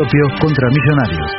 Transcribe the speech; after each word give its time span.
propio 0.00 0.24
contra 0.40 0.66
Millonarios. 0.72 1.30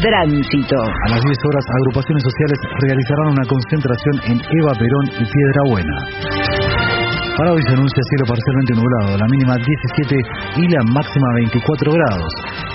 Tránsito. 0.00 0.78
A 1.04 1.08
las 1.12 1.20
10 1.20 1.36
horas, 1.44 1.64
agrupaciones 1.68 2.22
sociales 2.24 2.58
realizarán 2.80 3.28
una 3.36 3.44
concentración 3.44 4.14
en 4.32 4.36
Eva 4.40 4.72
Perón 4.72 5.04
y 5.20 5.24
Piedra 5.28 5.60
Buena. 5.68 5.96
Para 7.36 7.52
hoy 7.52 7.62
se 7.68 7.74
anuncia 7.74 8.02
cielo 8.10 8.24
parcialmente 8.26 8.74
nublado, 8.74 9.18
la 9.20 9.28
mínima 9.28 9.54
17 9.54 10.16
y 10.58 10.68
la 10.74 10.82
máxima 10.90 11.28
24 11.44 11.92
grados. 11.92 12.32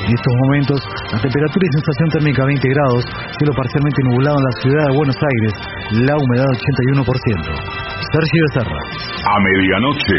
En 0.07 0.13
estos 0.13 0.34
momentos, 0.47 0.79
la 1.11 1.20
temperatura 1.20 1.63
y 1.68 1.71
sensación 1.73 2.09
térmica 2.15 2.45
20 2.45 2.70
grados, 2.70 3.04
cielo 3.39 3.52
parcialmente 3.57 4.02
nublado 4.07 4.38
en 4.38 4.45
la 4.45 4.55
ciudad 4.61 4.84
de 4.88 4.95
Buenos 4.95 5.18
Aires, 5.20 5.54
la 6.07 6.15
humedad 6.15 6.47
81%. 6.47 7.04
Sergio 8.13 8.39
Becerra. 8.47 8.79
A 9.25 9.36
medianoche, 9.41 10.15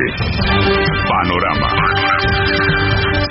Panorama. 1.09 2.84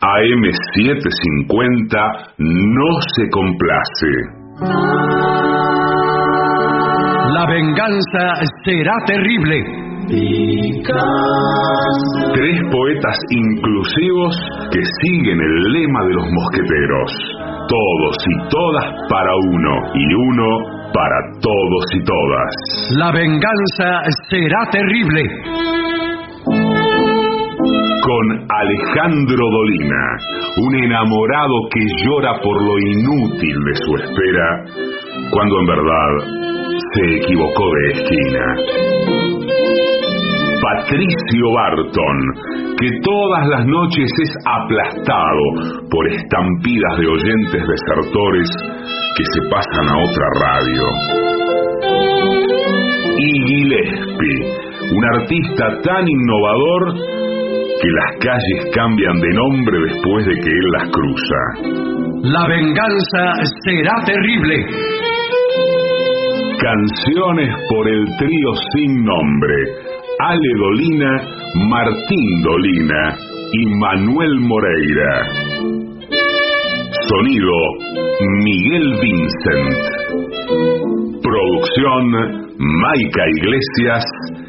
AM750 0.00 1.96
no 2.38 3.00
se 3.14 3.24
complace. 3.30 4.12
La 7.32 7.46
venganza 7.46 8.34
será 8.64 8.92
terrible. 9.06 9.64
Tres 12.34 12.60
poetas 12.70 13.16
inclusivos 13.30 14.36
que 14.70 14.80
siguen 15.00 15.40
el 15.40 15.72
lema 15.72 16.04
de 16.04 16.14
los 16.14 16.26
mosqueteros. 16.30 17.10
Todos 17.66 18.16
y 18.28 18.36
todas 18.50 18.84
para 19.08 19.34
uno 19.34 19.80
y 19.94 20.14
uno 20.14 20.76
para 20.92 21.20
todos 21.40 21.84
y 21.94 22.04
todas. 22.04 22.54
La 22.98 23.12
venganza 23.12 24.02
será 24.28 24.68
terrible. 24.70 26.05
Con 28.06 28.46
Alejandro 28.48 29.50
Dolina, 29.50 30.04
un 30.58 30.74
enamorado 30.76 31.56
que 31.74 31.80
llora 32.04 32.38
por 32.40 32.62
lo 32.62 32.78
inútil 32.78 33.64
de 33.64 33.74
su 33.74 33.96
espera, 33.96 34.64
cuando 35.32 35.58
en 35.58 35.66
verdad 35.66 36.12
se 36.94 37.16
equivocó 37.16 37.64
de 37.74 37.90
esquina. 37.90 38.44
Patricio 40.62 41.50
Barton, 41.52 42.18
que 42.78 42.90
todas 43.02 43.48
las 43.48 43.66
noches 43.66 44.08
es 44.22 44.30
aplastado 44.44 45.88
por 45.90 46.06
estampidas 46.06 46.98
de 46.98 47.08
oyentes 47.08 47.62
desertores 47.66 48.48
que 49.16 49.24
se 49.32 49.40
pasan 49.50 49.88
a 49.88 49.98
otra 50.04 50.26
radio. 50.42 50.82
Y 53.18 53.46
Gillespie, 53.48 54.94
un 54.94 55.04
artista 55.18 55.80
tan 55.82 56.06
innovador 56.06 57.16
que 57.80 57.88
las 57.88 58.10
calles 58.20 58.70
cambian 58.74 59.20
de 59.20 59.28
nombre 59.34 59.78
después 59.88 60.26
de 60.26 60.34
que 60.34 60.48
él 60.48 60.68
las 60.78 60.88
cruza. 60.90 61.40
La 62.22 62.46
venganza 62.48 63.34
será 63.64 64.04
terrible. 64.04 64.66
Canciones 66.58 67.54
por 67.68 67.88
el 67.88 68.04
trío 68.18 68.54
sin 68.74 69.04
nombre. 69.04 69.54
Ale 70.18 70.48
Dolina, 70.58 71.10
Martín 71.68 72.42
Dolina 72.42 73.16
y 73.52 73.66
Manuel 73.76 74.40
Moreira. 74.40 75.26
Sonido 77.08 77.52
Miguel 78.42 78.98
Vincent. 79.00 79.76
Producción 81.22 82.46
Maica 82.58 83.24
Iglesias 83.36 84.04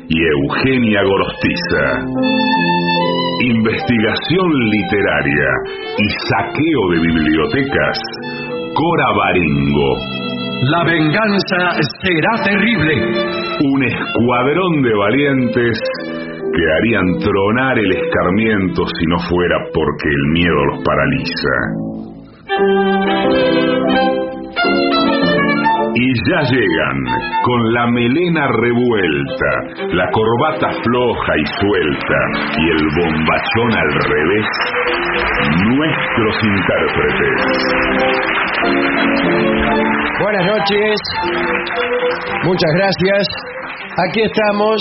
y 0.09 0.17
Eugenia 0.23 1.03
Gorostiza. 1.03 2.96
Investigación 3.39 4.49
literaria 4.51 5.49
y 5.97 6.09
saqueo 6.27 6.89
de 6.91 6.99
bibliotecas. 7.01 7.99
Cora 8.73 9.11
Baringo. 9.15 9.95
La 10.71 10.83
venganza 10.83 11.77
será 12.01 12.33
terrible. 12.43 12.93
Un 13.63 13.83
escuadrón 13.83 14.81
de 14.81 14.93
valientes 14.95 15.79
que 16.51 16.63
harían 16.79 17.19
tronar 17.19 17.77
el 17.77 17.91
escarmiento 17.91 18.87
si 18.87 19.05
no 19.05 19.19
fuera 19.29 19.57
porque 19.71 20.09
el 20.09 20.31
miedo 20.33 20.65
los 20.65 20.83
paraliza. 20.83 21.53
Y 25.99 26.13
ya 26.29 26.41
llegan, 26.43 26.97
con 27.41 27.73
la 27.73 27.87
melena 27.87 28.45
revuelta, 28.61 29.51
la 29.95 30.05
corbata 30.11 30.69
floja 30.83 31.33
y 31.35 31.45
suelta 31.57 32.19
y 32.55 32.69
el 32.69 32.83
bombachón 33.01 33.71
al 33.73 33.91
revés, 34.05 34.45
nuestros 35.65 36.35
intérpretes. 36.43 37.41
Buenas 40.21 40.45
noches, 40.45 41.01
muchas 42.43 42.71
gracias. 42.75 43.27
Aquí 44.07 44.21
estamos 44.21 44.79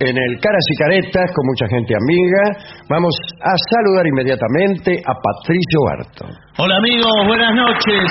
en 0.00 0.16
el 0.18 0.40
Caras 0.40 0.64
y 0.72 0.76
Caretas 0.76 1.30
con 1.36 1.46
mucha 1.46 1.68
gente 1.68 1.94
amiga. 1.94 2.58
Vamos 2.90 3.14
a 3.42 3.54
saludar 3.70 4.08
inmediatamente 4.08 5.00
a 5.06 5.14
Patricio 5.14 5.80
Barto. 5.86 6.26
Hola 6.58 6.78
amigos, 6.78 7.12
buenas 7.28 7.54
noches. 7.54 8.10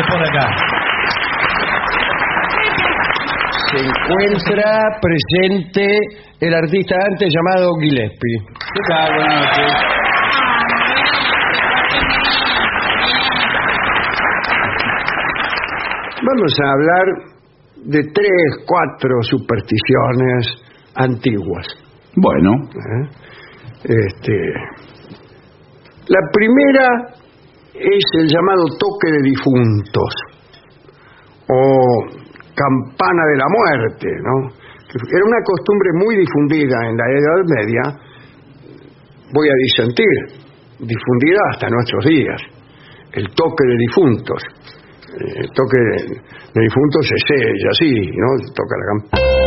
Es 0.00 0.06
por 0.06 0.22
acá. 0.22 0.48
Se 3.70 3.78
encuentra 3.84 4.98
presente 5.02 5.98
el 6.40 6.54
artista 6.54 6.94
antes 7.10 7.28
llamado 7.34 7.68
Gillespie. 7.80 8.38
¿Qué 8.48 8.80
tal? 8.88 9.14
Buenas 9.14 9.42
noches. 9.42 9.72
Vamos 16.22 16.52
a 16.64 16.70
hablar 16.72 17.06
de 17.84 18.00
tres, 18.14 18.64
cuatro 18.66 19.22
supersticiones 19.22 20.46
antiguas. 20.94 21.66
Bueno, 22.16 22.52
¿eh? 22.54 23.08
Este, 23.84 24.34
la 26.06 26.20
primera 26.32 27.20
es 27.74 28.04
el 28.18 28.28
llamado 28.28 28.64
toque 28.78 29.10
de 29.12 29.22
difuntos 29.22 30.12
o 31.48 32.20
campana 32.54 33.22
de 33.32 33.36
la 33.36 33.46
muerte, 33.48 34.08
¿no? 34.22 34.48
Era 34.90 35.24
una 35.24 35.42
costumbre 35.44 35.90
muy 35.94 36.16
difundida 36.16 36.76
en 36.88 36.96
la 36.96 37.06
Edad 37.08 37.44
Media, 37.46 37.82
voy 39.32 39.48
a 39.48 39.54
disentir, 39.54 40.42
difundida 40.80 41.40
hasta 41.52 41.68
nuestros 41.70 42.04
días, 42.04 42.40
el 43.12 43.28
toque 43.34 43.64
de 43.66 43.76
difuntos. 43.78 44.42
El 45.10 45.50
toque 45.50 45.76
de, 45.76 46.60
difuntos 46.62 47.10
es 47.12 47.24
ella, 47.34 47.70
así, 47.70 47.92
¿no? 48.16 48.28
Toca 48.54 48.76
la 48.76 48.86
campana 48.86 49.40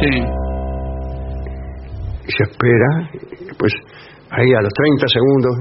sí. 0.00 0.12
y 2.26 2.32
se 2.32 2.42
espera, 2.42 2.88
después 3.46 3.72
ahí 4.30 4.52
a 4.52 4.60
los 4.60 4.72
30 4.72 5.06
segundos, 5.08 5.56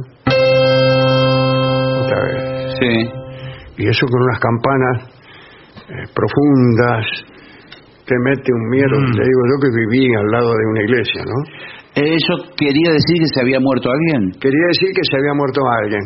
otra 2.06 2.24
vez. 2.24 2.74
Sí. 2.80 3.10
y 3.78 3.88
eso 3.90 4.06
con 4.08 4.22
unas 4.22 4.40
campanas 4.40 4.98
eh, 5.90 6.06
profundas 6.16 7.06
que 8.06 8.16
mete 8.24 8.52
un 8.54 8.70
miedo. 8.70 8.96
Mm. 9.00 9.18
Le 9.18 9.24
digo 9.26 9.42
yo 9.50 9.56
que 9.62 9.70
viví 9.76 10.16
al 10.16 10.28
lado 10.32 10.50
de 10.54 10.66
una 10.72 10.82
iglesia, 10.84 11.22
¿no? 11.26 11.38
Eso 11.96 12.34
quería 12.58 12.92
decir 12.92 13.18
que 13.20 13.28
se 13.34 13.42
había 13.42 13.60
muerto 13.60 13.90
alguien. 13.90 14.32
Quería 14.40 14.68
decir 14.68 14.90
que 14.94 15.02
se 15.10 15.16
había 15.18 15.34
muerto 15.34 15.62
alguien. 15.82 16.02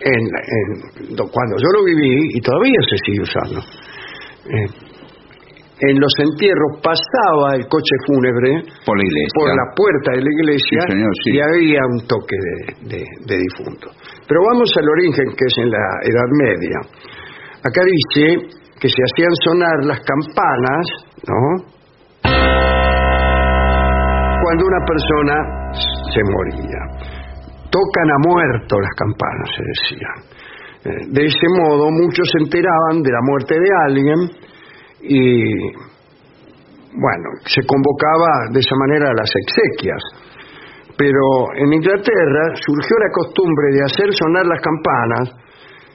En, 0.00 0.20
en- 0.20 1.16
do- 1.16 1.28
cuando 1.32 1.56
yo 1.56 1.68
lo 1.78 1.84
viví, 1.84 2.28
y 2.34 2.40
todavía 2.40 2.78
se 2.90 2.96
sigue 3.06 3.22
usando, 3.22 3.60
eh, 3.60 4.66
en 5.80 5.98
los 5.98 6.12
entierros 6.22 6.78
pasaba 6.82 7.56
el 7.58 7.66
coche 7.66 7.96
fúnebre 8.06 8.62
Por 8.86 8.94
la 8.96 9.04
iglesia. 9.04 9.34
por 9.34 9.48
la 9.50 9.66
puerta 9.74 10.10
de 10.14 10.22
la 10.22 10.30
iglesia 10.38 10.78
Sí, 10.86 10.92
señor, 10.92 11.12
sí. 11.24 11.30
y 11.34 11.40
había 11.40 11.80
un 11.90 12.06
toque 12.06 12.36
de, 12.38 12.56
de, 12.94 13.00
de 13.26 13.36
difunto. 13.42 13.90
Pero 14.28 14.40
vamos 14.52 14.70
al 14.78 14.88
origen, 14.88 15.26
que 15.34 15.44
es 15.44 15.54
en 15.58 15.70
la 15.70 15.84
Edad 16.06 16.30
Media. 16.46 16.78
Acá 17.66 17.80
dice 17.82 18.54
que 18.80 18.88
se 18.88 19.00
hacían 19.02 19.34
sonar 19.42 19.76
las 19.84 20.00
campanas, 20.00 20.84
¿no? 21.26 21.42
Cuando 24.42 24.66
una 24.66 24.82
persona 24.86 25.34
se 26.12 26.20
moría. 26.22 26.80
tocan 27.70 28.08
a 28.08 28.18
muerto 28.28 28.76
las 28.78 28.94
campanas, 28.94 29.48
se 29.56 29.62
decían. 29.64 30.18
Eh, 30.84 31.06
De 31.10 31.26
ese 31.26 31.46
modo 31.58 31.90
muchos 31.90 32.28
se 32.30 32.44
enteraban 32.44 33.02
de 33.02 33.10
la 33.10 33.20
muerte 33.22 33.54
de 33.58 33.70
alguien 33.88 34.20
y, 35.06 35.54
bueno, 36.94 37.28
se 37.46 37.62
convocaba 37.66 38.50
de 38.52 38.60
esa 38.60 38.76
manera 38.76 39.10
a 39.10 39.14
las 39.14 39.30
exequias. 39.34 40.02
Pero 40.96 41.54
en 41.56 41.72
Inglaterra 41.72 42.54
surgió 42.54 42.96
la 42.98 43.10
costumbre 43.12 43.66
de 43.72 43.82
hacer 43.84 44.12
sonar 44.14 44.46
las 44.46 44.60
campanas 44.60 45.44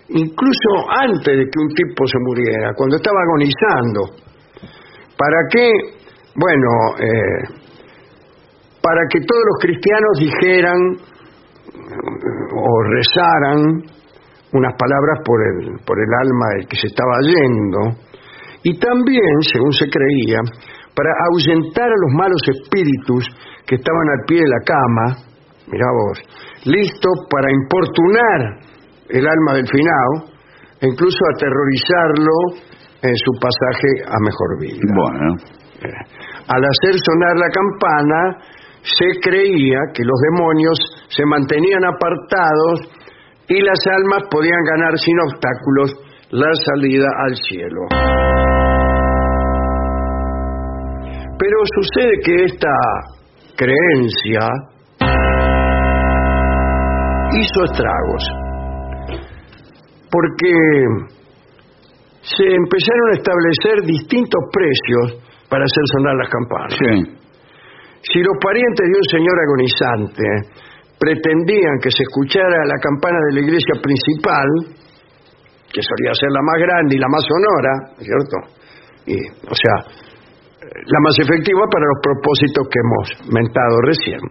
incluso 0.10 0.90
antes 0.90 1.38
de 1.38 1.46
que 1.46 1.60
un 1.60 1.70
tipo 1.70 2.06
se 2.08 2.18
muriera, 2.20 2.74
cuando 2.74 2.98
estaba 2.98 3.20
agonizando. 3.22 4.02
¿Para 5.18 5.38
qué? 5.52 5.70
Bueno, 6.36 6.70
eh, 6.98 7.70
para 8.82 9.02
que 9.12 9.20
todos 9.22 9.44
los 9.46 9.60
cristianos 9.62 10.18
dijeran 10.20 10.80
eh, 11.76 12.56
o 12.56 12.84
rezaran 12.84 13.84
unas 14.52 14.74
palabras 14.76 15.20
por 15.24 15.40
el, 15.42 15.80
por 15.86 15.98
el 16.00 16.10
alma 16.22 16.46
del 16.58 16.68
que 16.68 16.78
se 16.78 16.88
estaba 16.88 17.14
yendo, 17.22 18.09
y 18.64 18.78
también, 18.78 19.36
según 19.52 19.72
se 19.74 19.86
creía, 19.90 20.40
para 20.96 21.12
ahuyentar 21.32 21.88
a 21.88 22.02
los 22.04 22.12
malos 22.14 22.42
espíritus 22.50 23.24
que 23.66 23.76
estaban 23.76 24.08
al 24.10 24.26
pie 24.28 24.42
de 24.42 24.50
la 24.50 24.62
cama, 24.66 25.06
mirá 25.72 25.88
vos, 25.96 26.20
listos 26.66 27.16
para 27.30 27.48
importunar 27.52 28.60
el 29.10 29.26
alma 29.26 29.54
del 29.54 29.68
finado 29.68 30.36
e 30.82 30.88
incluso 30.88 31.20
aterrorizarlo 31.36 32.68
en 33.02 33.16
su 33.16 33.32
pasaje 33.40 33.90
a 34.06 34.18
mejor 34.20 34.50
vida. 34.60 34.82
Bueno. 34.92 35.36
Al 36.50 36.64
hacer 36.66 37.00
sonar 37.00 37.38
la 37.38 37.48
campana, 37.48 38.20
se 38.82 39.22
creía 39.22 39.80
que 39.94 40.04
los 40.04 40.20
demonios 40.32 40.78
se 41.10 41.26
mantenían 41.26 41.86
apartados 41.86 42.92
y 43.48 43.62
las 43.62 43.80
almas 43.88 44.24
podían 44.30 44.64
ganar 44.72 44.98
sin 44.98 45.16
obstáculos 45.22 45.94
la 46.32 46.54
salida 46.66 47.08
al 47.26 47.36
cielo. 47.36 48.49
Pero 51.40 51.58
sucede 51.74 52.12
que 52.24 52.36
esta 52.44 52.76
creencia 53.56 54.42
hizo 57.32 57.64
estragos, 57.64 58.24
porque 60.12 60.52
se 62.22 62.44
empezaron 62.44 63.08
a 63.12 63.18
establecer 63.18 63.86
distintos 63.86 64.44
precios 64.52 65.24
para 65.50 65.64
hacer 65.64 65.84
sonar 65.96 66.16
las 66.16 66.30
campanas. 66.30 66.74
Sí. 66.78 67.20
Si 68.02 68.20
los 68.20 68.38
parientes 68.44 68.86
de 68.86 68.98
un 68.98 69.08
señor 69.12 69.38
agonizante 69.40 70.24
pretendían 71.00 71.80
que 71.82 71.92
se 71.92 72.04
escuchara 72.04 72.66
la 72.66 72.76
campana 72.84 73.18
de 73.30 73.34
la 73.36 73.42
iglesia 73.48 73.76
principal, 73.82 74.48
que 75.72 75.82
solía 75.82 76.14
ser 76.14 76.32
la 76.32 76.42
más 76.42 76.60
grande 76.60 76.96
y 76.96 77.00
la 77.00 77.08
más 77.08 77.24
sonora, 77.24 77.74
¿cierto? 78.04 78.38
Y, 79.06 79.16
o 79.48 79.56
sea, 79.56 80.09
la 80.86 81.00
más 81.04 81.16
efectiva 81.20 81.64
para 81.72 81.86
los 81.86 82.00
propósitos 82.04 82.64
que 82.70 82.80
hemos 82.80 83.06
mentado 83.34 83.76
recién. 83.84 84.22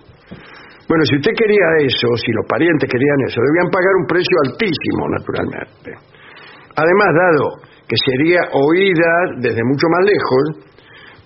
Bueno, 0.89 1.05
si 1.05 1.21
usted 1.21 1.37
quería 1.37 1.85
eso, 1.85 2.09
si 2.17 2.33
los 2.33 2.47
parientes 2.49 2.89
querían 2.89 3.21
eso, 3.29 3.45
debían 3.45 3.69
pagar 3.69 3.93
un 4.00 4.06
precio 4.09 4.37
altísimo, 4.49 5.03
naturalmente. 5.12 5.91
Además, 6.73 7.11
dado 7.12 7.47
que 7.89 7.97
sería 8.09 8.41
oída 8.53 9.12
desde 9.41 9.65
mucho 9.65 9.87
más 9.89 10.05
lejos, 10.05 10.45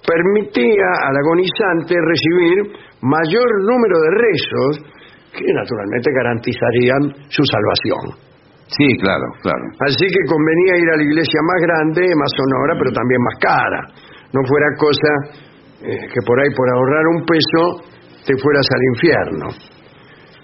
permitía 0.03 0.89
al 1.07 1.15
agonizante 1.15 1.95
recibir 1.95 2.75
mayor 3.03 3.49
número 3.67 3.97
de 4.03 4.11
rezos 4.19 4.75
que 5.31 5.47
naturalmente 5.47 6.11
garantizarían 6.11 7.03
su 7.31 7.43
salvación. 7.47 8.19
Sí, 8.67 8.89
claro, 8.99 9.27
claro. 9.43 9.65
Así 9.87 10.07
que 10.07 10.23
convenía 10.27 10.81
ir 10.81 10.91
a 10.91 10.97
la 10.97 11.03
iglesia 11.03 11.41
más 11.45 11.61
grande, 11.61 12.03
más 12.17 12.31
sonora, 12.35 12.75
pero 12.79 12.91
también 12.91 13.21
más 13.21 13.39
cara. 13.39 13.81
No 14.33 14.41
fuera 14.47 14.67
cosa 14.79 15.13
eh, 15.83 16.09
que 16.13 16.21
por 16.27 16.41
ahí 16.41 16.49
por 16.57 16.69
ahorrar 16.75 17.07
un 17.17 17.25
peso 17.25 17.93
te 18.25 18.35
fueras 18.41 18.67
al 18.75 18.83
infierno. 18.95 19.49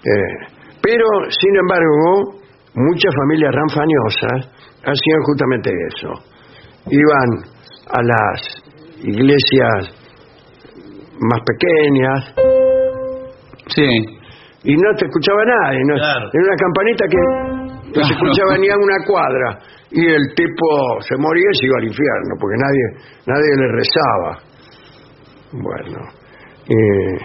Eh, 0.03 0.55
pero, 0.81 1.05
sin 1.29 1.55
embargo, 1.55 2.41
muchas 2.75 3.13
familias 3.15 3.53
ranfañosas 3.53 4.51
hacían 4.83 5.21
justamente 5.25 5.71
eso. 5.93 6.13
Iban 6.89 7.29
a 7.91 8.01
las 8.03 8.63
iglesias 9.03 9.95
más 11.19 11.39
pequeñas 11.41 12.49
Sí. 13.75 14.18
Y 14.63 14.75
no 14.75 14.93
te 14.95 15.05
escuchaba 15.05 15.43
nadie. 15.45 15.79
¿no? 15.85 15.95
Claro. 15.95 16.29
Era 16.33 16.43
una 16.43 16.57
campanita 16.57 17.05
que 17.07 17.17
no 17.95 18.05
se 18.05 18.13
escuchaba 18.13 18.57
ni 18.57 18.69
a 18.69 18.75
una 18.77 18.97
cuadra. 19.07 19.59
Y 19.91 20.05
el 20.05 20.33
tipo 20.35 21.01
se 21.01 21.15
moría 21.17 21.49
y 21.51 21.55
se 21.57 21.65
iba 21.65 21.77
al 21.79 21.87
infierno, 21.87 22.35
porque 22.39 22.57
nadie, 22.57 22.85
nadie 23.25 23.49
le 23.57 23.67
rezaba. 23.73 24.31
Bueno. 25.51 25.99
eh, 26.69 27.17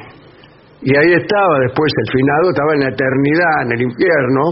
y 0.81 0.97
ahí 0.97 1.13
estaba 1.15 1.59
después 1.61 1.93
el 1.97 2.13
finado, 2.13 2.51
estaba 2.51 2.75
en 2.75 2.81
la 2.81 2.89
eternidad, 2.89 3.63
en 3.63 3.73
el 3.73 3.83
infierno, 3.83 4.43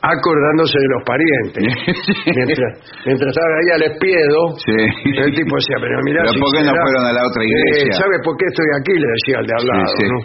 acordándose 0.00 0.78
de 0.78 0.88
los 0.94 1.02
parientes. 1.02 1.62
mientras, 2.38 2.70
mientras 3.04 3.28
estaba 3.34 3.50
ahí 3.58 3.68
al 3.74 3.82
espiedo, 3.90 4.40
Sí. 4.62 4.78
el 5.26 5.30
tipo 5.34 5.52
decía, 5.58 5.76
pero 5.82 5.98
mirá, 6.06 6.22
Pero 6.22 6.32
si 6.34 6.40
¿por 6.40 6.50
qué 6.54 6.60
no 6.62 6.72
fueron 6.78 7.04
a 7.08 7.12
la 7.18 7.22
otra 7.26 7.42
iglesia? 7.42 7.90
Eh, 7.90 7.98
¿Sabe 7.98 8.16
por 8.22 8.34
qué 8.38 8.46
estoy 8.46 8.68
aquí? 8.78 8.94
Le 8.94 9.08
decía 9.18 9.36
al 9.42 9.46
de 9.46 9.54
al 9.58 9.64
lado, 9.66 9.86
Sí, 9.90 9.98
sí. 9.98 10.06
¿no? 10.06 10.18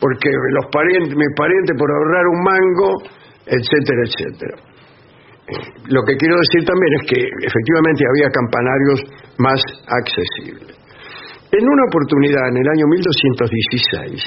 Porque 0.00 0.28
los 0.32 0.66
parientes, 0.72 1.12
mis 1.12 1.32
parientes 1.36 1.72
por 1.76 1.88
ahorrar 1.92 2.24
un 2.32 2.40
mango, 2.40 2.88
etcétera, 3.46 4.00
etcétera. 4.08 4.56
Eh, 5.52 5.60
Lo 5.92 6.00
que 6.08 6.16
quiero 6.16 6.36
decir 6.40 6.64
también 6.64 6.92
es 6.96 7.04
que 7.12 7.20
efectivamente 7.20 8.00
había 8.08 8.28
campanarios 8.32 8.98
más 9.42 9.60
accesibles. 9.92 10.72
En 11.52 11.64
una 11.68 11.84
oportunidad, 11.84 12.48
en 12.48 12.56
el 12.64 12.68
año 12.80 12.86
1216, 12.88 14.24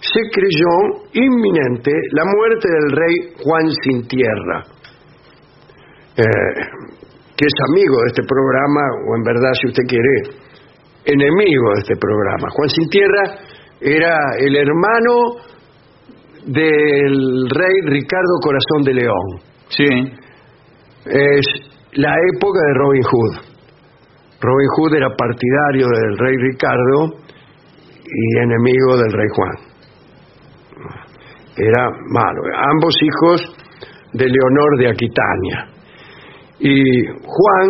se 0.00 0.20
creyó 0.32 1.04
inminente 1.12 1.92
la 2.12 2.24
muerte 2.24 2.68
del 2.68 2.90
rey 2.96 3.14
Juan 3.44 3.70
Sin 3.82 4.08
Tierra, 4.08 4.64
eh, 6.16 6.24
que 7.36 7.44
es 7.46 7.54
amigo 7.70 7.96
de 8.00 8.06
este 8.08 8.22
programa, 8.26 8.80
o 9.06 9.16
en 9.16 9.22
verdad, 9.22 9.52
si 9.60 9.68
usted 9.68 9.84
quiere, 9.86 10.40
enemigo 11.04 11.74
de 11.74 11.80
este 11.80 11.96
programa. 11.96 12.48
Juan 12.50 12.68
Sin 12.70 12.88
Tierra 12.88 13.22
era 13.80 14.16
el 14.38 14.56
hermano 14.56 15.36
del 16.46 17.48
rey 17.50 17.74
Ricardo 17.84 18.40
Corazón 18.42 18.82
de 18.84 18.94
León. 18.94 19.40
Sí. 19.68 19.86
Es 21.04 21.46
la 21.92 22.14
época 22.34 22.60
de 22.66 22.74
Robin 22.74 23.02
Hood. 23.02 23.50
Robin 24.40 24.68
Hood 24.76 24.94
era 24.94 25.08
partidario 25.16 25.86
del 25.88 26.18
rey 26.18 26.36
Ricardo 26.36 27.20
y 28.04 28.38
enemigo 28.38 28.96
del 28.96 29.12
rey 29.12 29.28
Juan. 29.34 29.69
Era 31.60 31.90
malo. 32.08 32.40
Ambos 32.72 32.94
hijos 33.02 33.42
de 34.14 34.24
Leonor 34.24 34.78
de 34.78 34.88
Aquitania. 34.88 35.68
Y 36.58 37.04
Juan, 37.20 37.68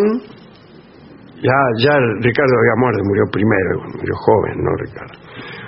ya, 1.42 1.59
ya 1.82 1.94
Ricardo 2.23 2.54
había 2.54 2.76
muerto, 2.78 3.02
murió 3.04 3.25
primero, 3.30 3.75
murió 3.99 4.14
joven, 4.14 4.54
¿no, 4.62 4.70
Ricardo? 4.78 5.14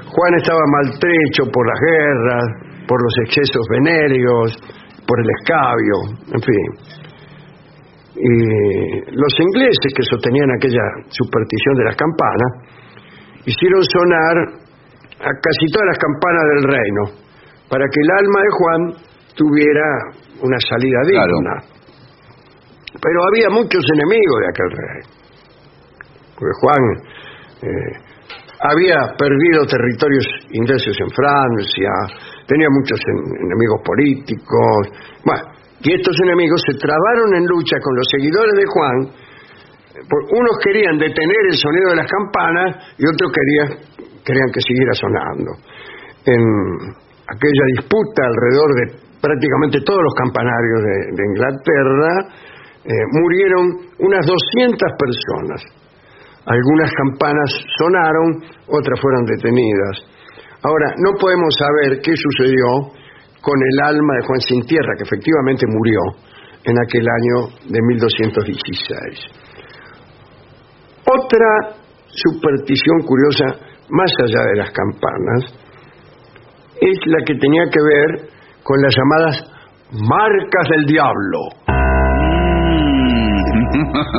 Juan 0.07 0.35
estaba 0.37 0.61
maltrecho 0.71 1.51
por 1.53 1.67
las 1.67 1.81
guerras, 1.81 2.45
por 2.87 3.03
los 3.03 3.15
excesos 3.27 3.67
venéreos, 3.71 4.57
por 5.07 5.19
el 5.19 5.29
escabio, 5.41 5.97
en 6.31 6.43
fin. 6.43 6.67
Y 8.15 8.35
los 9.17 9.35
ingleses 9.41 9.91
que 9.97 10.03
sostenían 10.03 10.51
aquella 10.53 10.85
superstición 11.09 11.75
de 11.79 11.85
las 11.85 11.97
campanas 11.97 12.51
hicieron 13.47 13.83
sonar 13.83 14.37
a 15.23 15.31
casi 15.43 15.67
todas 15.73 15.89
las 15.89 15.99
campanas 15.99 16.45
del 16.55 16.63
reino 16.71 17.22
para 17.73 17.89
que 17.89 18.01
el 18.05 18.11
alma 18.21 18.41
de 18.45 18.53
Juan 18.53 18.81
tuviera 19.33 19.87
una 20.45 20.59
salida 20.61 21.01
Claro. 21.09 21.33
digna. 21.33 21.57
Pero 23.01 23.19
había 23.33 23.49
muchos 23.49 23.81
enemigos 23.97 24.37
de 24.45 24.49
aquel 24.53 24.71
rey. 24.77 25.01
Porque 26.37 26.55
Juan 26.61 26.83
eh, 27.65 27.93
había 28.61 28.99
perdido 29.17 29.65
territorios 29.65 30.27
ingleses 30.53 30.93
en 31.01 31.09
Francia, 31.17 31.91
tenía 32.47 32.69
muchos 32.69 33.01
en- 33.09 33.47
enemigos 33.49 33.81
políticos. 33.81 34.81
Bueno, 35.25 35.43
y 35.81 35.95
estos 35.95 36.15
enemigos 36.29 36.61
se 36.69 36.77
trabaron 36.77 37.35
en 37.41 37.45
lucha 37.47 37.77
con 37.81 37.97
los 37.97 38.07
seguidores 38.13 38.53
de 38.55 38.67
Juan. 38.69 38.97
Unos 40.13 40.59
querían 40.63 40.99
detener 40.99 41.43
el 41.49 41.57
sonido 41.57 41.91
de 41.91 41.97
las 41.97 42.07
campanas 42.11 42.77
y 42.99 43.05
otros 43.09 43.33
querían, 43.33 43.69
querían 44.25 44.51
que 44.53 44.61
siguiera 44.61 44.93
sonando. 44.93 45.51
En 46.27 46.43
aquella 47.33 47.65
disputa 47.77 48.21
alrededor 48.29 48.71
de 48.77 48.85
prácticamente 49.23 49.81
todos 49.87 50.03
los 50.03 50.15
campanarios 50.15 50.81
de, 51.17 51.23
Inglaterra, 51.25 52.13
eh, 52.85 52.91
murieron 53.13 53.65
unas 54.01 54.27
200 54.27 54.77
personas. 54.99 55.63
Algunas 56.45 56.91
campanas 56.91 57.51
sonaron, 57.79 58.43
otras 58.67 59.01
fueron 59.01 59.25
detenidas. 59.25 60.03
Ahora, 60.65 60.91
no 60.99 61.15
podemos 61.19 61.55
saber 61.55 62.03
qué 62.03 62.13
sucedió 62.19 62.91
con 63.41 63.59
el 63.63 63.81
alma 63.87 64.15
de 64.19 64.27
Juan 64.27 64.41
Sin 64.41 64.63
Tierra, 64.67 64.95
que 64.99 65.05
efectivamente 65.05 65.67
murió 65.71 66.01
en 66.65 66.77
aquel 66.79 67.07
año 67.07 67.55
de 67.71 67.79
1216. 67.81 69.43
Otra 71.07 71.79
superstición 72.07 73.03
curiosa, 73.07 73.47
más 73.91 74.13
allá 74.23 74.43
de 74.51 74.57
las 74.57 74.71
campanas, 74.71 75.62
es 76.83 76.99
la 77.07 77.25
que 77.25 77.35
tenía 77.35 77.65
que 77.71 77.81
ver 77.81 78.29
con 78.63 78.81
las 78.83 78.95
llamadas 78.97 79.53
marcas 79.93 80.69
del 80.69 80.87
diablo. 80.87 81.39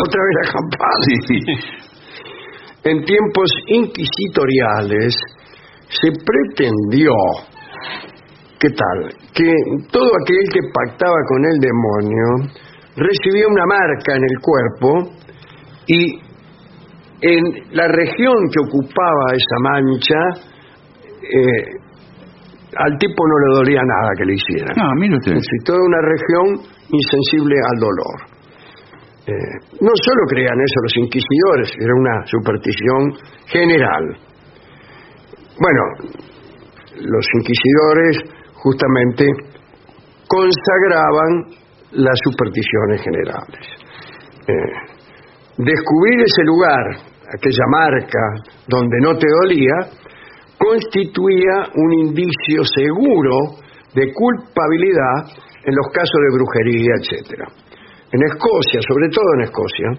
Otra 0.06 0.22
vez 0.24 0.34
la 0.42 0.52
campana. 0.52 0.94
En 2.86 3.04
tiempos 3.06 3.50
inquisitoriales 3.68 5.16
se 5.90 6.10
pretendió, 6.12 7.12
¿qué 8.60 8.70
tal? 8.70 9.14
Que 9.34 9.52
todo 9.92 10.10
aquel 10.22 10.44
que 10.52 10.60
pactaba 10.74 11.16
con 11.28 11.46
el 11.46 11.60
demonio 11.60 12.50
recibía 12.96 13.48
una 13.48 13.66
marca 13.66 14.16
en 14.16 14.24
el 14.24 14.40
cuerpo 14.42 15.12
y 15.88 16.20
en 17.22 17.76
la 17.76 17.88
región 17.88 18.36
que 18.52 18.60
ocupaba 18.68 19.32
esa 19.32 19.60
mancha, 19.62 20.20
eh, 21.22 21.83
al 22.78 22.98
tipo 22.98 23.28
no 23.28 23.38
le 23.40 23.56
dolía 23.56 23.82
nada 23.82 24.12
que 24.18 24.26
le 24.26 24.34
hicieran. 24.34 24.74
No, 24.78 24.90
mire 25.00 25.16
usted. 25.18 25.36
Toda 25.66 25.80
una 25.80 26.02
región 26.02 26.66
insensible 26.90 27.56
al 27.72 27.80
dolor. 27.80 28.34
Eh, 29.26 29.34
no 29.80 29.92
solo 29.96 30.22
creían 30.28 30.60
eso 30.60 30.80
los 30.84 30.98
inquisidores, 30.98 31.72
era 31.80 31.94
una 31.96 32.26
superstición 32.26 33.14
general. 33.48 34.18
Bueno, 35.60 35.82
los 37.00 37.26
inquisidores 37.40 38.18
justamente 38.56 39.26
consagraban 40.28 41.56
las 41.92 42.20
supersticiones 42.24 43.02
generales. 43.02 43.66
Eh, 44.48 44.94
descubrir 45.58 46.20
ese 46.20 46.44
lugar, 46.44 46.98
aquella 47.34 47.66
marca 47.70 48.20
donde 48.68 49.00
no 49.00 49.16
te 49.16 49.28
dolía, 49.42 50.03
constituía 50.64 51.68
un 51.76 51.92
indicio 52.08 52.64
seguro 52.64 53.60
de 53.94 54.08
culpabilidad 54.16 55.28
en 55.66 55.76
los 55.76 55.88
casos 55.92 56.20
de 56.24 56.36
brujería, 56.40 56.94
etcétera. 57.04 57.46
En 58.12 58.22
Escocia, 58.32 58.80
sobre 58.88 59.10
todo 59.10 59.28
en 59.36 59.42
Escocia, 59.44 59.90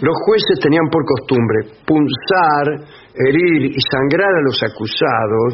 los 0.00 0.16
jueces 0.24 0.60
tenían 0.60 0.88
por 0.88 1.04
costumbre 1.04 1.58
punzar, 1.84 2.64
herir 3.12 3.72
y 3.72 3.80
sangrar 3.92 4.28
a 4.28 4.44
los 4.44 4.56
acusados, 4.62 5.48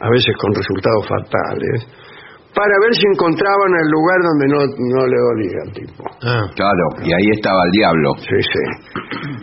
a 0.00 0.08
veces 0.10 0.34
con 0.40 0.52
resultados 0.52 1.04
fatales, 1.08 1.86
para 2.54 2.74
ver 2.80 2.94
si 2.94 3.04
encontraban 3.10 3.70
el 3.76 3.88
lugar 3.90 4.18
donde 4.22 4.46
no, 4.46 4.60
no 4.62 5.02
le 5.06 5.18
dolía 5.18 5.58
al 5.66 5.72
tipo. 5.74 6.02
Claro, 6.54 6.84
y 7.02 7.10
ahí 7.12 7.28
estaba 7.34 7.60
el 7.66 7.72
diablo. 7.72 8.08
Sí, 8.18 8.38
sí. 8.40 8.64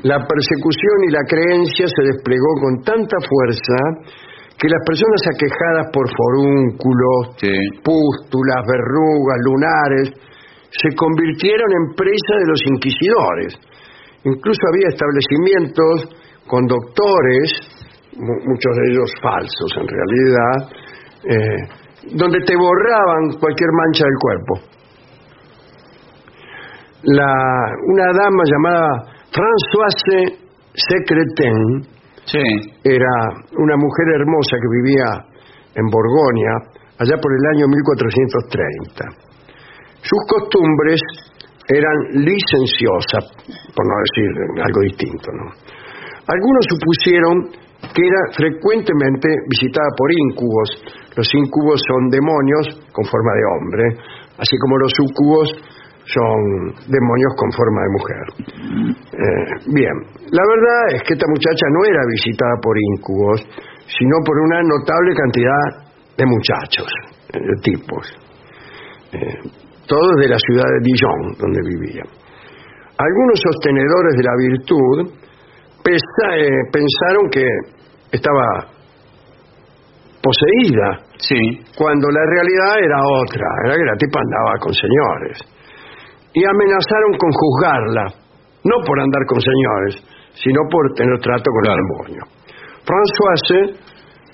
La 0.04 0.18
persecución 0.26 0.98
y 1.08 1.12
la 1.12 1.24
creencia 1.28 1.86
se 1.88 2.02
desplegó 2.08 2.52
con 2.62 2.82
tanta 2.84 3.18
fuerza 3.20 4.22
que 4.62 4.70
las 4.70 4.84
personas 4.86 5.22
aquejadas 5.34 5.88
por 5.92 6.06
forúnculos, 6.06 7.34
Sí. 7.42 7.50
pústulas, 7.82 8.62
verrugas, 8.70 9.40
lunares, 9.42 10.06
se 10.70 10.96
convirtieron 10.96 11.66
en 11.74 11.96
presa 11.98 12.34
de 12.38 12.48
los 12.48 12.62
inquisidores. 12.70 13.52
Incluso 14.24 14.62
había 14.70 14.88
establecimientos 14.94 16.14
con 16.46 16.62
doctores, 16.68 17.50
mu- 18.22 18.42
muchos 18.54 18.74
de 18.78 18.84
ellos 18.94 19.10
falsos 19.22 19.70
en 19.82 19.88
realidad, 19.90 20.58
eh, 21.26 22.14
donde 22.14 22.40
te 22.46 22.56
borraban 22.56 23.34
cualquier 23.42 23.70
mancha 23.74 24.06
del 24.06 24.18
cuerpo. 24.22 24.54
La, 27.04 27.34
una 27.88 28.06
dama 28.14 28.44
llamada 28.46 28.90
Françoise 29.34 30.38
Secretin 30.74 31.88
Sí. 32.26 32.44
era 32.84 33.14
una 33.58 33.76
mujer 33.78 34.08
hermosa 34.16 34.56
que 34.62 34.70
vivía 34.82 35.10
en 35.76 35.86
Borgoña, 35.90 36.54
allá 37.00 37.16
por 37.22 37.32
el 37.34 37.46
año 37.56 37.66
1430. 37.68 39.32
Sus 40.02 40.22
costumbres 40.28 41.02
eran 41.68 42.26
licenciosas, 42.26 43.26
por 43.76 43.84
no 43.88 43.96
decir 44.06 44.30
algo 44.64 44.82
distinto. 44.82 45.32
¿no? 45.32 45.46
Algunos 46.28 46.64
supusieron 46.70 47.36
que 47.94 48.02
era 48.06 48.22
frecuentemente 48.38 49.28
visitada 49.50 49.90
por 49.98 50.08
íncubos. 50.12 50.70
Los 51.16 51.28
íncubos 51.34 51.82
son 51.88 52.10
demonios 52.10 52.66
con 52.94 53.06
forma 53.06 53.34
de 53.34 53.44
hombre, 53.50 53.84
así 54.38 54.56
como 54.62 54.78
los 54.78 54.92
súcubos 54.94 55.50
son 56.06 56.74
demonios 56.88 57.34
con 57.38 57.52
forma 57.52 57.82
de 57.82 57.92
mujer. 57.98 58.26
Eh, 59.12 59.46
bien, 59.74 59.96
la 60.32 60.44
verdad 60.46 60.96
es 60.96 61.04
que 61.04 61.14
esta 61.14 61.28
muchacha 61.30 61.66
no 61.72 61.86
era 61.86 62.02
visitada 62.10 62.56
por 62.62 62.76
íncubos, 62.78 63.42
sino 63.88 64.16
por 64.26 64.38
una 64.40 64.62
notable 64.64 65.14
cantidad 65.16 65.66
de 66.18 66.26
muchachos, 66.26 66.88
eh, 67.34 67.40
de 67.40 67.56
tipos, 67.62 68.04
eh, 69.14 69.38
todos 69.88 70.16
de 70.22 70.28
la 70.30 70.38
ciudad 70.40 70.66
de 70.66 70.80
Dijon, 70.84 71.22
donde 71.40 71.60
vivía. 71.68 72.04
Algunos 72.98 73.40
sostenedores 73.42 74.14
de 74.18 74.24
la 74.24 74.36
virtud 74.38 75.20
pesa- 75.84 76.38
eh, 76.38 76.50
pensaron 76.72 77.30
que 77.32 77.46
estaba 78.12 78.68
poseída, 80.22 81.02
Sí. 81.18 81.40
cuando 81.78 82.08
la 82.10 82.22
realidad 82.30 82.78
era 82.84 82.98
otra, 83.04 83.46
era 83.66 83.76
que 83.76 83.86
la 83.86 83.96
tipa 83.98 84.20
andaba 84.20 84.54
con 84.60 84.74
señores. 84.74 85.40
Y 86.34 86.42
amenazaron 86.46 87.14
con 87.20 87.32
juzgarla, 87.32 88.06
no 88.64 88.76
por 88.88 88.98
andar 89.00 89.24
con 89.28 89.40
señores, 89.42 89.94
sino 90.34 90.62
por 90.72 90.84
tener 90.96 91.20
trato 91.20 91.50
con 91.52 91.64
el 91.68 91.76
demonio. 91.76 92.24
Françoise 92.88 93.76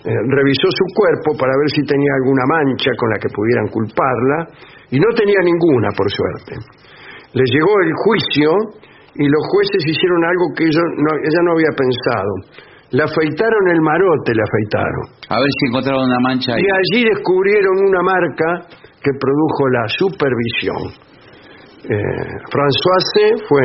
eh, 0.06 0.14
revisó 0.14 0.68
su 0.72 0.86
cuerpo 0.94 1.36
para 1.40 1.52
ver 1.58 1.70
si 1.74 1.82
tenía 1.84 2.14
alguna 2.22 2.46
mancha 2.48 2.92
con 2.98 3.10
la 3.10 3.18
que 3.18 3.30
pudieran 3.34 3.68
culparla, 3.74 4.38
y 4.92 5.00
no 5.00 5.10
tenía 5.18 5.42
ninguna, 5.44 5.90
por 5.98 6.08
suerte. 6.10 6.54
Le 7.34 7.44
llegó 7.44 7.74
el 7.84 7.92
juicio 8.06 8.50
y 9.20 9.26
los 9.28 9.44
jueces 9.52 9.82
hicieron 9.84 10.22
algo 10.24 10.46
que 10.56 10.64
no- 10.70 11.18
ella 11.20 11.42
no 11.44 11.52
había 11.58 11.74
pensado. 11.76 12.34
Le 12.96 13.04
afeitaron 13.04 13.64
el 13.68 13.82
marote, 13.82 14.32
le 14.32 14.44
afeitaron. 14.48 15.06
A 15.28 15.42
ver 15.44 15.50
si 15.60 15.64
encontraron 15.68 16.06
una 16.08 16.20
mancha 16.24 16.54
ahí. 16.56 16.64
Y 16.64 16.68
allí 16.72 17.04
descubrieron 17.10 17.76
una 17.84 18.02
marca 18.02 18.50
que 19.04 19.12
produjo 19.20 19.62
la 19.76 19.84
supervisión. 19.92 21.07
Eh, 21.84 22.34
Françoise 22.50 23.44
fue 23.48 23.64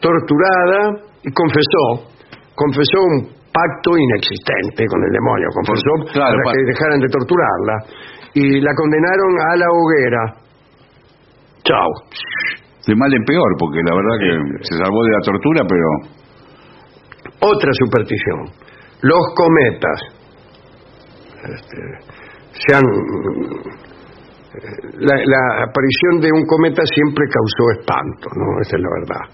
torturada 0.00 1.00
y 1.22 1.30
confesó, 1.32 2.08
confesó 2.54 2.98
un 3.02 3.28
pacto 3.52 3.96
inexistente 3.96 4.84
con 4.86 5.02
el 5.04 5.10
demonio, 5.12 5.48
confesó 5.54 6.12
Claro, 6.12 6.36
para 6.36 6.44
pa- 6.44 6.52
que 6.52 6.64
dejaran 6.66 7.00
de 7.00 7.08
torturarla 7.08 7.76
y 8.34 8.60
la 8.60 8.72
condenaron 8.74 9.32
a 9.40 9.56
la 9.56 9.66
hoguera. 9.72 10.22
Chao. 11.64 11.88
De 12.86 12.94
mal 12.94 13.12
en 13.12 13.24
peor, 13.24 13.50
porque 13.58 13.80
la 13.82 13.94
verdad 13.96 14.16
que 14.20 14.64
se 14.64 14.74
salvó 14.78 15.02
de 15.04 15.10
la 15.10 15.20
tortura, 15.24 15.62
pero... 15.68 15.86
Otra 17.40 17.70
superstición. 17.72 18.38
Los 19.02 19.20
cometas. 19.34 20.00
Este, 21.42 21.78
se 22.52 22.74
han, 22.76 22.84
la, 25.00 25.64
aparición 25.64 26.20
de 26.20 26.30
un 26.32 26.44
cometa 26.46 26.82
siempre 26.84 27.24
causó 27.28 27.80
espanto, 27.80 28.28
¿no? 28.34 28.60
Esa 28.60 28.76
es 28.76 28.82
la 28.82 28.90
verdad. 29.00 29.24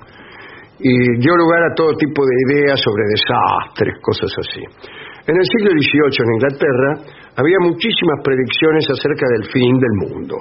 Y 0.78 1.20
dio 1.20 1.36
lugar 1.36 1.62
a 1.62 1.74
todo 1.74 1.94
tipo 1.94 2.24
de 2.26 2.34
ideas 2.48 2.80
sobre 2.80 3.04
desastres, 3.06 3.94
cosas 4.02 4.30
así. 4.38 4.62
En 5.26 5.36
el 5.36 5.46
siglo 5.46 5.70
XVIII 5.70 6.18
en 6.18 6.34
Inglaterra 6.34 6.90
había 7.36 7.58
muchísimas 7.60 8.18
predicciones 8.24 8.84
acerca 8.90 9.26
del 9.30 9.44
fin 9.50 9.78
del 9.78 9.94
mundo. 10.10 10.36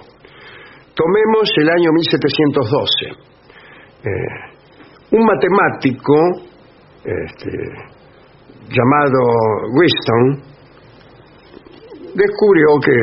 Tomemos 0.96 1.46
el 1.58 1.70
año 1.70 1.90
1712. 1.94 3.32
Eh, 4.04 4.52
un 5.12 5.26
matemático 5.26 6.16
este, 7.06 7.52
llamado 8.70 9.20
Weston 9.78 10.51
descubrió 12.16 12.68
que, 12.84 12.98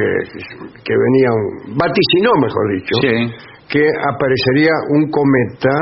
que 0.85 0.95
venía 0.95 1.29
un, 1.33 1.77
vaticinó 1.77 2.31
mejor 2.41 2.65
dicho, 2.75 2.95
Sí. 3.00 3.15
que 3.69 3.85
aparecería 4.12 4.73
un 4.91 5.11
cometa 5.11 5.75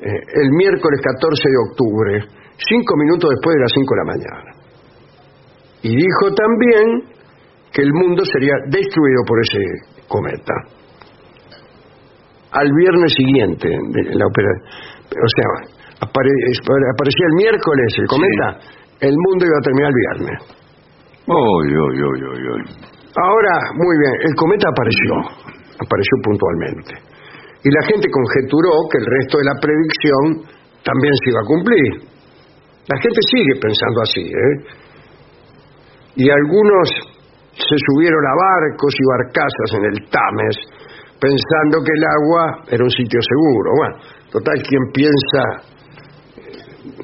eh, 0.00 0.08
el 0.42 0.50
miércoles 0.52 1.00
14 1.02 1.48
de 1.48 1.58
octubre, 1.70 2.12
cinco 2.68 2.96
minutos 2.96 3.30
después 3.30 3.54
de 3.56 3.60
las 3.62 3.72
5 3.74 3.94
de 3.94 4.00
la 4.00 4.08
mañana. 4.12 4.50
Y 5.82 5.96
dijo 5.96 6.24
también 6.34 7.12
que 7.72 7.82
el 7.82 7.92
mundo 7.92 8.24
sería 8.24 8.54
destruido 8.68 9.22
por 9.26 9.38
ese 9.40 9.60
cometa. 10.08 10.54
Al 12.52 12.68
viernes 12.76 13.12
siguiente 13.16 13.66
de 13.68 14.02
la 14.14 14.26
opera, 14.26 14.50
o 15.08 15.28
sea, 15.36 15.48
apare- 16.00 16.92
aparecía 16.94 17.26
el 17.30 17.34
miércoles 17.36 17.94
el 17.98 18.06
cometa, 18.06 18.58
el 19.00 19.14
mundo 19.16 19.46
iba 19.46 19.56
a 19.58 19.64
terminar 19.64 19.90
el 19.90 19.96
viernes. 19.96 20.61
Uy, 21.26 21.66
uy, 21.70 21.96
uy, 22.02 22.20
uy, 22.22 22.42
uy. 22.42 22.62
Ahora, 23.14 23.54
muy 23.74 23.94
bien, 23.98 24.14
el 24.26 24.34
cometa 24.34 24.66
apareció, 24.68 25.12
apareció 25.78 26.16
puntualmente. 26.24 26.92
Y 27.62 27.68
la 27.70 27.82
gente 27.86 28.08
conjeturó 28.10 28.72
que 28.90 28.98
el 28.98 29.06
resto 29.06 29.38
de 29.38 29.44
la 29.44 29.56
predicción 29.60 30.22
también 30.82 31.14
se 31.22 31.30
iba 31.30 31.40
a 31.40 31.46
cumplir. 31.46 31.90
La 32.90 32.98
gente 32.98 33.20
sigue 33.30 33.54
pensando 33.60 34.00
así, 34.02 34.24
¿eh? 34.26 34.54
Y 36.16 36.28
algunos 36.28 36.88
se 37.54 37.76
subieron 37.86 38.24
a 38.26 38.34
barcos 38.34 38.92
y 38.96 39.04
barcazas 39.06 39.70
en 39.78 39.84
el 39.94 39.98
Tames, 40.10 40.56
pensando 41.20 41.78
que 41.84 41.92
el 41.94 42.04
agua 42.18 42.42
era 42.66 42.82
un 42.82 42.90
sitio 42.90 43.20
seguro. 43.22 43.70
Bueno, 43.78 43.96
total, 44.32 44.56
quien 44.66 44.82
piensa 44.92 45.42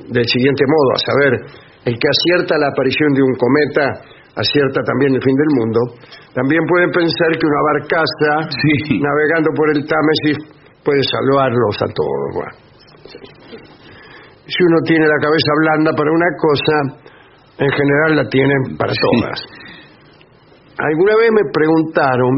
del 0.08 0.26
siguiente 0.26 0.64
modo, 0.66 0.90
a 0.90 0.98
saber, 0.98 1.32
el 1.88 1.94
que 1.96 2.08
acierta 2.08 2.60
la 2.60 2.68
aparición 2.68 3.10
de 3.16 3.22
un 3.22 3.34
cometa 3.34 3.84
acierta 4.38 4.80
también 4.86 5.18
el 5.18 5.22
fin 5.22 5.34
del 5.34 5.52
mundo, 5.58 5.80
también 6.30 6.62
pueden 6.70 6.90
pensar 6.94 7.30
que 7.34 7.46
una 7.46 7.62
barcaza 7.74 8.30
Sí. 8.54 9.00
navegando 9.02 9.50
por 9.50 9.66
el 9.74 9.82
Támesis 9.82 10.38
puede 10.84 11.02
salvarlos 11.02 11.74
a 11.82 11.88
todos. 11.90 12.26
Bueno. 12.34 12.54
Si 14.46 14.60
uno 14.64 14.78
tiene 14.86 15.04
la 15.06 15.18
cabeza 15.20 15.52
blanda 15.60 15.90
para 15.92 16.10
una 16.12 16.30
cosa, 16.38 16.74
en 17.58 17.70
general 17.70 18.16
la 18.16 18.26
tienen 18.30 18.76
para 18.78 18.92
todas. 18.94 19.38
Alguna 20.78 21.14
vez 21.18 21.30
me 21.34 21.50
preguntaron 21.52 22.32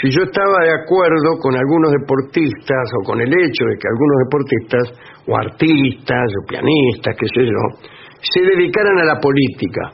si 0.00 0.08
yo 0.08 0.22
estaba 0.22 0.64
de 0.64 0.72
acuerdo 0.72 1.36
con 1.42 1.54
algunos 1.54 1.92
deportistas 1.92 2.86
o 2.96 3.04
con 3.04 3.20
el 3.20 3.28
hecho 3.28 3.64
de 3.66 3.76
que 3.76 3.88
algunos 3.90 4.16
deportistas 4.24 4.84
o 5.26 5.36
artistas 5.36 6.26
o 6.32 6.46
pianistas, 6.48 7.14
qué 7.18 7.26
sé 7.34 7.44
yo, 7.44 7.91
se 8.22 8.40
dedicaran 8.40 8.98
a 8.98 9.04
la 9.04 9.16
política. 9.20 9.92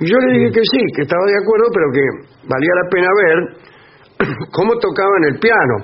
Y 0.00 0.06
yo 0.10 0.16
le 0.18 0.38
dije 0.38 0.50
que 0.52 0.64
sí, 0.70 0.80
que 0.96 1.02
estaba 1.02 1.24
de 1.26 1.38
acuerdo, 1.40 1.66
pero 1.72 1.86
que 1.94 2.04
valía 2.48 2.74
la 2.82 2.86
pena 2.90 3.08
ver 3.24 3.38
cómo 4.52 4.76
tocaban 4.78 5.22
el 5.32 5.38
piano 5.40 5.76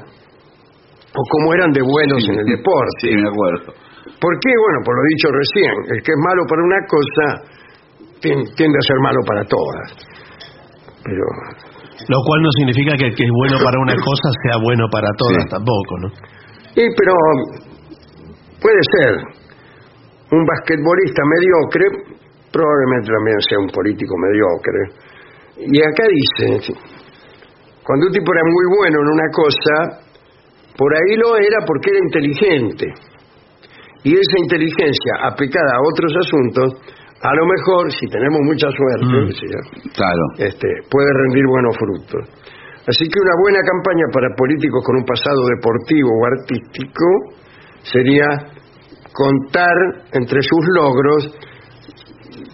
o 1.15 1.21
cómo 1.31 1.55
eran 1.55 1.71
de 1.73 1.83
buenos 1.83 2.23
en 2.29 2.39
el 2.39 2.47
deporte. 2.47 3.09
Sí, 3.09 3.15
me 3.15 3.29
acuerdo. 3.29 3.73
¿Por 4.21 4.33
qué? 4.43 4.53
Bueno, 4.53 4.79
por 4.85 4.95
lo 4.95 5.03
dicho 5.15 5.29
recién, 5.33 5.73
el 5.97 6.03
que 6.03 6.13
es 6.13 6.21
malo 6.27 6.43
para 6.47 6.61
una 6.63 6.81
cosa 6.87 7.25
tien- 8.21 8.47
tiende 8.55 8.77
a 8.79 8.85
ser 8.87 8.99
malo 9.01 9.21
para 9.27 9.43
todas. 9.45 9.87
Pero 11.03 11.25
Lo 12.09 12.19
cual 12.27 12.39
no 12.43 12.51
significa 12.59 12.93
que 12.99 13.07
el 13.09 13.15
que 13.17 13.25
es 13.25 13.33
bueno 13.33 13.57
para 13.65 13.79
una 13.81 13.95
cosa 14.05 14.29
sea 14.45 14.57
bueno 14.63 14.85
para 14.93 15.09
todas 15.17 15.43
Sí. 15.45 15.49
tampoco, 15.51 15.93
¿no? 16.03 16.09
Sí, 16.75 16.85
pero 16.99 17.15
puede 18.61 18.81
ser. 18.99 19.40
Un 20.33 20.45
basquetbolista 20.47 21.23
mediocre 21.27 21.85
probablemente 22.53 23.09
también 23.13 23.39
sea 23.49 23.59
un 23.59 23.71
político 23.71 24.15
mediocre. 24.19 24.81
Y 25.67 25.79
acá 25.83 26.05
dice, 26.09 26.73
cuando 27.85 28.07
un 28.07 28.13
tipo 28.13 28.33
era 28.33 28.45
muy 28.45 28.67
bueno 28.79 28.97
en 29.03 29.09
una 29.09 29.29
cosa, 29.33 29.75
por 30.77 30.91
ahí 30.95 31.17
lo 31.17 31.37
era 31.37 31.59
porque 31.67 31.91
era 31.91 31.99
inteligente. 31.99 32.87
Y 34.03 34.15
esa 34.15 34.37
inteligencia 34.39 35.13
aplicada 35.29 35.77
a 35.77 35.83
otros 35.85 36.13
asuntos, 36.17 36.81
a 37.21 37.35
lo 37.35 37.45
mejor, 37.45 37.93
si 37.93 38.07
tenemos 38.09 38.41
mucha 38.43 38.69
suerte, 38.71 39.05
Mm. 39.05 39.29
yo, 39.53 39.61
Claro. 39.93 40.25
este, 40.39 40.69
puede 40.91 41.11
rendir 41.13 41.45
buenos 41.47 41.77
frutos. 41.77 42.23
Así 42.89 43.05
que 43.07 43.21
una 43.21 43.37
buena 43.43 43.61
campaña 43.61 44.07
para 44.11 44.35
políticos 44.35 44.83
con 44.87 44.97
un 44.97 45.05
pasado 45.05 45.45
deportivo 45.55 46.09
o 46.09 46.27
artístico 46.33 47.05
sería 47.83 48.27
contar 49.21 49.77
entre 50.17 50.41
sus 50.41 50.65
logros, 50.73 51.29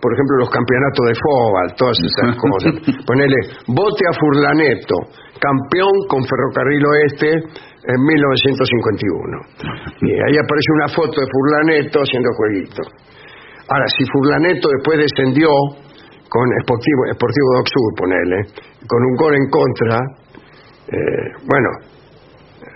por 0.03 0.11
ejemplo, 0.11 0.35
los 0.43 0.51
campeonatos 0.51 1.05
de 1.07 1.15
fútbol, 1.15 1.67
todas 1.79 1.99
esas 2.03 2.35
cosas. 2.43 2.75
Ponerle 3.07 3.39
bote 3.71 4.03
a 4.11 4.13
Furlaneto, 4.19 4.97
campeón 5.39 5.95
con 6.11 6.27
Ferrocarril 6.27 6.83
Oeste 6.83 7.31
en 7.31 7.99
1951. 8.03 10.03
Y 10.03 10.11
ahí 10.11 10.37
aparece 10.43 10.71
una 10.75 10.91
foto 10.91 11.23
de 11.23 11.27
Furlaneto 11.31 12.03
haciendo 12.03 12.35
jueguitos. 12.35 12.87
Ahora, 13.71 13.87
si 13.99 14.03
Furlaneto 14.11 14.67
después 14.75 15.07
descendió 15.07 15.51
con 16.29 16.47
Sportivo, 16.67 17.01
Sportivo 17.15 17.49
Doc 17.63 17.67
Sur, 17.71 17.95
ponele, 17.95 18.39
con 18.87 19.03
un 19.03 19.15
gol 19.15 19.35
en 19.35 19.47
contra, 19.51 19.99
eh, 20.91 21.27
bueno, 21.47 21.96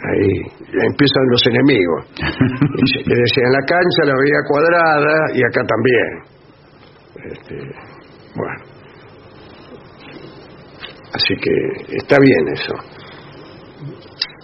ahí 0.09 0.31
empiezan 0.89 1.25
los 1.31 1.43
enemigos. 1.47 2.01
Y 2.81 2.87
se- 2.93 3.05
que 3.05 3.15
decía, 3.15 3.45
en 3.45 3.53
la 3.53 3.65
cancha 3.67 4.03
la 4.07 4.15
veía 4.17 4.41
cuadrada 4.49 5.17
y 5.35 5.41
acá 5.45 5.63
también. 5.67 6.11
Este, 7.33 7.55
bueno. 8.37 8.65
Así 11.13 11.35
que 11.43 11.97
está 11.97 12.17
bien 12.21 12.49
eso. 12.55 12.75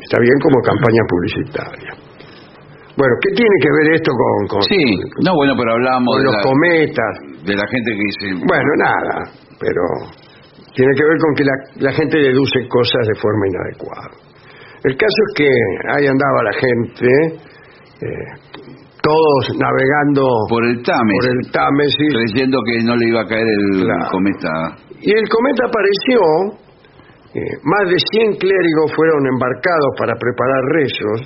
Está 0.03 0.19
bien 0.21 0.39
como 0.43 0.61
campaña 0.63 1.03
publicitaria. 1.09 1.93
Bueno, 2.97 3.15
¿qué 3.23 3.31
tiene 3.37 3.57
que 3.61 3.69
ver 3.79 3.95
esto 3.95 4.11
con, 4.13 4.47
con, 4.49 4.63
Sí, 4.63 4.83
no, 5.25 5.35
bueno, 5.37 5.55
pero 5.57 5.73
hablábamos 5.73 6.15
con 6.17 6.19
de 6.19 6.25
los 6.25 6.35
la, 6.35 6.43
cometas? 6.43 7.15
de 7.45 7.55
la 7.55 7.67
gente 7.69 7.91
que 7.93 8.03
dice... 8.03 8.45
Bueno, 8.47 8.71
nada, 8.83 9.31
pero 9.61 9.83
tiene 10.75 10.93
que 10.97 11.05
ver 11.05 11.19
con 11.21 11.35
que 11.37 11.45
la, 11.45 11.57
la 11.91 11.93
gente 11.93 12.17
deduce 12.19 12.67
cosas 12.69 13.07
de 13.07 13.15
forma 13.21 13.45
inadecuada. 13.49 14.11
El 14.87 14.95
caso 14.97 15.19
es 15.27 15.31
que 15.35 15.51
ahí 15.99 16.07
andaba 16.07 16.39
la 16.47 16.55
gente, 16.63 17.09
eh, 18.07 18.29
todos 19.03 19.59
navegando 19.59 20.23
Por 20.49 20.63
el 20.65 20.79
Tames, 20.83 21.19
por 21.23 21.31
el 21.31 21.43
Támesis, 21.51 22.11
creyendo 22.15 22.59
que 22.63 22.85
no 22.87 22.95
le 22.95 23.09
iba 23.11 23.21
a 23.23 23.27
caer 23.27 23.47
el 23.47 23.83
Claro. 23.83 24.11
cometa. 24.13 24.53
y 25.03 25.11
el 25.11 25.27
cometa 25.29 25.63
apareció, 25.67 26.19
eh, 27.35 27.55
más 27.63 27.85
de 27.91 27.99
100 27.99 28.39
clérigos 28.39 28.93
fueron 28.95 29.27
embarcados 29.27 29.91
para 29.99 30.15
preparar 30.15 30.63
rezos, 30.79 31.19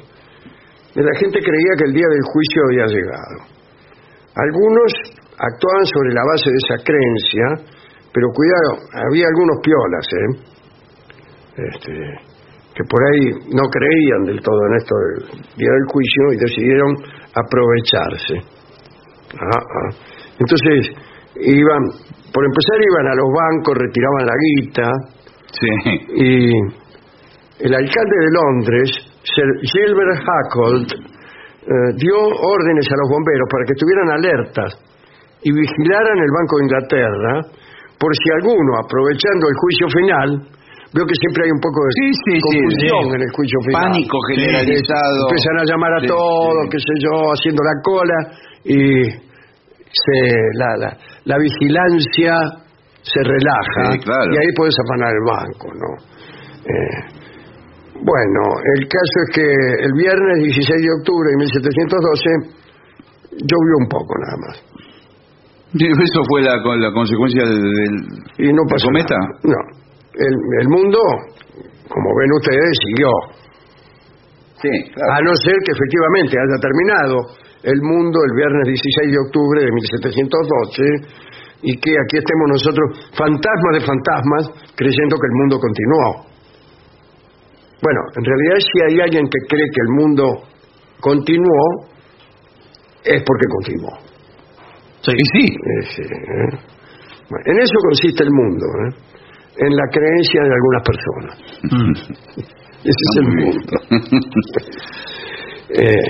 y 0.96 1.00
la 1.00 1.14
gente 1.20 1.38
creía 1.40 1.72
que 1.78 1.84
el 1.84 1.92
día 1.94 2.08
del 2.10 2.24
juicio 2.32 2.60
había 2.66 2.86
llegado. 2.96 3.36
Algunos 4.34 4.90
actuaban 5.38 5.86
sobre 5.86 6.12
la 6.14 6.24
base 6.32 6.48
de 6.50 6.58
esa 6.64 6.76
creencia, 6.84 7.46
pero 8.12 8.26
cuidado, 8.34 8.72
había 9.08 9.26
algunos 9.28 9.56
piolas, 9.62 10.06
¿eh? 10.12 10.28
Este, 11.56 12.29
que 12.74 12.84
por 12.88 13.00
ahí 13.12 13.30
no 13.52 13.62
creían 13.68 14.22
del 14.24 14.40
todo 14.40 14.60
en 14.66 14.74
esto 14.76 14.94
del 14.94 15.40
día 15.56 15.70
del 15.70 15.86
juicio 15.90 16.22
y 16.32 16.36
decidieron 16.38 16.90
aprovecharse. 17.34 18.34
Ah, 19.34 19.58
ah. 19.58 19.90
Entonces, 20.38 20.90
iban, 21.36 21.82
por 22.32 22.44
empezar 22.44 22.76
iban 22.80 23.06
a 23.06 23.14
los 23.14 23.28
bancos, 23.30 23.74
retiraban 23.78 24.26
la 24.26 24.36
guita, 24.38 24.88
Sí. 25.50 25.66
y 26.14 26.50
el 27.58 27.74
alcalde 27.74 28.16
de 28.22 28.30
Londres, 28.32 28.88
Sir 29.24 29.48
Gilbert 29.62 30.22
Hackhold, 30.22 30.88
eh, 30.94 31.92
dio 31.96 32.16
órdenes 32.16 32.86
a 32.86 32.96
los 33.02 33.08
bomberos 33.10 33.48
para 33.50 33.64
que 33.66 33.72
estuvieran 33.74 34.10
alertas 34.10 34.70
y 35.42 35.52
vigilaran 35.52 36.18
el 36.18 36.30
Banco 36.38 36.56
de 36.56 36.64
Inglaterra 36.64 37.32
por 37.98 38.10
si 38.16 38.30
alguno, 38.32 38.78
aprovechando 38.78 39.44
el 39.48 39.56
juicio 39.60 39.86
final, 39.92 40.28
veo 40.94 41.04
que 41.06 41.14
siempre 41.14 41.44
hay 41.46 41.52
un 41.54 41.62
poco 41.62 41.78
de 41.86 41.90
Sí, 41.94 42.06
confusión 42.40 43.02
sí. 43.06 43.14
en 43.16 43.22
el 43.22 43.32
juicio 43.36 43.58
final. 43.66 43.82
Pánico 43.90 44.16
generalizado. 44.34 45.16
Empiezan 45.30 45.56
a 45.60 45.64
llamar 45.64 45.92
a 45.98 46.02
todos, 46.06 46.62
qué 46.70 46.78
sé 46.78 46.94
yo, 47.04 47.14
haciendo 47.34 47.60
la 47.62 47.76
cola 47.82 48.18
y 48.64 48.78
se, 49.90 50.18
la, 50.58 50.70
la, 50.78 50.90
la 51.24 51.36
vigilancia 51.38 52.34
se 53.02 53.20
relaja 53.24 53.92
Sí, 53.92 53.98
claro. 54.04 54.28
y 54.32 54.36
ahí 54.36 54.50
puedes 54.54 54.74
afanar 54.86 55.10
el 55.14 55.24
banco, 55.24 55.66
¿no? 55.74 55.90
Eh, 56.60 56.98
bueno, 58.02 58.40
el 58.76 58.82
caso 58.88 59.16
es 59.26 59.30
que 59.34 59.46
el 59.84 59.92
viernes 59.92 60.36
16 60.44 60.68
de 60.82 60.92
octubre 61.00 61.26
de 61.30 61.36
1712 61.36 62.30
llovió 63.44 63.74
un 63.80 63.88
poco 63.88 64.12
nada 64.20 64.36
más. 64.46 64.56
Eso 65.72 66.20
fue 66.28 66.42
la, 66.42 66.56
la 66.56 66.92
consecuencia 66.92 67.44
del, 67.44 67.60
del- 67.62 68.48
Y 68.48 68.52
no 68.52 68.62
pasó 68.68 68.86
cometa. 68.86 69.14
nada. 69.16 69.38
No. 69.44 69.60
El, 70.20 70.34
el 70.60 70.68
mundo, 70.68 71.00
como 71.88 72.08
ven 72.20 72.30
ustedes, 72.36 72.72
siguió. 72.84 73.10
Sí, 74.60 74.68
claro. 74.92 75.12
A 75.16 75.18
no 75.24 75.32
ser 75.40 75.56
que 75.64 75.72
efectivamente 75.72 76.36
haya 76.36 76.58
terminado 76.60 77.16
el 77.64 77.80
mundo 77.80 78.18
el 78.28 78.36
viernes 78.36 78.64
16 78.68 79.12
de 79.12 79.20
octubre 79.24 79.64
de 79.64 79.72
1712 79.72 81.30
y 81.62 81.72
que 81.76 81.92
aquí 81.92 82.16
estemos 82.20 82.46
nosotros, 82.48 82.86
fantasmas 83.16 83.72
de 83.76 83.82
fantasmas, 83.84 84.44
creyendo 84.76 85.16
que 85.16 85.28
el 85.28 85.36
mundo 85.40 85.56
continuó. 85.60 86.30
Bueno, 87.80 88.00
en 88.16 88.24
realidad 88.24 88.56
si 88.60 88.76
hay 88.84 89.00
alguien 89.00 89.24
que 89.24 89.40
cree 89.48 89.68
que 89.72 89.82
el 89.88 89.92
mundo 89.96 90.24
continuó, 91.00 91.88
es 93.04 93.22
porque 93.24 93.46
continuó. 93.48 93.92
Sí. 95.00 95.12
Y 95.16 95.24
sí, 95.32 95.56
Es, 95.80 95.98
eh, 95.98 96.58
bueno, 97.28 97.44
en 97.46 97.58
eso 97.58 97.74
consiste 97.88 98.24
el 98.24 98.30
mundo, 98.30 98.66
¿eh? 98.66 99.09
En 99.60 99.76
la 99.76 99.86
creencia 99.92 100.42
de 100.42 100.54
algunas 100.54 100.82
personas. 100.82 101.34
Mm. 101.62 101.92
Ese 102.80 103.02
es 103.08 103.16
el 103.16 103.28
mundo. 103.28 103.72
Eh, 105.72 106.08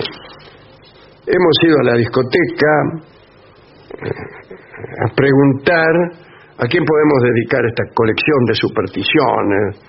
hemos 1.26 1.56
ido 1.68 1.76
a 1.82 1.84
la 1.92 1.94
discoteca 1.96 2.72
a 5.04 5.14
preguntar 5.14 5.92
¿A 6.60 6.68
quién 6.68 6.84
podemos 6.84 7.18
dedicar 7.24 7.64
esta 7.64 7.84
colección 7.96 8.44
de 8.44 8.54
supersticiones? 8.54 9.80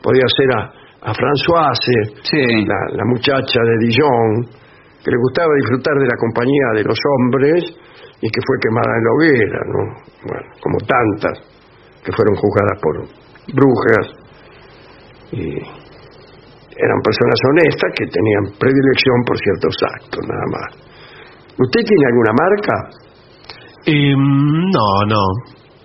Podría 0.00 0.26
ser 0.30 0.46
a, 0.54 1.10
a 1.10 1.14
Françoise, 1.14 2.22
Sí. 2.22 2.64
la, 2.66 2.78
la 2.94 3.04
muchacha 3.04 3.58
de 3.66 3.86
Dijon, 3.86 4.46
que 5.02 5.10
le 5.10 5.18
gustaba 5.18 5.50
disfrutar 5.58 5.94
de 5.98 6.06
la 6.06 6.14
compañía 6.22 6.66
de 6.74 6.84
los 6.84 6.98
hombres 7.02 7.64
y 8.22 8.30
que 8.30 8.40
fue 8.46 8.56
quemada 8.62 8.94
en 8.94 9.02
la 9.02 9.12
hoguera, 9.14 9.60
¿no? 9.74 9.82
Bueno, 10.22 10.48
como 10.62 10.78
tantas 10.86 11.49
que 12.04 12.12
fueron 12.12 12.34
juzgadas 12.36 12.78
por 12.80 12.94
brujas 13.54 14.06
y 15.32 15.42
eran 16.80 16.98
personas 17.04 17.38
honestas 17.50 17.90
que 17.96 18.06
tenían 18.06 18.44
predilección 18.58 19.16
por 19.26 19.36
ciertos 19.38 19.74
actos, 20.00 20.20
nada 20.26 20.46
más. 20.50 20.68
¿Usted 21.58 21.80
tiene 21.84 22.04
alguna 22.08 22.32
marca? 22.32 22.74
Eh, 23.86 24.14
no, 24.16 24.88
no. 25.06 25.22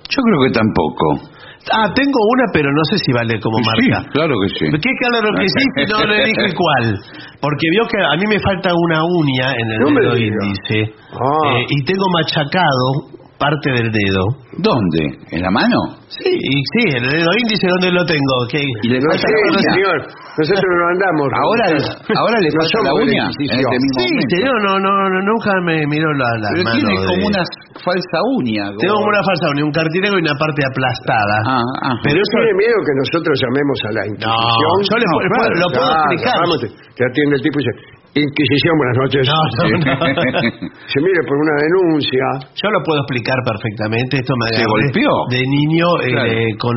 Yo 0.07 0.19
creo 0.23 0.39
que 0.47 0.51
tampoco. 0.53 1.31
Ah, 1.73 1.89
tengo 1.95 2.19
una, 2.31 2.45
pero 2.53 2.69
no 2.71 2.83
sé 2.91 2.97
si 3.03 3.11
vale 3.11 3.39
como 3.41 3.57
Sí, 3.57 3.89
marca. 3.89 4.07
claro 4.11 4.35
que 4.39 4.49
sí. 4.53 4.65
¿Qué 4.71 4.91
claro 5.01 5.29
que 5.35 5.47
sí? 5.49 5.63
No 5.91 6.05
le 6.05 6.23
dije 6.25 6.53
cuál. 6.55 6.95
Porque 7.41 7.65
vio 7.71 7.83
que 7.89 7.97
a 7.99 8.15
mí 8.15 8.23
me 8.29 8.39
falta 8.39 8.69
una 8.73 9.03
uña 9.03 9.51
en 9.57 9.67
el 9.71 9.79
No 9.79 9.89
dedo 9.99 10.15
índice. 10.15 10.93
Ah. 11.11 11.57
Eh, 11.59 11.65
y 11.69 11.83
tengo 11.83 12.05
machacado 12.13 13.14
parte 13.37 13.67
del 13.71 13.91
dedo. 13.91 14.23
¿Dónde? 14.57 15.01
¿En 15.35 15.41
la 15.43 15.51
mano? 15.51 15.75
Sí, 16.07 16.31
y 16.31 16.55
sí, 16.71 16.81
el 16.95 17.03
dedo 17.11 17.27
índice, 17.35 17.67
¿dónde 17.67 17.91
lo 17.91 18.03
tengo? 18.07 18.35
¿Qué? 18.47 18.63
Y 18.63 18.87
le 18.87 18.99
No 19.03 19.11
sé, 19.11 19.27
la 19.27 19.51
uña. 19.51 19.73
señor. 19.75 19.97
Nosotros 20.35 20.71
no 20.79 20.85
andamos. 20.95 21.27
Ahora, 21.31 21.65
ahora 21.75 22.37
le 22.39 22.49
No 22.51 22.59
falta 22.59 22.77
la 22.87 22.93
uña. 22.95 23.23
En 23.27 23.59
este 23.59 23.75
mismo 23.75 23.99
Sí, 23.99 24.07
momento. 24.15 24.31
señor, 24.35 24.55
no, 24.63 24.73
no, 24.79 24.91
no, 25.11 25.17
nunca 25.27 25.51
me 25.67 25.75
miró 25.87 26.07
la, 26.15 26.29
la 26.39 26.49
Pero 26.55 26.63
mano 26.63 26.75
tiene 26.79 26.93
de- 26.95 27.07
como 27.07 27.23
una 27.27 27.43
falsa 27.83 28.17
uña. 28.39 28.63
Tengo 28.79 28.95
como 28.95 29.11
una 29.11 29.23
falsa 29.27 29.45
uña, 29.51 29.63
un 29.67 29.75
cartílago 29.75 30.15
y 30.15 30.21
una 30.23 30.35
parte 30.39 30.61
aplastada. 30.67 31.35
Ah, 31.43 31.59
ajá. 31.59 31.91
Pero 32.07 32.17
eso... 32.23 32.35
¿Tiene 32.39 32.55
miedo 32.55 32.77
que 32.83 32.93
nosotros 33.03 33.33
llamemos 33.43 33.77
a 33.83 33.89
la 33.95 34.01
No, 34.07 34.11
Inquisición? 34.15 34.75
yo 34.87 34.95
le 34.95 35.07
puedo- 35.11 35.27
claro, 35.35 35.53
lo 35.55 35.67
puedo 35.75 35.87
claro, 35.91 36.03
explicar. 36.07 36.35
vamos, 36.39 36.57
te, 36.63 36.67
te 36.95 37.01
atiende 37.03 37.33
el 37.35 37.43
tipo 37.43 37.55
y 37.59 37.63
dice, 37.63 37.73
Inquisición, 38.15 38.73
buenas 38.79 38.97
noches. 39.03 39.27
No, 39.27 39.35
no, 39.35 39.63
no. 39.75 39.91
Se 40.87 40.97
mire 41.03 41.19
por 41.27 41.35
una 41.35 41.55
denuncia. 41.67 42.47
Yo 42.55 42.71
lo 42.71 42.79
puedo 42.79 43.03
explicar 43.03 43.35
perfectamente. 43.43 44.23
Esto 44.23 44.33
me 44.39 44.55
¿Se 44.55 44.63
golpeó? 44.63 45.11
de 45.35 45.43
niño 45.43 45.87
eh, 45.99 46.15
Claro. 46.15 46.31
con 46.63 46.75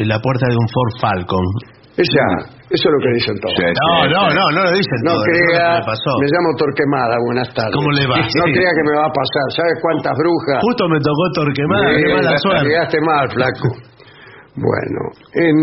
la 0.00 0.16
puerta 0.24 0.48
de 0.48 0.56
un 0.56 0.68
Ford 0.72 0.92
Falcon. 0.96 1.44
Esa, 1.98 2.24
eso 2.72 2.84
es 2.88 2.92
lo 2.94 3.00
que 3.04 3.10
dicen 3.20 3.36
todos. 3.42 3.52
Sí, 3.58 3.68
No, 3.68 3.88
sí, 4.00 4.08
no, 4.16 4.20
sí. 4.30 4.36
no, 4.38 4.44
no 4.54 4.60
lo 4.64 4.70
dicen 4.72 4.98
No 5.04 5.12
todo, 5.12 5.24
eso 5.28 5.28
crea, 5.28 5.68
me 5.76 5.84
pasó. 5.92 6.10
me 6.24 6.28
llamo 6.32 6.48
Torquemada, 6.56 7.14
buenas 7.26 7.48
tardes. 7.52 7.74
¿Cómo 7.76 7.90
le 7.92 8.04
va? 8.08 8.16
No 8.24 8.44
Sí. 8.48 8.52
crea 8.56 8.70
que 8.72 8.84
me 8.88 8.94
va 8.96 9.04
a 9.04 9.12
pasar. 9.12 9.46
¿Sabes 9.60 9.76
cuántas 9.84 10.14
brujas? 10.16 10.58
Justo 10.64 10.82
me 10.88 10.98
tocó 11.04 11.24
Torquemada, 11.36 11.84
qué 12.00 12.06
Eh, 12.08 12.14
mala 12.16 12.32
suerte. 12.40 12.64
Llegaste 12.64 12.98
mal, 13.04 13.24
flaco. 13.28 13.68
Bueno, 14.56 15.00
en, 15.36 15.56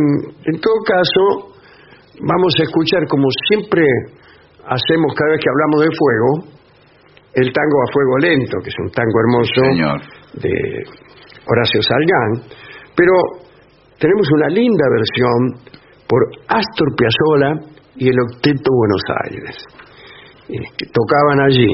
en 0.53 0.55
todo 0.61 0.77
caso, 0.85 1.23
vamos 2.21 2.51
a 2.59 2.63
escuchar 2.67 3.01
como 3.09 3.25
siempre 3.49 3.81
hacemos 4.67 5.13
cada 5.15 5.31
vez 5.31 5.39
que 5.41 5.49
hablamos 5.49 5.79
de 5.85 5.91
fuego, 5.95 6.29
el 7.33 7.47
tango 7.51 7.77
a 7.83 7.91
fuego 7.91 8.17
lento, 8.19 8.57
que 8.63 8.69
es 8.69 8.79
un 8.79 8.89
tango 8.91 9.17
hermoso 9.19 9.61
Señor. 9.71 9.99
de 10.41 10.53
Horacio 11.47 11.81
Salgán, 11.81 12.31
pero 12.95 13.11
tenemos 13.99 14.27
una 14.33 14.47
linda 14.49 14.85
versión 14.91 15.75
por 16.07 16.21
Astor 16.47 16.89
Piazzolla 16.95 17.51
y 17.97 18.09
el 18.09 18.15
Octeto 18.19 18.71
Buenos 18.71 19.03
Aires, 19.25 19.55
eh, 20.49 20.63
que 20.77 20.85
tocaban 20.91 21.39
allí. 21.47 21.67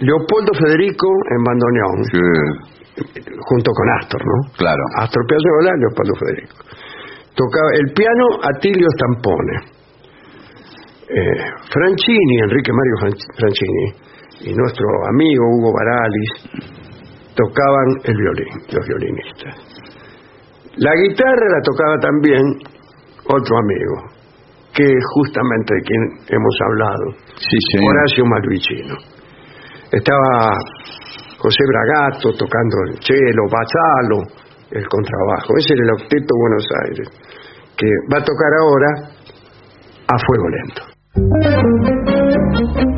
Leopoldo 0.00 0.52
Federico 0.54 1.08
en 1.08 1.42
bandoneón, 1.42 2.04
Sí, 2.12 3.20
junto 3.50 3.70
con 3.72 3.86
Astor, 4.00 4.20
¿no? 4.24 4.52
claro. 4.56 4.82
Astor 5.00 5.22
Piazzolla, 5.26 5.74
Leopoldo 5.78 6.14
Federico. 6.18 6.54
Tocaba 7.34 7.68
el 7.78 7.92
piano 7.94 8.24
Atilio 8.42 8.86
Stampone. 8.94 9.77
Eh, 11.08 11.40
Franchini, 11.72 12.36
Enrique 12.44 12.70
Mario 12.72 12.96
Fran- 13.00 13.34
Franchini, 13.36 13.86
y 14.50 14.54
nuestro 14.54 14.86
amigo 15.08 15.42
Hugo 15.56 15.72
Baralis 15.72 16.32
tocaban 17.34 17.88
el 18.04 18.16
violín, 18.16 18.54
los 18.72 18.86
violinistas. 18.86 19.54
La 20.76 20.92
guitarra 20.94 21.46
la 21.48 21.60
tocaba 21.64 21.96
también 21.98 22.42
otro 23.24 23.56
amigo, 23.58 23.94
que 24.74 24.84
es 24.84 25.04
justamente 25.14 25.74
de 25.74 25.80
quien 25.80 26.02
hemos 26.28 26.56
hablado, 26.66 27.06
Sí, 27.38 27.56
señor. 27.72 27.96
Horacio 27.96 28.24
Malvicino. 28.26 28.94
Estaba 29.90 30.52
José 31.38 31.64
Bragato 31.66 32.32
tocando 32.36 32.76
el 32.90 32.94
cello, 33.00 33.42
Bazzalo, 33.50 34.22
el 34.70 34.86
contrabajo. 34.86 35.56
Ese 35.56 35.72
era 35.72 35.82
el 35.84 35.90
octeto 36.02 36.34
Buenos 36.36 36.68
Aires, 36.84 37.08
que 37.76 37.86
va 38.12 38.18
a 38.18 38.24
tocar 38.24 38.52
ahora 38.60 38.88
a 40.08 40.18
fuego 40.26 40.48
lento. 40.50 40.82
Thank 41.16 42.88
you. 42.88 42.97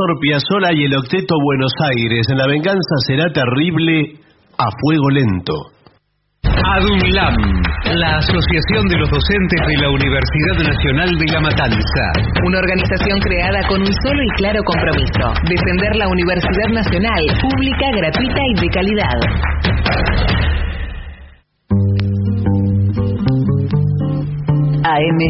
Astor 0.00 0.16
Piazzolla 0.18 0.72
y 0.72 0.84
el 0.84 0.96
octeto 0.96 1.34
Buenos 1.44 1.72
Aires. 1.92 2.24
En 2.30 2.38
la 2.38 2.46
venganza 2.46 2.96
será 3.06 3.30
terrible 3.32 4.16
a 4.56 4.64
fuego 4.80 5.10
lento. 5.10 5.52
ADUNLAM, 6.40 7.36
la 8.00 8.16
Asociación 8.16 8.88
de 8.88 8.96
los 8.96 9.10
Docentes 9.10 9.60
de 9.60 9.76
la 9.76 9.90
Universidad 9.90 10.72
Nacional 10.72 11.18
de 11.18 11.26
La 11.32 11.40
Matanza. 11.40 12.12
Una 12.46 12.60
organización 12.60 13.20
creada 13.20 13.60
con 13.68 13.80
un 13.82 13.92
solo 13.92 14.22
y 14.22 14.28
claro 14.40 14.64
compromiso, 14.64 15.34
defender 15.44 15.96
la 15.96 16.08
Universidad 16.08 16.68
Nacional, 16.72 17.20
pública, 17.42 17.90
gratuita 17.92 18.40
y 18.40 18.60
de 18.60 18.68
calidad. 18.72 19.20
AM 24.80 25.20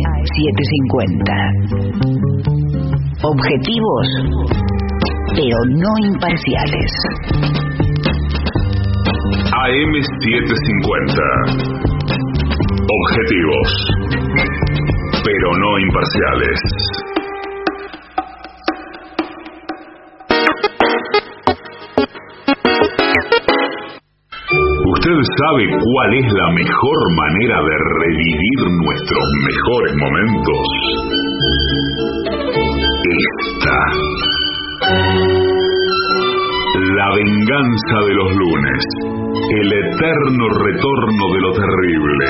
750. 1.91 2.70
Objetivos, 3.23 4.07
pero 5.37 5.57
no 5.77 5.93
imparciales. 6.07 6.91
AM750. 9.45 11.21
Objetivos, 12.89 13.69
pero 15.23 15.49
no 15.59 15.79
imparciales. 15.81 16.61
¿Usted 24.95 25.19
sabe 25.45 25.69
cuál 25.69 26.15
es 26.15 26.25
la 26.33 26.49
mejor 26.53 26.99
manera 27.17 27.59
de 27.61 27.77
revivir 28.01 28.61
nuestros 28.83 29.25
mejores 29.45 29.95
momentos? 29.97 31.10
Esta. 33.11 33.77
La 36.95 37.09
venganza 37.17 37.97
de 38.07 38.15
los 38.15 38.31
lunes. 38.37 38.81
El 39.59 39.73
eterno 39.73 40.45
retorno 40.63 41.25
de 41.35 41.41
lo 41.41 41.53
terrible. 41.53 42.27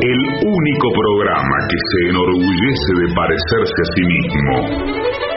El 0.00 0.20
único 0.46 0.88
programa 0.94 1.56
que 1.68 1.78
se 1.90 2.10
enorgullece 2.10 2.92
de 3.00 3.08
parecerse 3.12 3.78
a 3.82 3.90
sí 3.94 4.02
mismo. 4.06 5.27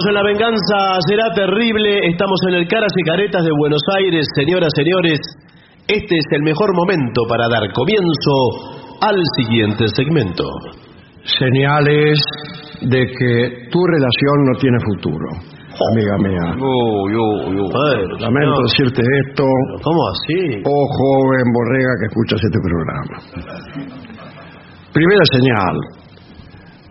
Continuamos 0.00 0.08
en 0.08 0.14
La 0.14 0.22
Venganza 0.32 0.98
Será 1.08 1.28
Terrible. 1.34 2.08
Estamos 2.08 2.40
en 2.48 2.54
el 2.54 2.68
Caras 2.68 2.92
y 2.96 3.02
Caretas 3.02 3.44
de 3.44 3.50
Buenos 3.58 3.82
Aires. 3.98 4.24
Señoras, 4.34 4.72
señores, 4.74 5.18
este 5.88 6.14
es 6.16 6.26
el 6.32 6.42
mejor 6.42 6.72
momento 6.74 7.22
para 7.28 7.48
dar 7.48 7.70
comienzo 7.72 8.96
al 9.02 9.20
siguiente 9.36 9.84
segmento. 9.94 10.44
Señales 11.24 12.18
de 12.80 13.00
que 13.12 13.68
tu 13.70 13.80
relación 13.84 14.36
no 14.48 14.58
tiene 14.58 14.78
futuro, 14.88 15.28
amiga 15.92 16.16
mía. 16.16 16.56
Uy, 16.56 17.12
uy, 17.12 17.60
uy. 17.60 17.68
Bueno, 17.68 18.16
Lamento 18.20 18.56
no, 18.56 18.62
decirte 18.72 19.02
esto, 19.28 19.44
¿Cómo 19.82 20.00
así? 20.16 20.62
oh 20.64 20.86
joven 20.96 21.46
borrega 21.52 21.92
que 22.00 22.06
escuchas 22.08 22.40
este 22.40 22.58
programa. 22.64 23.16
Primera 24.94 25.24
señal. 25.32 25.99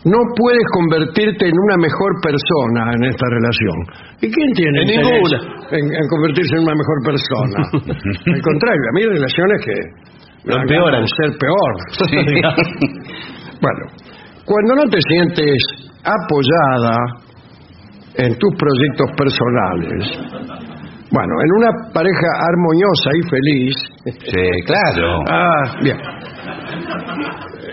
No 0.05 0.17
puedes 0.35 0.63
convertirte 0.73 1.45
en 1.47 1.53
una 1.59 1.75
mejor 1.77 2.11
persona 2.23 2.93
en 2.95 3.03
esta 3.03 3.25
relación. 3.35 3.77
¿Y 4.21 4.31
quién 4.31 4.49
tiene 4.55 4.79
En 4.79 4.87
interés 4.87 5.11
ninguna. 5.11 5.39
En, 5.71 5.83
en 5.91 6.07
convertirse 6.07 6.55
en 6.55 6.63
una 6.63 6.75
mejor 6.75 6.99
persona? 7.03 7.59
Al 8.35 8.41
contrario, 8.41 8.83
a 8.87 8.93
mí 8.95 9.01
hay 9.03 9.09
relaciones 9.09 9.57
que 9.65 9.75
Lo 10.45 10.55
empeoran. 10.61 11.03
ser 11.05 11.31
peor. 11.35 11.71
bueno, 13.61 13.83
cuando 14.45 14.75
no 14.75 14.83
te 14.89 14.99
sientes 15.09 15.57
apoyada 16.03 16.95
en 18.15 18.37
tus 18.39 18.55
proyectos 18.55 19.11
personales, 19.17 20.15
bueno, 21.11 21.33
en 21.43 21.51
una 21.57 21.71
pareja 21.93 22.27
armoniosa 22.47 23.09
y 23.15 23.21
feliz, 23.29 23.75
Sí, 24.31 24.47
claro. 24.65 25.19
ah, 25.29 25.75
bien. 25.83 25.97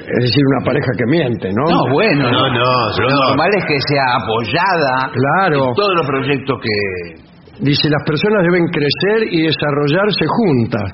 Es 0.07 0.23
decir, 0.23 0.43
una 0.55 0.63
pareja 0.65 0.87
que 0.97 1.07
miente, 1.11 1.51
¿no? 1.51 1.65
No, 1.67 1.83
bueno. 1.93 2.31
No, 2.31 2.47
no, 2.55 2.71
Lo 2.95 3.09
normal 3.27 3.51
es 3.59 3.65
que 3.67 3.79
sea 3.91 4.07
apoyada 4.23 5.11
Claro. 5.11 5.67
en 5.71 5.75
todos 5.75 5.95
los 5.99 6.07
proyectos 6.07 6.57
que... 6.63 7.27
Dice, 7.59 7.89
las 7.91 8.05
personas 8.07 8.45
deben 8.47 8.67
crecer 8.69 9.27
y 9.33 9.43
desarrollarse 9.51 10.25
juntas. 10.29 10.87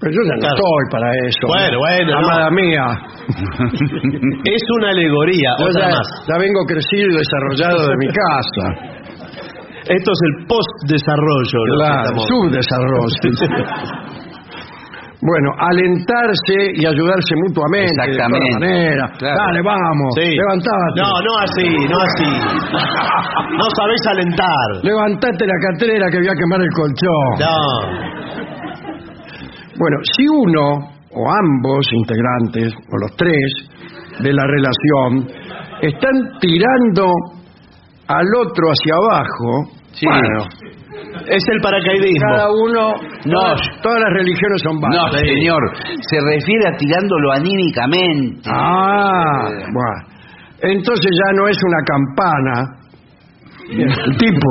Pero 0.00 0.10
yo 0.10 0.20
ya 0.26 0.34
no 0.34 0.40
Claro. 0.40 0.56
estoy 0.58 0.84
para 0.90 1.08
eso. 1.28 1.44
Bueno, 1.46 1.78
bueno, 1.78 2.10
no. 2.10 2.18
Amada 2.26 2.50
mía, 2.50 2.86
Es 4.44 4.62
una 4.76 4.90
alegoría, 4.90 5.50
yo 5.60 5.66
otra 5.70 5.88
ya, 5.88 5.94
más. 5.94 6.08
ya 6.28 6.36
vengo 6.38 6.60
crecido 6.66 7.06
y 7.12 7.16
desarrollado 7.22 7.88
de 7.88 7.96
mi 8.02 8.08
casa. 8.08 8.66
Esto 9.84 10.10
es 10.10 10.20
el 10.24 10.46
post-desarrollo. 10.48 11.58
Claro, 11.76 12.18
subdesarrollo. 12.26 13.30
Bueno, 15.26 15.48
alentarse 15.58 16.76
y 16.76 16.84
ayudarse 16.84 17.32
mutuamente. 17.48 17.88
Exactamente. 17.96 18.66
De. 18.66 18.94
Claro. 19.16 19.36
Dale, 19.40 19.62
vamos. 19.64 20.10
Sí. 20.20 20.36
Levantate. 20.36 21.00
No, 21.00 21.08
no 21.24 21.32
así, 21.40 21.68
no 21.88 21.96
así. 21.98 22.30
No 23.56 23.64
sabés 23.76 24.00
alentar. 24.10 24.68
Levantate 24.82 25.46
la 25.46 25.54
catrera 25.70 26.10
que 26.10 26.18
voy 26.18 26.28
a 26.28 26.34
quemar 26.34 26.60
el 26.60 26.70
colchón. 26.74 27.30
No. 27.38 27.58
Bueno, 29.78 29.96
si 30.16 30.26
uno 30.28 30.90
o 31.16 31.30
ambos 31.30 31.86
integrantes, 31.92 32.72
o 32.74 32.96
los 32.98 33.16
tres 33.16 33.70
de 34.20 34.32
la 34.32 34.42
relación, 34.44 35.28
están 35.82 36.38
tirando 36.40 37.06
al 38.08 38.26
otro 38.44 38.66
hacia 38.68 38.94
abajo, 38.96 39.70
Sí. 39.92 40.06
bueno, 40.06 40.44
Es 41.28 41.42
el 41.52 41.60
paracaidismo. 41.62 42.26
cada 42.30 42.48
uno, 42.50 42.92
No. 43.24 43.40
todas, 43.40 43.60
todas 43.82 44.00
las 44.00 44.12
religiones 44.12 44.60
son 44.62 44.74
No, 44.76 44.80
válidas. 44.88 45.20
señor. 45.20 45.62
Se 46.10 46.16
refiere 46.20 46.68
a 46.68 46.76
tirándolo 46.76 47.32
anímicamente. 47.32 48.50
Ah, 48.52 49.48
bueno. 49.48 50.14
Entonces 50.62 51.10
ya 51.26 51.32
no 51.34 51.48
es 51.48 51.58
una 51.64 51.82
campana. 51.84 52.54
El 53.70 54.16
tipo, 54.18 54.50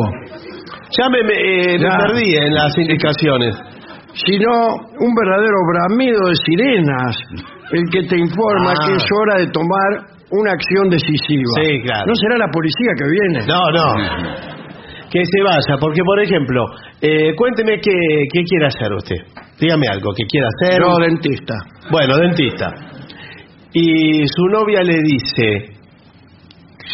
Ya 0.97 1.09
me, 1.09 1.23
me, 1.23 1.33
eh, 1.33 1.77
me 1.79 1.79
Ya. 1.79 1.97
perdí 1.97 2.35
en 2.35 2.53
las 2.53 2.77
indicaciones. 2.77 3.55
sino 4.15 4.51
un 4.99 5.15
verdadero 5.15 5.57
bramido 5.73 6.19
de 6.29 6.35
sirenas, 6.45 7.17
el 7.71 7.81
que 7.91 8.03
te 8.07 8.15
informa 8.15 8.71
Ah. 8.71 8.85
que 8.85 8.93
es 8.95 9.05
hora 9.11 9.39
de 9.39 9.47
tomar 9.47 10.05
una 10.29 10.51
acción 10.51 10.87
decisiva. 10.89 11.51
Sí, 11.63 11.81
claro. 11.81 12.05
¿No 12.05 12.13
será 12.15 12.37
la 12.37 12.47
policía 12.47 12.91
que 12.95 13.05
viene? 13.09 13.47
No, 13.47 13.71
no. 13.71 13.87
Que 15.13 15.21
se 15.23 15.43
vaya, 15.43 15.77
porque 15.79 16.01
por 16.03 16.19
ejemplo, 16.19 16.65
eh, 16.99 17.35
cuénteme 17.35 17.79
qué, 17.79 17.91
qué 18.33 18.41
quiere 18.49 18.65
hacer 18.65 18.91
usted. 18.93 19.17
Dígame 19.59 19.87
algo, 19.87 20.11
¿qué 20.17 20.23
quiere 20.25 20.47
hacer? 20.47 20.81
No, 20.81 20.97
dentista. 20.97 21.53
Bueno, 21.91 22.17
dentista. 22.17 22.73
Y 23.73 24.25
su 24.27 24.47
novia 24.47 24.81
le 24.81 24.97
dice, 25.03 25.69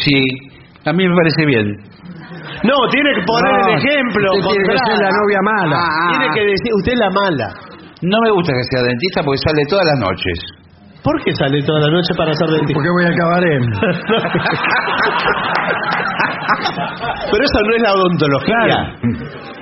Sí, 0.04 0.22
a 0.84 0.92
mí 0.92 1.08
me 1.08 1.14
parece 1.16 1.46
bien. 1.46 1.66
no, 2.64 2.76
tiene 2.90 3.14
que 3.16 3.22
poner 3.26 3.52
No, 3.52 3.68
el 3.68 3.74
ejemplo. 3.78 4.30
usted 4.36 4.50
tiene 4.52 4.64
que 4.64 4.68
contrario. 4.68 4.86
ser 4.86 4.98
la 5.00 5.10
novia 5.10 5.40
mala. 5.42 5.76
Ah, 5.80 6.10
Tiene 6.12 6.28
que 6.34 6.40
decir, 6.44 6.72
usted 6.76 6.92
es 6.92 6.98
la 6.98 7.10
mala. 7.10 7.54
No 8.02 8.18
me 8.24 8.30
gusta 8.32 8.52
que 8.52 8.64
sea 8.76 8.82
dentista 8.84 9.22
porque 9.24 9.38
sale 9.44 9.64
todas 9.68 9.84
las 9.86 9.98
noches. 10.00 10.38
¿Por 11.02 11.22
qué 11.24 11.32
sale 11.32 11.62
toda 11.62 11.80
la 11.80 11.88
noche 11.88 12.12
para 12.16 12.32
ser 12.34 12.48
dentista? 12.48 12.74
Porque 12.74 12.90
voy 12.90 13.04
al 13.04 13.14
cabaret. 13.16 13.60
Pero 17.30 17.42
eso 17.44 17.58
no 17.64 17.70
es 17.76 17.82
la 17.82 17.92
odontología. 17.94 18.60
Claro. 18.64 18.96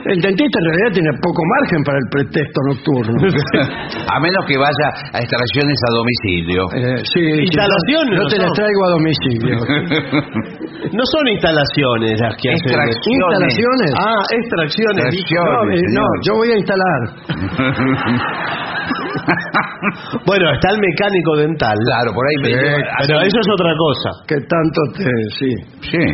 El 0.09 0.21
dentista 0.23 0.57
en 0.59 0.65
realidad 0.65 0.91
tiene 0.95 1.11
poco 1.21 1.43
margen 1.59 1.83
para 1.85 1.99
el 1.99 2.07
pretexto 2.11 2.61
nocturno. 2.71 3.19
A 4.15 4.21
menos 4.21 4.45
que 4.47 4.57
vaya 4.57 4.89
a 5.13 5.19
extracciones 5.21 5.79
a 5.85 5.91
domicilio. 5.93 6.63
Eh, 6.73 7.03
sí, 7.13 7.21
Instalaciones 7.45 8.17
Yo 8.17 8.23
no 8.23 8.29
te 8.29 8.37
son. 8.37 8.45
las 8.47 8.53
traigo 8.53 8.81
a 8.85 8.91
domicilio. 8.91 9.57
No 10.79 11.03
son 11.11 11.27
instalaciones 11.27 12.21
las 12.21 12.37
que 12.41 12.49
hacen. 12.55 12.71
Extracciones. 12.71 13.19
¿Instalaciones? 13.19 13.91
Ah, 13.99 14.23
extracciones. 14.31 15.05
Extracciones. 15.11 15.83
No, 15.93 15.99
eh, 15.99 15.99
no, 15.99 16.07
yo 16.23 16.35
voy 16.39 16.51
a 16.53 16.57
instalar. 16.57 17.01
Bueno, 20.25 20.53
está 20.55 20.71
el 20.71 20.79
mecánico 20.81 21.37
dental. 21.37 21.77
Claro, 21.85 22.13
por 22.15 22.25
ahí 22.27 22.37
me 22.43 22.49
Sí, 22.49 22.55
Pero 23.07 23.21
eso 23.21 23.39
es 23.41 23.49
otra 23.53 23.73
cosa. 23.77 24.11
Que 24.27 24.37
tanto 24.47 24.81
te. 24.97 25.05
Sí. 25.39 25.51
Sí. 25.91 26.05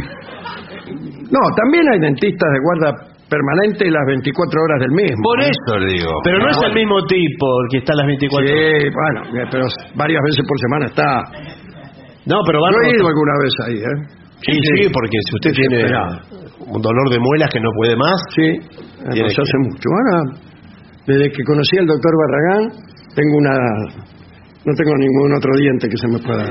No, 0.93 1.41
también 1.57 1.89
hay 1.93 1.99
dentistas 2.01 2.49
de 2.53 2.59
guarda 2.61 2.93
permanente 3.29 3.91
las 3.91 4.05
24 4.07 4.63
horas 4.63 4.81
del 4.81 4.93
mismo. 4.93 5.23
Por 5.25 5.41
¿eh? 5.41 5.49
eso 5.51 5.79
le 5.79 5.93
digo. 5.95 6.11
Pero 6.25 6.39
no 6.39 6.49
es 6.51 6.59
el 6.63 6.75
mismo 6.75 7.01
tipo 7.07 7.47
el 7.63 7.69
que 7.73 7.79
está 7.79 7.93
a 7.95 7.97
las 7.97 8.07
24 8.07 8.45
horas. 8.45 8.59
Sí, 8.83 8.89
bueno, 8.93 9.21
eh, 9.41 9.47
pero 9.51 9.65
varias 9.97 10.21
veces 10.29 10.45
por 10.47 10.59
semana 10.61 10.87
está. 10.87 11.23
No, 12.27 12.41
pero 12.47 12.61
van 12.61 12.73
Yo 12.73 12.79
he 12.85 12.91
ido 12.97 13.07
alguna 13.09 13.33
vez 13.43 13.53
ahí, 13.67 13.79
¿eh? 13.81 13.99
Sí, 14.45 14.53
sí, 14.53 14.89
porque 14.93 15.17
si 15.25 15.33
usted 15.37 15.53
tiene 15.57 15.89
un 16.69 16.83
dolor 16.83 17.09
de 17.11 17.19
muelas 17.19 17.49
que 17.53 17.61
no 17.61 17.71
puede 17.77 17.97
más. 17.97 18.21
Sí, 18.37 18.59
Tiene 19.13 19.29
pasó 19.29 19.37
que- 19.37 19.43
hace 19.43 19.59
mucho. 19.65 19.89
Ahora, 19.89 20.17
desde 21.07 21.31
que 21.31 21.43
conocí 21.45 21.79
al 21.79 21.87
doctor 21.87 22.13
Barragán, 22.21 22.73
tengo 23.15 23.37
una... 23.39 23.55
No 24.67 24.73
tengo 24.77 24.93
ningún 24.97 25.33
otro 25.37 25.53
diente 25.59 25.89
que 25.89 25.97
se 25.97 26.09
me 26.09 26.19
pueda... 26.19 26.45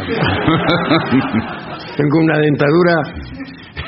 tengo 1.97 2.17
una 2.19 2.37
dentadura 2.39 2.95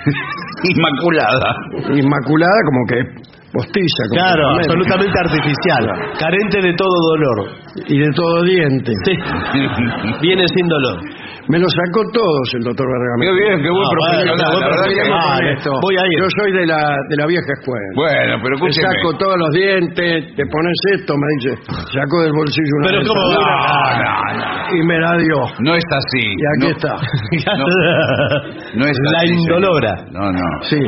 Inmaculada. 0.63 1.55
inmaculada 1.93 2.59
como 2.65 2.85
que 2.87 3.25
postiza. 3.51 4.03
Claro, 4.11 4.49
absolutamente 4.55 5.19
artificial. 5.19 5.85
Carente 6.19 6.61
de 6.61 6.73
todo 6.73 6.95
dolor. 7.11 7.49
Y 7.87 7.97
de 7.99 8.11
todo 8.11 8.43
diente. 8.43 8.91
Sí. 9.05 9.13
Viene 10.21 10.45
sin 10.47 10.67
dolor. 10.67 10.99
Me 11.47 11.59
lo 11.59 11.67
sacó 11.69 12.01
todos 12.13 12.45
el 12.55 12.63
doctor 12.63 12.87
Barragán. 12.89 13.19
Qué 13.21 13.31
bien, 13.33 13.55
qué 13.61 13.69
buen 13.69 13.85
Ah, 13.85 13.91
profesional. 13.93 14.37
la 14.37 14.67
verdad 14.67 14.87
que- 14.89 15.51
esto. 15.53 15.69
voy 15.81 15.95
a 15.97 16.03
ir. 16.05 16.17
Yo 16.19 16.27
soy 16.41 16.51
de 16.53 16.65
la, 16.65 16.81
de 17.09 17.15
la 17.17 17.25
vieja 17.27 17.51
escuela. 17.59 17.87
Bueno, 17.95 18.33
pero 18.41 18.53
Te 18.57 18.65
escúcheme. 18.69 18.87
saco 18.93 19.17
todos 19.17 19.35
los 19.37 19.51
dientes, 19.53 20.35
te 20.35 20.43
pones 20.45 20.77
esto, 20.97 21.13
me 21.17 21.27
dice, 21.37 21.51
saco 21.93 22.15
del 22.23 22.33
bolsillo 22.33 22.73
una 22.81 22.87
Pero 22.89 22.99
¿cómo 23.07 23.21
dentadura 23.29 23.55
va? 23.55 24.67
y 24.73 24.79
me 24.83 24.97
la 24.99 25.17
dio. 25.17 25.37
No 25.59 25.75
es 25.75 25.83
así. 25.91 26.23
Y 26.25 26.45
aquí 26.57 26.65
no, 26.65 26.69
está. 26.75 26.95
No 28.75 28.85
es 28.85 28.97
La 29.11 29.19
así, 29.19 29.33
indolora. 29.33 29.97
señor. 29.97 30.13
No, 30.13 30.31
no. 30.31 30.63
Sí. 30.69 30.79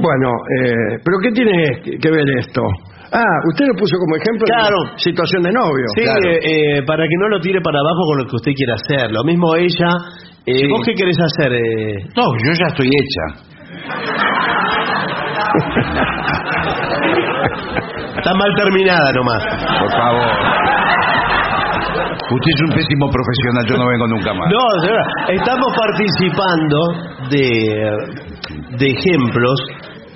Bueno, 0.00 0.30
eh, 0.60 0.98
pero 1.04 1.18
¿qué 1.22 1.30
tiene 1.32 1.98
que 2.00 2.10
ver 2.10 2.24
esto? 2.38 2.62
Ah, 3.12 3.36
usted 3.50 3.66
lo 3.66 3.74
puso 3.74 3.96
como 3.98 4.14
ejemplo 4.16 4.44
Claro. 4.46 4.76
de 4.94 4.98
situación 5.02 5.42
de 5.42 5.50
novio. 5.52 5.86
Sí, 5.96 6.02
Claro. 6.02 6.30
eh, 6.30 6.38
eh, 6.78 6.82
para 6.86 7.02
que 7.04 7.16
no 7.18 7.28
lo 7.28 7.40
tire 7.40 7.60
para 7.60 7.80
abajo 7.80 8.02
con 8.06 8.18
lo 8.18 8.24
que 8.26 8.36
usted 8.36 8.52
quiera 8.54 8.74
hacer. 8.74 9.10
Lo 9.10 9.24
mismo 9.24 9.54
ella. 9.56 9.90
Eh, 10.46 10.54
Sí. 10.62 10.68
¿Vos 10.70 10.80
qué 10.86 10.94
querés 10.94 11.16
hacer? 11.20 11.52
Eh, 11.52 11.94
No, 12.16 12.22
yo 12.44 12.52
ya 12.54 12.66
estoy 12.68 12.86
hecha. 12.88 13.24
está 18.18 18.34
mal 18.34 18.50
terminada 18.56 19.12
nomás. 19.12 19.42
Por 19.80 19.90
favor. 19.90 20.30
Usted 22.30 22.50
es 22.54 22.60
un 22.62 22.72
pésimo 22.74 23.10
profesional, 23.10 23.66
yo 23.66 23.76
no 23.76 23.86
vengo 23.90 24.06
nunca 24.06 24.32
más. 24.34 24.48
No, 24.52 24.80
señora, 24.82 25.02
estamos 25.30 25.66
participando 25.74 26.78
de, 27.28 27.90
de 28.78 28.86
ejemplos 28.86 29.60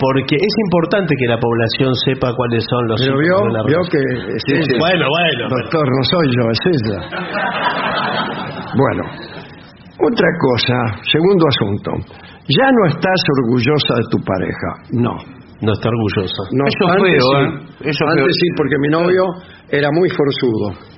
porque 0.05 0.37
es 0.37 0.55
importante 0.69 1.15
que 1.17 1.27
la 1.33 1.39
población 1.41 1.95
sepa 2.05 2.29
cuáles 2.37 2.61
son 2.69 2.83
los 2.93 3.01
Pero 3.01 3.17
vio, 3.17 3.37
de 3.41 3.53
la 3.57 3.63
vio 3.65 3.81
relación. 3.81 3.89
que 3.89 4.01
es 4.37 4.45
ella. 4.53 4.77
Bueno, 4.77 5.05
bueno. 5.09 5.43
Doctor, 5.49 5.85
no 5.89 6.03
soy 6.05 6.27
yo, 6.29 6.45
es 6.53 6.63
ella. 6.77 6.99
Bueno, 8.77 9.03
otra 9.97 10.29
cosa, 10.45 10.77
segundo 11.09 11.45
asunto. 11.49 11.91
Ya 12.53 12.69
no 12.69 12.83
estás 12.93 13.21
orgullosa 13.41 13.93
de 13.97 14.07
tu 14.13 14.19
pareja. 14.21 14.69
No. 14.93 15.15
No 15.65 15.73
está 15.73 15.89
orgullosa. 15.89 16.43
no 16.53 16.65
Eso 16.69 16.85
antes 16.93 17.09
feo, 17.09 17.25
sí. 17.25 17.41
¿eh? 17.41 17.89
Eso 17.89 18.03
antes 18.05 18.25
feo. 18.29 18.37
sí, 18.37 18.47
porque 18.59 18.77
mi 18.85 18.89
novio 18.93 19.25
era 19.71 19.89
muy 19.91 20.11
forzudo. 20.11 20.93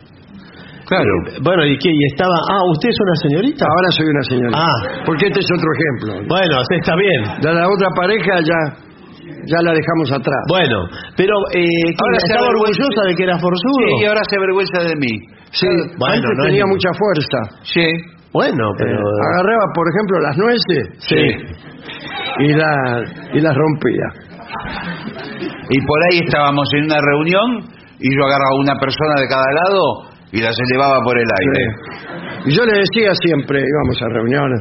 Claro. 0.87 1.15
Bueno, 1.43 1.67
¿y 1.67 1.77
qué? 1.79 1.91
¿Y 1.91 2.05
estaba...? 2.15 2.35
Ah, 2.51 2.63
¿usted 2.71 2.89
es 2.91 2.99
una 2.99 3.17
señorita? 3.23 3.65
Ahora 3.67 3.89
soy 3.91 4.07
una 4.07 4.23
señorita. 4.23 4.59
Ah. 4.59 5.03
Porque 5.05 5.27
este 5.27 5.41
es 5.41 5.51
otro 5.55 5.71
ejemplo. 5.75 6.27
Bueno, 6.31 6.55
está 6.71 6.95
bien. 6.95 7.21
La 7.43 7.67
otra 7.67 7.89
pareja 7.95 8.39
ya, 8.43 8.61
ya 9.51 9.59
la 9.63 9.73
dejamos 9.73 10.09
atrás. 10.13 10.43
Bueno, 10.49 10.79
pero 11.17 11.35
eh. 11.55 11.65
Ahora 11.99 12.19
se 12.21 12.27
¿estaba 12.27 12.47
avergüenza. 12.47 12.83
orgullosa 12.83 13.03
de 13.09 13.15
que 13.17 13.23
era 13.25 13.39
forzudo? 13.39 13.87
Sí, 13.87 14.03
y 14.03 14.05
ahora 14.07 14.23
se 14.29 14.37
avergüenza 14.37 14.79
de 14.83 14.95
mí. 14.97 15.15
Sí, 15.51 15.69
Bueno, 15.99 16.15
antes 16.15 16.31
no 16.37 16.45
tenía 16.45 16.65
ningún- 16.65 16.77
mucha 16.77 16.91
fuerza. 16.95 17.39
Sí. 17.63 17.87
Bueno, 18.33 18.65
Eh, 18.73 18.77
pero... 18.79 18.99
agarraba, 19.01 19.65
por 19.73 19.87
ejemplo, 19.89 20.15
las 20.21 20.37
nueces 20.37 20.83
sí. 20.99 21.23
y, 22.45 22.53
la, 22.53 22.73
y 23.33 23.41
las 23.41 23.55
rompía. 23.57 24.09
Y 25.71 25.79
por 25.87 25.99
ahí 26.11 26.21
estábamos 26.25 26.69
en 26.77 26.85
una 26.85 27.01
reunión 27.01 27.65
y 27.99 28.09
yo 28.15 28.25
agarraba 28.25 28.51
a 28.53 28.61
una 28.61 28.75
persona 28.79 29.15
de 29.21 29.29
cada 29.29 29.49
lado 29.53 29.83
y 30.33 30.41
las 30.43 30.55
elevaba 30.69 31.01
por 31.03 31.17
el 31.19 31.25
aire. 31.25 31.65
Sí. 32.45 32.51
Y 32.51 32.57
yo 32.57 32.65
le 32.65 32.79
decía 32.79 33.11
siempre, 33.25 33.61
íbamos 33.61 34.03
a 34.03 34.09
reuniones, 34.09 34.61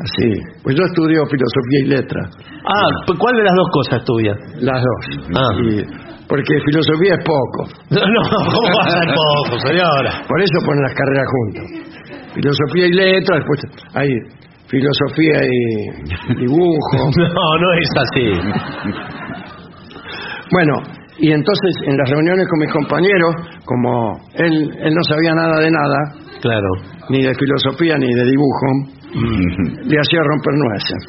así, 0.00 0.28
pues 0.62 0.76
yo 0.76 0.84
estudio 0.84 1.22
filosofía 1.26 1.78
y 1.82 1.86
letras, 1.86 2.30
Ah, 2.66 2.88
¿cuál 3.18 3.36
de 3.36 3.42
las 3.44 3.54
dos 3.54 3.68
cosas 3.72 4.04
tuya? 4.04 4.34
las 4.60 4.80
dos. 4.82 5.02
Ah. 5.36 5.54
Y- 5.62 5.84
porque 6.26 6.54
filosofía 6.64 7.14
es 7.14 7.24
poco, 7.24 7.60
No, 7.90 8.00
no, 8.00 8.22
¿cómo 8.48 8.68
va 8.78 8.84
a 8.86 8.90
ser 8.90 9.08
poco, 9.14 9.58
señora? 9.66 10.22
por 10.26 10.40
eso 10.40 10.58
ponen 10.64 10.82
las 10.82 10.94
carreras 10.94 11.26
juntas. 11.34 11.64
Filosofía 12.34 12.86
y 12.86 12.92
letras, 12.92 13.38
después 13.38 13.60
hay 13.94 14.08
filosofía 14.66 15.44
y 15.44 16.34
dibujo. 16.40 17.10
No, 17.16 17.58
no 17.58 17.72
es 17.74 17.90
así. 17.96 18.26
Bueno, 20.50 20.72
y 21.18 21.30
entonces 21.30 21.72
en 21.86 21.96
las 21.96 22.08
reuniones 22.10 22.46
con 22.48 22.58
mis 22.60 22.72
compañeros, 22.72 23.34
como 23.64 24.18
él, 24.34 24.70
él 24.78 24.94
no 24.94 25.02
sabía 25.08 25.34
nada 25.34 25.60
de 25.60 25.70
nada, 25.70 25.98
Claro. 26.40 26.68
ni 27.10 27.22
de 27.22 27.34
filosofía 27.34 27.96
ni 27.98 28.12
de 28.12 28.24
dibujo, 28.24 28.66
le 29.14 29.96
hacía 29.98 30.20
romper 30.22 30.54
nueces. 30.54 31.00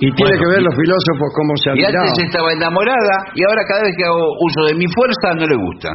Y 0.00 0.08
tiene 0.16 0.32
Bueno, 0.32 0.40
que 0.40 0.46
ver 0.50 0.60
y- 0.60 0.64
los 0.64 0.74
filósofos 0.74 1.28
cómo 1.36 1.52
se 1.56 1.68
Y 1.68 1.72
admiraban. 1.84 2.08
antes 2.08 2.24
estaba 2.24 2.52
enamorada 2.52 3.16
y 3.34 3.42
ahora 3.44 3.62
cada 3.68 3.82
vez 3.84 3.94
que 3.98 4.04
hago 4.04 4.24
uso 4.40 4.64
de 4.70 4.74
mi 4.80 4.86
fuerza 4.88 5.34
no 5.36 5.44
le 5.46 5.56
gusta. 5.56 5.90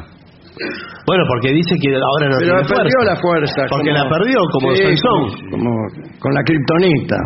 Bueno, 1.06 1.24
porque 1.28 1.52
dice 1.52 1.76
que 1.82 1.90
ahora 1.92 2.30
no 2.32 2.38
Pero 2.40 2.64
tiene 2.64 2.64
perdió 2.64 2.96
fuerza. 2.96 3.12
la 3.12 3.16
fuerza. 3.20 3.62
Porque 3.68 3.92
como- 3.92 4.00
la 4.04 4.08
perdió, 4.10 4.40
como 4.54 4.72
Sí, 4.72 4.84
Sansón. 4.84 5.50
Como 5.52 5.70
con 6.20 6.32
la 6.34 6.42
kriptonita. 6.48 7.18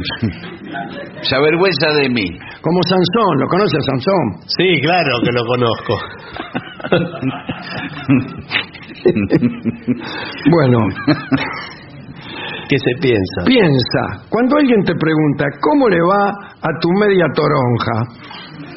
Se 1.22 1.36
avergüenza 1.36 1.92
de 2.02 2.10
mí. 2.10 2.26
Como 2.62 2.80
Sansón, 2.90 3.38
¿lo 3.40 3.48
conoce 3.48 3.78
a 3.78 3.82
Sansón? 3.82 4.34
Sí, 4.58 4.82
claro 4.82 5.20
que 5.24 5.32
lo 5.32 5.46
conozco. 5.46 5.94
Bueno, 10.52 10.80
¿Qué 12.70 12.78
se 12.78 12.94
piensa? 13.02 13.38
piensa, 13.46 14.30
cuando 14.30 14.56
alguien 14.58 14.84
te 14.84 14.94
pregunta, 14.94 15.46
¿cómo 15.60 15.90
le 15.90 15.98
va 16.00 16.30
a 16.30 16.70
tu 16.80 16.90
media 17.02 17.26
toronja? 17.34 18.30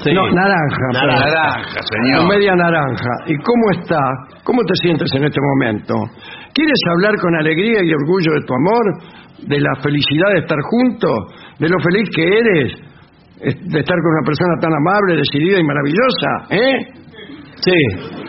Sí. 0.02 0.14
No, 0.14 0.30
naranja. 0.32 0.86
Naranja, 0.92 1.80
Tu 2.18 2.26
media 2.26 2.56
naranja. 2.56 3.12
¿Y 3.26 3.36
cómo 3.36 3.70
está? 3.78 4.00
¿Cómo 4.42 4.62
te 4.64 4.74
sientes 4.82 5.08
en 5.14 5.24
este 5.24 5.40
momento? 5.40 5.94
¿Quieres 6.54 6.80
hablar 6.90 7.14
con 7.20 7.36
alegría 7.36 7.80
y 7.84 7.92
orgullo 7.92 8.32
de 8.32 8.46
tu 8.46 8.54
amor? 8.54 8.84
¿De 9.46 9.60
la 9.60 9.74
felicidad 9.82 10.30
de 10.32 10.38
estar 10.40 10.58
juntos? 10.70 11.12
¿De 11.58 11.68
lo 11.68 11.78
feliz 11.80 12.08
que 12.16 12.24
eres? 12.24 12.72
¿De 13.42 13.78
estar 13.78 13.96
con 14.00 14.10
una 14.16 14.24
persona 14.24 14.54
tan 14.60 14.72
amable, 14.72 15.16
decidida 15.16 15.60
y 15.60 15.64
maravillosa? 15.64 16.30
¿Eh? 16.50 17.02
Sí. 17.60 18.21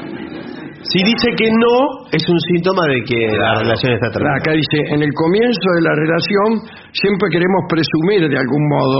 Si 0.84 1.00
dice 1.04 1.28
que 1.38 1.48
no, 1.50 2.06
es 2.12 2.24
un 2.28 2.40
síntoma 2.52 2.84
de 2.88 3.00
que 3.08 3.38
la 3.38 3.56
relación 3.56 3.94
está 3.94 4.10
terminada. 4.12 4.38
Acá 4.38 4.52
dice, 4.52 4.78
en 4.94 5.02
el 5.02 5.12
comienzo 5.16 5.68
de 5.76 5.82
la 5.82 5.94
relación 5.96 6.50
siempre 6.92 7.28
queremos 7.32 7.62
presumir 7.70 8.28
de 8.30 8.38
algún 8.38 8.64
modo 8.68 9.00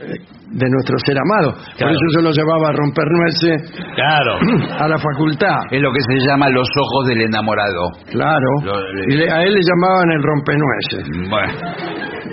eh, 0.00 0.14
de 0.50 0.66
nuestro 0.70 0.96
ser 1.04 1.16
amado. 1.20 1.52
Por 1.78 1.90
eso 1.90 2.06
yo 2.16 2.20
lo 2.22 2.30
llevaba 2.32 2.70
a 2.70 2.72
romper 2.72 3.04
nueces 3.12 3.60
Claro. 3.94 4.32
a 4.80 4.88
la 4.88 4.96
facultad. 4.98 5.58
Es 5.70 5.82
lo 5.82 5.92
que 5.92 6.00
se 6.08 6.26
llama 6.26 6.48
los 6.48 6.68
ojos 6.80 7.08
del 7.08 7.20
enamorado. 7.22 7.82
Claro. 8.10 8.48
Lo- 8.64 9.02
Y 9.12 9.16
le- 9.18 9.30
a 9.30 9.42
él 9.44 9.52
le 9.52 9.60
llamaban 9.60 10.08
el 10.16 10.22
rompenueces, 10.22 11.04
Bueno, 11.28 11.52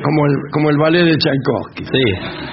como 0.03 0.25
el, 0.27 0.33
como 0.51 0.69
el 0.69 0.77
ballet 0.77 1.03
de 1.03 1.17
Tchaikovsky. 1.17 1.83
Sí. 1.83 2.05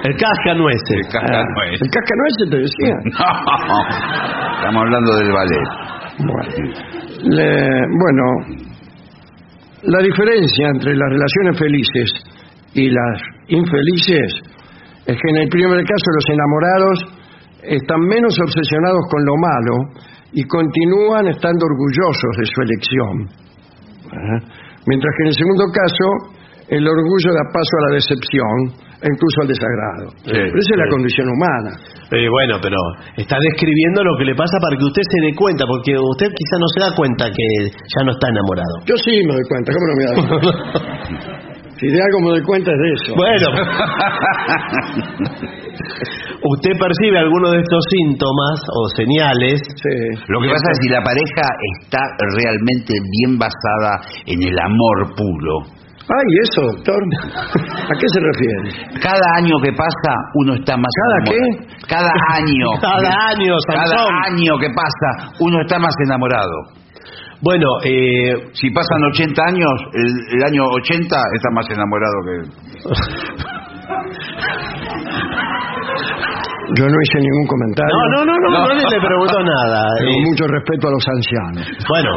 El 0.04 0.16
cascanueces. 0.16 1.06
cada 1.12 1.40
Ah, 1.40 1.44
nuez. 1.54 1.78
¿El 1.80 1.90
cascanueces 1.90 2.50
te 2.50 2.56
decía? 2.56 2.94
No, 3.12 4.58
estamos 4.58 4.82
hablando 4.82 5.16
del 5.16 5.32
ballet. 5.32 6.01
Bueno, 6.18 6.72
le- 7.24 7.86
bueno, 7.98 8.24
la 9.84 9.98
diferencia 10.04 10.68
entre 10.68 10.94
las 10.94 11.08
relaciones 11.10 11.58
felices 11.58 12.10
y 12.74 12.90
las 12.90 13.20
infelices 13.48 14.32
es 15.06 15.16
que 15.16 15.30
en 15.30 15.36
el 15.36 15.48
primer 15.48 15.82
caso 15.84 16.06
los 16.14 16.28
enamorados 16.30 16.98
están 17.62 18.00
menos 18.00 18.34
obsesionados 18.40 19.02
con 19.10 19.24
lo 19.24 19.34
malo 19.36 19.74
y 20.32 20.44
continúan 20.44 21.28
estando 21.28 21.66
orgullosos 21.66 22.36
de 22.38 22.46
su 22.46 22.62
elección. 22.62 23.28
Mientras 24.86 25.12
que 25.16 25.22
en 25.22 25.28
el 25.28 25.34
segundo 25.34 25.64
caso 25.72 26.36
el 26.68 26.86
orgullo 26.86 27.32
da 27.32 27.44
paso 27.52 27.72
a 27.78 27.88
la 27.88 27.94
decepción 27.96 28.91
e 29.02 29.06
incluso 29.10 29.42
al 29.42 29.50
desagrado. 29.50 30.14
Pero 30.22 30.46
esa 30.46 30.72
es 30.74 30.78
la 30.78 30.86
condición 30.88 31.26
humana. 31.26 31.74
Eh, 32.14 32.30
bueno, 32.30 32.62
pero 32.62 32.78
está 33.18 33.34
describiendo 33.42 34.04
lo 34.04 34.16
que 34.16 34.24
le 34.24 34.34
pasa 34.34 34.58
para 34.62 34.76
que 34.78 34.84
usted 34.86 35.02
se 35.02 35.20
dé 35.26 35.34
cuenta, 35.34 35.66
porque 35.66 35.98
usted 35.98 36.30
quizá 36.30 36.58
no 36.62 36.68
se 36.70 36.80
da 36.80 36.94
cuenta 36.94 37.26
que 37.26 37.66
ya 37.66 38.04
no 38.06 38.12
está 38.12 38.28
enamorado. 38.30 38.86
Yo 38.86 38.96
sí 38.96 39.10
me 39.26 39.34
doy 39.34 39.42
cuenta, 39.50 39.72
¿cómo 39.74 39.86
no 39.90 39.94
me 39.98 40.06
doy 40.06 40.14
cuenta? 40.38 41.50
Si 41.82 41.88
de 41.88 41.98
algo 41.98 42.20
me 42.20 42.28
doy 42.38 42.42
cuenta 42.42 42.70
es 42.70 42.78
de 42.78 42.92
eso. 42.94 43.12
Bueno, 43.16 43.48
usted 46.54 46.78
percibe 46.78 47.18
alguno 47.18 47.50
de 47.50 47.58
estos 47.58 47.84
síntomas 47.90 48.62
o 48.70 48.86
señales. 48.94 49.58
Sí. 49.82 49.90
Lo 50.28 50.40
que 50.42 50.46
pasa 50.46 50.62
es 50.62 50.78
que 50.78 50.86
si 50.86 50.94
la 50.94 51.02
pareja 51.02 51.42
está 51.82 51.98
realmente 52.38 52.94
bien 52.94 53.34
basada 53.36 53.98
en 54.26 54.44
el 54.46 54.56
amor 54.60 55.16
puro, 55.16 55.81
Ay, 56.02 56.28
eso, 56.42 56.60
doctor. 56.74 57.00
¿A 57.22 57.94
qué 57.98 58.06
se 58.08 58.20
refiere? 58.20 59.00
Cada 59.00 59.26
año 59.38 59.54
que 59.62 59.72
pasa, 59.72 60.12
uno 60.34 60.54
está 60.54 60.76
más 60.76 60.90
¿Cada 60.98 61.16
enamorado. 61.22 61.78
Cada 61.88 62.12
año. 62.36 62.66
Cada 62.80 63.12
año, 63.30 63.54
Cada 63.66 63.86
Sansón. 63.86 64.14
año 64.26 64.52
que 64.60 64.68
pasa, 64.74 65.32
uno 65.40 65.60
está 65.62 65.78
más 65.78 65.94
enamorado. 66.04 66.56
Bueno, 67.42 67.66
eh, 67.84 68.34
Si 68.52 68.70
pasan 68.70 69.02
80 69.12 69.42
años, 69.46 69.72
el, 69.94 70.38
el 70.38 70.44
año 70.44 70.62
80 70.64 71.16
está 71.34 71.50
más 71.54 71.66
enamorado 71.70 72.14
que... 72.26 72.34
Yo 76.74 76.84
no 76.88 76.96
hice 77.02 77.18
ningún 77.20 77.46
comentario. 77.48 77.92
no, 77.92 78.24
no, 78.24 78.24
no, 78.24 78.38
no, 78.38 78.48
no, 78.66 78.74
le 78.74 79.00
preguntó 79.00 79.38
nada. 79.44 79.82
Tengo 79.98 80.10
Eh, 80.10 80.24
mucho 80.30 80.46
respeto 80.46 80.88
a 80.88 80.90
los 80.92 81.06
ancianos. 81.08 81.66
bueno, 81.88 82.10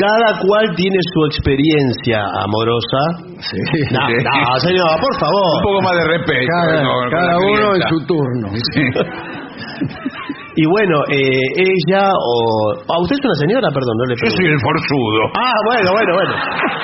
cada 0.00 0.38
cual 0.40 0.74
tiene 0.74 0.96
su 1.12 1.20
experiencia 1.26 2.24
amorosa. 2.44 3.00
Sí. 3.44 3.58
No, 3.92 4.08
no, 4.08 4.56
señor, 4.64 4.88
por 5.00 5.12
Un 5.12 5.18
favor. 5.20 5.60
poco 5.62 5.80
más 5.82 5.92
de 6.00 6.04
respeto. 6.16 6.48
Cada, 7.12 7.36
uno 7.38 7.74
en 7.76 7.82
su 7.88 7.98
turno. 8.06 8.48
Y 10.56 10.66
bueno, 10.66 10.98
eh, 11.08 11.40
ella 11.56 12.08
o... 12.10 12.74
Ah, 12.88 12.98
¿Usted 13.00 13.16
es 13.16 13.24
una 13.24 13.34
señora? 13.46 13.68
Perdón, 13.72 13.96
no 13.96 14.04
le 14.10 14.16
Yo 14.16 14.28
soy 14.36 14.46
el 14.46 14.58
forzudo. 14.60 15.22
Ah, 15.38 15.54
bueno, 15.64 15.92
bueno, 15.92 16.12
bueno. 16.14 16.34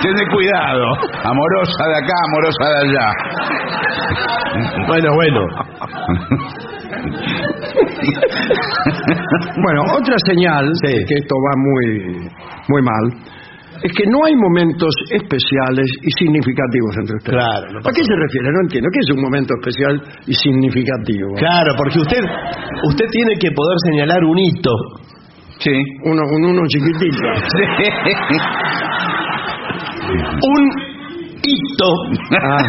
Tiene 0.01 0.25
cuidado. 0.33 0.85
Amorosa 1.25 1.87
de 1.89 1.97
acá, 1.97 2.15
amorosa 2.31 2.65
de 2.71 2.77
allá. 2.87 3.07
Bueno, 4.87 5.13
bueno. 5.15 5.41
Bueno, 9.63 9.81
otra 9.99 10.17
señal 10.27 10.65
Sí. 10.85 10.93
que 11.09 11.15
esto 11.15 11.35
va 11.35 11.53
muy, 11.57 11.87
muy 12.69 12.83
mal 12.83 13.37
es 13.83 13.93
que 13.93 14.05
no 14.09 14.25
hay 14.25 14.35
momentos 14.37 14.89
especiales 15.11 15.85
y 16.03 16.11
significativos 16.17 16.97
entre 16.97 17.17
ustedes. 17.17 17.37
Claro, 17.37 17.73
no 17.73 17.79
¿A 17.81 17.93
qué 17.93 18.03
se 18.03 18.17
refiere? 18.17 18.49
No 18.53 18.61
entiendo. 18.63 18.89
¿Qué 18.93 19.01
es 19.05 19.11
un 19.15 19.21
momento 19.23 19.53
especial 19.61 20.03
y 20.27 20.35
significativo? 20.35 21.35
Claro, 21.37 21.75
porque 21.77 21.99
usted 22.01 22.23
usted 22.89 23.05
tiene 23.13 23.35
que 23.39 23.51
poder 23.53 23.77
señalar 23.91 24.25
un 24.25 24.39
hito. 24.39 24.73
Sí. 25.59 25.77
Uno, 26.05 26.23
un 26.25 26.45
uno 26.57 26.63
chiquitito. 26.69 27.29
Un 30.07 30.63
hito 31.43 31.89
Ah, 32.41 32.65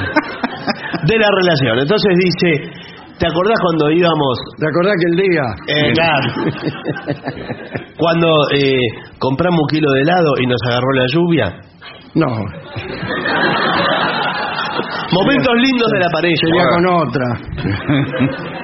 de 1.05 1.17
la 1.17 1.29
relación. 1.39 1.79
Entonces 1.79 2.11
dice, 2.17 2.71
¿te 3.19 3.27
acordás 3.27 3.59
cuando 3.61 3.91
íbamos... 3.91 4.37
¿Te 4.57 4.67
acordás 4.67 4.93
que 4.99 5.07
el 5.11 5.17
día? 5.17 5.43
Eh, 5.67 5.93
claro. 5.93 6.33
Cuando 7.97 8.27
eh, 8.53 8.77
compramos 9.17 9.59
un 9.61 9.67
kilo 9.69 9.91
de 9.93 10.01
helado 10.01 10.33
y 10.39 10.45
nos 10.45 10.61
agarró 10.67 10.91
la 10.93 11.05
lluvia. 11.11 11.61
No, 12.13 12.27
Momentos 15.11 15.53
lindos 15.55 15.89
de 15.93 15.99
la 15.99 16.09
pareja. 16.11 16.35
sería 16.45 16.65
con 16.69 16.85
otra. 16.87 17.25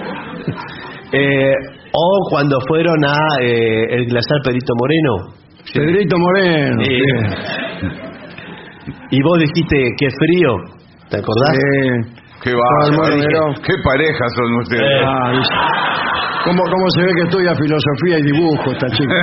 Eh, 1.15 1.53
o 1.91 2.27
cuando 2.31 2.57
fueron 2.67 3.05
a 3.05 3.15
eh, 3.39 3.85
el 3.87 4.05
glaciar 4.07 4.41
Perito 4.43 4.73
Moreno. 4.75 5.35
Pedrito 5.71 6.17
Moreno. 6.17 6.81
Eh, 6.81 6.85
sí. 7.79 7.87
Y 9.11 9.21
vos 9.21 9.37
dijiste 9.37 9.91
que 9.95 10.07
frío. 10.09 10.55
¿Te 11.11 11.17
acordás? 11.17 11.55
Qué 12.43 12.51
va. 12.51 12.59
Qué 13.65 13.73
parejas 13.83 14.31
son 14.35 14.53
ustedes. 14.59 14.83
Eh. 14.83 15.05
Ah, 15.05 15.31
¿Cómo, 16.43 16.61
¿Cómo 16.63 16.89
se 16.89 17.03
ve 17.03 17.13
que 17.15 17.23
estudia 17.23 17.55
filosofía 17.55 18.19
y 18.19 18.23
dibujo 18.23 18.71
esta 18.71 18.89
chica? 18.89 19.13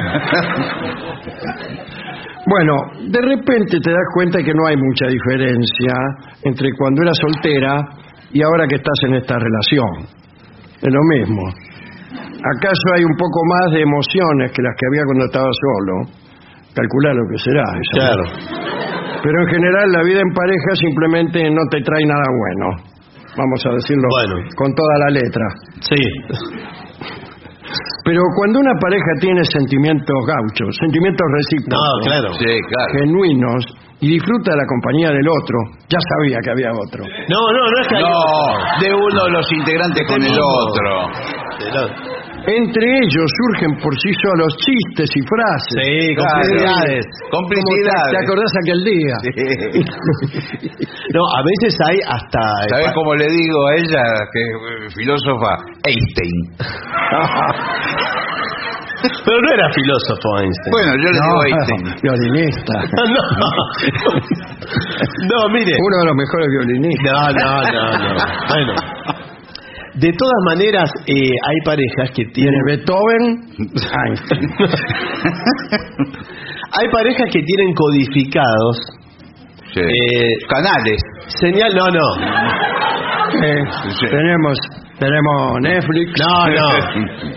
Bueno, 2.46 2.72
de 3.06 3.20
repente 3.20 3.78
te 3.78 3.90
das 3.92 4.08
cuenta 4.14 4.42
que 4.42 4.52
no 4.52 4.66
hay 4.66 4.74
mucha 4.74 5.06
diferencia 5.06 5.94
entre 6.42 6.72
cuando 6.76 7.02
eras 7.02 7.16
soltera 7.20 7.86
y 8.32 8.42
ahora 8.42 8.66
que 8.66 8.74
estás 8.74 8.98
en 9.06 9.14
esta 9.14 9.38
relación. 9.38 10.08
Es 10.82 10.90
lo 10.90 11.00
mismo. 11.14 11.46
¿Acaso 11.46 12.86
hay 12.96 13.04
un 13.04 13.14
poco 13.16 13.44
más 13.44 13.70
de 13.72 13.82
emociones 13.82 14.50
que 14.50 14.62
las 14.62 14.74
que 14.74 14.86
había 14.88 15.04
cuando 15.04 15.26
estaba 15.26 15.50
solo? 15.52 16.10
Calcular 16.74 17.14
lo 17.14 17.22
que 17.30 17.38
será 17.38 17.62
eso. 17.62 17.94
Claro. 17.94 18.24
Pero 19.22 19.42
en 19.42 19.48
general 19.48 19.92
la 19.92 20.02
vida 20.02 20.20
en 20.20 20.32
pareja 20.34 20.74
simplemente 20.74 21.48
no 21.50 21.62
te 21.70 21.82
trae 21.82 22.04
nada 22.06 22.26
bueno. 22.34 22.89
Vamos 23.36 23.60
a 23.66 23.70
decirlo 23.70 24.08
Bueno. 24.10 24.48
con 24.56 24.74
toda 24.74 24.94
la 25.06 25.10
letra. 25.10 25.46
Sí. 25.80 26.02
Pero 28.04 28.20
cuando 28.36 28.58
una 28.60 28.74
pareja 28.80 29.12
tiene 29.20 29.44
sentimientos 29.44 30.16
gauchos, 30.26 30.74
sentimientos 30.80 31.26
No, 31.28 31.36
recíprocos, 31.36 32.00
claro. 32.06 32.32
Sí, 32.34 32.60
claro. 32.68 32.92
genuinos, 32.98 33.64
y 34.00 34.08
disfruta 34.16 34.50
de 34.52 34.56
la 34.56 34.66
compañía 34.66 35.10
del 35.10 35.28
otro, 35.28 35.58
ya 35.88 35.98
sabía 36.00 36.38
que 36.42 36.50
había 36.50 36.72
otro. 36.72 37.04
No, 37.04 37.40
no, 37.52 37.70
no 37.70 37.80
es 37.80 37.86
que 37.88 38.00
No, 38.00 38.08
otro. 38.08 38.80
de 38.80 38.94
uno 38.94 39.24
de 39.24 39.30
los 39.30 39.52
integrantes 39.52 40.02
con 40.08 40.22
el 40.22 40.32
otro. 40.40 40.90
Entre 42.46 42.84
ellos 43.04 43.28
surgen 43.36 43.76
por 43.82 43.92
sí 44.00 44.10
solos 44.22 44.56
chistes 44.58 45.10
y 45.14 45.20
frases. 45.28 45.76
Sí, 45.84 46.14
Claro. 46.14 46.30
complicidades. 46.40 47.04
Te, 47.04 47.30
Complicidades. 47.30 48.10
¿Te 48.10 48.18
acordás 48.24 48.52
aquel 48.62 48.80
día? 48.84 49.14
No, 51.12 51.22
a 51.26 51.42
veces 51.42 51.74
hay 51.90 51.98
hasta... 52.06 52.40
¿Sabes 52.70 52.92
cómo 52.94 53.14
le 53.16 53.26
digo 53.26 53.66
a 53.66 53.74
ella, 53.74 54.04
que 54.32 54.86
es 54.86 54.94
filósofa? 54.94 55.56
Einstein. 55.82 56.36
Pero 59.24 59.36
no 59.40 59.48
era 59.54 59.66
filósofo 59.74 60.28
Einstein. 60.38 60.70
Bueno, 60.70 60.92
yo 61.02 61.08
le 61.10 61.18
digo 61.18 61.38
Einstein. 61.46 61.82
violinista. 62.02 62.74
no. 62.94 63.22
No, 65.26 65.48
mire. 65.52 65.72
Uno 65.82 65.96
de 65.98 66.04
los 66.06 66.16
mejores 66.16 66.48
violinistas. 66.52 67.10
No, 67.10 67.18
no, 67.32 67.72
no, 67.72 68.14
no. 68.14 68.22
Bueno. 68.48 68.72
De 70.00 70.10
todas 70.16 70.40
maneras, 70.46 70.90
eh, 71.06 71.12
hay 71.14 71.56
parejas 71.64 72.10
que 72.14 72.24
Tiene 72.32 72.32
tienen... 72.32 72.62
Beethoven, 72.66 73.22
Einstein. 74.06 74.48
Hay 76.72 76.88
parejas 76.92 77.28
que 77.32 77.42
tienen 77.42 77.74
codificados 77.74 78.76
Sí. 79.74 79.80
eh, 79.80 80.32
Canales. 80.48 81.00
señal... 81.40 81.70
No, 81.74 81.86
no. 81.90 82.06
Eh, 83.44 83.62
Sí. 83.98 84.06
tenemos, 84.08 84.58
tenemos 84.98 85.60
Netflix. 85.62 86.12
No, 86.20 86.46
no. 86.46 86.68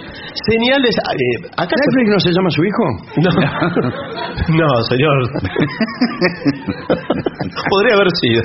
Señales... 0.50 0.96
eh, 0.96 1.50
acá 1.58 1.76
¿Netflix 1.76 2.10
no 2.10 2.20
se 2.20 2.32
llama 2.32 2.50
su 2.50 2.64
hijo? 2.64 2.84
No, 3.18 3.30
no, 4.58 4.82
señor. 4.90 5.16
Podría 7.70 7.94
haber 7.96 8.10
sido. 8.22 8.42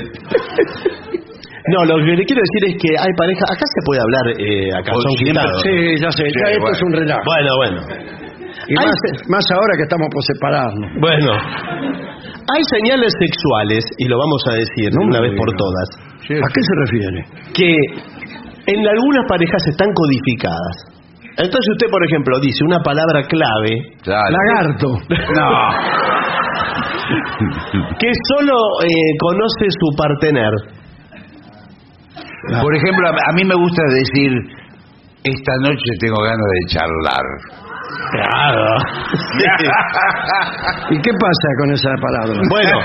No, 1.75 1.85
lo 1.85 1.95
que 2.05 2.17
le 2.17 2.25
quiero 2.25 2.41
decir 2.41 2.63
es 2.73 2.75
que 2.81 2.91
hay 2.97 3.13
parejas. 3.19 3.47
Acá 3.51 3.65
se 3.67 3.81
puede 3.85 4.01
hablar 4.01 4.25
eh, 4.41 4.69
a 4.73 4.81
calzón 4.83 5.13
quitado. 5.21 5.59
Sí, 5.61 5.77
ya 6.01 6.11
sé, 6.11 6.25
ya 6.25 6.51
esto 6.53 6.61
bueno. 6.63 6.77
es 6.77 6.83
un 6.83 6.93
relajo. 6.93 7.23
Bueno, 7.29 7.51
bueno. 7.57 7.81
Y 8.69 8.75
Hay 8.77 8.87
más, 9.29 9.45
ahora 9.53 9.73
que 9.77 9.85
estamos 9.85 10.09
por 10.13 10.23
separarnos. 10.25 10.91
Bueno. 11.01 11.31
Hay 12.49 12.63
señales 12.73 13.13
sexuales, 13.21 13.85
y 13.99 14.09
lo 14.09 14.17
vamos 14.19 14.43
a 14.49 14.53
decir 14.57 14.89
No 14.97 15.05
una 15.05 15.21
vez 15.21 15.33
por 15.37 15.53
todas, 15.53 15.89
¿A 16.25 16.49
qué 16.49 16.61
se 16.65 16.75
refiere? 16.85 17.25
que 17.53 17.71
en 18.73 18.81
algunas 18.89 19.25
parejas 19.29 19.63
están 19.69 19.89
codificadas. 19.93 20.77
Entonces 21.37 21.69
usted, 21.73 21.89
por 21.91 22.05
ejemplo, 22.05 22.41
dice 22.41 22.65
una 22.65 22.81
palabra 22.81 23.23
clave 23.29 23.95
Claro. 24.03 24.31
Lagarto. 24.33 24.89
No. 25.37 25.49
que 28.01 28.11
solo 28.37 28.55
eh, 28.85 28.89
conoce 29.21 29.67
su 29.71 29.97
partener. 29.97 30.53
Por 32.63 32.75
ejemplo, 32.77 33.09
a 33.09 33.11
a 33.13 33.33
mí 33.35 33.45
me 33.45 33.55
gusta 33.55 33.83
decir, 33.91 34.33
esta 35.25 35.53
noche 35.63 35.91
tengo 36.01 36.17
ganas 36.23 36.47
de 36.55 36.61
charlar. 36.75 37.27
Claro. 38.11 38.65
¿Y 40.91 41.01
qué 41.01 41.11
pasa 41.13 41.49
con 41.61 41.73
esa 41.73 41.91
palabra? 42.01 42.41
Bueno, 42.49 42.79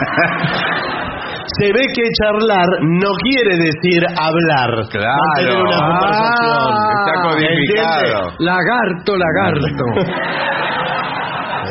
se 1.59 1.65
ve 1.67 1.85
que 1.93 2.03
charlar 2.21 2.67
no 2.81 3.09
quiere 3.23 3.57
decir 3.57 4.03
hablar. 4.19 4.71
Claro. 4.89 5.21
Mantener 5.35 5.61
una 5.61 5.77
Ah, 5.77 5.87
conversación. 5.89 6.59
Está 6.97 7.13
codificado. 7.23 8.19
Lagarto, 8.39 9.11
lagarto. 9.17 9.85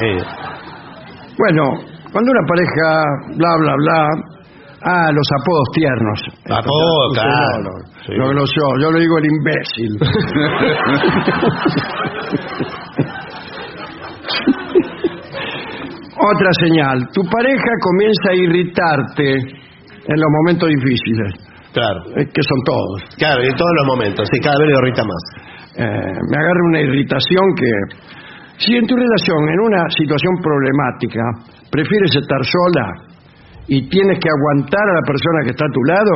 Sí. 0.00 0.08
Bueno, 1.38 1.62
cuando 2.12 2.30
una 2.32 2.46
pareja 2.48 3.04
bla, 3.36 3.50
bla, 3.60 3.74
bla, 3.76 4.08
ah, 4.84 5.10
los 5.12 5.26
apodos 5.40 5.68
tiernos. 5.74 6.20
Apodos, 6.50 7.12
claro. 7.14 7.62
no, 7.62 7.70
lo 8.16 8.28
glosó, 8.30 8.76
yo 8.80 8.90
lo 8.90 8.98
digo 8.98 9.18
el 9.18 9.26
imbécil. 9.26 9.98
Otra 16.22 16.50
señal, 16.60 17.08
tu 17.12 17.22
pareja 17.24 17.72
comienza 17.82 18.30
a 18.30 18.34
irritarte 18.34 19.32
en 19.32 20.16
los 20.20 20.30
momentos 20.42 20.68
difíciles, 20.68 21.32
Claro. 21.72 22.00
eh, 22.16 22.26
que 22.32 22.42
son 22.42 22.58
todos. 22.64 23.02
Claro, 23.16 23.42
en 23.42 23.54
todos 23.56 23.70
los 23.80 23.86
momentos. 23.96 24.28
Sí, 24.30 24.38
cada 24.40 24.56
vez 24.58 24.68
le 24.68 24.74
irrita 24.78 25.02
más. 25.02 25.22
Eh, 25.74 26.18
me 26.30 26.36
agarra 26.36 26.60
una 26.68 26.80
irritación 26.80 27.54
que 27.56 27.70
si 28.58 28.76
en 28.76 28.86
tu 28.86 28.94
relación, 28.94 29.48
en 29.48 29.60
una 29.60 29.88
situación 29.88 30.34
problemática, 30.42 31.22
prefieres 31.70 32.14
estar 32.14 32.44
sola 32.44 32.92
y 33.68 33.88
tienes 33.88 34.18
que 34.18 34.28
aguantar 34.28 34.82
a 34.82 34.94
la 34.94 35.02
persona 35.06 35.38
que 35.44 35.50
está 35.50 35.64
a 35.64 35.72
tu 35.72 35.82
lado, 35.84 36.14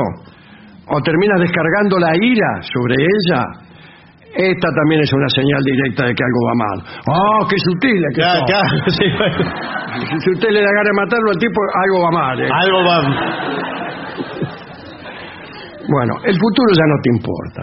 o 0.88 1.00
terminas 1.02 1.40
descargando 1.40 1.98
la 1.98 2.12
ira 2.20 2.50
sobre 2.74 2.94
ella, 2.94 3.42
esta 4.36 4.68
también 4.76 5.00
es 5.00 5.12
una 5.14 5.28
señal 5.30 5.62
directa 5.64 6.04
de 6.06 6.14
que 6.14 6.22
algo 6.22 6.40
va 6.46 6.54
mal. 6.54 6.78
¡Oh, 7.08 7.46
qué 7.48 7.56
sutil! 7.58 8.02
que 8.14 8.20
Ya, 8.20 8.60
sí, 8.92 9.04
bueno. 9.18 10.20
Si 10.22 10.30
usted 10.30 10.50
le 10.50 10.60
da 10.60 10.68
ganas 10.68 10.84
de 10.84 10.92
matarlo 11.00 11.30
al 11.30 11.38
tipo, 11.38 11.58
algo 11.84 12.02
va 12.04 12.10
mal. 12.10 12.40
¿eh? 12.40 12.48
Algo 12.52 12.78
va. 12.84 12.98
Bueno, 15.88 16.14
el 16.24 16.34
futuro 16.34 16.68
ya 16.74 16.86
no 16.86 16.96
te 17.02 17.10
importa. 17.16 17.62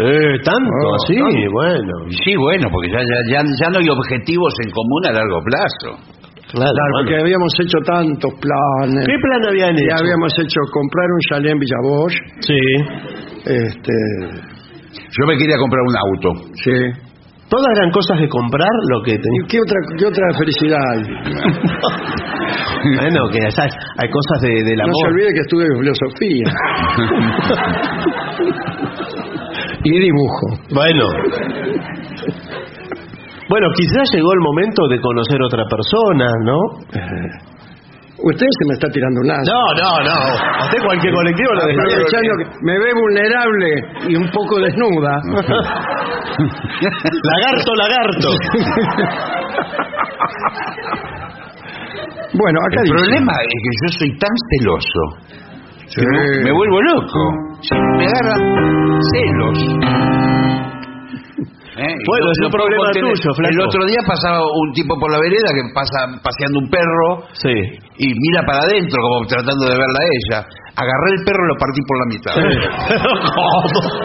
Eh, 0.00 0.38
tanto, 0.44 0.70
Oh, 0.88 0.98
sí, 1.06 1.16
tanto. 1.16 1.52
bueno. 1.52 1.92
Sí, 2.24 2.36
bueno, 2.36 2.68
porque 2.70 2.88
ya, 2.90 3.00
ya, 3.00 3.18
ya, 3.30 3.40
ya 3.60 3.68
no 3.70 3.78
hay 3.78 3.88
objetivos 3.88 4.54
en 4.64 4.70
común 4.70 5.06
a 5.06 5.12
largo 5.12 5.40
plazo. 5.42 6.17
Claro, 6.50 6.72
Claro, 6.72 6.90
bueno. 6.92 7.04
porque 7.04 7.20
habíamos 7.20 7.52
hecho 7.60 7.76
tantos 7.84 8.32
planes. 8.40 9.04
¿Qué 9.06 9.18
plan 9.20 9.44
habían 9.48 9.76
Y 9.76 9.82
hecho? 9.84 9.96
habíamos 10.00 10.32
hecho 10.38 10.60
comprar 10.72 11.06
un 11.12 11.20
chalet 11.28 11.52
en 11.52 11.58
Villavoz. 11.58 12.12
Sí. 12.40 12.58
Este, 13.44 13.92
Yo 15.18 15.26
me 15.26 15.36
quería 15.36 15.58
comprar 15.58 15.82
un 15.86 15.94
auto. 15.96 16.32
sí. 16.64 16.72
Todas 17.50 17.66
eran 17.78 17.90
cosas 17.90 18.20
de 18.20 18.28
comprar 18.28 18.68
lo 18.92 19.02
que 19.04 19.12
¿Y 19.12 19.18
tenía. 19.18 19.42
qué 19.48 19.58
otra, 19.58 19.78
qué 19.98 20.04
otra 20.04 20.26
felicidad 20.36 20.80
hay? 20.92 21.02
bueno, 23.00 23.20
que 23.32 23.40
ya 23.40 23.50
sabes, 23.50 23.74
hay 23.96 24.10
cosas 24.10 24.42
de, 24.42 24.50
del 24.68 24.76
No 24.76 24.84
se 24.84 24.86
amor. 24.90 25.08
olvide 25.12 25.32
que 25.32 25.40
estudio 25.40 25.66
filosofía. 25.80 26.44
y 29.84 29.98
dibujo. 29.98 30.46
Bueno. 30.74 31.04
Bueno, 33.48 33.68
quizás 33.74 34.08
llegó 34.12 34.32
el 34.32 34.40
momento 34.40 34.86
de 34.88 35.00
conocer 35.00 35.38
otra 35.42 35.64
persona, 35.64 36.26
¿no? 36.44 36.58
Usted 38.20 38.46
se 38.50 38.64
me 38.66 38.74
está 38.74 38.88
tirando 38.90 39.20
un 39.20 39.28
lazo. 39.28 39.40
No, 39.46 39.62
no, 39.78 39.90
no. 40.04 40.16
Usted 40.64 40.78
cualquier 40.84 41.14
colectivo 41.14 41.54
lo 41.54 41.64
dejaría. 41.66 41.96
Aprovechando 41.96 42.32
que 42.36 42.44
me 42.66 42.74
ve 42.78 42.90
vulnerable 43.00 43.70
y 44.08 44.16
un 44.16 44.28
poco 44.30 44.58
desnuda. 44.60 45.14
Lagarto, 47.22 47.74
lagarto. 47.76 48.28
Bueno, 52.34 52.58
acá 52.68 52.80
El 52.80 52.84
dice. 52.84 52.94
problema 52.94 53.32
es 53.40 53.48
que 53.48 53.70
yo 53.82 53.88
soy 53.98 54.10
tan 54.18 54.34
celoso. 54.50 55.00
Sí. 55.88 56.00
que 56.00 56.06
me, 56.06 56.44
me 56.44 56.52
vuelvo 56.52 56.80
loco. 56.82 57.20
Sí, 57.62 57.74
me 57.96 58.04
agarran 58.06 58.42
celos. 59.12 59.58
¿Eh? 61.78 61.94
Bueno, 62.10 62.26
no- 62.26 62.32
es 62.34 62.38
un 62.42 62.50
problema 62.50 62.90
tuyo, 62.90 63.30
flaco. 63.38 63.54
El 63.54 63.60
otro 63.62 63.86
día 63.86 64.02
pasaba 64.06 64.42
un 64.42 64.72
tipo 64.74 64.98
por 64.98 65.10
la 65.14 65.18
vereda 65.22 65.46
que 65.54 65.62
pasa 65.72 66.10
paseando 66.22 66.58
un 66.58 66.66
perro 66.68 67.22
Sí. 67.38 67.54
y 68.02 68.06
mira 68.18 68.42
para 68.42 68.66
adentro 68.66 68.98
como 68.98 69.22
tratando 69.30 69.62
de 69.70 69.78
verla 69.78 69.98
a 70.02 70.06
ella. 70.18 70.38
Agarré 70.74 71.08
el 71.14 71.22
perro 71.22 71.42
y 71.42 71.48
lo 71.48 71.54
partí 71.58 71.80
por 71.86 71.96
la 71.98 72.06
mitad. 72.10 72.34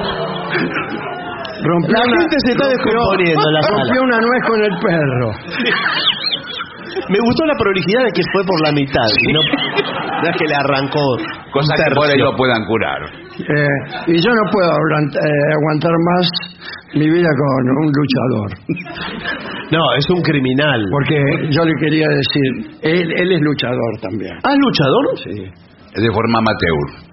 Rompió 1.64 1.94
La 1.94 2.02
una- 2.04 2.20
gente 2.22 2.36
se 2.46 2.52
está 2.52 2.68
descomponiendo 2.68 3.48
en 3.48 3.54
la 3.54 3.62
sala. 3.62 3.84
Rompió 3.84 4.02
una 4.04 4.18
nuez 4.20 4.44
con 4.48 4.64
el 4.64 4.80
perro. 4.80 5.32
Me 7.10 7.18
gustó 7.20 7.46
la 7.46 7.56
prolijidad 7.58 8.04
de 8.06 8.12
que 8.14 8.22
fue 8.32 8.44
por 8.46 8.62
la 8.64 8.72
mitad. 8.72 9.06
y 9.28 9.34
No, 9.34 9.42
no 9.42 10.30
es 10.30 10.38
que 10.38 10.46
le 10.46 10.56
arrancó. 10.56 11.04
Cosas 11.52 11.76
que 11.78 11.96
por 11.96 12.10
ahí 12.10 12.18
lo 12.18 12.34
puedan 12.36 12.64
curar. 12.66 13.00
Eh, 13.40 13.68
y 14.08 14.14
yo 14.22 14.30
no 14.32 14.52
puedo 14.52 14.70
aguant- 14.70 15.16
eh, 15.16 15.54
aguantar 15.58 15.92
más 16.14 16.30
mi 16.94 17.10
vida 17.10 17.30
con 17.30 17.70
un 17.70 17.92
luchador. 17.92 18.50
No, 19.72 19.82
es 19.98 20.08
un 20.10 20.22
criminal. 20.22 20.86
Porque 20.92 21.18
yo 21.50 21.66
le 21.66 21.74
quería 21.80 22.08
decir, 22.10 22.78
él, 22.84 23.12
él 23.18 23.32
es 23.32 23.42
luchador 23.42 24.00
también. 24.02 24.34
¿Ah, 24.44 24.54
es 24.54 24.60
luchador? 24.60 25.06
Sí. 25.24 26.02
De 26.02 26.12
forma 26.12 26.38
amateur. 26.40 27.10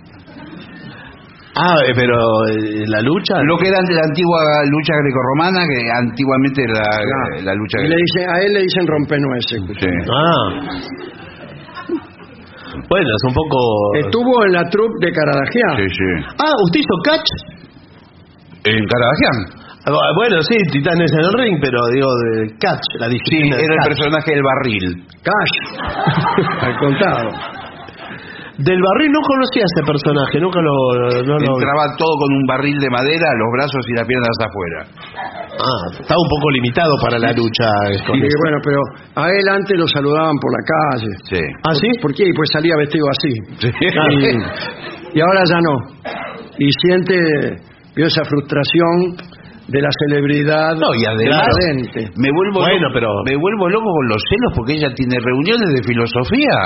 Ah, 1.56 1.76
eh, 1.88 1.92
pero 1.96 2.16
eh, 2.48 2.84
la 2.86 3.00
lucha. 3.02 3.42
Lo 3.42 3.56
que 3.58 3.68
era 3.68 3.78
de 3.82 3.94
la 3.94 4.02
antigua 4.04 4.38
lucha 4.70 4.92
grecorromana, 5.02 5.66
que 5.66 5.90
antiguamente 5.90 6.62
era 6.62 6.74
la, 7.00 7.42
la 7.42 7.54
lucha 7.54 7.78
Y 7.80 7.88
le 7.88 7.96
dice, 7.96 8.26
a 8.30 8.40
él 8.46 8.52
le 8.52 8.60
dicen 8.62 8.86
rompenueces. 8.86 9.60
Sí. 9.80 9.88
Ah. 10.14 10.80
Bueno, 12.88 13.08
es 13.10 13.22
un 13.28 13.34
poco. 13.34 13.58
Estuvo 14.04 14.44
en 14.46 14.52
la 14.52 14.64
troupe 14.68 14.94
de 15.06 15.12
Caradagian. 15.12 15.76
Sí, 15.76 15.88
sí. 15.88 16.34
Ah, 16.38 16.54
¿usted 16.64 16.80
hizo 16.80 16.96
catch? 17.04 17.30
En 18.64 18.84
Caradagian. 18.86 19.60
Ah, 19.86 20.12
Bueno, 20.14 20.42
sí, 20.42 20.56
Titanes 20.72 21.10
en 21.12 21.20
el 21.20 21.32
ring, 21.32 21.58
pero 21.62 21.78
digo 21.92 22.08
de 22.36 22.54
catch, 22.58 22.84
la 22.98 23.08
disciplina. 23.08 23.56
era 23.56 23.64
el 23.74 23.78
catch. 23.80 23.88
personaje 23.88 24.30
del 24.32 24.42
barril. 24.42 25.06
Cash. 25.24 25.54
Al 26.60 26.76
contado. 26.78 27.30
Del 28.60 28.76
barril 28.76 29.10
no 29.12 29.20
conocía 29.24 29.64
a 29.64 29.70
ese 29.72 29.82
personaje, 29.88 30.36
nunca 30.40 30.60
lo. 30.60 30.74
No 31.24 31.34
lo 31.40 31.50
Entraba 31.56 31.96
todo 31.96 32.12
con 32.20 32.28
un 32.28 32.44
barril 32.46 32.76
de 32.78 32.90
madera, 32.90 33.32
los 33.40 33.48
brazos 33.56 33.82
y 33.88 33.92
las 33.96 34.06
piernas 34.06 34.36
afuera. 34.36 34.80
Ah, 35.56 35.84
estaba 35.96 36.20
un 36.20 36.28
poco 36.28 36.46
limitado 36.50 36.92
para 37.00 37.16
la 37.18 37.32
lucha. 37.32 37.68
eh, 37.88 37.98
con 38.04 38.16
eso. 38.20 38.36
bueno, 38.44 38.58
pero 38.64 38.80
a 39.16 39.28
él 39.32 39.44
antes 39.48 39.74
lo 39.78 39.86
saludaban 39.88 40.36
por 40.36 40.50
la 40.52 40.62
calle. 40.68 41.10
Sí. 41.24 41.42
¿Ah, 41.64 41.74
sí? 41.74 41.88
¿Por 42.02 42.12
qué? 42.12 42.28
Pues 42.36 42.48
salía 42.52 42.76
vestido 42.76 43.06
así. 43.08 43.32
Sí. 43.64 43.68
Y, 43.80 45.16
y 45.16 45.20
ahora 45.20 45.42
ya 45.48 45.58
no. 45.64 45.74
Y 46.58 46.68
siente, 46.84 47.16
vio 47.96 48.06
esa 48.06 48.24
frustración 48.24 49.16
de 49.68 49.80
la 49.80 49.88
celebridad 50.04 50.74
No, 50.74 50.90
y 50.98 51.06
además 51.06 51.46
me 52.16 52.28
vuelvo 52.32 52.58
Bueno, 52.60 52.88
loco, 52.88 52.94
pero- 52.94 53.22
me 53.24 53.36
vuelvo 53.36 53.68
loco 53.68 53.86
con 53.86 54.08
los 54.08 54.22
celos 54.28 54.52
porque 54.56 54.72
ella 54.74 54.92
tiene 54.94 55.16
reuniones 55.22 55.68
de 55.72 55.82
filosofía 55.84 56.58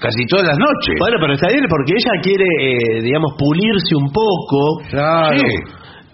casi 0.00 0.26
todas 0.26 0.46
las 0.48 0.58
noches. 0.58 0.94
Bueno, 0.98 1.16
pero 1.20 1.34
está 1.34 1.46
bien 1.48 1.64
porque 1.68 1.92
ella 1.94 2.20
quiere, 2.22 2.44
eh, 2.44 3.00
digamos, 3.02 3.32
pulirse 3.38 3.94
un 3.96 4.10
poco, 4.12 4.80
Claro. 4.90 5.38
Sí. 5.38 5.46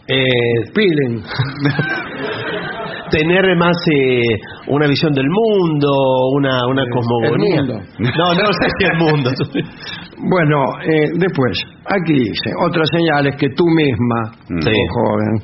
eh, 0.08 0.72
tener 3.10 3.56
más 3.56 3.76
eh, 3.94 4.22
una 4.68 4.86
visión 4.86 5.12
del 5.12 5.28
mundo, 5.28 5.90
una, 6.36 6.66
una 6.66 6.84
cosmogonía. 6.90 7.60
el 7.60 7.66
mundo. 7.66 7.82
No, 7.98 8.34
no 8.34 8.46
sé 8.52 8.68
si 8.78 8.84
el 8.90 8.96
mundo. 8.98 9.30
Bueno, 10.24 10.56
eh, 10.84 11.08
después, 11.18 11.58
aquí 11.84 12.12
dice, 12.12 12.52
otras 12.64 12.88
señales 12.92 13.34
que 13.34 13.48
tú 13.56 13.64
misma, 13.66 14.30
Sí. 14.46 14.70
oh, 14.70 14.86
joven, 14.94 15.42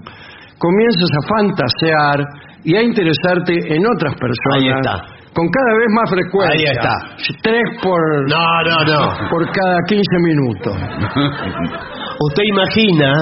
comienzas 0.56 1.10
a 1.18 1.22
fantasear 1.26 2.22
y 2.62 2.76
a 2.76 2.82
interesarte 2.82 3.58
en 3.74 3.84
otras 3.84 4.14
personas 4.14 4.54
Ahí 4.54 4.68
está. 4.68 5.02
Con 5.38 5.46
cada 5.54 5.72
vez 5.78 5.88
más 5.94 6.10
frecuencia. 6.10 6.58
Ahí 6.58 6.66
está. 6.74 6.94
Tres 7.46 7.62
por, 7.80 8.00
No, 8.26 8.46
no, 8.66 8.78
no. 8.90 9.30
por 9.30 9.42
cada 9.54 9.78
15 9.86 10.02
minutos. 10.26 10.74
Usted 12.26 12.42
imagina 12.42 13.12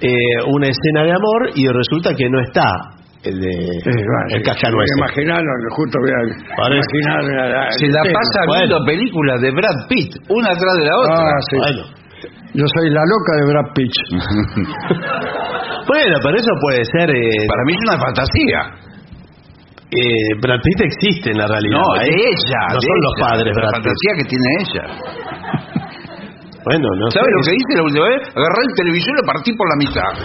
eh, 0.00 0.08
una 0.48 0.66
escena 0.68 1.02
de 1.04 1.12
amor 1.12 1.40
y 1.54 1.68
resulta 1.68 2.14
que 2.16 2.24
no 2.30 2.40
está 2.40 2.64
el 3.22 3.36
de 3.40 3.52
Eh, 3.52 3.80
bueno, 3.84 4.28
el 4.32 4.42
cascanueces. 4.42 4.96
Imaginarlo, 4.96 5.50
justo 5.76 5.98
voy 6.00 6.10
a 6.10 6.56
Parece. 6.56 6.88
imaginar 6.96 7.24
la- 7.24 7.48
la- 7.48 7.70
Se 7.72 7.84
el 7.86 7.92
la 7.92 8.02
tema. 8.02 8.14
pasa 8.16 8.40
Bueno. 8.46 8.60
viendo 8.66 8.84
películas 8.86 9.40
de 9.42 9.50
Brad 9.50 9.78
Pitt, 9.88 10.12
una 10.30 10.48
atrás 10.56 10.74
de 10.80 10.84
la 10.86 10.96
otra. 10.96 11.20
Ah, 11.20 11.40
sí. 11.50 11.56
Bueno. 11.58 11.82
Yo 12.54 12.64
soy 12.78 12.88
la 12.88 13.02
loca 13.04 13.32
de 13.36 13.44
Brad 13.52 13.68
Pitt. 13.74 13.94
Bueno, 15.86 16.16
pero 16.22 16.36
eso 16.36 16.50
puede 16.60 16.82
ser. 16.84 17.10
eh, 17.10 17.46
Para 17.46 17.62
mí 17.64 17.72
es 17.72 17.78
una 17.88 17.98
fantasía. 17.98 18.60
Eh, 19.90 20.34
Brad 20.42 20.60
Pitt 20.62 20.80
existe 20.82 21.30
en 21.30 21.38
la 21.38 21.46
realidad. 21.46 21.78
No, 21.78 21.84
¿eh? 22.00 22.04
de 22.04 22.10
ella. 22.10 22.60
No 22.70 22.74
de 22.80 22.86
son 22.86 22.98
los 23.06 23.14
ella, 23.16 23.26
padres, 23.28 23.52
La 23.54 23.60
Brad 23.60 23.70
Pitt. 23.70 23.76
fantasía 23.86 24.12
que 24.18 24.24
tiene 24.30 24.48
ella. 24.60 24.84
Bueno, 26.66 26.88
no 26.98 27.06
¿Sabes 27.14 27.30
sé. 27.30 27.34
lo 27.36 27.40
que 27.46 27.52
hice 27.54 27.72
la 27.78 27.84
última 27.86 28.06
vez? 28.10 28.22
Agarré 28.34 28.60
el 28.66 28.74
televisor 28.74 29.12
y 29.14 29.16
lo 29.20 29.24
partí 29.26 29.50
por 29.54 29.66
la 29.70 29.76
mitad. 29.78 30.12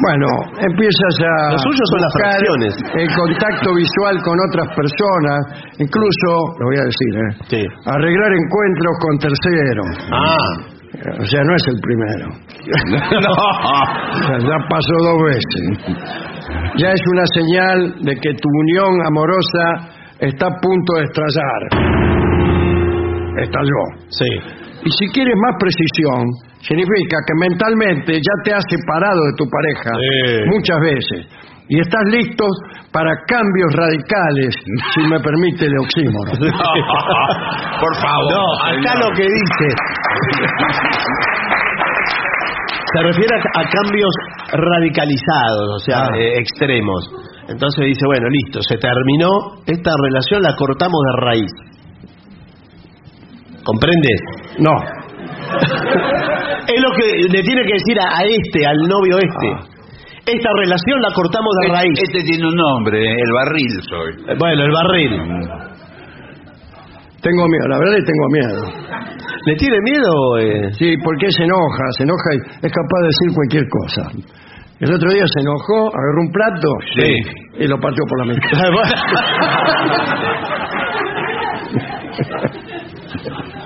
Bueno, 0.00 0.28
empiezas 0.62 1.14
a 1.26 1.50
Lo 1.52 1.58
suyo 1.58 1.82
son 1.90 2.00
las 2.00 2.12
buscar 2.14 2.38
fracciones. 2.38 2.72
el 3.02 3.08
contacto 3.18 3.74
visual 3.74 4.14
con 4.22 4.38
otras 4.48 4.68
personas, 4.76 5.40
incluso, 5.80 6.54
lo 6.60 6.66
voy 6.70 6.76
a 6.78 6.84
decir, 6.86 7.12
¿eh? 7.18 7.30
Sí. 7.50 7.62
arreglar 7.84 8.30
encuentros 8.32 8.94
con 9.02 9.18
terceros. 9.18 9.90
Ah, 10.12 10.54
O 10.98 11.24
sea, 11.24 11.40
no 11.44 11.54
es 11.54 11.62
el 11.68 11.80
primero. 11.80 12.26
no. 13.22 13.30
O 13.30 14.26
sea, 14.26 14.38
ya 14.38 14.56
pasó 14.68 14.94
dos 15.04 15.22
veces. 15.24 15.96
Ya 16.76 16.90
es 16.90 17.00
una 17.12 17.24
señal 17.34 17.94
de 18.02 18.14
que 18.16 18.34
tu 18.34 18.48
unión 18.48 19.06
amorosa 19.06 19.94
está 20.18 20.46
a 20.46 20.56
punto 20.60 20.94
de 20.94 21.04
estallar. 21.04 21.60
Estalló. 23.42 23.82
sí. 24.10 24.26
Y 24.84 24.90
si 24.92 25.06
quieres 25.12 25.34
más 25.42 25.56
precisión, 25.58 26.22
significa 26.60 27.16
que 27.26 27.34
mentalmente 27.48 28.12
ya 28.14 28.34
te 28.44 28.54
has 28.54 28.62
separado 28.70 29.20
de 29.26 29.32
tu 29.36 29.44
pareja 29.50 29.90
Sí. 29.90 30.48
muchas 30.50 30.78
veces 30.80 31.26
y 31.68 31.80
estás 31.80 32.02
listo 32.10 32.44
para 32.92 33.10
cambios 33.26 33.72
radicales, 33.74 34.54
si 34.94 35.00
me 35.08 35.20
permite 35.20 35.66
el 35.66 35.78
oxímoron. 35.78 36.38
Por 37.80 37.94
favor. 37.96 38.32
No, 38.32 38.44
acá 38.64 38.94
lo 38.98 39.10
que 39.14 39.22
dice. 39.24 39.66
Se 42.94 43.02
refiere 43.02 43.34
a, 43.34 43.60
a 43.60 43.64
cambios 43.68 44.10
radicalizados, 44.52 45.68
o 45.76 45.78
sea, 45.80 46.04
Ah. 46.04 46.16
eh, 46.16 46.38
extremos. 46.38 47.04
Entonces 47.48 47.84
dice, 47.84 48.00
bueno, 48.06 48.28
listo, 48.30 48.60
se 48.62 48.76
terminó, 48.78 49.62
esta 49.66 49.90
relación 50.04 50.42
la 50.42 50.54
cortamos 50.56 51.00
de 51.04 51.26
raíz. 51.26 51.52
¿Comprendes? 53.64 54.20
No. 54.58 54.72
Es 56.68 56.82
lo 56.82 56.90
que 56.96 57.06
le 57.30 57.42
tiene 57.42 57.62
que 57.62 57.72
decir 57.72 57.98
a, 57.98 58.18
a 58.18 58.22
este, 58.24 58.66
al 58.66 58.76
novio 58.86 59.16
este. 59.16 59.77
Esta 60.28 60.50
relación 60.60 61.00
la 61.00 61.08
cortamos 61.14 61.52
de 61.62 61.68
raíz. 61.72 61.98
Este 62.04 62.22
tiene 62.24 62.46
un 62.48 62.54
nombre, 62.54 63.00
el 63.00 63.32
barril 63.32 63.72
soy. 63.88 64.10
Eh, 64.28 64.36
Bueno, 64.38 64.62
el 64.64 64.70
barril. 64.72 65.10
Tengo 67.20 67.48
miedo, 67.48 67.66
la 67.68 67.78
verdad 67.78 67.96
que 67.96 68.04
tengo 68.04 68.28
miedo. 68.30 68.62
¿Le 69.46 69.54
tiene 69.56 69.78
miedo? 69.82 70.38
eh? 70.38 70.70
Sí, 70.78 70.94
porque 71.02 71.30
se 71.30 71.44
enoja, 71.44 71.84
se 71.96 72.04
enoja 72.04 72.30
y 72.34 72.38
es 72.66 72.72
capaz 72.72 73.00
de 73.00 73.06
decir 73.08 73.34
cualquier 73.34 73.64
cosa. 73.68 74.02
El 74.80 74.94
otro 74.94 75.10
día 75.10 75.24
se 75.26 75.40
enojó, 75.40 75.88
agarró 75.88 76.20
un 76.22 76.30
plato 76.30 76.68
Sí. 76.96 77.22
y 77.64 77.66
lo 77.66 77.80
partió 77.80 78.04
por 78.08 78.18
la 78.20 78.32
mitad. 78.34 78.48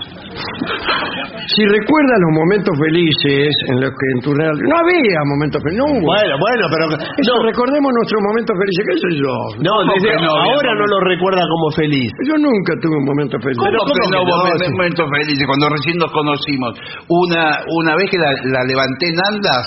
Si 0.63 1.63
recuerdas 1.67 2.19
los 2.23 2.33
momentos 2.39 2.73
felices 2.79 3.51
en 3.73 3.77
los 3.83 3.91
que 3.91 4.07
en 4.15 4.21
tu 4.23 4.31
real... 4.35 4.55
No 4.55 4.75
había 4.79 5.19
momentos 5.27 5.59
felices, 5.63 5.83
no 5.83 5.87
hubo. 5.91 6.07
bueno, 6.15 6.35
bueno, 6.39 6.65
pero... 6.71 6.85
Eso, 7.19 7.33
recordemos 7.43 7.91
nuestros 7.93 8.21
momentos 8.31 8.55
felices, 8.57 8.83
¿qué 8.87 8.97
sé 9.03 9.11
yo? 9.19 9.35
No, 9.61 9.73
¿Cómo 9.83 9.93
desde 9.99 10.15
no 10.23 10.31
ahora 10.33 10.71
no 10.79 10.87
lo 10.87 10.99
recuerda 11.07 11.43
como 11.45 11.67
feliz. 11.75 12.09
Yo 12.25 12.35
nunca 12.39 12.73
tuve 12.81 12.97
un 12.97 13.07
momento 13.11 13.37
feliz. 13.43 13.59
¿Cómo, 13.59 13.75
¿cómo 13.75 13.93
que 13.93 14.09
no 14.15 14.19
hubo 14.23 14.35
momentos 14.73 15.07
felices 15.11 15.45
cuando 15.47 15.67
recién 15.71 15.97
nos 15.99 16.11
conocimos? 16.13 16.71
Una 17.11 17.43
una 17.67 17.93
vez 17.99 18.07
que 18.11 18.19
la, 18.19 18.31
la 18.55 18.63
levanté 18.65 19.05
en 19.11 19.19
andas 19.35 19.65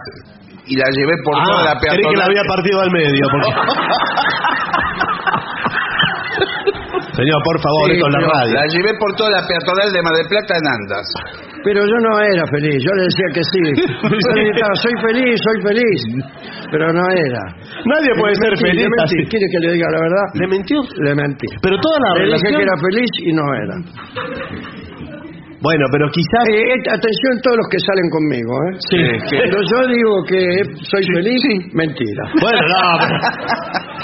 y 0.65 0.75
la 0.79 0.87
llevé 0.95 1.13
por 1.23 1.35
toda 1.43 1.61
la 1.63 1.71
Ah, 1.75 1.79
creí 1.79 2.01
peatonal. 2.01 2.13
que 2.13 2.17
la 2.19 2.25
había 2.25 2.43
partido 2.47 2.77
al 2.81 2.91
medio. 2.91 3.23
porque- 3.29 3.53
Señor, 7.15 7.39
por 7.47 7.57
favor, 7.63 7.85
Sí, 7.87 7.95
esto 7.95 8.07
es 8.07 8.13
la 8.13 8.19
pero 8.19 8.31
radio. 8.35 8.53
La 8.59 8.65
llevé 8.67 8.91
por 8.99 9.09
toda 9.15 9.29
la 9.31 9.41
peatonal 9.47 9.89
de 9.91 9.99
Mar 10.03 10.13
del 10.19 10.27
Plata 10.27 10.53
en 10.59 10.65
andas. 10.67 11.07
Pero 11.65 11.79
yo 11.81 11.97
no 12.03 12.11
era 12.21 12.43
feliz, 12.51 12.77
yo 12.83 12.91
le 12.93 13.03
decía 13.09 13.27
que 13.33 13.41
sí. 13.41 13.63
Yo 14.05 14.29
le 14.35 14.41
gritaba, 14.51 14.75
soy 14.75 14.93
feliz, 15.01 15.33
soy 15.41 15.57
feliz. 15.65 15.99
Pero 16.69 16.93
no 16.93 17.03
era. 17.09 17.41
Nadie 17.89 18.11
puede 18.19 18.35
Le 18.35 18.41
ser 18.43 18.51
mentí, 18.53 18.65
feliz 18.69 18.83
le 18.85 18.89
mentí. 18.93 19.03
así. 19.03 19.17
¿Quiere 19.31 19.45
que 19.49 19.59
le 19.65 19.69
diga 19.73 19.87
la 19.89 19.99
verdad? 20.05 20.25
¿Le 20.35 20.47
mintió? 20.47 20.77
Le 21.01 21.15
mentí. 21.15 21.47
Pero 21.63 21.75
toda 21.81 21.97
la 22.05 22.09
Le 22.19 22.25
dije 22.25 22.37
relación... 22.37 22.53
que 22.59 22.63
era 22.69 22.75
feliz 22.77 23.11
y 23.25 23.31
no 23.33 23.45
era. 23.55 23.75
Bueno, 25.65 25.85
pero 25.91 26.05
quizás... 26.13 26.45
Eh, 26.53 26.61
eh, 26.61 26.93
atención 26.93 27.33
todos 27.41 27.57
los 27.57 27.67
que 27.73 27.79
salen 27.81 28.07
conmigo, 28.13 28.53
¿eh? 28.69 28.73
Sí. 28.85 29.01
Cuando 29.33 29.57
yo 29.65 29.79
digo 29.89 30.11
que 30.29 30.41
soy 30.85 31.03
feliz, 31.17 31.41
mentira. 31.73 32.23
Bueno, 32.37 32.61
no, 32.69 32.81
pero... 33.01 33.15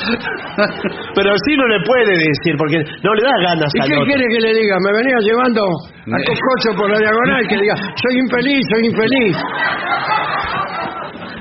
pero 1.16 1.30
sí 1.46 1.54
no 1.58 1.68
le 1.70 1.80
puede 1.86 2.14
decir, 2.18 2.58
porque 2.58 2.82
no 3.06 3.14
le 3.14 3.22
da 3.22 3.36
ganas 3.54 3.70
¿Y 3.78 3.80
qué 3.86 3.94
otro. 3.94 4.06
quiere 4.10 4.26
que 4.26 4.40
le 4.42 4.52
diga? 4.58 4.76
Me 4.82 4.92
venía 4.98 5.18
llevando 5.22 5.62
a 5.62 6.18
Cococho 6.26 6.70
por 6.78 6.90
la 6.90 6.98
diagonal 6.98 7.46
que 7.48 7.58
diga, 7.62 7.76
soy 7.94 8.14
infeliz, 8.18 8.64
soy 8.74 8.82
infeliz. 8.90 9.38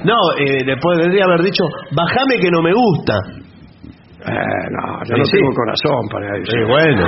No, 0.04 0.16
eh, 0.38 0.64
le 0.64 0.76
podría 0.76 1.24
haber 1.24 1.40
dicho, 1.42 1.64
bajame 1.96 2.36
que 2.40 2.50
no 2.50 2.60
me 2.62 2.72
gusta. 2.72 3.14
Eh, 4.20 4.68
no, 4.76 5.00
yo 5.04 5.14
Sí, 5.14 5.18
no 5.18 5.24
sí. 5.24 5.32
tengo 5.32 5.52
corazón 5.54 6.08
para 6.12 6.36
eso. 6.36 6.52
Sí, 6.52 6.58
bueno. 6.68 7.04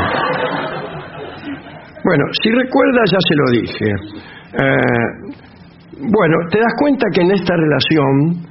Bueno, 2.05 2.25
si 2.43 2.51
recuerdas, 2.51 3.11
ya 3.13 3.19
se 3.21 3.35
lo 3.37 3.45
dije. 3.61 3.91
Eh, 4.55 5.35
bueno, 5.99 6.37
te 6.51 6.59
das 6.59 6.73
cuenta 6.79 7.07
que 7.15 7.21
en 7.23 7.31
esta 7.33 7.55
relación 7.57 8.43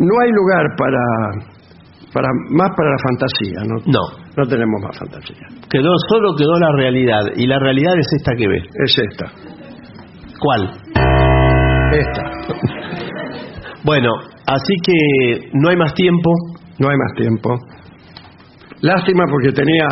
no 0.00 0.20
hay 0.20 0.30
lugar 0.32 0.66
para, 0.76 1.02
para 2.12 2.28
más 2.50 2.70
para 2.76 2.90
la 2.90 2.98
fantasía, 3.08 3.60
¿no? 3.64 3.76
No, 3.86 4.02
No 4.36 4.48
tenemos 4.48 4.82
más 4.82 4.98
fantasía. 4.98 5.46
quedó 5.70 5.92
solo 6.08 6.34
quedó 6.36 6.58
la 6.58 6.72
realidad 6.76 7.22
y 7.36 7.46
la 7.46 7.58
realidad 7.58 7.94
es 7.98 8.06
esta 8.18 8.34
que 8.36 8.48
ve. 8.48 8.58
Es 8.84 8.98
esta, 8.98 9.26
¿Cuál? 10.40 10.70
esta. 11.92 12.22
Bueno, 13.84 14.10
así 14.48 14.74
que 14.82 15.50
no 15.52 15.68
hay 15.68 15.76
más 15.76 15.94
tiempo. 15.94 16.28
No 16.80 16.88
hay 16.88 16.96
más 16.96 17.12
tiempo. 17.16 17.54
Lástima 18.82 19.24
porque 19.30 19.52
tenía, 19.52 19.88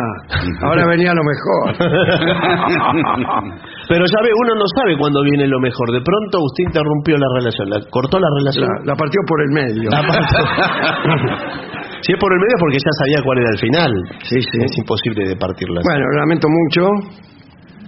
ahora 0.61 0.85
venía 0.87 1.11
lo 1.13 1.23
mejor. 1.23 1.73
Pero 3.89 4.05
ya 4.05 4.19
ve, 4.21 4.29
uno 4.29 4.55
no 4.55 4.65
sabe 4.77 4.97
cuándo 4.97 5.23
viene 5.23 5.47
lo 5.47 5.59
mejor. 5.59 5.91
De 5.91 6.01
pronto 6.01 6.37
usted 6.41 6.65
interrumpió 6.67 7.17
la 7.17 7.27
relación, 7.33 7.69
la, 7.69 7.81
cortó 7.89 8.19
la 8.19 8.27
relación. 8.37 8.67
La, 8.85 8.93
la 8.93 8.95
partió 8.95 9.21
por 9.27 9.41
el 9.41 9.49
medio. 9.49 9.89
La 9.89 10.01
partió. 10.05 10.37
si 12.05 12.13
es 12.13 12.19
por 12.19 12.31
el 12.33 12.39
medio 12.39 12.53
es 12.53 12.61
porque 12.61 12.77
ya 12.77 12.93
sabía 13.01 13.19
cuál 13.25 13.37
era 13.39 13.49
el 13.49 13.59
final. 13.59 13.91
Sí, 14.21 14.37
sí. 14.41 14.57
Es 14.61 14.77
imposible 14.77 15.29
de 15.29 15.35
partirla. 15.35 15.81
Bueno, 15.81 16.05
lamento 16.17 16.47
mucho. 16.47 16.85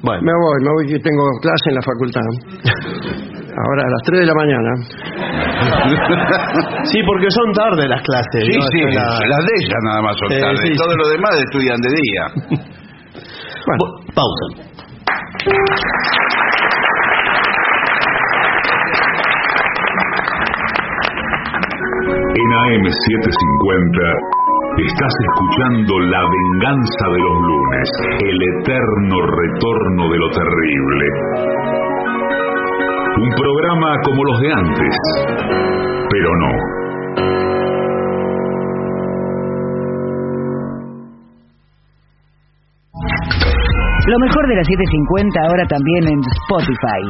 Bueno. 0.01 0.21
Me 0.21 0.33
voy, 0.33 0.57
me 0.65 0.71
voy 0.73 0.85
que 0.93 0.99
tengo 0.99 1.23
clase 1.41 1.69
en 1.69 1.75
la 1.75 1.81
facultad. 1.81 2.25
Ahora 3.57 3.81
a 3.81 3.89
las 3.89 4.01
3 4.05 4.19
de 4.19 4.25
la 4.25 4.33
mañana. 4.35 4.69
Sí, 6.87 6.99
porque 7.05 7.29
son 7.31 7.51
tarde 7.53 7.85
las 7.87 8.01
clases. 8.01 8.43
Sí, 8.45 8.57
¿no? 8.57 8.63
sí, 8.71 8.79
la- 8.95 9.19
las 9.27 9.45
de 9.45 9.53
ella 9.61 9.75
nada 9.83 10.01
más 10.01 10.15
son 10.17 10.31
Eh, 10.31 10.39
tarde. 10.39 10.57
sí, 10.63 10.71
Todo 10.77 10.91
sí. 10.91 10.97
lo 10.97 11.07
demás 11.09 11.35
estudian 11.43 11.77
de 11.81 11.89
día. 11.89 12.27
Bueno, 13.67 13.83
Bu- 13.83 13.99
Pausa. 14.15 14.45
En 21.17 22.49
AM750 22.53 23.97
estás 24.85 25.13
escuchando 25.25 25.97
La 25.99 26.21
venganza 26.21 27.05
de 27.13 27.19
los 27.19 27.37
lunes, 27.41 27.89
el 28.21 28.39
eterno 28.61 29.17
retorno 29.25 30.03
de 30.11 30.17
lo 30.19 30.29
terrible. 30.29 31.05
Un 33.17 33.33
programa 33.33 33.97
como 34.05 34.21
los 34.25 34.37
de 34.41 34.53
antes, 34.53 34.93
pero 36.11 36.29
no. 36.37 36.51
Lo 44.07 44.17
mejor 44.19 44.47
de 44.47 44.55
las 44.55 44.67
750 44.67 45.41
ahora 45.49 45.65
también 45.67 46.07
en 46.07 46.19
Spotify. 46.45 47.01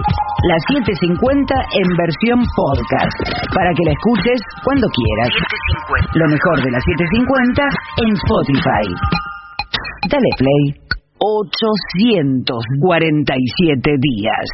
La 0.47 0.57
750 0.65 1.53
en 1.75 1.87
versión 1.93 2.41
podcast. 2.55 3.19
Para 3.53 3.71
que 3.75 3.83
la 3.83 3.91
escuches 3.91 4.41
cuando 4.63 4.87
quieras. 4.89 5.29
Lo 6.15 6.25
mejor 6.25 6.63
de 6.63 6.71
la 6.71 6.79
750 6.79 7.67
en 8.01 8.15
Spotify. 8.15 8.95
Dale 10.09 10.29
play. 10.39 10.73
847 11.19 13.91
días. 13.99 14.47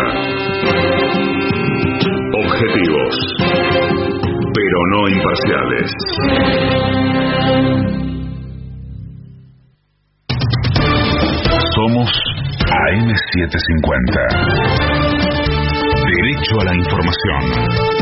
Objetivos, 2.38 3.18
pero 4.54 4.78
no 4.92 5.08
imparciales. 5.08 5.90
Somos 11.80 12.10
AM750. 12.60 14.20
Derecho 16.04 16.60
a 16.60 16.64
la 16.64 16.74
información. 16.76 17.99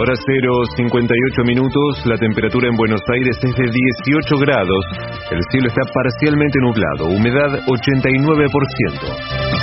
Hora 0.00 0.14
0, 0.16 0.64
58 0.76 1.44
minutos, 1.44 2.06
la 2.06 2.16
temperatura 2.16 2.68
en 2.68 2.76
Buenos 2.76 3.02
Aires 3.12 3.36
es 3.36 3.54
de 3.54 3.68
18 3.68 4.38
grados, 4.38 4.84
el 5.30 5.40
cielo 5.52 5.68
está 5.68 5.82
parcialmente 5.92 6.58
nublado, 6.62 7.04
humedad 7.12 7.60
89%. 7.68 9.60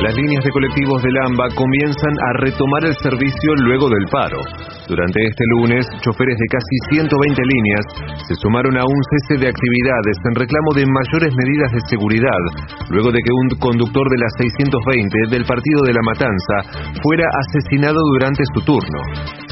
Las 0.00 0.14
líneas 0.16 0.44
de 0.44 0.50
colectivos 0.50 1.02
del 1.02 1.18
AMBA 1.26 1.48
comienzan 1.54 2.14
a 2.24 2.32
retomar 2.40 2.84
el 2.86 2.94
servicio 2.96 3.54
luego 3.66 3.90
del 3.90 4.06
paro. 4.10 4.40
Durante 4.88 5.20
este 5.20 5.44
lunes, 5.52 5.84
choferes 6.00 6.32
de 6.40 6.48
casi 6.48 6.74
120 6.96 7.12
líneas 7.44 7.84
se 8.24 8.34
sumaron 8.40 8.72
a 8.80 8.88
un 8.88 9.00
cese 9.12 9.36
de 9.36 9.52
actividades 9.52 10.16
en 10.24 10.34
reclamo 10.34 10.72
de 10.72 10.88
mayores 10.88 11.28
medidas 11.36 11.70
de 11.76 11.84
seguridad, 11.92 12.42
luego 12.88 13.12
de 13.12 13.20
que 13.20 13.28
un 13.36 13.48
conductor 13.60 14.08
de 14.08 14.16
la 14.16 14.32
620 14.40 15.28
del 15.28 15.44
Partido 15.44 15.84
de 15.84 15.92
la 15.92 16.00
Matanza 16.08 16.56
fuera 17.04 17.28
asesinado 17.28 18.00
durante 18.16 18.40
su 18.56 18.64
turno. 18.64 19.00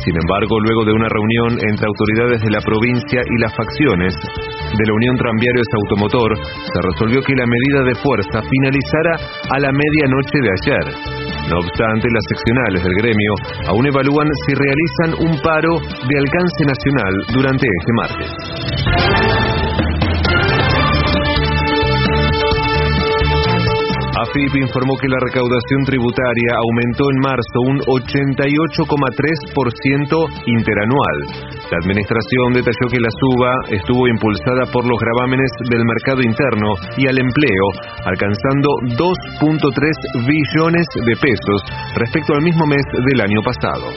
Sin 0.01 0.17
embargo, 0.17 0.57
luego 0.57 0.89
de 0.89 0.97
una 0.97 1.09
reunión 1.13 1.61
entre 1.69 1.85
autoridades 1.85 2.41
de 2.41 2.51
la 2.57 2.65
provincia 2.65 3.21
y 3.21 3.37
las 3.37 3.53
facciones 3.53 4.17
de 4.17 4.85
la 4.89 4.95
Unión 4.97 5.21
Tranviarios 5.21 5.69
Automotor, 5.85 6.33
se 6.65 6.81
resolvió 6.81 7.21
que 7.21 7.37
la 7.37 7.45
medida 7.45 7.85
de 7.85 7.95
fuerza 8.01 8.41
finalizara 8.41 9.21
a 9.53 9.59
la 9.61 9.69
medianoche 9.69 10.41
de 10.41 10.49
ayer. 10.49 11.26
No 11.49 11.59
obstante, 11.59 12.09
las 12.11 12.25
seccionales 12.29 12.83
del 12.83 12.95
gremio 13.03 13.35
aún 13.69 13.87
evalúan 13.87 14.29
si 14.47 14.55
realizan 14.55 15.15
un 15.31 15.39
paro 15.41 15.79
de 15.79 16.19
alcance 16.19 16.65
nacional 16.67 17.15
durante 17.33 17.67
este 17.67 17.93
martes. 17.95 18.31
AFIP 24.27 24.57
informó 24.57 24.97
que 24.97 25.07
la 25.09 25.19
recaudación 25.21 25.85
tributaria 25.85 26.57
aumentó 26.59 27.09
en 27.11 27.19
marzo 27.21 27.61
un 27.69 27.79
88,3% 27.81 30.29
interanual. 30.47 31.27
La 31.71 31.79
administración 31.83 32.53
detalló 32.55 32.87
que 32.91 33.01
la 33.01 33.11
suba 33.11 33.51
estuvo 33.71 34.07
impulsada 34.07 34.71
por 34.71 34.87
los 34.87 34.99
gravámenes 35.01 35.51
del 35.69 35.83
mercado 35.85 36.23
interno 36.23 36.69
y 36.97 37.09
al 37.09 37.19
empleo, 37.19 37.67
alcanzando 38.07 38.69
2.3 38.95 39.67
billones 40.27 40.87
de 40.95 41.17
pesos 41.17 41.59
respecto 41.97 42.35
al 42.35 42.43
mismo 42.43 42.67
mes 42.67 42.83
del 43.11 43.21
año 43.21 43.43
pasado. 43.43 43.91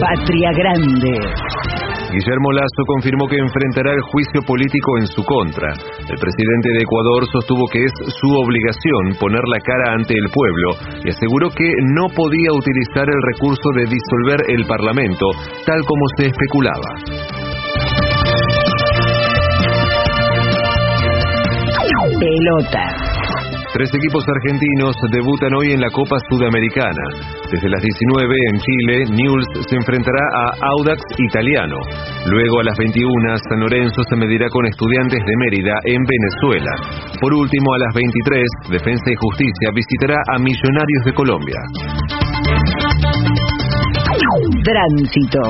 Patria 0.00 0.50
Grande. 0.56 1.61
Guillermo 2.12 2.52
Lazo 2.52 2.84
confirmó 2.86 3.26
que 3.26 3.38
enfrentará 3.38 3.92
el 3.92 4.02
juicio 4.12 4.42
político 4.46 4.98
en 4.98 5.06
su 5.06 5.24
contra. 5.24 5.72
El 5.72 6.18
presidente 6.20 6.68
de 6.68 6.84
Ecuador 6.84 7.24
sostuvo 7.32 7.64
que 7.72 7.80
es 7.80 7.92
su 8.20 8.28
obligación 8.36 9.16
poner 9.18 9.40
la 9.48 9.58
cara 9.64 9.94
ante 9.94 10.12
el 10.12 10.28
pueblo 10.28 10.76
y 11.04 11.08
aseguró 11.08 11.48
que 11.48 11.72
no 11.96 12.12
podía 12.14 12.52
utilizar 12.52 13.08
el 13.08 13.20
recurso 13.32 13.68
de 13.74 13.84
disolver 13.88 14.44
el 14.48 14.66
Parlamento, 14.66 15.24
tal 15.64 15.80
como 15.86 16.04
se 16.18 16.26
especulaba. 16.28 16.92
Pelota. 22.20 23.01
Tres 23.72 23.88
equipos 23.94 24.22
argentinos 24.28 24.94
debutan 25.10 25.48
hoy 25.56 25.72
en 25.72 25.80
la 25.80 25.88
Copa 25.88 26.16
Sudamericana. 26.28 27.04
Desde 27.50 27.70
las 27.70 27.80
19 27.80 28.36
en 28.52 28.60
Chile, 28.60 28.96
Newell's 29.16 29.48
se 29.66 29.76
enfrentará 29.76 30.20
a 30.34 30.52
Audax 30.76 31.00
Italiano. 31.16 31.80
Luego 32.26 32.60
a 32.60 32.64
las 32.64 32.76
21, 32.76 33.08
San 33.48 33.60
Lorenzo 33.60 34.02
se 34.10 34.16
medirá 34.16 34.50
con 34.50 34.66
Estudiantes 34.66 35.24
de 35.24 35.36
Mérida 35.38 35.72
en 35.84 36.04
Venezuela. 36.04 36.72
Por 37.18 37.32
último, 37.32 37.72
a 37.72 37.78
las 37.78 37.94
23, 37.94 38.44
Defensa 38.76 39.08
y 39.08 39.16
Justicia 39.16 39.70
visitará 39.72 40.20
a 40.34 40.38
Millonarios 40.38 41.04
de 41.06 41.12
Colombia. 41.14 41.60
Tránsito. 44.12 45.40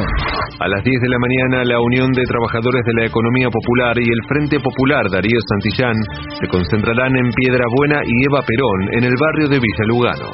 A 0.61 0.69
las 0.69 0.85
10 0.85 0.95
de 0.95 1.09
la 1.09 1.19
mañana, 1.19 1.65
la 1.65 1.81
Unión 1.81 2.13
de 2.13 2.23
Trabajadores 2.23 2.85
de 2.87 2.95
la 3.03 3.07
Economía 3.07 3.49
Popular 3.51 3.99
y 3.99 4.07
el 4.07 4.23
Frente 4.29 4.61
Popular 4.61 5.11
Darío 5.11 5.41
Santillán 5.51 5.97
se 6.39 6.47
concentrarán 6.47 7.17
en 7.17 7.27
Piedra 7.35 7.65
Buena 7.77 7.99
y 8.07 8.25
Eva 8.31 8.39
Perón 8.47 8.95
en 8.95 9.05
el 9.05 9.15
barrio 9.19 9.49
de 9.51 9.59
Villa 9.59 9.85
Lugano. 9.91 10.31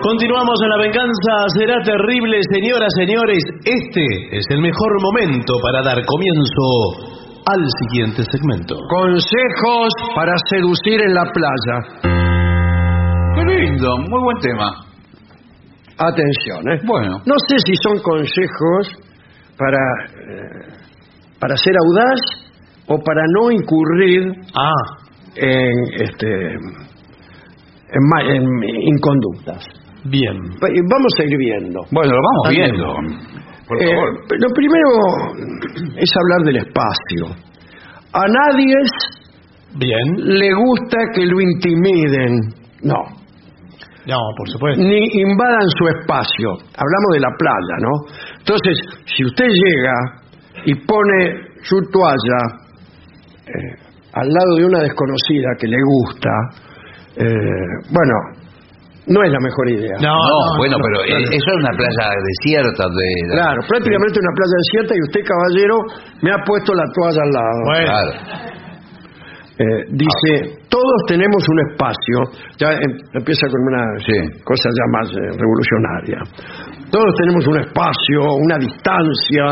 Continuamos 0.07 0.55
en 0.63 0.71
la 0.71 0.79
venganza, 0.87 1.33
será 1.59 1.83
terrible, 1.83 2.39
señoras, 2.55 2.95
señores. 2.95 3.43
Este 3.65 4.39
es 4.39 4.47
el 4.51 4.61
mejor 4.63 5.03
momento 5.03 5.55
para 5.61 5.83
dar 5.83 5.99
comienzo 6.07 7.43
al 7.45 7.67
siguiente 7.83 8.23
segmento. 8.23 8.77
Consejos 8.89 9.91
para 10.15 10.33
seducir 10.49 11.01
en 11.01 11.13
la 11.13 11.25
playa. 11.35 11.77
Qué 13.35 13.45
lindo, 13.51 13.99
muy 13.99 14.21
buen 14.23 14.39
tema. 14.39 14.71
Atención, 15.99 16.69
¿eh? 16.71 16.79
Bueno. 16.87 17.19
No 17.27 17.35
sé 17.49 17.57
si 17.67 17.75
son 17.83 17.99
consejos 17.99 18.87
para, 19.59 19.83
eh, 20.23 20.71
para 21.41 21.57
ser 21.57 21.75
audaz 21.85 22.21
o 22.87 22.97
para 23.03 23.23
no 23.35 23.51
incurrir 23.51 24.23
Ah, 24.55 24.71
en, 25.35 26.01
este, 26.01 26.55
en, 26.55 28.31
en 28.31 28.45
inconductas. 28.95 29.67
Bien. 30.11 30.37
Y 30.37 30.81
Vamos 30.91 31.13
a 31.19 31.25
ir 31.25 31.37
viendo. 31.39 31.81
Bueno, 31.91 32.13
lo 32.13 32.21
vamos 32.23 32.49
viendo. 32.51 32.87
Por 33.69 33.83
Eh, 33.83 33.87
favor. 33.95 34.11
lo 34.39 34.49
primero 34.55 34.89
es 35.97 36.11
hablar 36.17 36.41
del 36.47 36.57
espacio. 36.59 37.27
A 38.13 38.27
nadie 38.27 38.75
Bien. 39.75 40.15
le 40.39 40.55
gusta 40.55 40.99
que 41.15 41.27
lo 41.27 41.41
intimiden. 41.41 42.39
No. 42.83 43.03
No, 44.07 44.19
por 44.39 44.49
supuesto. 44.49 44.81
ni 44.83 45.01
invadan 45.21 45.69
su 45.77 45.89
espacio. 45.89 46.51
Hablamos 46.53 47.11
de 47.15 47.21
la 47.21 47.31
playa, 47.37 47.77
¿no? 47.81 48.39
Entonces, 48.39 48.79
si 49.05 49.25
usted 49.25 49.47
llega 49.47 49.95
y 50.65 50.75
pone 50.87 51.35
su 51.63 51.77
toalla 51.91 52.39
eh, 53.47 53.75
al 54.13 54.29
lado 54.29 54.57
de 54.59 54.65
una 54.65 54.81
desconocida 54.83 55.49
que 55.59 55.67
le 55.67 55.77
gusta, 55.83 56.31
eh, 57.17 57.27
bueno, 57.91 58.15
no 59.07 59.19
es 59.23 59.31
la 59.31 59.41
mejor 59.41 59.67
idea. 59.71 59.97
No, 60.03 60.15
No, 60.15 60.27
no, 60.27 60.59
bueno, 60.59 60.77
no, 60.79 60.83
pero 60.85 60.97
claro. 61.07 61.25
eso 61.31 61.49
es 61.51 61.57
una 61.63 61.73
playa 61.79 62.07
desierta. 62.27 62.85
De, 62.91 63.09
Claro, 63.39 63.61
prácticamente 63.69 64.17
una 64.19 64.35
playa 64.35 64.57
desierta 64.67 64.93
y 64.95 65.01
usted, 65.07 65.21
caballero, 65.27 65.77
me 66.23 66.31
ha 66.35 66.39
puesto 66.45 66.75
la 66.75 66.87
toalla 66.95 67.23
al 67.23 67.33
lado. 67.33 67.59
Bueno, 67.71 67.87
Claro. 67.87 68.13
Eh, 69.59 69.83
dice, 69.89 70.59
todos 70.69 70.99
tenemos 71.09 71.41
un 71.49 71.59
espacio, 71.71 72.17
ya 72.61 72.73
em- 72.77 72.99
empieza 73.15 73.49
con 73.49 73.61
una 73.73 73.85
Sí. 74.05 74.13
cosa 74.45 74.69
ya 74.69 74.85
más 74.93 75.09
eh, 75.09 75.33
revolucionaria. 75.33 76.19
Todos 76.93 77.15
tenemos 77.17 77.47
un 77.47 77.61
espacio, 77.65 78.21
una 78.45 78.59
distancia 78.59 79.47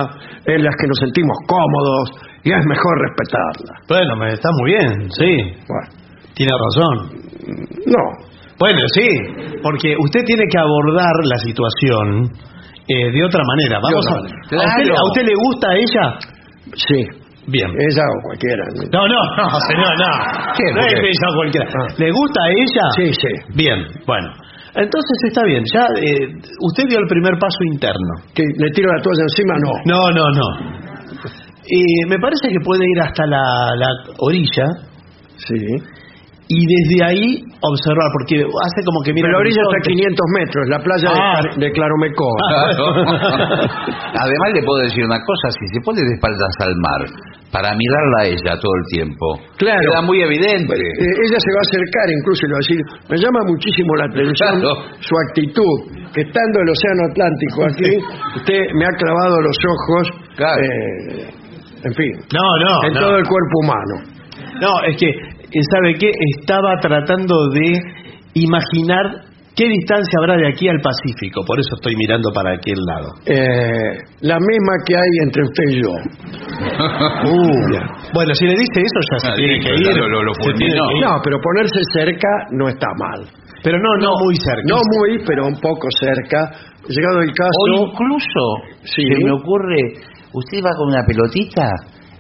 en 0.44 0.62
las 0.62 0.74
que 0.76 0.86
nos 0.88 0.98
sentimos 0.98 1.38
cómodos 1.48 2.20
y 2.42 2.52
es 2.52 2.66
mejor 2.66 2.94
respetarla. 3.00 3.80
bueno, 3.88 4.16
me 4.16 4.32
está 4.34 4.50
muy 4.60 4.72
bien, 4.72 5.08
sí. 5.10 5.32
Bueno, 5.66 5.88
Tiene 6.34 6.52
razón. 6.52 6.94
no, 7.86 8.04
Bueno, 8.58 8.80
sí, 8.94 9.08
porque 9.62 9.94
usted 9.98 10.20
tiene 10.24 10.44
que 10.50 10.58
abordar 10.58 11.12
la 11.24 11.38
situación 11.38 12.30
eh, 12.88 13.10
de 13.10 13.20
otra 13.24 13.42
manera. 13.44 13.80
Vamos 13.82 14.04
otra 14.06 14.14
a, 14.14 14.22
manera. 14.22 14.36
¿a, 14.36 14.64
usted, 14.66 14.82
Claro. 14.84 14.94
¿A 14.98 15.04
usted 15.10 15.22
le 15.26 15.34
gusta 15.34 15.66
a 15.70 15.74
ella? 15.74 16.04
sí, 16.74 17.00
Bien. 17.46 17.68
ella 17.68 18.02
o 18.08 18.16
cualquiera. 18.24 18.64
No, 18.92 19.02
no, 19.08 19.20
no, 19.36 19.60
señor, 19.68 19.92
no. 19.98 20.10
¿Qué? 20.56 20.64
No 20.72 20.80
¿Por 20.80 20.88
es 20.88 21.00
ella 21.02 21.28
cualquiera. 21.34 21.66
Ah. 21.68 21.94
¿Le 21.98 22.10
gusta 22.10 22.40
a 22.42 22.48
ella? 22.48 22.84
Sí, 22.96 23.06
sí. 23.12 23.32
Bien, 23.54 23.78
bueno. 24.06 24.28
Entonces 24.76 25.16
está 25.28 25.42
bien, 25.46 25.62
ya 25.72 25.86
eh, 26.02 26.26
usted 26.66 26.84
dio 26.88 26.98
el 26.98 27.06
primer 27.06 27.38
paso 27.38 27.58
interno. 27.72 28.14
¿Que 28.34 28.42
le 28.42 28.70
tiro 28.70 28.90
la 28.90 29.00
toalla 29.02 29.22
encima? 29.22 29.54
No. 29.62 29.72
No, 29.86 30.10
no, 30.10 30.30
no. 30.30 30.74
Y 31.66 32.08
me 32.08 32.18
parece 32.18 32.48
que 32.48 32.58
puede 32.64 32.82
ir 32.84 33.00
hasta 33.00 33.24
la, 33.26 33.70
la 33.76 33.86
orilla 34.18 34.64
Sí. 35.36 35.56
Y 36.54 36.62
desde 36.70 36.96
ahí 37.02 37.26
observar, 37.66 38.06
porque 38.14 38.46
hace 38.46 38.80
como 38.86 39.02
que 39.02 39.10
mira 39.12 39.26
Pero 39.26 39.34
la 39.34 39.42
orilla 39.42 39.58
está 39.58 39.74
a 39.74 39.82
horizonte. 39.82 40.06
500 40.14 40.38
metros, 40.38 40.62
la 40.70 40.78
playa 40.78 41.08
de 41.10 41.18
Ah. 41.18 41.40
De, 41.58 41.66
Claromecó. 41.74 42.28
Además 44.22 44.48
le 44.54 44.62
puedo 44.62 44.80
decir 44.86 45.02
una 45.04 45.18
cosa, 45.18 45.46
si 45.58 45.64
se 45.74 45.80
pone 45.84 46.00
de 46.00 46.12
espaldas 46.14 46.54
al 46.62 46.74
mar 46.78 47.02
para 47.50 47.74
mirarla 47.74 48.16
a 48.22 48.26
ella 48.26 48.52
todo 48.58 48.74
el 48.82 48.86
tiempo, 48.90 49.26
Claro. 49.58 49.82
queda 49.90 50.02
muy 50.02 50.20
evidente. 50.22 50.74
Eh, 50.74 51.10
ella 51.26 51.38
se 51.38 51.50
va 51.54 51.60
a 51.62 51.66
acercar 51.66 52.06
incluso 52.10 52.40
y 52.44 52.48
le 52.48 52.54
va 52.54 52.60
a 52.60 52.64
decir, 52.66 52.80
me 53.10 53.16
llama 53.18 53.40
muchísimo 53.46 53.90
la 53.98 54.06
atención 54.06 54.54
Claro. 54.62 54.74
su 55.00 55.14
actitud, 55.30 55.76
que 56.14 56.20
estando 56.22 56.56
el 56.62 56.68
Océano 56.70 57.02
Atlántico 57.10 57.58
aquí, 57.66 57.90
usted 58.42 58.60
me 58.74 58.84
ha 58.86 58.92
clavado 58.98 59.34
los 59.42 59.56
ojos, 59.58 60.04
Claro. 60.36 60.60
eh, 60.62 61.30
en 61.84 61.94
fin, 61.94 62.12
No, 62.34 62.46
no, 62.64 62.72
en 62.88 62.92
no. 62.94 63.00
todo 63.00 63.16
el 63.18 63.26
cuerpo 63.26 63.54
humano. 63.62 63.94
No, 64.60 64.72
es 64.86 64.96
que, 64.98 65.10
¿sabe 65.72 65.94
qué? 65.98 66.10
Estaba 66.38 66.76
tratando 66.80 67.34
de 67.50 67.72
imaginar 68.34 69.22
qué 69.56 69.68
distancia 69.68 70.18
habrá 70.18 70.36
de 70.36 70.48
aquí 70.48 70.68
al 70.68 70.80
Pacífico, 70.80 71.42
por 71.46 71.58
eso 71.60 71.76
estoy 71.76 71.94
mirando 71.96 72.30
para 72.34 72.54
aquel 72.54 72.74
lado. 72.86 73.08
Eh, 73.26 73.98
la 74.22 74.38
misma 74.40 74.72
que 74.86 74.96
hay 74.96 75.12
entre 75.22 75.42
usted 75.42 75.64
y 75.70 75.82
yo. 75.82 75.92
Uh, 77.24 78.12
bueno, 78.12 78.34
si 78.34 78.46
le 78.46 78.52
dice 78.54 78.78
eso 78.80 79.00
ya 79.12 79.18
se 79.18 79.28
Ah, 79.28 79.34
tiene 79.36 79.58
que 79.60 79.68
ir. 79.74 79.96
lo- 79.96 80.22
lo 80.22 80.34
se 80.34 80.40
tiene 80.40 80.76
fulminó. 80.76 80.88
que 80.90 80.98
ir. 80.98 81.04
No, 81.04 81.20
pero 81.22 81.38
ponerse 81.40 81.80
cerca 81.92 82.28
no 82.52 82.68
está 82.68 82.86
mal. 82.98 83.26
Pero 83.62 83.78
no, 83.78 83.96
no, 83.98 84.10
muy 84.24 84.36
cerca. 84.36 84.62
No 84.68 84.76
muy, 84.98 85.18
pero 85.26 85.46
un 85.46 85.58
poco 85.60 85.88
cerca. 86.00 86.50
Llegado 86.88 87.20
el 87.20 87.30
O 87.30 87.34
caso, 87.34 87.92
incluso, 87.92 88.42
Sí. 88.84 89.02
se 89.02 89.24
me 89.24 89.32
ocurre, 89.32 89.80
usted 90.32 90.58
va 90.64 90.70
con 90.76 90.88
una 90.88 91.02
pelotita, 91.06 91.66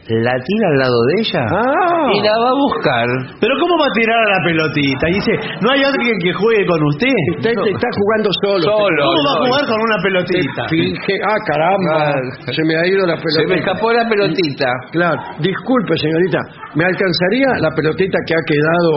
la 0.06 0.32
tira 0.36 0.66
al 0.68 0.78
lado 0.84 0.98
de 1.08 1.14
ella 1.24 1.42
Ah. 1.48 2.08
y 2.12 2.20
la 2.20 2.34
va 2.36 2.48
a 2.52 2.58
buscar. 2.60 3.06
Pero 3.40 3.54
¿cómo 3.58 3.78
va 3.80 3.86
a 3.88 3.94
tirar 3.96 4.18
a 4.20 4.30
la 4.36 4.40
pelotita? 4.44 5.08
Y 5.08 5.14
dice, 5.14 5.32
¿no 5.64 5.70
hay 5.72 5.80
alguien 5.82 6.12
que 6.22 6.32
juegue 6.34 6.66
con 6.66 6.80
usted? 6.92 7.16
usted 7.38 7.50
está 7.56 7.88
jugando 7.96 8.28
solo. 8.44 8.64
Solo. 8.68 9.00
¿Cómo 9.00 9.20
va 9.24 9.32
a 9.32 9.38
no, 9.40 9.46
jugar 9.48 9.64
con 9.64 9.78
una 9.80 9.98
pelotita? 10.02 10.60
Finge, 10.68 11.14
ah, 11.24 11.38
caramba, 11.48 12.14
se 12.52 12.62
me 12.68 12.76
ha 12.76 12.86
ido 12.86 13.06
la 13.06 13.16
Se 13.16 13.22
me 13.24 13.24
pelotita. 13.24 13.54
escapó 13.64 13.92
la 13.92 14.04
pelotita. 14.08 14.68
Claro, 14.92 15.18
disculpe 15.40 15.96
señorita, 15.96 16.38
¿me 16.74 16.84
alcanzaría 16.84 17.48
la 17.60 17.70
pelotita 17.70 18.18
que 18.26 18.34
ha 18.34 18.44
quedado 18.44 18.90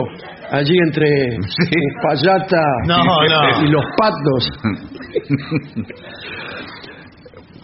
allí 0.60 0.76
entre 0.86 1.08
Payata 2.02 2.62
No, 2.86 2.98
no. 2.98 3.64
y 3.64 3.70
los 3.70 3.84
patos? 3.96 4.52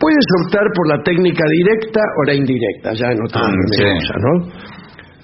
Puedes 0.05 0.27
optar 0.45 0.67
por 0.77 0.85
la 0.93 0.99
técnica 1.03 1.45
directa 1.49 2.01
o 2.05 2.21
la 2.29 2.35
indirecta, 2.35 2.93
ya 2.93 3.09
en 3.09 3.19
otra 3.25 3.41
Ah, 3.41 3.53
sí. 3.73 3.83
cosa, 3.89 4.15
¿no? 4.21 4.33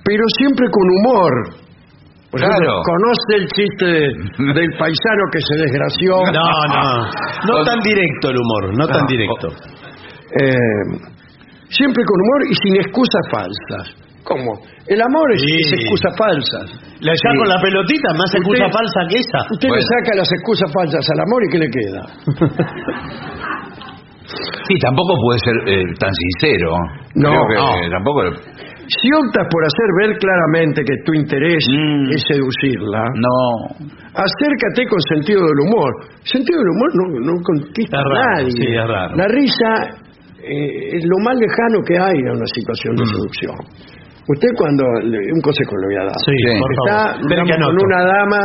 Pero 0.09 0.25
siempre 0.41 0.67
con 0.73 0.85
humor. 0.97 1.33
Por 2.31 2.41
ejemplo, 2.41 2.65
Claro. 2.65 2.83
¿Conoce 2.89 3.33
el 3.43 3.47
chiste 3.53 3.85
de- 3.85 4.15
del 4.57 4.71
paisano 4.79 5.23
que 5.33 5.41
se 5.45 5.55
desgració? 5.61 6.11
No, 6.33 6.49
no. 6.73 6.85
No 7.45 7.65
tan 7.67 7.81
directo 7.81 8.31
el 8.31 8.37
humor, 8.41 8.63
no 8.79 8.87
tan 8.87 9.03
Ah, 9.05 9.07
directo. 9.07 9.49
Eh, 10.41 10.85
siempre 11.69 12.03
con 12.07 12.17
humor 12.23 12.41
y 12.49 12.55
sin 12.63 12.77
excusas 12.81 13.25
falsas. 13.31 13.85
¿Cómo? 14.25 14.53
El 14.87 15.01
amor 15.03 15.27
es, 15.35 15.41
Sí. 15.43 15.57
es 15.61 15.73
excusas 15.81 16.15
falsas. 16.17 16.67
La 17.01 17.13
ya 17.13 17.31
Sí. 17.33 17.39
con 17.39 17.49
la 17.49 17.61
pelotita, 17.61 18.09
más 18.15 18.33
excusa 18.35 18.69
falsa 18.71 19.01
que 19.11 19.17
esa. 19.19 19.41
Usted 19.51 19.69
le 19.69 19.83
saca 19.83 20.15
las 20.17 20.31
excusas 20.33 20.71
falsas 20.73 21.05
al 21.11 21.21
amor 21.21 21.41
y 21.45 21.49
¿qué 21.51 21.59
le 21.59 21.69
queda? 21.69 22.03
Sí, 24.69 24.75
tampoco 24.81 25.15
puede 25.23 25.39
ser 25.41 25.57
eh, 25.67 25.85
tan 25.99 26.11
sincero. 26.15 26.71
No, 27.15 27.31
Creo 27.31 27.47
que, 27.49 27.55
no. 27.57 27.71
eh, 27.75 27.91
tampoco. 27.91 28.21
Si 28.91 29.07
optas 29.15 29.47
por 29.51 29.63
hacer 29.63 29.89
ver 30.03 30.19
claramente 30.19 30.83
que 30.83 30.97
tu 31.07 31.15
interés 31.15 31.63
Mm. 31.71 32.11
es 32.11 32.23
seducirla, 32.27 33.03
No. 33.15 33.37
acércate 34.15 34.87
con 34.91 34.99
sentido 35.15 35.43
del 35.47 35.61
humor. 35.67 35.91
Sentido 36.25 36.59
del 36.59 36.71
humor 36.75 36.91
no, 36.95 37.05
no 37.33 37.33
conquista 37.43 37.99
Es 37.99 38.05
a 38.05 38.09
nadie. 38.35 38.51
sí, 38.51 38.67
es 38.67 38.87
raro. 38.87 39.17
La 39.17 39.27
risa 39.29 39.71
eh, 40.43 40.97
es 40.97 41.05
lo 41.05 41.19
más 41.23 41.37
lejano 41.39 41.79
que 41.87 41.95
hay 41.99 42.19
a 42.27 42.33
una 42.33 42.47
situación 42.55 42.95
Mm. 42.95 42.99
de 42.99 43.07
seducción. 43.07 43.57
Usted 44.31 44.49
cuando... 44.57 44.85
Un 45.35 45.41
consejo 45.43 45.73
le 45.83 45.87
voy 45.91 45.97
a 46.01 46.05
dar. 46.07 46.19
Sí, 46.25 46.33
Sí. 46.33 46.59
por 46.59 46.71
está 46.73 47.15
favor. 47.19 47.67
Con 47.67 47.77
una 47.87 48.03
dama 48.07 48.41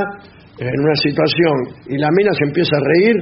en 0.60 0.80
una 0.82 0.96
situación 0.96 1.56
y 1.88 1.98
la 1.98 2.10
mina 2.16 2.32
se 2.34 2.44
empieza 2.46 2.76
a 2.78 2.84
reír, 2.86 3.16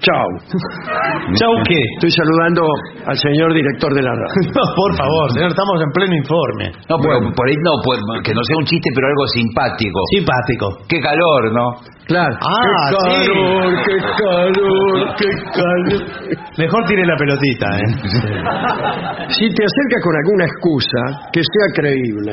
chao. 0.00 0.28
¿Chau 1.38 1.52
qué? 1.68 1.80
Estoy 1.96 2.10
saludando 2.10 2.62
al 3.06 3.16
señor 3.16 3.54
director 3.54 3.94
de 3.94 4.02
la 4.02 4.10
radio. 4.10 4.50
No, 4.60 4.64
por 4.74 4.92
favor, 4.96 5.32
señor, 5.32 5.50
estamos 5.50 5.80
en 5.80 5.90
pleno 5.92 6.14
informe. 6.16 6.72
No, 6.88 6.96
pero 7.00 7.20
por 7.32 7.44
ahí 7.48 7.56
no, 7.62 7.72
pues, 7.84 8.00
que 8.24 8.34
no 8.34 8.42
sea 8.42 8.56
un 8.58 8.64
chiste, 8.64 8.90
pero 8.94 9.06
algo 9.06 9.26
simpático. 9.28 10.00
Simpático. 10.12 10.66
Qué 10.88 11.00
calor, 11.00 11.52
¿no? 11.52 11.66
Claro. 12.06 12.34
Ah, 12.42 12.90
qué 12.90 12.96
sí. 12.98 13.30
calor, 13.30 13.72
qué 13.86 13.96
calor, 14.18 15.14
qué 15.16 15.30
calor. 15.54 16.38
Mejor 16.58 16.84
tire 16.86 17.06
la 17.06 17.16
pelotita, 17.16 17.66
¿eh? 17.78 17.88
Si 19.30 19.46
te 19.46 19.62
acercas 19.64 20.00
con 20.02 20.14
alguna 20.16 20.44
excusa, 20.44 21.30
que 21.32 21.40
sea 21.40 21.66
creíble. 21.74 22.32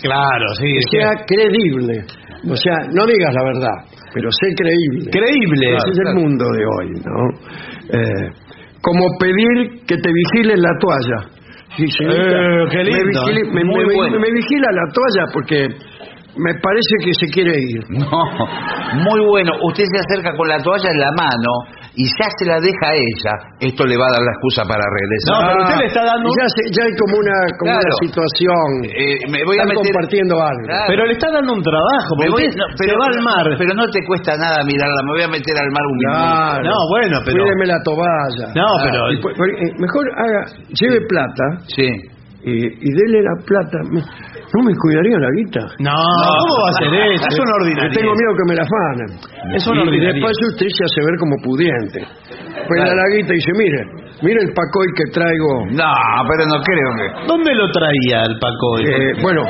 Claro, 0.00 0.46
sí. 0.58 0.72
Que 0.72 0.98
sea 0.98 1.10
creíble. 1.26 2.04
O 2.48 2.56
sea, 2.56 2.74
no 2.94 3.04
digas 3.04 3.34
la 3.34 3.44
verdad, 3.44 3.76
pero 4.14 4.28
sé 4.30 4.46
creíble. 4.56 5.10
Creíble. 5.10 5.76
Ese 5.76 5.90
es 5.90 5.98
el 6.08 6.14
mundo 6.14 6.44
de 6.56 6.64
hoy, 6.64 6.90
¿no? 7.04 7.98
Eh, 7.98 8.28
como 8.82 9.04
pedir 9.18 9.84
que 9.86 9.96
te 9.96 10.10
vigilen 10.12 10.60
la 10.62 10.70
toalla. 10.80 11.30
Sí, 11.76 11.86
señorita, 11.86 12.24
Eh, 12.24 12.66
qué 12.70 12.84
lindo, 12.84 13.00
Me, 13.26 13.32
vigile- 13.32 13.52
me- 13.52 13.64
Muy 13.64 13.84
me- 13.86 13.94
bueno. 13.94 14.18
me 14.20 14.30
vigila 14.32 14.66
la 14.72 14.92
toalla 14.92 15.32
porque 15.32 15.68
me 16.36 16.54
parece 16.62 16.94
que 17.04 17.14
se 17.14 17.26
quiere 17.32 17.52
ir. 17.58 17.80
No, 17.90 19.04
muy 19.04 19.20
bueno. 19.26 19.52
Usted 19.62 19.84
se 19.84 19.98
acerca 20.00 20.36
con 20.36 20.48
la 20.48 20.58
toalla 20.62 20.90
en 20.90 20.98
la 21.00 21.10
mano 21.12 21.79
y 21.96 22.04
ya 22.06 22.26
se 22.38 22.44
la 22.46 22.58
deja 22.62 22.86
a 22.86 22.94
ella. 22.94 23.32
Esto 23.60 23.82
le 23.86 23.96
va 23.98 24.06
a 24.06 24.12
dar 24.14 24.22
la 24.22 24.32
excusa 24.38 24.62
para 24.68 24.82
regresar. 24.86 25.30
No, 25.30 25.38
pero 25.50 25.58
usted 25.66 25.78
le 25.82 25.88
está 25.90 26.02
dando- 26.06 26.30
Ya, 26.38 26.46
se- 26.54 26.68
ya 26.70 26.82
hay 26.86 26.94
como 27.00 27.14
una, 27.18 27.36
como 27.58 27.70
Claro. 27.74 27.86
una 27.90 27.96
situación. 28.06 28.68
Eh, 28.90 29.18
me 29.30 29.40
voy 29.42 29.56
a 29.58 29.66
Están 29.66 29.74
meter- 29.74 29.82
compartiendo 29.90 30.34
algo. 30.38 30.64
Claro. 30.70 30.88
Pero 30.90 31.00
le 31.06 31.12
está 31.18 31.28
dando 31.34 31.50
un 31.52 31.62
trabajo, 31.66 32.10
Me 32.14 32.16
porque 32.16 32.30
voy- 32.30 32.48
usted 32.50 32.60
no, 32.60 32.66
se 32.78 32.94
va 32.94 33.06
al 33.10 33.20
mar. 33.26 33.44
Pero 33.58 33.72
no 33.74 33.84
te 33.90 34.00
cuesta 34.06 34.32
nada 34.38 34.58
mirarla. 34.62 35.00
Me 35.02 35.12
voy 35.18 35.24
a 35.26 35.30
meter 35.34 35.54
al 35.58 35.70
mar 35.74 35.84
un 35.90 35.96
minuto. 35.98 36.20
Claro. 36.20 36.62
No, 36.70 36.76
bueno, 36.94 37.16
pero... 37.26 37.38
Cuídeme 37.42 37.66
la 37.66 37.78
toalla. 37.82 38.46
No, 38.54 38.68
pero... 38.86 38.98
Y 39.10 39.16
eh, 39.18 39.72
mejor 39.78 40.04
haga, 40.14 40.40
lleve 40.70 40.98
plata 41.10 41.44
Sí. 41.66 41.88
Y, 42.44 42.66
y 42.66 42.90
dele 42.94 43.22
la 43.22 43.34
plata. 43.44 43.78
Me- 43.90 44.02
no 44.50 44.64
me 44.66 44.74
cuidaría 44.74 45.14
la 45.18 45.30
guita. 45.38 45.60
No, 45.78 45.94
¿cómo 45.94 46.54
va 46.66 46.70
a 46.70 46.78
ser 46.82 46.90
eso? 47.14 47.22
Es 47.30 47.38
un 47.38 47.46
Que 47.46 47.52
ordinario. 47.62 47.92
tengo 47.94 48.12
miedo 48.18 48.32
que 48.34 48.46
me 48.50 48.54
la 48.58 48.64
afanen. 48.66 49.10
Es 49.54 49.62
un 49.68 49.76
y, 49.76 49.78
y 49.78 49.82
ordinario. 49.86 50.12
después 50.14 50.34
usted 50.50 50.66
se 50.74 50.82
hace 50.90 51.00
ver 51.06 51.16
como 51.22 51.34
pudiente. 51.44 51.98
Pues 52.66 52.80
Claro. 52.82 52.96
la 52.98 53.06
guita 53.14 53.30
y 53.30 53.36
dice, 53.38 53.52
mire, 53.54 53.80
mire 54.26 54.40
el 54.42 54.50
pacoy 54.52 54.88
que 54.98 55.06
traigo. 55.14 55.52
No, 55.70 55.92
pero 56.26 56.42
no 56.50 56.58
creo 56.66 56.90
que... 56.98 57.06
¿Dónde 57.30 57.54
lo 57.54 57.70
traía 57.70 58.22
el 58.26 58.38
Paco? 58.42 58.68
Eh, 58.82 59.12
bueno, 59.22 59.42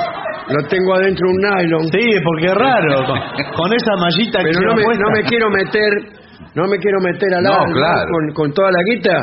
lo 0.53 0.61
tengo 0.69 0.95
adentro 0.95 1.25
de 1.29 1.33
un 1.33 1.41
nylon. 1.41 1.85
Sí, 1.89 2.05
porque 2.23 2.47
es 2.53 2.55
raro. 2.61 2.97
Con, 3.09 3.19
con 3.57 3.69
esa 3.73 3.97
mallita 3.97 4.39
que 4.45 4.53
Pero 4.53 4.61
no 4.61 4.61
lleva 4.61 4.77
me, 4.77 4.85
puesta. 4.85 5.03
no 5.05 5.11
me 5.17 5.23
quiero 5.25 5.47
meter, 5.51 5.93
no 6.55 6.63
me 6.69 6.77
quiero 6.77 6.99
meter 7.01 7.29
al 7.41 7.43
No, 7.43 7.53
alma 7.57 7.73
claro. 7.73 8.09
con, 8.13 8.23
con 8.35 8.53
toda 8.53 8.69
la 8.71 8.83
guita. 8.85 9.17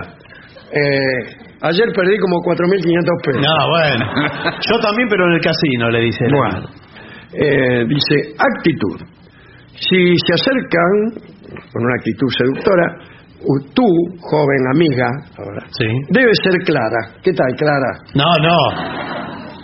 Eh, 0.73 1.46
ayer 1.61 1.87
perdí 1.95 2.17
como 2.17 2.37
4.500 2.43 3.25
pesos. 3.25 3.41
No, 3.41 3.69
bueno. 3.69 4.05
Yo 4.61 4.79
también, 4.79 5.07
pero 5.09 5.25
en 5.27 5.33
el 5.33 5.41
casino, 5.41 5.89
le 5.89 5.99
dice. 6.01 6.25
Bueno, 6.31 6.67
eh, 7.33 7.85
dice 7.87 8.33
actitud. 8.37 9.01
Si 9.79 10.13
se 10.25 10.33
acercan 10.33 11.21
con 11.71 11.83
una 11.85 11.95
actitud 11.99 12.27
seductora, 12.37 12.97
tú, 13.73 13.85
joven 14.19 14.63
amiga, 14.73 15.07
ahora, 15.37 15.61
Sí. 15.69 15.85
debes 16.09 16.37
ser 16.43 16.57
clara. 16.65 17.13
¿Qué 17.23 17.31
tal, 17.33 17.47
Clara? 17.55 17.91
No, 18.15 18.25
no. 18.41 18.57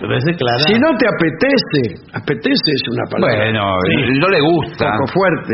Debe 0.02 0.20
ser 0.22 0.36
clara. 0.36 0.60
Si 0.60 0.74
no 0.74 0.90
te 0.98 1.06
apetece, 1.08 2.06
apetece 2.14 2.70
es 2.76 2.84
una 2.92 3.04
palabra 3.10 3.36
Bueno, 3.38 3.78
Sí. 3.88 4.20
no 4.20 4.28
le 4.30 4.42
un 4.42 4.54
gusta. 4.56 4.92
poco 4.98 5.08
fuerte, 5.14 5.54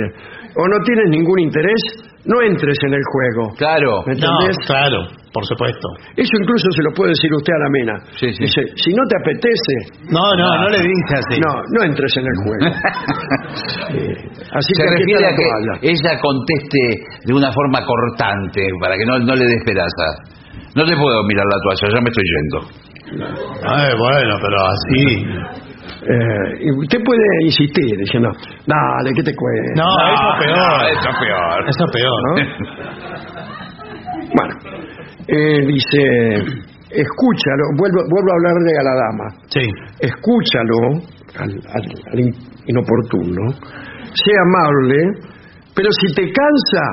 o 0.57 0.67
no 0.67 0.77
tienes 0.83 1.09
ningún 1.09 1.39
interés, 1.39 1.81
no 2.25 2.41
entres 2.41 2.77
en 2.85 2.93
el 2.93 3.01
juego. 3.11 3.53
Claro. 3.57 4.03
¿Me 4.05 4.13
No, 4.15 4.27
entendés? 4.39 4.57
claro, 4.67 5.07
por 5.33 5.45
supuesto. 5.45 5.87
Eso 6.15 6.33
incluso 6.41 6.67
se 6.75 6.83
lo 6.83 6.91
puede 6.93 7.11
decir 7.11 7.31
usted 7.33 7.53
a 7.53 7.59
la 7.63 7.69
mina. 7.69 7.93
Sí, 8.19 8.27
sí. 8.33 8.43
Dice, 8.43 8.61
si 8.75 8.91
no 8.93 9.03
te 9.07 9.15
apetece, 9.21 9.75
No, 10.11 10.35
no, 10.35 10.61
no 10.61 10.67
le 10.69 10.79
dice 10.83 11.13
así. 11.15 11.39
no, 11.39 11.53
no 11.77 11.83
entres 11.85 12.11
en 12.17 12.25
el 12.25 12.37
juego. 12.43 12.65
Eh, 13.89 14.13
así 14.53 14.71
Se 14.75 14.83
que 14.83 14.89
aquí 14.89 14.99
refiere 14.99 15.17
está 15.17 15.27
a 15.27 15.31
la 15.31 15.35
que 15.35 15.43
toalla. 15.49 15.73
ella 15.81 16.19
conteste 16.21 16.79
de 17.25 17.33
una 17.33 17.51
forma 17.51 17.79
cortante 17.85 18.61
para 18.79 18.95
que 18.95 19.05
no, 19.05 19.17
no 19.19 19.33
le 19.35 19.45
dé 19.45 19.55
esperanza. 19.55 20.05
No 20.75 20.85
te 20.85 20.95
puedo 20.95 21.23
mirar 21.23 21.45
la 21.45 21.57
toalla, 21.63 21.95
ya 21.95 22.01
me 22.01 22.09
estoy 22.09 22.25
yendo. 22.29 22.57
Ay, 23.65 23.89
bueno, 23.97 24.35
pero 24.39 24.57
así. 24.69 25.68
Eh, 26.11 26.65
y 26.65 26.71
usted 26.71 26.97
puede 27.05 27.21
insistir 27.43 27.95
diciendo, 27.97 28.31
dale, 28.65 29.13
¿qué 29.13 29.21
te 29.21 29.35
cuesta? 29.35 29.73
No, 29.75 29.89
eso 30.09 30.25
es 30.33 30.45
peor. 30.45 30.89
Eso 30.89 31.09
es 31.09 31.17
peor. 31.21 31.69
Eso 31.69 31.85
es 31.85 31.91
peor. 31.91 32.19
¿no? 32.25 33.39
Bueno, 34.31 34.53
eh, 35.27 35.59
dice, 35.65 36.61
escúchalo, 36.91 37.63
vuelvo, 37.77 37.99
vuelvo 38.09 38.29
a 38.29 38.35
hablarle 38.37 38.71
a 38.77 38.83
la 38.83 38.95
dama, 38.95 39.27
Sí. 39.49 39.65
escúchalo 39.99 41.01
al, 41.39 41.49
al- 41.49 42.03
al 42.13 42.19
in- 42.19 42.35
inoportuno, 42.67 43.51
sea 44.13 44.39
amable, 44.45 44.97
pero 45.75 45.89
si 45.99 46.13
te 46.13 46.23
cansa, 46.31 46.83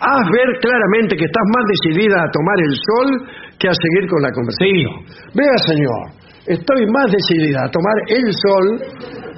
haz 0.00 0.30
ver 0.32 0.48
claramente 0.60 1.16
que 1.16 1.24
estás 1.26 1.46
más 1.54 1.64
decidida 1.78 2.22
a 2.22 2.30
tomar 2.32 2.58
el 2.58 2.74
sol 2.74 3.28
que 3.58 3.68
a 3.68 3.72
seguir 3.74 4.08
con 4.10 4.22
la 4.22 4.30
conversación. 4.32 4.92
Vea, 5.34 5.56
señor, 5.66 6.19
estoy 6.46 6.86
más 6.86 7.10
decidida 7.12 7.60
a 7.64 7.70
tomar 7.70 7.94
el 8.08 8.32
sol 8.32 8.80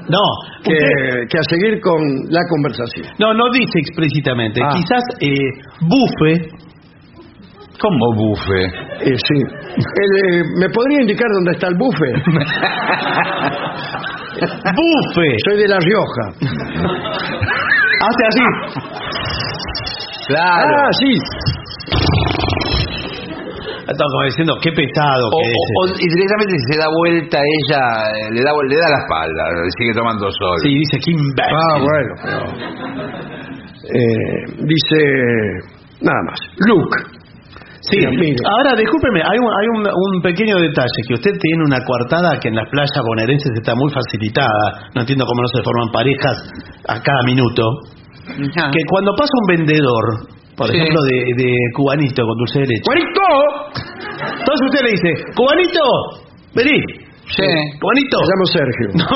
No, 0.09 0.21
que, 0.65 0.73
usted- 0.73 1.29
que 1.31 1.39
a 1.39 1.43
seguir 1.49 1.81
con 1.81 2.01
la 2.31 2.41
conversación. 2.49 3.07
no, 3.19 3.33
no 3.35 3.45
dice 3.53 3.79
explícitamente. 3.79 4.61
Ah. 4.65 4.71
Quizás 4.75 5.03
eh, 5.21 5.51
bufe. 5.81 6.49
¿Cómo 7.81 8.15
bufe? 8.15 8.65
Eh, 9.11 9.17
sí. 9.17 9.35
El, 9.35 10.41
eh, 10.41 10.45
¿Me 10.61 10.69
podría 10.71 11.01
indicar 11.01 11.27
dónde 11.35 11.53
está 11.53 11.67
el 11.69 11.75
buffet? 11.77 12.15
Bufe. 14.43 15.37
Soy 15.47 15.57
de 15.59 15.69
La 15.69 15.79
Rioja. 15.79 16.25
Hace 18.01 18.27
así. 18.29 18.45
Claro. 20.29 20.75
Ah, 20.79 20.91
sí. 20.99 21.13
Está 23.83 24.05
como 24.07 24.25
diciendo, 24.31 24.55
qué 24.63 24.71
pesado 24.71 25.27
O, 25.27 25.39
que 25.43 25.49
es. 25.51 25.57
o- 25.59 25.83
o- 25.83 25.97
y 25.99 26.07
directamente 26.07 26.55
se 26.71 26.79
da 26.79 26.87
vuelta 26.89 27.39
ella, 27.43 27.83
eh, 28.15 28.31
le 28.31 28.41
da, 28.43 28.51
le 28.55 28.77
da 28.79 28.89
la 28.95 29.01
espalda, 29.03 29.43
sigue 29.79 29.93
tomando 29.95 30.31
sol. 30.31 30.57
Sí, 30.63 30.71
dice, 30.71 30.97
qué 31.03 31.11
imbécil. 31.11 31.57
Ah, 31.59 31.77
bueno. 31.83 32.13
pero, 32.23 32.41
eh, 33.91 34.39
dice 34.63 34.99
nada 36.01 36.21
más. 36.31 36.39
Luke. 36.67 37.21
Sí, 37.83 37.99
ahora 37.99 38.79
discúlpeme, 38.79 39.21
hay, 39.27 39.39
un, 39.43 39.51
hay 39.51 39.67
un, 39.75 39.83
un 39.83 40.23
pequeño 40.23 40.55
detalle, 40.55 41.03
que 41.09 41.15
usted 41.15 41.33
tiene 41.43 41.65
una 41.67 41.83
coartada 41.85 42.39
que 42.39 42.47
en 42.49 42.55
las 42.55 42.69
playas 42.71 42.93
bonaerenses 43.05 43.51
está 43.59 43.75
muy 43.75 43.91
facilitada, 43.91 44.87
no 44.95 45.01
entiendo 45.01 45.27
cómo 45.27 45.43
no 45.43 45.49
se 45.49 45.63
forman 45.65 45.91
parejas 45.91 46.47
a 46.87 47.03
cada 47.03 47.23
minuto, 47.27 47.65
que 48.39 48.83
cuando 48.89 49.13
pasa 49.19 49.33
un 49.35 49.57
vendedor, 49.57 50.05
por 50.57 50.67
Sí. 50.69 50.77
ejemplo, 50.77 51.01
de, 51.11 51.17
de 51.43 51.55
cubanito 51.75 52.23
con 52.27 52.37
dulce 52.39 52.61
de 52.61 52.67
leche, 52.67 52.83
¡Juanito! 52.85 53.27
entonces 54.39 54.63
usted 54.69 54.83
le 54.85 54.91
dice, 54.91 55.09
cubanito, 55.35 55.85
vení, 56.55 56.81
Sí. 57.25 57.47
cubanito. 57.81 58.17
Me 58.21 58.27
llamo 58.29 58.47
Sergio. 58.53 58.89
No, 58.99 59.09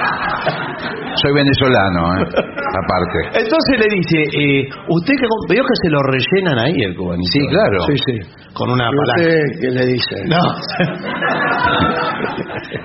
Soy 1.16 1.32
venezolano, 1.34 2.00
¿eh? 2.16 2.24
aparte. 2.24 3.18
entonces 3.42 3.74
le 3.80 3.88
dice, 3.96 4.18
eh, 4.38 4.68
usted 4.88 5.14
que 5.18 5.26
veo 5.52 5.62
que 5.64 5.76
se 5.82 5.90
lo 5.90 5.98
rellenan 6.00 6.58
ahí 6.64 6.74
el 6.86 6.94
cubanito. 6.96 7.30
Sí, 7.32 7.40
claro. 7.48 7.78
Sí, 7.88 7.94
sí. 8.06 8.14
Con 8.54 8.70
una 8.70 8.88
¿Y 8.88 8.96
palanca. 8.96 9.20
usted 9.20 9.60
qué 9.60 9.70
le 9.70 9.86
dice? 9.86 10.16
No. 10.26 10.38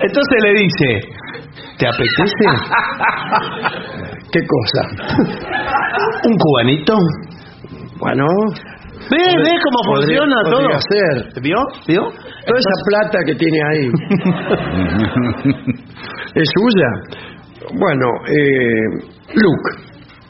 Entonces 0.00 0.36
le 0.42 0.52
dice, 0.54 1.08
¿te 1.78 1.86
apetece 1.86 2.46
¿Qué 4.32 4.40
cosa? 4.46 4.82
un 6.24 6.36
cubanito? 6.36 6.96
Bueno, 7.98 8.26
¿Ve, 9.10 9.18
ve 9.18 9.58
cómo 9.62 9.78
podría- 9.94 10.18
funciona 10.20 10.36
podría 10.42 10.68
todo? 10.68 10.80
ser. 10.90 11.14
¿Vio? 11.42 11.58
¿Vio? 11.86 12.02
Toda 12.02 12.58
esa 12.58 12.76
plata 12.88 13.18
que 13.26 13.34
tiene 13.34 13.58
ahí, 13.70 13.86
¿es 16.34 16.48
suya? 16.58 16.90
Bueno, 17.78 18.06
eh, 18.28 18.86
Luke, 19.34 19.70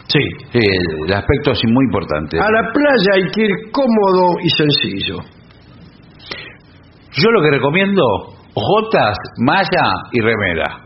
Sí. 0.09 0.21
Sí, 0.53 0.61
el 1.09 1.13
aspecto 1.13 1.51
es 1.51 1.61
muy 1.67 1.85
importante. 1.87 2.39
a 2.39 2.49
la 2.49 2.71
playa 2.73 3.13
hay 3.15 3.29
que 3.33 3.43
ir 3.43 3.51
cómodo 3.73 4.37
y 4.41 4.49
sencillo. 4.51 5.17
Yo 7.13 7.29
lo 7.33 7.43
que 7.43 7.51
recomiendo, 7.51 8.05
jotas, 8.55 9.19
malla 9.45 9.91
y 10.13 10.21
remera. 10.21 10.86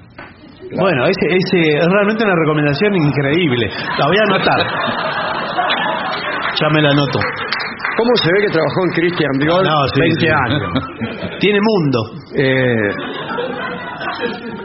Bueno, 0.78 1.06
ese, 1.06 1.26
ese 1.26 1.78
es 1.78 1.86
realmente 1.86 2.24
una 2.24 2.34
recomendación 2.36 2.94
increíble. 2.94 3.66
La 3.98 4.06
voy 4.06 4.16
a 4.16 4.22
anotar. 4.34 4.60
Ya 6.60 6.68
me 6.70 6.82
la 6.82 6.90
anoto. 6.90 7.18
¿Cómo 7.96 8.10
se 8.22 8.32
ve 8.32 8.40
que 8.46 8.52
trabajó 8.52 8.80
en 8.86 8.92
Christian 8.94 9.32
Dior 9.40 9.64
No, 9.64 9.76
sí, 9.92 10.00
20 10.00 10.20
sí. 10.20 10.28
años? 10.28 10.62
Tiene 11.40 11.58
mundo. 11.60 11.98
Eh, 12.36 12.88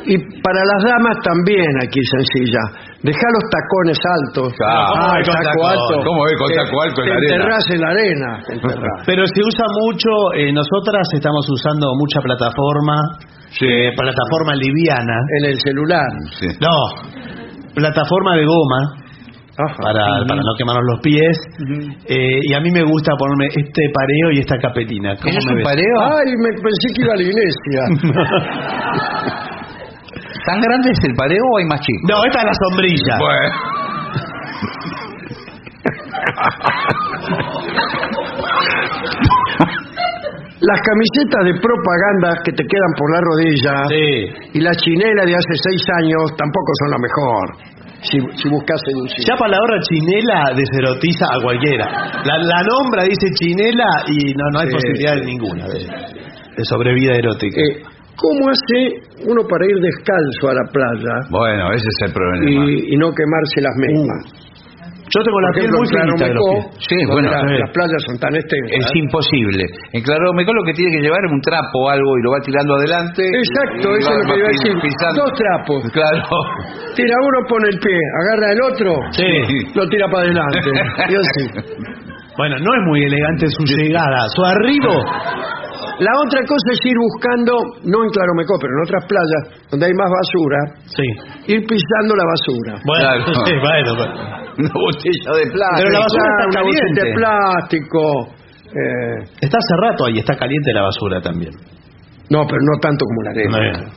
y 0.06 0.16
para 0.42 0.62
las 0.62 0.82
damas 0.84 1.18
también 1.24 1.68
aquí 1.82 2.00
sencilla. 2.12 2.62
Deja 3.02 3.28
los 3.34 3.46
tacones 3.50 4.00
altos. 4.22 4.54
Ah, 4.62 4.86
Ah, 4.96 5.20
el 5.20 5.26
con 5.26 5.36
taco 5.36 5.46
tacón. 5.50 5.72
alto. 5.72 5.96
¿Cómo 6.06 6.24
ves 6.26 6.38
con 6.38 6.50
taco 6.54 6.82
alto 6.82 7.02
en 7.02 7.10
la 7.10 7.16
arena? 7.16 7.36
enterrás 7.36 7.66
en 7.72 7.82
la 7.82 7.90
arena. 7.90 8.30
te 8.48 8.54
enterrás. 8.54 8.98
Pero 9.06 9.22
se 9.26 9.42
usa 9.42 9.66
mucho, 9.82 10.12
eh, 10.38 10.52
nosotras 10.54 11.08
estamos 11.14 11.46
usando 11.50 11.88
mucha 11.98 12.20
plataforma, 12.22 12.96
eh, 13.62 13.92
plataforma 13.96 14.56
liviana. 14.56 15.14
en 15.40 15.46
el 15.52 15.60
celular. 15.60 16.08
Sí. 16.40 16.48
No, 16.60 16.76
plataforma 17.76 18.36
de 18.36 18.46
goma. 18.46 19.02
Ajá. 19.58 19.74
para, 19.82 20.04
para 20.28 20.42
no 20.42 20.54
quemarnos 20.58 20.84
los 20.92 21.00
pies. 21.00 21.40
Eh, 22.10 22.40
y 22.44 22.54
a 22.54 22.60
mí 22.60 22.70
me 22.72 22.84
gusta 22.84 23.14
ponerme 23.18 23.46
este 23.48 23.90
pareo 23.94 24.32
y 24.34 24.40
esta 24.40 24.58
capetina. 24.58 25.16
¿Cómo 25.16 25.30
¿Eso 25.30 25.40
es 25.40 25.46
me 25.46 25.52
un 25.54 25.58
ves? 25.60 25.64
pareo? 25.64 26.02
Ay, 26.02 26.36
me 26.36 26.52
pensé 26.62 26.92
que 26.94 27.02
iba 27.04 27.14
a 27.14 27.16
la 27.16 27.24
iglesia. 27.24 27.86
¿Tan 30.46 30.60
grande 30.60 30.92
es 30.92 31.00
el 31.06 31.14
pareo 31.16 31.42
o 31.54 31.58
hay 31.58 31.64
más 31.72 31.80
chico? 31.80 32.00
No, 32.10 32.22
esta 32.26 32.40
es 32.40 32.46
la 32.46 32.54
sombrilla. 32.68 33.18
Bueno. 33.18 33.56
Las 40.66 40.80
camisetas 40.82 41.42
de 41.46 41.54
propaganda 41.62 42.42
que 42.44 42.52
te 42.52 42.64
quedan 42.66 42.94
por 42.98 43.08
la 43.14 43.22
rodilla 43.22 43.74
Sí. 43.88 44.58
y 44.58 44.60
la 44.62 44.74
chinela 44.74 45.24
de 45.26 45.36
hace 45.36 45.56
seis 45.62 45.84
años 46.02 46.24
tampoco 46.38 46.70
son 46.82 46.90
lo 46.92 47.00
mejor. 47.00 47.46
Si, 48.02 48.18
si 48.42 48.50
buscas 48.50 48.80
seducir. 48.86 49.26
Ya 49.26 49.36
palabra 49.36 49.80
chinela 49.82 50.54
deserotiza 50.56 51.26
a 51.26 51.42
cualquiera. 51.42 51.86
La, 52.26 52.38
la 52.38 52.60
nombra, 52.66 53.04
dice 53.04 53.28
chinela 53.38 53.86
y 54.08 54.34
no, 54.34 54.46
no 54.54 54.60
hay 54.60 54.68
Sí. 54.68 54.74
posibilidad 54.74 55.16
ninguna 55.26 55.66
de, 55.68 55.80
de 56.58 56.64
sobrevida 56.66 57.14
erótica. 57.16 57.60
Eh, 57.62 57.82
¿Cómo 58.16 58.48
hace 58.50 59.28
uno 59.28 59.42
para 59.50 59.66
ir 59.66 59.76
descalzo 59.82 60.50
a 60.50 60.54
la 60.54 60.64
playa 60.72 61.14
Bueno, 61.30 61.74
ese 61.74 61.84
es 61.84 62.08
el 62.08 62.14
problema. 62.14 62.46
y, 62.72 62.94
y 62.94 62.98
no 62.98 63.12
quemarse 63.12 63.60
las 63.62 63.76
mismas? 63.76 64.45
Yo 65.16 65.20
tengo 65.24 65.40
la 65.40 65.52
piel 65.56 65.72
muy 65.72 65.88
finita 65.88 66.28
de 66.28 66.34
los 66.36 66.44
Claromecó, 66.44 66.52
pies. 66.76 66.86
Sí, 66.92 66.98
bueno, 67.08 67.28
la- 67.32 67.58
las 67.64 67.72
playas 67.72 68.02
son 68.04 68.16
tan 68.20 68.34
extensas. 68.36 68.76
Es 68.84 68.92
imposible. 69.00 69.64
En 69.96 70.02
Claromecó 70.04 70.52
lo 70.52 70.64
que 70.68 70.74
tiene 70.76 70.92
que 70.92 71.02
llevar 71.08 71.22
es 71.24 71.32
un 71.32 71.40
trapo 71.42 71.76
o 71.80 71.90
algo 71.90 72.10
y 72.18 72.22
lo 72.22 72.30
va 72.36 72.40
tirando 72.44 72.76
adelante. 72.76 73.24
Exacto, 73.32 73.88
eso 73.96 74.12
es 74.12 74.18
lo 74.20 74.34
que 74.34 74.40
iba 74.44 74.50
a 74.50 74.56
decir. 74.60 74.74
pisando. 74.84 75.24
Dos 75.24 75.34
trapos. 75.40 75.80
Claro. 75.96 76.24
Tira 76.96 77.16
uno, 77.24 77.38
pone 77.48 77.68
el 77.72 77.80
pie, 77.80 77.98
agarra 78.20 78.48
el 78.52 78.62
otro, 78.62 78.92
Sí. 79.16 79.32
lo 79.74 79.88
tira 79.88 80.06
para 80.12 80.24
adelante. 80.28 80.68
Bueno, 82.38 82.58
no 82.60 82.66
es 82.76 82.82
muy 82.90 83.02
elegante 83.02 83.48
su 83.48 83.64
llegada. 83.64 84.28
Su 84.36 84.44
arribo. 84.44 84.92
La 86.00 86.12
otra 86.28 86.42
cosa 86.44 86.68
es 86.76 86.80
ir 86.84 86.98
buscando, 86.98 87.54
no 87.88 88.04
en 88.04 88.10
Claromecó, 88.12 88.56
pero 88.60 88.72
en 88.76 88.82
otras 88.84 89.04
playas 89.08 89.44
donde 89.72 89.86
hay 89.88 89.94
más 89.96 90.12
basura, 90.12 90.60
Sí. 90.92 91.08
ir 91.54 91.62
pisando 91.66 92.12
la 92.16 92.26
basura. 92.28 92.74
Bueno, 92.84 93.04
Claro. 93.06 93.34
sí, 93.48 93.54
bueno, 93.64 93.90
bueno. 93.96 94.14
Una 94.56 94.72
botella 94.76 95.32
de 95.40 95.46
plástico. 95.52 95.78
Pero 95.80 95.90
la 95.92 96.00
basura 96.00 96.26
está 96.32 96.46
una 96.48 96.60
de 96.60 96.76
caliente. 96.76 97.14
plástico. 97.16 98.02
eh, 98.76 99.18
Está 99.42 99.58
hace 99.58 99.76
rato 99.84 100.06
ahí, 100.06 100.18
está 100.20 100.36
caliente 100.36 100.74
la 100.74 100.82
basura 100.84 101.22
también. 101.22 101.52
no, 102.30 102.44
pero 102.48 102.60
no 102.60 102.80
tanto 102.82 103.06
como 103.06 103.22
la 103.24 103.32
arena. 103.32 103.92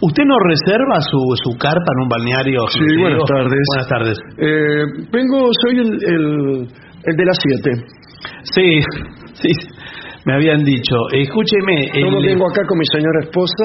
¿Usted 0.00 0.24
no 0.24 0.36
reserva 0.38 1.00
su, 1.00 1.18
su 1.42 1.56
carpa 1.58 1.90
en 1.96 2.02
un 2.04 2.08
balneario? 2.08 2.66
Sí, 2.68 2.80
buenas 3.00 3.24
tardes. 3.26 3.60
Buenas 3.68 3.88
tardes. 3.88 4.18
Eh, 4.38 4.84
vengo, 5.10 5.48
soy 5.64 5.78
el, 5.80 5.92
el, 6.04 6.68
el 7.04 7.16
de 7.16 7.24
las 7.24 7.36
siete. 7.42 7.70
Sí, 8.54 8.80
sí, 9.34 9.48
me 10.24 10.34
habían 10.34 10.64
dicho. 10.64 10.96
Escúcheme, 11.12 11.76
Yo 11.92 12.06
el- 12.18 12.26
vengo 12.26 12.48
acá 12.48 12.62
con 12.66 12.78
mi 12.78 12.86
señora 12.92 13.20
esposa. 13.22 13.64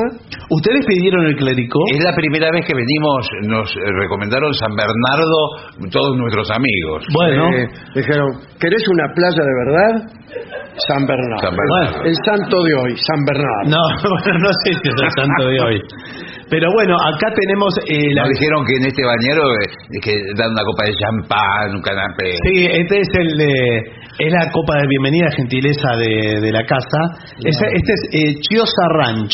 ¿ustedes 0.50 0.86
pidieron 0.86 1.26
el 1.26 1.36
clericó? 1.36 1.80
Es 1.94 2.04
la 2.04 2.14
primera 2.16 2.50
vez 2.52 2.66
que 2.66 2.74
venimos, 2.76 3.28
nos 3.48 3.70
eh, 3.76 3.80
recomendaron 4.02 4.54
San 4.54 4.72
Bernardo 4.76 5.90
todos 5.92 6.18
nuestros 6.18 6.50
amigos. 6.52 7.06
Bueno, 7.14 7.50
Eh, 7.56 7.68
dijeron, 7.96 8.28
¿querés 8.60 8.84
una 8.90 9.06
playa 9.16 9.42
de 9.44 9.56
verdad? 9.66 9.94
San 10.88 11.06
Bernardo. 11.06 11.42
San 11.48 11.56
Bernardo. 11.56 12.04
El 12.06 12.16
santo 12.26 12.64
de 12.64 12.74
hoy, 12.76 12.96
San 12.96 13.20
Bernardo. 13.26 13.70
no, 13.70 13.84
bueno, 14.24 14.40
no 14.40 14.52
sé 14.64 14.74
si 14.74 14.88
es 14.90 14.96
el 15.04 15.12
santo 15.16 15.44
de 15.50 15.60
hoy. 15.62 15.82
Pero 16.50 16.68
bueno, 16.74 16.96
acá 16.98 17.28
tenemos 17.40 17.74
eh, 17.88 18.10
la... 18.14 18.24
Nos 18.24 18.32
dijeron 18.40 18.66
que 18.66 18.74
en 18.78 18.86
este 18.88 19.04
bañero 19.06 19.44
eh, 19.54 20.00
que 20.02 20.14
dan 20.36 20.52
una 20.52 20.64
copa 20.64 20.84
de 20.86 20.94
champán, 20.98 21.76
un 21.76 21.82
canapé. 21.82 22.32
Sí, 22.50 22.66
este 22.66 23.02
es 23.02 23.08
el 23.14 23.38
de- 23.38 23.84
es 24.20 24.34
la 24.34 24.52
copa 24.52 24.76
de 24.78 24.88
bienvenida 24.88 25.30
gentileza 25.38 25.96
de, 25.98 26.42
de 26.42 26.52
la 26.52 26.64
casa. 26.66 27.00
Este 27.44 27.68
es 27.94 28.02
eh, 28.12 28.36
Chiosa 28.42 28.86
Ranch. 28.98 29.34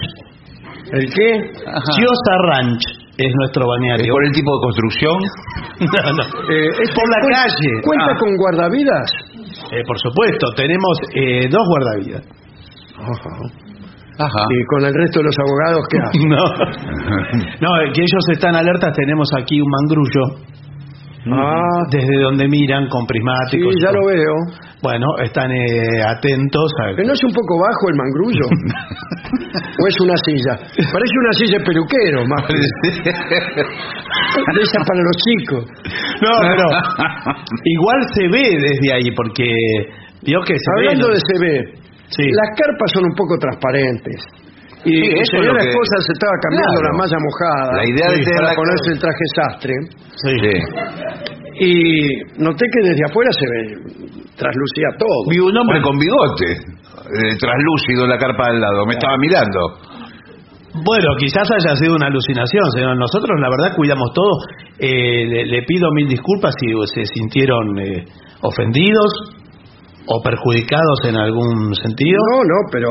¿El 0.91 1.05
qué? 1.13 1.31
Chiosa 1.95 2.35
Ranch 2.51 2.83
es 3.17 3.31
nuestro 3.33 3.63
¿Es 3.63 3.67
balneario. 3.69 4.11
por 4.13 4.25
el 4.25 4.31
tipo 4.33 4.51
de 4.51 4.61
construcción? 4.61 5.17
No, 5.79 6.11
no. 6.13 6.23
Eh, 6.23 6.67
¿es 6.83 6.91
por 6.91 7.09
la 7.09 7.19
calle. 7.35 7.69
¿Cuenta 7.83 8.05
Ah. 8.11 8.17
con 8.19 8.29
guardavidas? 8.37 9.11
Eh, 9.71 9.83
por 9.87 9.97
supuesto, 9.99 10.51
tenemos 10.55 10.97
eh, 11.15 11.47
dos 11.49 11.63
guardavidas. 11.67 12.23
Ajá. 14.17 14.45
¿Y 14.49 14.65
con 14.65 14.85
el 14.85 14.93
resto 14.93 15.19
de 15.19 15.25
los 15.25 15.35
abogados 15.39 15.85
qué 15.89 15.97
hacen? 15.99 16.29
No, 16.29 16.43
no, 17.61 17.93
que 17.93 18.01
ellos 18.01 18.25
están 18.31 18.55
alertas. 18.55 18.93
Tenemos 18.95 19.29
aquí 19.37 19.59
un 19.61 19.67
mangrullo 19.69 20.21
Ah, 21.27 21.81
desde 21.89 22.19
donde 22.21 22.47
miran 22.47 22.87
con 22.87 23.01
sí, 23.01 23.07
prismáticos. 23.07 23.73
y 23.75 23.81
ya 23.83 23.91
lo 23.91 24.05
veo. 24.05 24.35
Bueno, 24.83 25.07
están 25.23 25.49
eh, 25.51 26.03
atentos. 26.05 26.71
A... 26.85 26.95
¿Que 26.95 27.03
no 27.03 27.13
es 27.13 27.23
un 27.23 27.33
poco 27.33 27.57
bajo 27.59 27.89
el 27.89 27.95
mangrullo? 27.97 28.45
¿O 29.83 29.87
es 29.87 29.95
una 30.01 30.13
silla? 30.23 30.55
Parece 30.77 31.15
una 31.23 31.33
silla 31.33 31.57
de 31.57 31.65
peluquero, 31.65 32.25
más 32.27 32.43
que- 32.45 32.53
de 34.53 34.61
esa 34.61 34.79
para 34.85 35.01
los 35.01 35.17
chicos. 35.25 35.65
No, 36.21 36.29
pero 36.41 36.65
igual 37.63 37.99
se 38.13 38.27
ve 38.27 38.57
desde 38.61 38.93
ahí 38.93 39.09
porque 39.15 39.51
vio 40.23 40.41
que 40.41 40.53
se 40.53 40.71
Hablando 40.77 41.07
ve. 41.07 41.13
de 41.15 41.19
CB, 41.19 41.84
Sí. 42.09 42.23
las 42.31 42.49
carpas 42.57 42.91
son 42.93 43.05
un 43.05 43.15
poco 43.15 43.37
transparentes. 43.37 44.19
Y 44.85 44.93
Sí, 44.93 45.09
eso 45.17 45.37
es 45.41 45.45
lo 45.49 45.53
que- 45.57 45.69
esposa 45.69 45.95
se 46.05 46.13
estaba 46.13 46.33
cambiando 46.45 46.77
Claro. 46.77 46.91
la 46.93 46.97
malla 47.01 47.17
mojada 47.17 47.77
La 47.81 47.89
idea 47.89 48.07
de 48.11 48.17
sí, 48.17 48.23
tener 48.25 48.37
para 48.37 48.49
la- 48.49 48.55
ponerse 48.55 48.87
el 48.93 48.99
traje 48.99 49.25
sastre. 49.35 49.73
Sí. 50.21 50.33
Sí. 50.45 50.55
Y 51.57 52.43
noté 52.43 52.65
que 52.69 52.89
desde 52.89 53.05
afuera 53.09 53.31
se 53.31 53.45
ve, 53.47 53.61
traslucía 54.37 54.89
todo. 54.99 55.25
Vi 55.29 55.39
un 55.39 55.57
hombre 55.57 55.81
con 55.81 55.97
bigote, 55.97 56.51
eh, 56.51 57.37
traslúcido 57.39 58.03
en 58.03 58.09
la 58.09 58.17
carpa 58.17 58.47
al 58.47 58.59
lado. 58.61 58.85
Me 58.85 58.93
estaba 58.93 59.17
mirando. 59.17 59.59
Bueno, 60.83 61.07
quizás 61.17 61.49
haya 61.49 61.75
sido 61.77 61.95
una 61.95 62.07
alucinación, 62.07 62.69
señor. 62.73 62.97
Nosotros, 62.97 63.39
la 63.39 63.49
verdad, 63.49 63.75
cuidamos 63.75 64.11
todo. 64.13 64.37
Eh, 64.77 65.25
le, 65.25 65.45
le 65.45 65.63
pido 65.63 65.89
mil 65.93 66.07
disculpas 66.09 66.53
si 66.59 66.67
se 66.93 67.05
sintieron 67.05 67.79
eh, 67.79 68.05
ofendidos 68.41 69.07
o 70.07 70.21
perjudicados 70.21 70.99
en 71.09 71.15
algún 71.17 71.73
sentido. 71.75 72.17
No, 72.33 72.43
no, 72.43 72.57
pero 72.71 72.87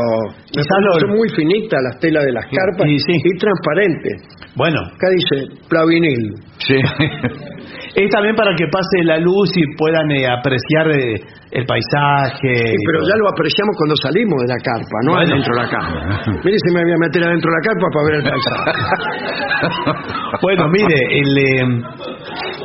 Quizás 0.51 0.79
me 0.81 0.85
lo- 0.87 1.01
son 1.01 1.11
muy 1.17 1.29
finitas 1.31 1.81
las 1.83 1.99
telas 2.01 2.25
de 2.25 2.33
las 2.33 2.45
carpas 2.47 2.87
y 2.89 2.99
sí. 2.99 3.13
y 3.23 3.39
transparentes. 3.39 4.23
Bueno, 4.57 4.81
Acá 4.83 5.09
dice 5.15 5.47
plavinil. 5.69 6.35
Sí. 6.59 6.75
es 7.97 8.11
también 8.11 8.35
para 8.37 8.55
que 8.57 8.67
pase 8.71 9.03
la 9.05 9.19
luz 9.19 9.51
y 9.57 9.63
puedan 9.77 10.11
eh, 10.11 10.27
apreciar 10.27 10.91
eh, 10.91 11.15
el 11.53 11.65
paisaje. 11.67 12.55
Sí, 12.71 12.77
pero 12.87 13.07
ya 13.07 13.17
lo 13.17 13.29
apreciamos 13.31 13.75
cuando 13.79 13.95
salimos 14.03 14.39
de 14.43 14.49
la 14.49 14.59
carpa, 14.63 14.97
no 15.07 15.13
Bueno. 15.15 15.31
adentro 15.35 15.55
de 15.55 15.61
la 15.63 15.69
carpa. 15.71 16.41
Mire 16.45 16.57
si 16.59 16.71
me 16.75 16.83
voy 16.83 16.93
a 16.93 16.99
meter 16.99 17.23
adentro 17.23 17.51
de 17.51 17.57
la 17.59 17.65
carpa 17.67 17.87
para 17.95 18.05
ver 18.07 18.15
el 18.15 18.25
paisaje. 18.31 18.71
Bueno, 20.43 20.69
mire, 20.69 20.95
el, 21.11 21.39
eh, 21.39 21.83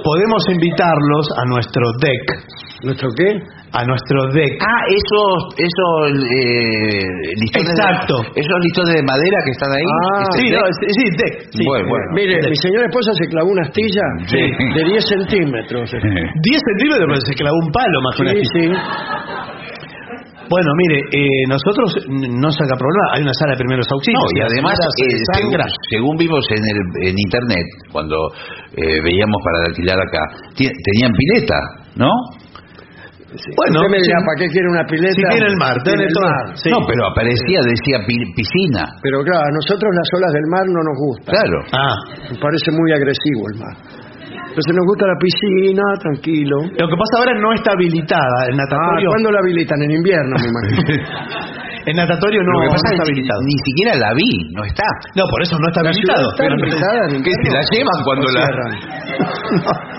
podemos 0.04 0.44
invitarlos 0.52 1.28
a 1.38 1.46
nuestro 1.46 1.82
deck. 2.02 2.24
¿Nuestro 2.84 3.10
qué? 3.16 3.40
A 3.72 3.86
nuestro 3.86 4.18
deck. 4.34 4.58
Ah, 4.66 4.82
esos, 4.90 5.38
esos 5.62 6.26
eh, 6.26 7.06
listones 7.38 7.70
Exacto. 7.70 8.18
De, 8.34 8.42
esos 8.42 8.58
listones 8.66 8.94
de 8.98 9.04
madera 9.06 9.38
que 9.46 9.52
están 9.54 9.72
ahí. 9.78 9.86
Ah, 9.86 10.24
¿Este 10.26 10.38
sí, 10.42 10.46
deck? 10.50 10.58
no, 10.58 10.66
sí, 10.74 10.88
sí, 10.90 11.06
deck. 11.22 11.34
sí. 11.54 11.64
Bueno, 11.70 11.86
bueno. 11.90 12.06
Mire, 12.18 12.36
mi 12.50 12.56
señora 12.58 12.86
esposa 12.90 13.12
se 13.14 13.26
clavó 13.30 13.52
una 13.52 13.62
astilla 13.70 14.02
Sí. 14.26 14.42
de 14.42 14.82
10 14.90 15.04
centímetros. 15.06 15.86
10 15.94 16.62
centímetros, 16.66 17.06
pero 17.14 17.22
se 17.22 17.34
clavó 17.38 17.58
un 17.62 17.72
palo 17.72 17.98
más 18.02 18.14
que 18.18 18.22
una 18.24 18.32
Sí, 18.34 18.42
astilla. 18.42 18.74
sí. 18.74 19.70
Bueno, 20.50 20.70
mire, 20.82 20.98
eh, 21.14 21.46
nosotros 21.48 21.94
no 22.10 22.50
saca 22.50 22.74
problema, 22.74 23.06
hay 23.14 23.22
una 23.22 23.34
sala 23.38 23.54
de 23.54 23.58
primeros 23.62 23.86
No, 23.86 23.94
auxilios. 24.02 24.26
y 24.34 24.40
las 24.40 24.50
además, 24.50 24.74
eh, 24.82 25.14
se 25.14 25.38
según, 25.38 25.54
según 25.94 26.18
vimos 26.18 26.42
en, 26.50 26.64
el, 26.66 26.80
en 27.06 27.16
internet, 27.22 27.66
cuando 27.94 28.18
eh, 28.74 28.98
veíamos 29.06 29.38
para 29.46 29.70
alquilar 29.70 29.98
acá, 30.02 30.22
tenían 30.58 31.14
pileta, 31.14 31.60
¿no? 32.02 32.10
Bueno, 33.30 33.78
Usted 33.86 33.92
me 33.94 34.00
dirá, 34.02 34.18
sí. 34.18 34.26
¿para 34.26 34.38
qué 34.42 34.48
quiere 34.50 34.68
una 34.74 34.84
pileta? 34.90 35.14
Si 35.14 35.22
tiene 35.22 35.48
el 35.54 35.58
mar, 35.62 35.76
tiene 35.86 36.04
el 36.10 36.14
todo. 36.14 36.26
mar. 36.26 36.46
Sí. 36.58 36.70
No, 36.74 36.80
pero 36.90 37.02
aparecía, 37.14 37.60
decía 37.62 37.98
pi- 38.10 38.30
piscina. 38.34 38.84
Pero 39.06 39.22
claro, 39.22 39.46
a 39.46 39.52
nosotros 39.54 39.90
las 39.94 40.10
olas 40.18 40.32
del 40.34 40.48
mar 40.50 40.66
no 40.66 40.82
nos 40.82 40.98
gustan. 40.98 41.32
Claro. 41.38 41.58
Ah, 41.78 41.96
Me 42.26 42.38
parece 42.42 42.70
muy 42.74 42.90
agresivo 42.92 43.42
el 43.54 43.56
mar. 43.62 43.76
Entonces 44.50 44.74
nos 44.74 44.86
gusta 44.90 45.06
la 45.06 45.18
piscina, 45.22 45.84
tranquilo. 46.02 46.58
lo 46.74 46.86
que 46.90 46.98
pasa 46.98 47.14
ahora 47.22 47.34
no 47.38 47.54
está 47.54 47.70
habilitada. 47.78 48.38
El 48.50 48.58
Ah, 48.58 48.66
natatorio, 48.66 49.08
¿cuándo 49.14 49.30
la 49.30 49.40
habilitan? 49.46 49.78
En 49.86 49.92
invierno, 49.94 50.34
me 50.42 50.48
imagino. 50.50 50.90
el 51.90 51.96
natatorio 51.96 52.42
no, 52.42 52.52
Lo 52.54 52.60
que 52.60 52.66
no 52.66 52.74
pasa 52.74 52.88
está 52.90 52.98
es 52.98 53.10
habilitado. 53.14 53.40
ni 53.46 53.58
siquiera 53.62 53.94
la 53.96 54.12
vi, 54.18 54.32
no 54.58 54.62
está. 54.66 54.90
No, 55.14 55.24
por 55.30 55.40
eso 55.46 55.54
no 55.62 55.68
está 55.70 55.82
¿La 55.86 55.90
habilitado. 55.94 56.26
está 56.34 56.44
habilitada 56.50 57.02
en 57.14 57.22
¿Qué, 57.22 57.32
se 57.46 57.50
la 57.54 57.62
llevan 57.70 58.00
cuando 58.04 58.26
¿O 58.26 58.32
la-? 58.34 58.50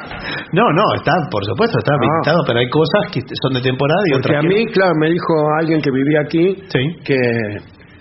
No, 0.53 0.65
no, 0.73 0.85
está, 0.97 1.13
por 1.31 1.45
supuesto, 1.45 1.79
está 1.79 1.93
habilitado, 1.95 2.41
pero 2.47 2.59
hay 2.59 2.69
cosas 2.71 3.03
que 3.13 3.21
son 3.43 3.55
de 3.55 3.63
temporada 3.63 4.01
y 4.07 4.11
Ah. 4.11 4.19
Porque 4.19 4.29
otras 4.35 4.39
a 4.39 4.43
que 4.43 4.49
mí, 4.55 4.67
claro, 4.73 4.93
me 5.01 5.09
dijo 5.11 5.33
alguien 5.61 5.81
que 5.81 5.91
vivía 5.91 6.21
aquí 6.27 6.45
Sí. 6.69 6.83
que 7.05 7.17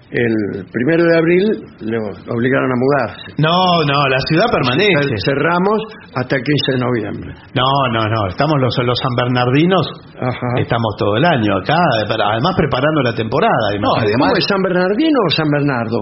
el 0.10 0.66
primero 0.74 1.06
de 1.06 1.18
abril 1.22 1.46
le 1.86 1.98
obligaron 2.34 2.66
a 2.74 2.78
mudarse. 2.82 3.30
No, 3.38 3.86
no, 3.86 3.98
la 4.10 4.18
ciudad 4.26 4.50
permanece. 4.50 5.14
Cerramos 5.22 5.78
hasta 6.18 6.36
el 6.38 6.42
15 6.42 6.72
de 6.74 6.80
noviembre. 6.82 7.30
No, 7.54 7.70
no, 7.94 8.02
no, 8.10 8.22
estamos 8.28 8.58
los, 8.60 8.74
los 8.90 8.98
San 8.98 9.14
Bernardinos, 9.14 9.86
Ajá. 10.18 10.50
estamos 10.58 10.96
todo 10.98 11.16
el 11.18 11.26
año 11.26 11.54
acá, 11.62 11.78
además 12.10 12.56
preparando 12.58 13.02
la 13.06 13.14
temporada. 13.14 13.54
No. 13.80 13.94
¿Cómo 14.02 14.34
es 14.34 14.46
San 14.50 14.62
Bernardino 14.66 15.20
o 15.26 15.30
San 15.30 15.48
Bernardo? 15.54 16.00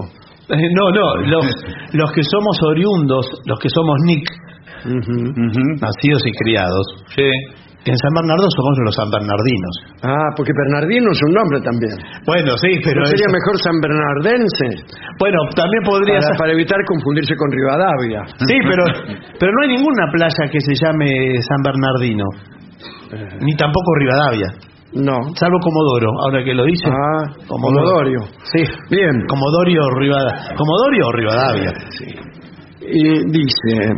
No, 0.48 0.90
no, 0.96 1.16
los, 1.28 1.44
los 1.92 2.10
que 2.12 2.22
somos 2.24 2.56
oriundos, 2.72 3.26
los 3.44 3.58
que 3.60 3.68
somos 3.68 3.96
Nacidos 4.84 6.22
y 6.26 6.32
criados, 6.44 6.86
Sí. 7.14 7.28
en 7.84 7.96
San 7.96 8.12
Bernardo 8.14 8.46
somos 8.52 8.74
los 8.84 8.94
San 8.94 9.08
Bernardinos. 9.10 9.74
Ah, 10.02 10.28
porque 10.36 10.52
Bernardino 10.52 11.08
es 11.10 11.20
un 11.26 11.32
nombre 11.34 11.60
también. 11.64 11.96
Bueno, 12.26 12.52
sí, 12.60 12.80
pero... 12.84 13.00
¿No 13.00 13.06
sería 13.06 13.26
eso- 13.26 13.36
mejor 13.38 13.54
San 13.64 13.76
Bernardense? 13.80 14.66
Bueno, 15.18 15.38
también 15.56 15.82
podría 15.84 16.20
Para, 16.20 16.36
para 16.38 16.52
evitar 16.52 16.78
confundirse 16.86 17.34
con 17.36 17.48
Rivadavia. 17.50 18.20
Sí, 18.46 18.56
pero, 18.68 18.84
pero 19.40 19.52
no 19.52 19.58
hay 19.62 19.68
ninguna 19.76 20.04
playa 20.12 20.50
que 20.52 20.60
se 20.60 20.74
llame 20.74 21.40
San 21.40 21.62
Bernardino, 21.64 22.24
ni 23.40 23.56
tampoco 23.56 23.88
Rivadavia, 24.04 24.48
No. 24.92 25.16
salvo 25.34 25.56
Comodoro, 25.60 26.10
ahora 26.28 26.44
que 26.44 26.52
lo 26.54 26.64
dice. 26.64 26.88
Ah, 26.90 27.24
Comodoro. 27.48 27.84
Comodorio. 27.88 28.20
Sí, 28.52 28.62
Bien. 28.90 29.16
Comodorio 29.28 29.80
o 29.80 29.90
Rivadavia. 29.98 30.54
¿Comodorio 30.56 31.12
Rivadavia? 31.12 31.72
Y 32.90 33.02
dice, 33.32 33.92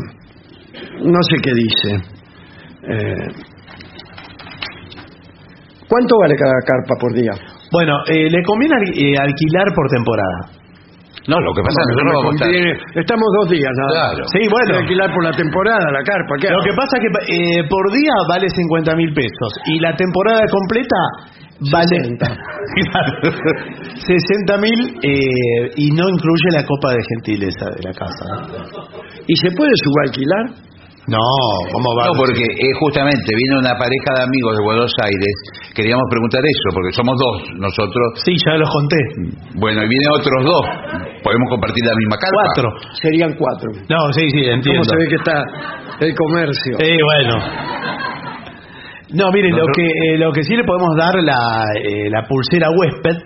no 1.05 1.19
sé 1.29 1.37
qué 1.43 1.53
dice. 1.55 1.91
Eh, 2.83 3.27
¿Cuánto 5.89 6.15
vale 6.21 6.35
cada 6.37 6.59
carpa 6.67 6.95
por 7.01 7.13
día? 7.15 7.33
Bueno, 7.73 7.99
eh, 8.07 8.29
le 8.31 8.43
conviene 8.45 8.75
al- 8.77 8.95
eh, 8.95 9.15
alquilar 9.19 9.67
por 9.75 9.89
temporada. 9.91 10.39
No, 11.29 11.39
lo 11.41 11.53
que 11.53 11.63
pasa 11.63 11.79
es 11.83 11.87
que 11.87 12.03
No 12.03 12.11
nosotros 12.11 12.25
vamos 12.25 12.43
a 12.43 12.47
estar... 12.49 12.99
Estamos 13.03 13.29
dos 13.43 13.51
días 13.51 13.71
nada. 13.77 13.93
Claro. 14.11 14.25
Sí, 14.33 14.41
bueno. 14.51 14.79
Alquilar 14.79 15.13
por 15.15 15.23
la 15.25 15.33
temporada 15.33 15.91
la 15.93 16.03
carpa. 16.03 16.35
¿qué 16.41 16.49
Lo 16.49 16.57
hago? 16.59 16.65
que 16.65 16.75
pasa 16.75 16.93
es 16.97 17.03
que 17.05 17.11
eh, 17.61 17.65
por 17.69 17.85
día 17.93 18.15
vale 18.29 18.49
50 18.49 18.97
mil 18.97 19.13
pesos 19.13 19.51
y 19.67 19.79
la 19.79 19.95
temporada 19.95 20.43
completa 20.51 20.97
vale 21.73 21.97
60 23.95 24.57
mil 24.65 24.81
eh, 25.03 25.71
y 25.77 25.91
no 25.93 26.09
incluye 26.09 26.49
la 26.53 26.65
copa 26.65 26.91
de 26.93 27.03
gentileza 27.15 27.67
de 27.77 27.83
la 27.85 27.93
casa. 27.93 28.25
¿Y 29.27 29.35
se 29.37 29.51
puede 29.57 29.73
subalquilar? 29.85 30.71
No, 31.09 31.19
¿cómo 31.73 31.89
va? 31.99 32.07
No, 32.07 32.13
porque 32.15 32.45
eh, 32.45 32.71
justamente 32.79 33.35
vino 33.35 33.59
una 33.59 33.75
pareja 33.75 34.11
de 34.15 34.23
amigos 34.31 34.55
de 34.55 34.63
Buenos 34.63 34.93
Aires. 35.03 35.35
Queríamos 35.75 36.05
preguntar 36.09 36.39
eso, 36.45 36.69
porque 36.71 36.93
somos 36.93 37.17
dos 37.19 37.37
nosotros. 37.59 38.05
Sí, 38.23 38.37
ya 38.39 38.55
los 38.55 38.69
conté. 38.71 39.01
Bueno, 39.59 39.83
y 39.83 39.89
vienen 39.89 40.11
otros 40.15 40.45
dos. 40.45 40.65
¿Podemos 41.25 41.49
compartir 41.51 41.83
la 41.85 41.97
misma 41.99 42.15
carpa? 42.15 42.43
Cuatro. 42.55 42.69
Serían 43.03 43.33
cuatro. 43.35 43.69
No, 43.89 43.99
sí, 44.13 44.29
sí, 44.31 44.41
¿Cómo 44.45 44.55
entiendo. 44.55 44.85
se 44.85 44.97
ve 44.97 45.07
que 45.09 45.19
está 45.19 45.37
el 45.99 46.15
comercio? 46.15 46.73
Sí, 46.79 46.93
bueno. 47.03 47.35
No, 49.13 49.31
mire, 49.33 49.51
lo 49.51 49.67
que, 49.75 49.83
eh, 49.87 50.19
lo 50.19 50.33
que 50.33 50.43
sí 50.43 50.55
le 50.57 50.65
podemos 50.65 50.97
dar 50.97 51.15
la, 51.23 51.65
eh, 51.83 52.09
la 52.11 52.27
pulsera 52.29 52.69
huésped, 52.71 53.17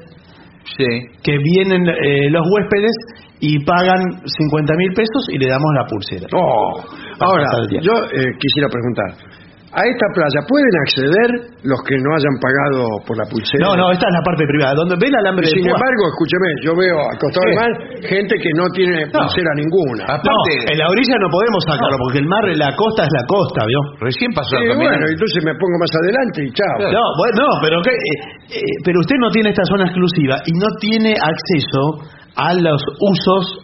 Sí. 0.77 0.85
que 1.23 1.36
vienen 1.39 1.86
eh, 1.89 2.31
los 2.31 2.43
huéspedes 2.51 2.93
y 3.40 3.62
pagan 3.65 4.01
50 4.24 4.74
mil 4.77 4.93
pesos 4.94 5.28
y 5.31 5.39
le 5.39 5.47
damos 5.48 5.70
la 5.74 5.85
pulsera. 5.86 6.27
Oh, 6.32 6.81
ahora, 7.20 7.44
yo 7.82 7.93
eh, 7.93 8.24
quisiera 8.40 8.69
preguntar. 8.70 9.34
¿A 9.75 9.83
esta 9.91 10.07
playa 10.15 10.39
pueden 10.47 10.75
acceder 10.87 11.29
los 11.67 11.81
que 11.83 11.99
no 11.99 12.15
hayan 12.15 12.37
pagado 12.39 12.87
por 13.03 13.19
la 13.19 13.27
pulsera? 13.27 13.59
No, 13.67 13.75
no, 13.75 13.91
esta 13.91 14.07
es 14.07 14.15
la 14.15 14.23
parte 14.23 14.47
privada. 14.47 14.75
Donde 14.79 14.95
ve 15.03 15.11
el 15.11 15.19
alambre 15.19 15.51
Sin 15.51 15.67
de 15.67 15.67
púa. 15.67 15.75
embargo, 15.75 16.03
escúcheme, 16.15 16.49
yo 16.63 16.73
veo 16.79 16.97
al 17.11 17.19
costado 17.19 17.43
del 17.51 17.59
mar 17.59 17.73
gente 18.07 18.35
que 18.39 18.51
no 18.55 18.65
tiene 18.71 18.99
pulsera 19.11 19.51
ninguna. 19.59 20.07
No, 20.07 20.15
Aparte, 20.15 20.53
en 20.71 20.79
la 20.79 20.87
orilla 20.87 21.17
no 21.19 21.27
podemos 21.27 21.61
sacarlo 21.67 21.97
porque 22.07 22.19
el 22.23 22.29
mar, 22.31 22.45
la 22.55 22.71
costa 22.79 23.03
es 23.03 23.13
la 23.19 23.25
costa, 23.27 23.61
¿vio? 23.67 23.81
recién 23.99 24.31
pasó 24.31 24.55
Sí, 24.55 24.63
a 24.63 24.79
caminar. 24.79 24.95
bueno, 24.95 25.05
entonces 25.11 25.41
me 25.43 25.55
pongo 25.59 25.77
más 25.83 25.91
adelante 25.91 26.39
y 26.47 26.49
chao. 26.55 26.77
No, 26.95 27.05
bueno, 27.19 27.35
no, 27.43 27.51
pero 27.59 27.77
¿qué? 27.83 27.91
Eh, 27.99 28.63
eh, 28.63 28.77
pero 28.87 29.01
usted 29.03 29.17
no 29.19 29.29
tiene 29.35 29.51
esta 29.51 29.67
zona 29.67 29.91
exclusiva 29.91 30.39
y 30.47 30.53
no 30.55 30.71
tiene 30.79 31.19
acceso 31.19 32.15
a 32.39 32.55
los 32.55 32.79
usos 33.03 33.64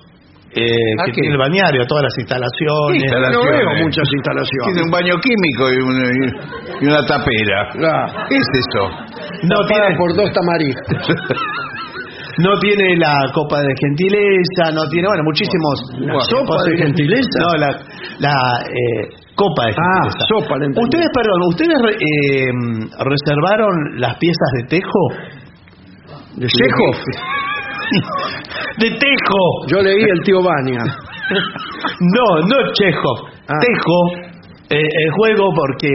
eh, 0.53 0.67
¿A 0.99 1.05
que 1.07 1.13
qué? 1.13 1.21
tiene 1.23 1.35
el 1.35 1.39
bañario, 1.39 1.87
todas 1.87 2.05
las 2.05 2.17
instalaciones. 2.19 3.03
Instalaciones. 3.03 3.39
No 3.39 3.71
veo 3.71 3.85
muchas 3.87 4.09
instalaciones. 4.13 4.67
Tiene 4.67 4.83
un 4.83 4.91
baño 4.91 5.15
químico 5.23 5.63
y 5.71 5.77
una, 5.79 6.07
y 6.81 6.85
una 6.91 7.03
tapera. 7.07 7.69
Claro. 7.73 8.27
¿Qué 8.29 8.37
es 8.37 8.49
eso? 8.59 8.83
No 9.47 9.57
tiene, 9.67 9.97
por 9.97 10.11
dos 10.17 10.31
tamariscos. 10.33 11.07
no 12.39 12.53
tiene 12.59 12.97
la 12.97 13.15
copa 13.33 13.61
de 13.63 13.73
gentileza, 13.79 14.73
no 14.75 14.89
tiene, 14.91 15.07
bueno, 15.09 15.23
muchísimos. 15.25 15.75
¿La 16.03 16.13
bueno, 16.15 16.21
sopa 16.31 16.63
de 16.67 16.77
gentileza? 16.79 17.39
No, 17.47 17.55
la, 17.57 17.71
la 18.19 18.35
eh, 18.67 19.09
copa 19.35 19.67
de 19.67 19.73
Ah, 19.73 20.03
gentileza. 20.03 20.25
sopa. 20.35 20.55
Ustedes, 20.83 21.09
perdón, 21.15 21.39
¿ustedes 21.47 21.79
eh, 21.95 22.51
reservaron 23.07 23.75
las 24.01 24.17
piezas 24.19 24.51
de 24.59 24.63
tejo? 24.67 25.03
¿De 26.37 26.47
Chekhov? 26.47 26.97
¡De 28.79 28.91
tejo! 28.91 29.67
Yo 29.69 29.81
leí 29.83 30.03
el 30.03 30.21
tío 30.25 30.43
Bania. 30.43 30.81
No, 32.01 32.41
no 32.49 32.57
Chekhov. 32.73 33.19
Ah. 33.49 33.59
Tejo, 33.61 33.99
eh, 34.71 34.83
el 35.05 35.11
juego 35.13 35.51
porque 35.55 35.89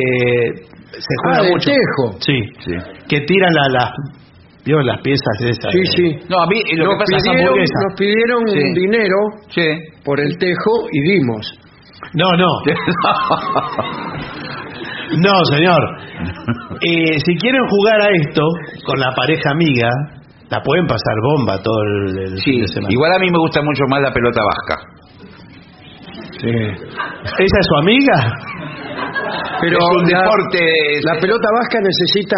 se 0.91 1.13
juega 1.23 1.39
Ah, 1.39 1.43
de 1.43 1.49
mucho. 1.51 1.69
tejo. 1.69 2.03
Sí, 2.19 2.39
Sí. 2.59 2.71
que 3.09 3.21
tiran 3.21 3.53
la, 3.53 3.67
las 3.69 3.91
¿vio? 4.65 4.81
las 4.81 5.01
piezas 5.01 5.41
esas. 5.41 5.71
Sí, 5.73 5.81
sí. 5.95 6.15
No, 6.29 6.39
a 6.41 6.47
mí 6.47 6.61
lo 6.75 6.85
Nos 6.85 6.93
que 6.95 6.99
pasa 6.99 7.17
es 7.17 7.23
pidieron, 7.23 7.47
hamburguesa. 7.47 7.79
nos 7.87 7.95
pidieron 7.99 8.47
Sí. 8.47 8.59
un 8.59 8.73
dinero 8.73 9.17
Sí. 9.49 9.67
por 10.05 10.19
el 10.21 10.37
tejo 10.37 10.71
y 10.91 11.01
dimos. 11.01 11.59
No, 12.13 12.31
no. 12.37 12.49
No, 15.17 15.31
señor. 15.51 15.79
Eh, 16.81 17.17
si 17.25 17.35
quieren 17.37 17.61
jugar 17.69 18.01
a 18.01 18.09
esto 18.11 18.41
con 18.85 18.99
la 18.99 19.11
pareja 19.15 19.51
amiga, 19.51 19.89
la 20.49 20.61
pueden 20.61 20.85
pasar 20.87 21.15
bomba 21.23 21.57
todo 21.61 21.81
el, 21.81 22.17
el 22.19 22.37
Sí, 22.37 22.51
fin 22.51 22.61
de 22.61 22.67
semana. 22.67 22.93
igual 22.93 23.11
a 23.15 23.19
mí 23.19 23.29
me 23.31 23.39
gusta 23.39 23.61
mucho 23.61 23.83
más 23.89 24.01
la 24.01 24.11
pelota 24.13 24.41
vasca. 24.43 24.77
Sí. 26.39 26.49
¿Esa 26.49 27.59
es 27.59 27.65
su 27.67 27.75
amiga? 27.77 28.33
Pero 29.61 29.77
es 29.77 29.85
un 30.03 30.09
la, 30.11 30.19
deporte... 30.21 30.59
la 31.03 31.15
pelota 31.19 31.47
vasca 31.57 31.79
necesita 31.81 32.37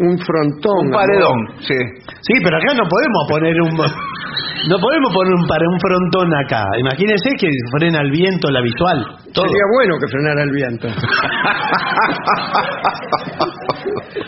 un 0.00 0.18
frontón. 0.18 0.78
un 0.86 0.90
¿no? 0.90 0.96
paredón, 0.96 1.38
sí. 1.60 1.74
Sí, 2.22 2.32
pero 2.42 2.56
acá 2.56 2.74
no 2.74 2.88
podemos 2.88 3.26
poner 3.28 3.54
un 3.62 3.76
no 4.70 4.78
podemos 4.80 5.12
poner 5.14 5.34
un 5.34 5.46
para 5.46 5.68
un 5.68 5.78
frontón 5.78 6.34
acá. 6.44 6.64
Imagínense 6.80 7.30
que 7.38 7.48
frena 7.78 8.00
el 8.00 8.10
viento, 8.10 8.50
la 8.50 8.60
visual, 8.62 9.04
todo. 9.32 9.46
Sería 9.46 9.66
bueno 9.76 9.94
que 10.00 10.06
frenara 10.10 10.42
el 10.42 10.50
viento. 10.50 10.88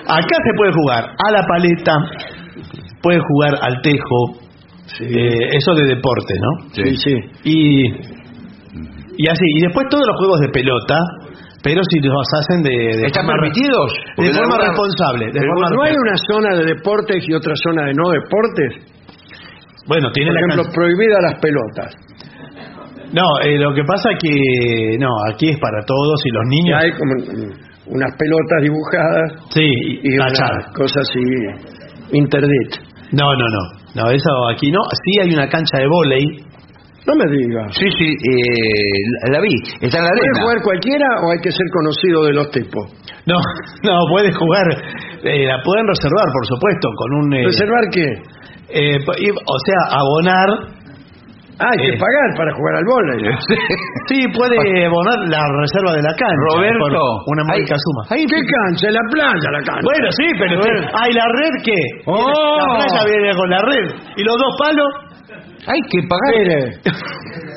Acá 0.09 0.37
se 0.45 0.53
puede 0.57 0.73
jugar 0.73 1.05
a 1.05 1.31
la 1.33 1.43
paleta, 1.47 1.95
puede 3.07 3.21
jugar 3.23 3.55
al 3.63 3.75
tejo, 3.83 4.19
eh, 5.01 5.49
eso 5.55 5.75
de 5.75 5.85
deporte, 5.95 6.35
¿no? 6.43 6.51
Sí, 6.73 6.97
sí. 6.97 7.15
Y 7.45 7.87
y 9.19 9.25
así, 9.31 9.47
y 9.57 9.61
después 9.63 9.87
todos 9.89 10.05
los 10.07 10.17
juegos 10.19 10.41
de 10.41 10.49
pelota, 10.51 10.99
pero 11.63 11.81
si 11.89 12.01
los 12.01 12.27
hacen 12.39 12.63
de, 12.63 12.71
de 13.01 13.07
¿Están 13.07 13.25
forma- 13.25 13.41
permitidos? 13.41 13.91
de 14.19 14.33
forma 14.35 14.59
responsable, 14.59 15.27
de 15.27 15.33
Pero 15.41 15.53
forma 15.55 15.71
¿No 15.77 15.83
hay 15.85 15.95
una 15.97 16.17
zona 16.31 16.51
de 16.59 16.65
deportes 16.75 17.25
y 17.27 17.33
otra 17.33 17.55
zona 17.65 17.87
de 17.87 17.95
no 17.95 18.11
deportes? 18.11 18.71
Bueno, 19.89 20.11
tiene 20.13 20.31
Por 20.31 20.35
la 20.35 20.41
ejemplo, 20.41 20.63
can- 20.65 20.73
prohibidas 20.75 21.21
las 21.23 21.37
pelotas. 21.41 21.91
No, 23.15 23.27
eh, 23.47 23.57
lo 23.59 23.73
que 23.73 23.85
pasa 23.85 24.11
que 24.21 24.99
no, 24.99 25.09
aquí 25.33 25.49
es 25.51 25.59
para 25.61 25.81
todos 25.87 26.21
y 26.27 26.31
los 26.35 26.45
Y 26.45 26.49
niños. 26.59 26.77
hay 26.83 26.91
como 26.93 27.13
unas 27.97 28.11
pelotas 28.19 28.59
dibujadas 28.63 29.27
Sí, 29.55 29.63
y, 29.63 30.01
y 30.13 30.15
unas 30.19 30.35
cosas 30.75 31.03
así 31.09 31.23
interdit. 32.13 32.73
No, 33.13 33.27
no, 33.35 33.47
no. 33.49 33.63
No, 33.95 34.11
eso 34.11 34.31
aquí 34.53 34.71
no. 34.71 34.81
Sí 35.05 35.21
hay 35.23 35.35
una 35.35 35.49
cancha 35.49 35.79
de 35.79 35.87
vóley. 35.89 36.25
No 37.07 37.15
me 37.15 37.25
digas. 37.31 37.71
Sí, 37.79 37.87
sí, 37.99 38.09
eh, 38.11 39.31
la, 39.31 39.41
vi. 39.41 39.49
Está 39.81 39.99
en 39.99 40.05
la 40.05 40.11
¿Puede 40.11 40.27
arena. 40.27 40.43
jugar 40.43 40.57
cualquiera 40.63 41.07
o 41.23 41.31
hay 41.31 41.39
que 41.41 41.51
ser 41.53 41.67
conocido 41.73 42.25
de 42.25 42.33
los 42.33 42.51
tipos? 42.51 42.91
No, 43.27 43.39
no, 43.85 43.99
puedes 44.11 44.35
jugar. 44.37 44.67
eh, 45.23 45.47
la 45.47 45.63
pueden 45.63 45.87
reservar, 45.87 46.27
por 46.33 46.47
supuesto, 46.47 46.89
con 46.97 47.15
un. 47.25 47.35
eh, 47.35 47.45
¿Reservar 47.45 47.85
qué? 47.93 48.07
eh, 48.69 48.99
y- 48.99 49.31
o 49.31 49.59
sea, 49.65 49.99
abonar. 50.01 50.76
Ah, 51.59 51.73
hay 51.73 51.79
Eh. 51.89 51.93
que 51.93 51.99
pagar 51.99 52.29
para 52.37 52.51
jugar 52.53 52.75
al 52.77 52.85
vóley. 52.85 53.33
Sí, 54.09 54.23
puede 54.37 54.87
abonar 54.87 55.19
la 55.27 55.43
reserva 55.59 55.93
de 55.97 56.03
la 56.03 56.15
cancha. 56.15 56.47
Roberto, 56.55 57.01
por 57.27 57.33
una 57.35 57.43
hay- 57.53 57.59
módica 57.59 57.75
suma. 57.75 58.03
¿Qué 58.15 58.41
cancha? 58.47 58.87
La 58.93 59.03
playa 59.11 59.49
la 59.51 59.63
cancha. 59.67 59.83
Bueno, 59.83 60.07
sí, 60.15 60.27
pero. 60.39 60.61
¿Hay 60.95 61.11
la 61.13 61.27
red 61.27 61.55
qué? 61.65 61.81
Oh. 62.07 62.23
La 62.23 62.87
playa 62.87 63.03
viene 63.11 63.31
con 63.35 63.51
la 63.51 63.61
red. 63.63 63.87
¿Y 64.17 64.23
los 64.23 64.37
dos 64.37 64.53
palos? 64.63 64.91
Hay 65.67 65.81
que 65.91 65.99
pagar. 66.07 66.31
Mire, 66.39 66.61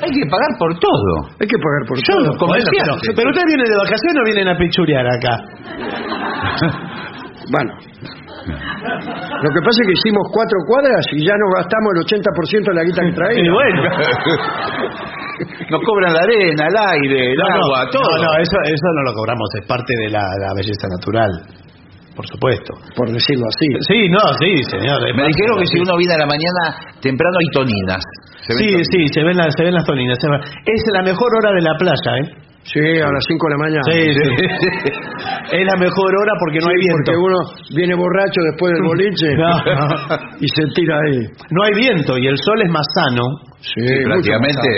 Hay 0.02 0.10
que 0.10 0.26
pagar 0.26 0.50
por 0.58 0.72
todo. 0.80 1.12
hay 1.38 1.46
que 1.46 1.58
pagar 1.62 1.82
por 1.86 1.96
Yo 2.02 2.14
todo. 2.18 2.38
como- 2.40 2.50
Bueno, 2.50 2.64
pero, 2.66 2.98
Comerciante. 2.98 3.14
pero 3.14 3.28
ustedes 3.30 3.46
vienen 3.46 3.68
de 3.70 3.76
vacaciones 3.78 4.18
o 4.18 4.24
vienen 4.26 4.48
a 4.48 4.58
pichurear 4.58 5.06
acá. 5.06 5.34
Bueno. 7.52 7.72
Lo 8.46 9.48
que 9.52 9.60
pasa 9.64 9.78
es 9.82 9.86
que 9.88 9.94
hicimos 9.96 10.24
cuatro 10.32 10.58
cuadras 10.66 11.04
y 11.12 11.24
ya 11.26 11.34
nos 11.36 11.50
gastamos 11.60 11.88
el 11.94 12.00
80% 12.04 12.70
de 12.70 12.74
la 12.74 12.84
guita 12.84 13.00
que 13.02 13.08
Y 13.10 13.14
traíamos. 13.14 13.52
bueno. 13.54 13.80
Nos 15.70 15.80
cobran 15.86 16.12
la 16.12 16.20
arena, 16.20 16.66
el 16.68 16.76
aire, 16.76 17.32
el 17.32 17.38
No, 17.38 17.48
no, 17.48 17.64
agua, 17.64 17.88
todo. 17.90 18.02
No, 18.04 18.22
no, 18.24 18.30
eso, 18.42 18.56
eso 18.64 18.88
no 18.96 19.02
lo 19.08 19.12
cobramos, 19.14 19.48
es 19.60 19.66
parte 19.66 19.92
de 20.04 20.10
la, 20.10 20.20
la 20.20 20.52
belleza 20.54 20.84
natural, 20.90 21.30
por 22.14 22.26
supuesto. 22.28 22.74
Por 22.94 23.08
decirlo 23.10 23.46
así. 23.48 23.66
Sí, 23.88 24.08
no, 24.10 24.20
sí, 24.36 24.52
señor. 24.68 25.00
Me 25.16 25.24
dijeron 25.32 25.56
que 25.60 25.66
si 25.66 25.78
uno 25.80 25.96
viene 25.96 26.14
a 26.14 26.18
la 26.18 26.26
mañana 26.26 26.92
temprano 27.00 27.36
hay 27.40 27.48
toninas. 27.56 28.02
Sí, 28.44 28.52
toninas. 28.52 28.86
sí, 28.92 29.00
se 29.14 29.22
ven, 29.24 29.36
las, 29.36 29.54
se 29.56 29.62
ven 29.64 29.74
las 29.74 29.84
toninas. 29.86 30.18
se 30.20 30.28
ven- 30.28 30.40
Es 30.66 30.82
la 30.92 31.02
mejor 31.02 31.28
hora 31.40 31.52
de 31.56 31.62
la 31.62 31.74
playa, 31.78 32.12
¿eh? 32.20 32.26
Sí, 32.62 32.78
a 32.78 33.08
las 33.08 33.24
5 33.26 33.46
de 33.48 33.52
la 33.56 33.60
mañana. 33.64 33.82
Sí, 33.88 34.00
sí. 34.14 34.26
es 35.58 35.64
la 35.66 35.76
mejor 35.80 36.10
hora 36.20 36.32
porque 36.38 36.58
no 36.60 36.68
hay 36.68 36.76
Sí, 36.76 36.86
viento. 36.86 37.08
Porque 37.10 37.20
uno 37.24 37.38
viene 37.74 37.94
borracho 37.96 38.40
después 38.52 38.70
del 38.74 38.84
boliche 38.84 39.28
No, 39.40 39.50
no. 39.64 39.86
y 40.44 40.46
se 40.46 40.62
tira 40.76 40.94
ahí. 41.08 41.20
No 41.50 41.64
hay 41.64 41.72
viento 41.74 42.18
y 42.18 42.26
el 42.28 42.36
sol 42.38 42.60
es 42.62 42.70
más 42.70 42.86
sano. 42.94 43.22
Sí, 43.60 43.80
Sí, 43.80 44.04
prácticamente 44.04 44.68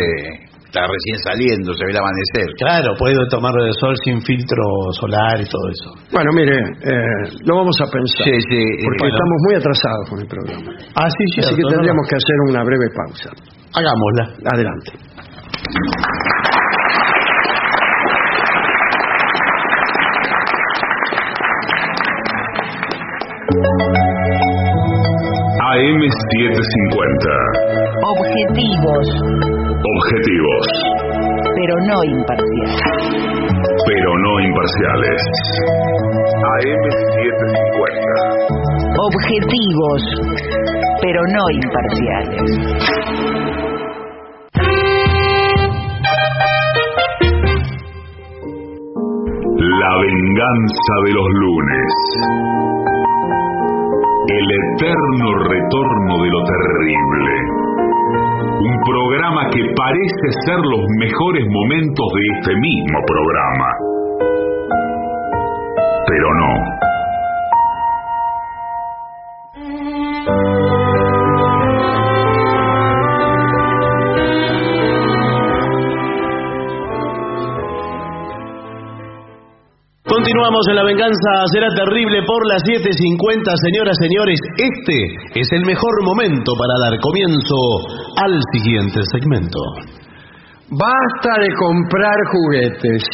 está 0.72 0.88
recién 0.88 1.18
saliendo, 1.20 1.74
se 1.74 1.84
ve 1.84 1.90
el 1.92 1.98
amanecer. 2.00 2.48
Claro, 2.56 2.94
puede 2.96 3.12
tomar 3.28 3.52
el 3.60 3.74
sol 3.74 3.92
sin 4.04 4.22
filtro 4.22 4.62
solar 4.98 5.36
y 5.42 5.44
todo 5.44 5.68
eso. 5.68 5.88
Bueno, 6.10 6.32
mire, 6.32 6.56
eh, 6.56 7.28
lo 7.44 7.56
vamos 7.60 7.76
a 7.82 7.86
pensar. 7.92 8.24
Sí, 8.24 8.40
sí, 8.40 8.60
Porque 8.80 9.04
bueno. 9.04 9.12
estamos 9.12 9.38
muy 9.44 9.54
atrasados 9.60 10.04
con 10.08 10.18
el 10.22 10.26
programa. 10.32 10.70
Ah, 10.96 11.10
sí, 11.12 11.24
Así 11.28 11.50
cierto, 11.52 11.56
que 11.56 11.62
¿no? 11.62 11.68
tendríamos 11.76 12.04
que 12.08 12.16
hacer 12.16 12.36
una 12.48 12.64
breve 12.64 12.86
pausa. 12.96 13.30
Hagámosla. 13.76 14.24
Adelante. 14.54 14.90
AM750. 25.72 27.30
Objetivos, 28.02 29.06
Objetivos, 29.96 30.66
pero 31.54 31.74
no 31.86 31.98
imparciales. 32.04 32.82
pero 33.86 34.10
no 34.18 34.32
imparciales. 34.40 35.20
AM750. 36.56 38.10
Objetivos, 38.98 40.02
pero 41.00 41.20
no 41.32 41.44
imparciales. 41.50 42.50
La 49.58 49.92
venganza 49.98 50.94
de 51.04 51.12
los 51.12 51.28
lunes. 51.40 52.61
El 54.28 54.46
eterno 54.52 55.34
retorno 55.50 56.22
de 56.22 56.30
lo 56.30 56.44
terrible. 56.44 57.32
Un 58.60 58.80
programa 58.84 59.50
que 59.50 59.64
parece 59.74 60.26
ser 60.46 60.58
los 60.58 60.80
mejores 61.00 61.44
momentos 61.50 62.06
de 62.14 62.22
este 62.38 62.54
mismo 62.54 62.98
programa. 63.04 63.68
Pero 66.06 66.34
no. 66.34 66.81
Continuamos 80.42 80.68
en 80.70 80.74
La 80.74 80.82
Venganza 80.82 81.30
Será 81.52 81.68
Terrible 81.68 82.18
por 82.26 82.42
las 82.48 82.60
7.50. 82.66 83.46
Señoras, 83.62 83.94
señores, 84.02 84.40
este 84.58 85.40
es 85.40 85.46
el 85.52 85.64
mejor 85.64 86.02
momento 86.02 86.54
para 86.58 86.90
dar 86.90 86.98
comienzo 86.98 87.54
al 88.18 88.40
siguiente 88.50 88.98
segmento. 89.12 89.60
Basta 90.66 91.38
de 91.38 91.54
comprar 91.54 92.16
juguetes. 92.32 93.04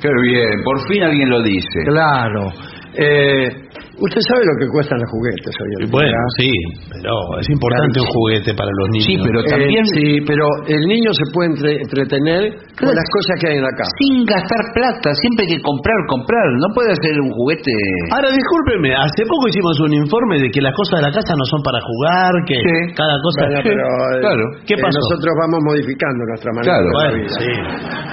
Qué 0.00 0.08
bien, 0.24 0.64
por 0.64 0.80
fin 0.88 1.02
alguien 1.02 1.28
lo 1.28 1.42
dice. 1.42 1.84
Claro. 1.84 2.48
Eh, 2.96 3.61
Usted 4.02 4.22
sabe 4.26 4.42
lo 4.42 4.54
que 4.58 4.66
cuestan 4.74 4.98
los 4.98 5.10
juguetes 5.14 5.52
hoy 5.62 5.70
en 5.78 5.80
día. 5.86 5.94
Bueno, 5.94 6.18
sí, 6.42 6.50
pero 6.90 7.14
es 7.38 7.46
importante 7.54 8.02
un 8.02 8.08
juguete 8.10 8.50
para 8.50 8.66
los 8.74 8.86
niños. 8.90 9.06
Sí, 9.06 9.14
pero 9.22 9.38
Eh, 9.38 9.50
también 9.54 9.84
sí, 9.94 10.06
pero 10.26 10.44
el 10.66 10.82
niño 10.90 11.10
se 11.14 11.24
puede 11.30 11.48
entre- 11.54 11.78
entretener 11.86 12.40
con 12.74 12.90
las 12.90 13.06
cosas 13.14 13.34
que 13.38 13.46
hay 13.46 13.56
en 13.62 13.66
la 13.66 13.70
casa. 13.78 13.94
sin 14.02 14.26
gastar 14.26 14.58
plata, 14.74 15.08
siempre 15.22 15.46
hay 15.46 15.50
que 15.54 15.62
comprar, 15.62 15.94
comprar. 16.10 16.46
No 16.58 16.68
puede 16.74 16.90
hacer 16.98 17.14
un 17.22 17.30
juguete. 17.30 17.70
Ahora, 18.10 18.34
discúlpeme, 18.34 18.90
hace 18.98 19.22
poco 19.22 19.46
hicimos 19.46 19.78
un 19.86 19.94
informe 19.94 20.42
de 20.42 20.50
que 20.50 20.58
las 20.60 20.74
cosas 20.74 20.98
de 20.98 21.04
la 21.06 21.12
casa 21.14 21.32
no 21.38 21.46
son 21.46 21.62
para 21.62 21.78
jugar, 21.78 22.32
que 22.50 22.58
Sí. 22.58 22.74
cada 22.98 23.14
cosa... 23.22 23.38
Bueno, 23.46 23.60
pero, 23.62 23.86
eh, 24.18 24.20
claro. 24.20 24.44
¿Qué 24.66 24.74
eh, 24.74 24.82
pasó? 24.82 24.98
nosotros 24.98 25.30
vamos 25.46 25.60
modificando 25.62 26.20
nuestra 26.26 26.50
manera 26.58 26.74
Claro. 26.74 26.90
de 26.90 27.18
vida. 27.22 27.38
sí. 27.38 27.52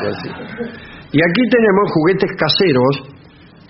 Pues 0.06 0.14
sí. 0.22 0.30
Y 1.12 1.20
aquí 1.26 1.42
tenemos 1.50 1.86
juguetes 1.98 2.30
caseros 2.38 2.94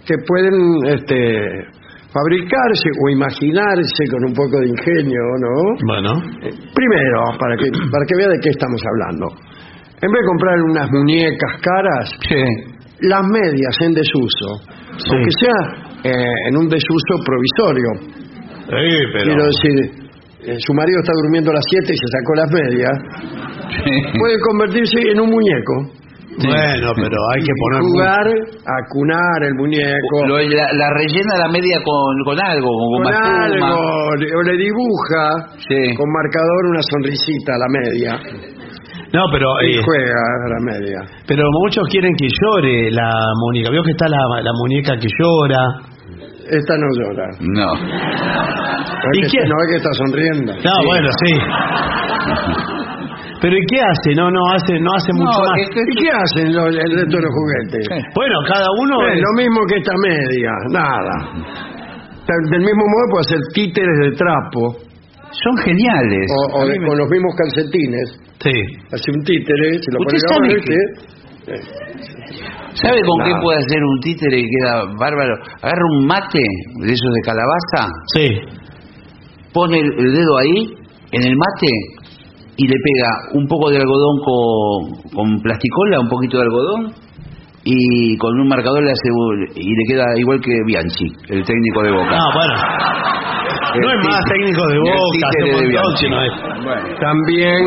que 0.03 0.15
pueden 0.27 0.55
este, 0.99 1.78
fabricarse 2.14 2.90
o 3.06 3.10
imaginarse 3.10 4.03
con 4.10 4.26
un 4.26 4.34
poco 4.34 4.60
de 4.61 4.68
ingenio, 4.69 5.22
¿no? 5.40 5.53
Bueno, 5.86 6.11
Eh, 6.41 6.49
Primero, 6.73 7.19
para 7.38 7.56
que, 7.57 7.69
para 7.69 8.03
que 8.07 8.15
vea 8.18 8.27
de 8.30 8.40
qué 8.41 8.49
estamos 8.49 8.81
hablando. 8.81 9.26
En 10.02 10.10
vez 10.11 10.22
de 10.22 10.27
comprar 10.27 10.56
unas 10.64 10.90
muñecas 10.91 11.53
caras, 11.61 12.10
las 13.02 13.23
medias 13.27 13.76
en 13.81 13.94
desuso, 13.94 14.48
aunque 15.11 15.31
sea 15.40 15.60
eh, 16.03 16.48
en 16.49 16.57
un 16.57 16.68
desuso 16.69 17.14
provisorio. 17.26 17.90
sí, 18.65 18.98
pero... 19.14 19.26
Quiero 19.26 19.44
decir, 19.45 19.77
eh, 20.48 20.56
su 20.57 20.73
marido 20.73 20.99
está 21.03 21.11
durmiendo 21.22 21.52
a 21.52 21.56
las 21.56 21.65
7 21.69 21.94
y 21.94 21.98
se 21.98 22.07
sacó 22.15 22.31
las 22.36 22.52
medias, 22.52 22.95
puede 24.18 24.40
convertirse 24.40 25.11
en 25.11 25.19
un 25.19 25.30
muñeco. 25.30 25.99
Bueno, 26.38 26.91
pero 26.95 27.18
hay 27.34 27.41
que 27.41 27.53
poner... 27.60 27.81
jugar 27.81 28.27
a 28.30 28.77
cunar 28.93 29.43
el 29.43 29.56
muñeco. 29.56 30.26
Lo- 30.27 30.38
la, 30.39 30.68
la 30.73 30.89
rellena 30.93 31.35
la 31.38 31.47
media 31.49 31.77
con, 31.84 32.15
con 32.23 32.38
algo, 32.39 32.69
con, 32.69 33.03
con 33.03 33.14
algo, 33.14 34.15
le- 34.18 34.35
o 34.35 34.41
le 34.43 34.56
dibuja 34.57 35.57
Sí. 35.68 35.95
con 35.95 36.06
marcador 36.11 36.65
una 36.69 36.81
sonrisita 36.84 37.53
a 37.56 37.57
la 37.57 37.68
media 37.68 38.11
No, 39.11 39.26
pero... 39.31 39.47
y 39.68 39.77
eh, 39.77 39.81
juega 39.84 40.15
a 40.45 40.49
la 40.49 40.60
media. 40.72 40.99
Pero 41.27 41.43
muchos 41.64 41.84
quieren 41.89 42.14
que 42.15 42.27
llore 42.30 42.91
la 42.91 43.11
muñeca. 43.41 43.72
Vio 43.72 43.84
que 43.84 43.91
está 43.91 44.07
la, 44.07 44.19
la 44.41 44.51
muñeca 44.53 44.95
que 44.97 45.07
llora. 45.19 45.64
Esta 46.51 46.73
no 46.77 46.88
llora. 46.97 47.27
No. 47.41 47.73
¿Y 49.14 49.22
que, 49.22 49.27
quién? 49.27 49.49
no 49.49 49.56
es 49.64 49.68
que 49.72 49.77
está 49.77 49.93
sonriendo. 49.93 50.53
No, 50.64 50.85
bueno, 50.88 51.10
sí. 51.26 51.34
Pero 53.41 53.55
¿y 53.55 53.61
qué 53.71 53.79
hace? 53.79 54.15
No, 54.15 54.29
no 54.29 54.41
hace, 54.51 54.79
no 54.79 54.91
hace 54.95 55.11
mucho 55.13 55.39
más. 55.39 55.59
es 55.63 55.69
que- 55.69 55.81
¿Y 55.87 55.95
qué 56.03 56.09
hacen 56.11 56.53
los- 56.55 56.75
el 56.75 56.91
resto 56.91 57.15
de 57.17 57.23
los 57.23 57.31
juguetes? 57.31 57.87
Bueno, 58.15 58.35
cada 58.47 58.67
uno. 58.83 59.01
Eh, 59.07 59.13
es- 59.15 59.21
lo 59.21 59.31
mismo 59.39 59.59
que 59.67 59.75
esta 59.79 59.93
media, 60.03 60.51
nada. 60.71 61.13
Del 62.27 62.61
mismo 62.61 62.83
modo 62.85 63.05
puede 63.11 63.21
hacer 63.25 63.39
títeres 63.53 63.97
de 64.03 64.11
trapo 64.11 64.75
Son 65.31 65.57
geniales. 65.63 66.27
o, 66.53 66.59
o 66.59 66.65
de- 66.67 66.77
con 66.85 66.97
los 66.97 67.09
mismos 67.09 67.33
calcetines. 67.37 68.07
Sí. 68.39 68.51
Hace 68.91 69.11
un 69.11 69.23
títere, 69.23 69.73
se 69.79 69.91
lo 69.91 69.99
Usted 69.99 70.17
pone 70.33 70.49
sabe 70.49 70.61
que- 70.61 71.19
¿Sabe 72.75 73.01
con 73.01 73.23
qué 73.25 73.31
puede 73.41 73.57
hacer 73.59 73.81
un 73.83 73.99
títere 74.01 74.37
que 74.43 74.47
queda 74.47 74.83
bárbaro? 74.99 75.33
Agarra 75.61 75.81
un 75.97 76.05
mate 76.05 76.39
de 76.85 76.91
esos 76.93 77.11
de 77.15 77.21
calabaza, 77.25 77.91
Sí. 78.15 78.27
pone 79.53 79.79
el 79.79 80.13
dedo 80.13 80.37
ahí, 80.37 80.73
en 81.11 81.23
el 81.23 81.35
mate, 81.35 81.67
y 82.61 82.68
le 82.68 82.76
pega 82.76 83.10
un 83.40 83.48
poco 83.48 83.69
de 83.72 83.77
algodón 83.77 84.18
con, 84.26 85.10
con 85.15 85.41
plasticola, 85.41 85.99
un 86.02 86.10
poquito 86.10 86.38
de 86.38 86.44
algodón, 86.44 86.91
y 87.64 88.18
con 88.18 88.40
un 88.40 88.48
marcador 88.48 88.84
le 88.84 88.91
hace 88.91 89.10
y 89.56 89.69
le 89.76 89.84
queda 89.88 90.06
igual 90.18 90.40
que 90.41 90.52
Bianchi, 90.65 91.06
el 91.30 91.44
técnico 91.44 91.84
de 91.84 91.91
Boca. 91.91 92.18
No, 92.18 92.34
bueno. 92.34 92.53
El 93.76 93.81
No 93.81 93.91
es 93.91 94.07
más 94.07 94.23
técnico 94.26 94.68
de 94.68 94.80
boca, 94.80 95.30
de 95.38 95.68
Bianchi. 95.68 96.06
es- 96.07 96.99
También 96.99 97.61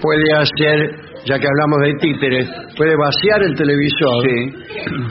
puede 0.00 0.32
hacer, 0.34 0.90
ya 1.26 1.38
que 1.38 1.46
hablamos 1.48 1.78
de 1.82 1.94
títeres, 2.00 2.48
puede 2.76 2.94
vaciar 2.96 3.42
el 3.42 3.54
televisor. 3.54 4.22
Sí, 4.22 4.52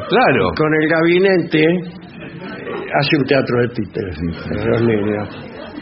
claro. 0.08 0.52
Con 0.58 0.74
el 0.82 0.88
gabinete 0.90 1.62
eh, 1.62 2.86
hace 3.00 3.18
un 3.18 3.26
teatro 3.26 3.62
de 3.62 3.68
títeres 3.70 4.18
para 4.48 4.66
los 4.66 4.82
niños. 4.84 5.30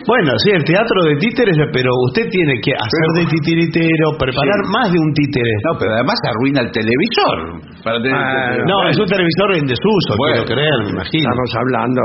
Bueno, 0.06 0.32
sí, 0.44 0.52
el 0.52 0.64
teatro 0.64 0.98
de 1.08 1.16
títeres, 1.16 1.56
pero 1.72 1.90
usted 2.12 2.28
tiene 2.30 2.60
que 2.60 2.72
hacer 2.76 3.06
de 3.16 3.24
titiritero, 3.32 4.06
preparar 4.20 4.60
Sí. 4.64 4.72
más 4.76 4.88
de 4.92 5.00
un 5.00 5.14
títere. 5.14 5.52
No, 5.64 5.80
pero 5.80 5.92
además 5.96 6.16
arruina 6.28 6.60
el 6.62 6.72
televisor. 6.72 7.38
Para 7.84 7.98
tener 8.04 8.14
Ah, 8.16 8.58
No, 8.68 8.88
es 8.90 8.98
un 9.00 9.06
televisor 9.08 9.56
en 9.56 9.66
desuso, 9.66 10.12
Bueno. 10.18 10.44
quiero 10.44 10.60
creer, 10.60 10.78
me 10.86 10.90
imagino. 10.92 11.28
Estamos 11.32 11.54
hablando 11.56 12.02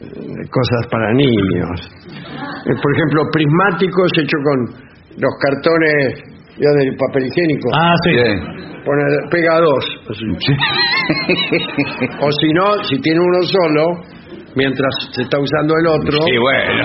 de 0.00 0.44
cosas 0.48 0.82
para 0.90 1.12
niños. 1.12 1.76
Eh, 2.64 2.74
Por 2.80 2.90
ejemplo, 2.96 3.20
prismáticos 3.32 4.08
hechos 4.16 4.40
con 4.44 4.58
los 5.20 5.34
cartones 5.40 6.24
ya 6.56 6.70
del 6.80 6.96
papel 6.96 7.26
higiénico. 7.28 7.68
Ah, 7.76 7.94
sí. 8.04 8.12
Pone, 8.84 9.02
pega 9.30 9.58
dos. 9.60 9.84
O 12.20 12.30
si 12.32 12.48
no, 12.54 12.84
si 12.84 12.98
tiene 13.00 13.20
uno 13.20 13.42
solo, 13.42 13.84
mientras 14.56 14.90
se 15.12 15.22
está 15.22 15.38
usando 15.38 15.74
el 15.78 15.86
otro, 15.86 16.18
Sí, 16.26 16.36
bueno. 16.40 16.82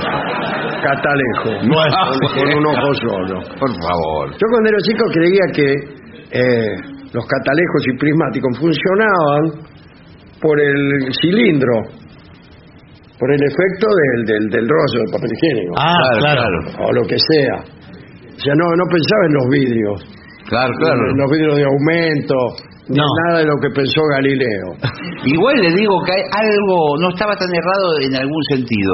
catalejo. 0.83 1.49
Con, 1.61 2.33
con 2.35 2.57
un 2.57 2.65
ojo 2.67 2.93
solo. 3.01 3.35
Por 3.59 3.71
favor. 3.81 4.31
Yo 4.31 4.45
cuando 4.51 4.69
era 4.69 4.79
chico 4.83 5.03
creía 5.11 5.45
que 5.53 5.67
eh, 6.31 6.75
los 7.13 7.25
catalejos 7.25 7.81
y 7.93 7.97
prismáticos 7.97 8.59
funcionaban 8.59 9.67
por 10.41 10.59
el 10.59 11.09
cilindro, 11.21 11.73
por 13.19 13.31
el 13.33 13.41
efecto 13.43 13.87
del, 13.87 14.25
del, 14.25 14.49
del 14.49 14.67
rollo 14.67 15.05
de 15.05 15.11
papel 15.11 15.29
higiénico, 15.33 15.73
Ah, 15.77 15.93
claro. 16.19 16.87
o 16.87 16.91
lo 16.93 17.01
que 17.03 17.17
sea. 17.17 17.57
O 18.35 18.39
sea, 18.43 18.53
no, 18.55 18.65
no 18.75 18.85
pensaba 18.89 19.23
en 19.27 19.33
los 19.33 19.47
vidrios, 19.51 20.01
Claro, 20.49 20.73
claro. 20.79 21.11
en 21.11 21.17
los 21.17 21.31
vidrios 21.31 21.55
de 21.57 21.63
aumento, 21.65 22.35
ni 22.89 22.97
No. 22.97 23.05
nada 23.27 23.39
de 23.39 23.45
lo 23.45 23.55
que 23.61 23.69
pensó 23.75 24.01
Galileo. 24.15 24.67
Igual 25.25 25.55
le 25.61 25.71
digo 25.73 25.93
que 26.05 26.11
hay 26.13 26.23
algo, 26.33 26.97
no 26.99 27.09
estaba 27.09 27.35
tan 27.35 27.49
errado 27.53 27.99
en 28.01 28.15
algún 28.15 28.43
sentido. 28.49 28.93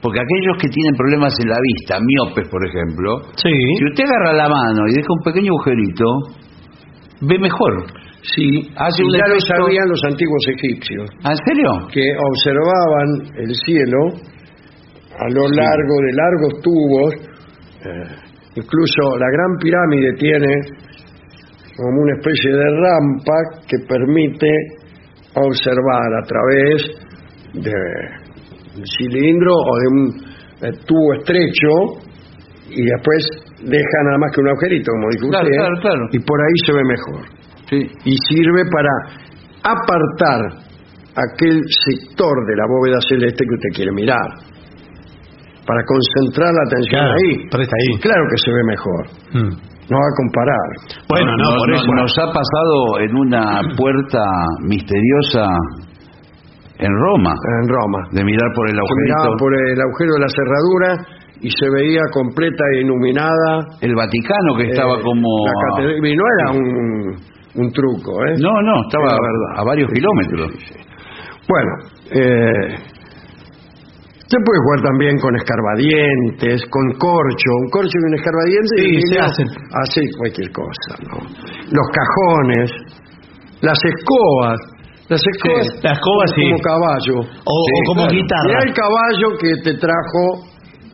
Porque 0.00 0.20
aquellos 0.20 0.56
que 0.62 0.68
tienen 0.68 0.94
problemas 0.94 1.34
en 1.42 1.48
la 1.50 1.58
vista, 1.60 1.98
miopes 1.98 2.48
por 2.48 2.62
ejemplo, 2.64 3.18
Sí. 3.34 3.50
si 3.50 3.84
usted 3.90 4.04
agarra 4.04 4.32
la 4.32 4.48
mano 4.48 4.86
y 4.86 4.94
deja 4.94 5.08
un 5.10 5.24
pequeño 5.24 5.50
agujerito, 5.52 6.04
ve 7.22 7.38
mejor. 7.38 7.84
Sí, 8.22 8.70
Hace 8.76 9.02
un 9.02 9.10
ya 9.12 9.26
lo 9.26 9.40
sabían 9.40 9.88
los 9.88 10.00
antiguos 10.04 10.42
egipcios, 10.54 11.08
¿Ah, 11.24 11.30
¿En 11.32 11.36
serio? 11.46 11.70
que 11.92 12.02
observaban 12.14 13.38
el 13.42 13.54
cielo 13.54 13.98
a 15.18 15.28
lo 15.30 15.48
largo 15.48 15.94
de 16.06 16.12
largos 16.14 16.62
tubos. 16.62 17.14
eh, 17.78 18.14
incluso 18.56 19.16
la 19.18 19.26
Gran 19.30 19.56
Pirámide 19.60 20.12
tiene 20.18 20.54
como 21.78 22.02
una 22.02 22.14
especie 22.18 22.50
de 22.50 22.64
rampa 22.74 23.62
que 23.70 23.78
permite 23.86 24.50
observar 25.34 26.10
a 26.18 26.26
través 26.26 26.82
de 27.54 27.72
un 28.76 28.84
cilindro 28.98 29.52
o 29.54 29.72
de 29.78 29.86
un 29.86 30.02
eh, 30.60 30.72
tubo 30.84 31.14
estrecho 31.20 32.02
y 32.70 32.82
después 32.82 33.22
deja 33.62 33.98
nada 34.04 34.18
más 34.18 34.34
que 34.34 34.40
un 34.40 34.48
agujerito, 34.48 34.90
como 34.90 35.08
dijo 35.14 35.28
Claro, 35.30 35.46
usted, 35.46 35.58
claro, 35.58 35.76
claro. 35.80 36.02
y 36.12 36.18
por 36.18 36.38
ahí 36.40 36.56
se 36.66 36.72
ve 36.72 36.84
mejor 36.84 37.22
Sí. 37.70 37.78
y 38.04 38.16
sirve 38.28 38.62
para 38.72 38.90
apartar 39.62 40.40
aquel 41.14 41.60
sector 41.86 42.34
de 42.48 42.56
la 42.56 42.66
bóveda 42.66 42.98
celeste 43.08 43.44
que 43.44 43.54
usted 43.54 43.70
quiere 43.76 43.92
mirar. 43.92 44.28
Para 45.66 45.82
concentrar 45.84 46.48
la 46.54 46.62
atención 46.64 47.00
Claro, 47.02 47.14
ahí. 47.18 47.94
Y 47.94 47.98
claro 48.00 48.22
que 48.30 48.38
se 48.38 48.50
ve 48.50 48.64
mejor. 48.64 49.06
Mm. 49.34 49.77
No 49.90 49.96
va 49.96 50.04
a 50.04 50.16
comparar. 50.16 50.68
Bueno, 51.08 51.30
no, 51.36 51.44
Nos- 51.44 51.56
por 51.58 51.68
nos- 51.70 51.82
eso. 51.82 51.92
Nos 51.94 52.12
ha 52.18 52.26
pasado 52.32 53.00
en 53.00 53.16
una 53.16 53.60
puerta 53.76 54.20
misteriosa 54.68 55.48
en 56.78 56.92
Roma, 56.92 57.34
En 57.62 57.68
Roma. 57.68 57.98
de 58.12 58.22
mirar 58.24 58.50
por 58.54 58.70
el 58.70 58.78
agujerito. 58.78 59.36
por 59.38 59.52
el 59.54 59.80
agujero 59.80 60.12
de 60.14 60.20
la 60.20 60.28
cerradura 60.28 61.06
y 61.40 61.50
se 61.50 61.70
veía 61.70 62.02
completa 62.12 62.62
e 62.74 62.80
iluminada. 62.82 63.66
El 63.80 63.94
Vaticano 63.94 64.56
que 64.56 64.70
estaba 64.70 64.98
eh, 64.98 65.02
como... 65.02 65.28
la. 65.78 65.82
Y 66.08 66.16
no 66.16 66.24
era 66.38 66.50
un, 66.52 67.16
un 67.64 67.72
truco, 67.72 68.12
¿eh? 68.26 68.34
No, 68.40 68.60
no, 68.62 68.82
estaba 68.82 69.16
a 69.56 69.64
varios 69.64 69.90
kilómetros. 69.92 70.52
Bueno, 71.48 71.70
eh, 72.12 72.76
usted 74.28 74.40
puede 74.44 74.60
jugar 74.60 74.80
también 74.84 75.16
con 75.18 75.32
escarbadientes, 75.40 76.60
con 76.68 76.84
corcho, 77.00 77.50
un 77.64 77.70
corcho 77.72 77.96
y 77.96 78.04
un 78.12 78.14
escarbadiente 78.20 78.74
Sí, 78.76 78.90
y 78.92 79.00
se 79.08 79.18
hacen. 79.20 79.46
hace 79.72 80.00
cualquier 80.18 80.50
cosa, 80.52 80.92
¿no? 81.08 81.16
Los 81.72 81.86
cajones, 81.96 82.68
las 83.64 83.78
escobas, 83.80 84.58
las 85.08 85.22
escobas, 85.24 85.66
Sí, 85.72 85.80
la 85.82 85.92
escoba, 85.96 86.24
como, 86.28 86.36
sí. 86.36 86.42
como 86.44 86.58
caballo. 86.60 87.16
O, 87.44 87.56
o 87.56 87.80
como 87.88 88.06
guitarra. 88.12 88.60
el 88.68 88.72
caballo 88.76 89.28
que 89.40 89.50
te 89.64 89.72
trajo 89.80 90.22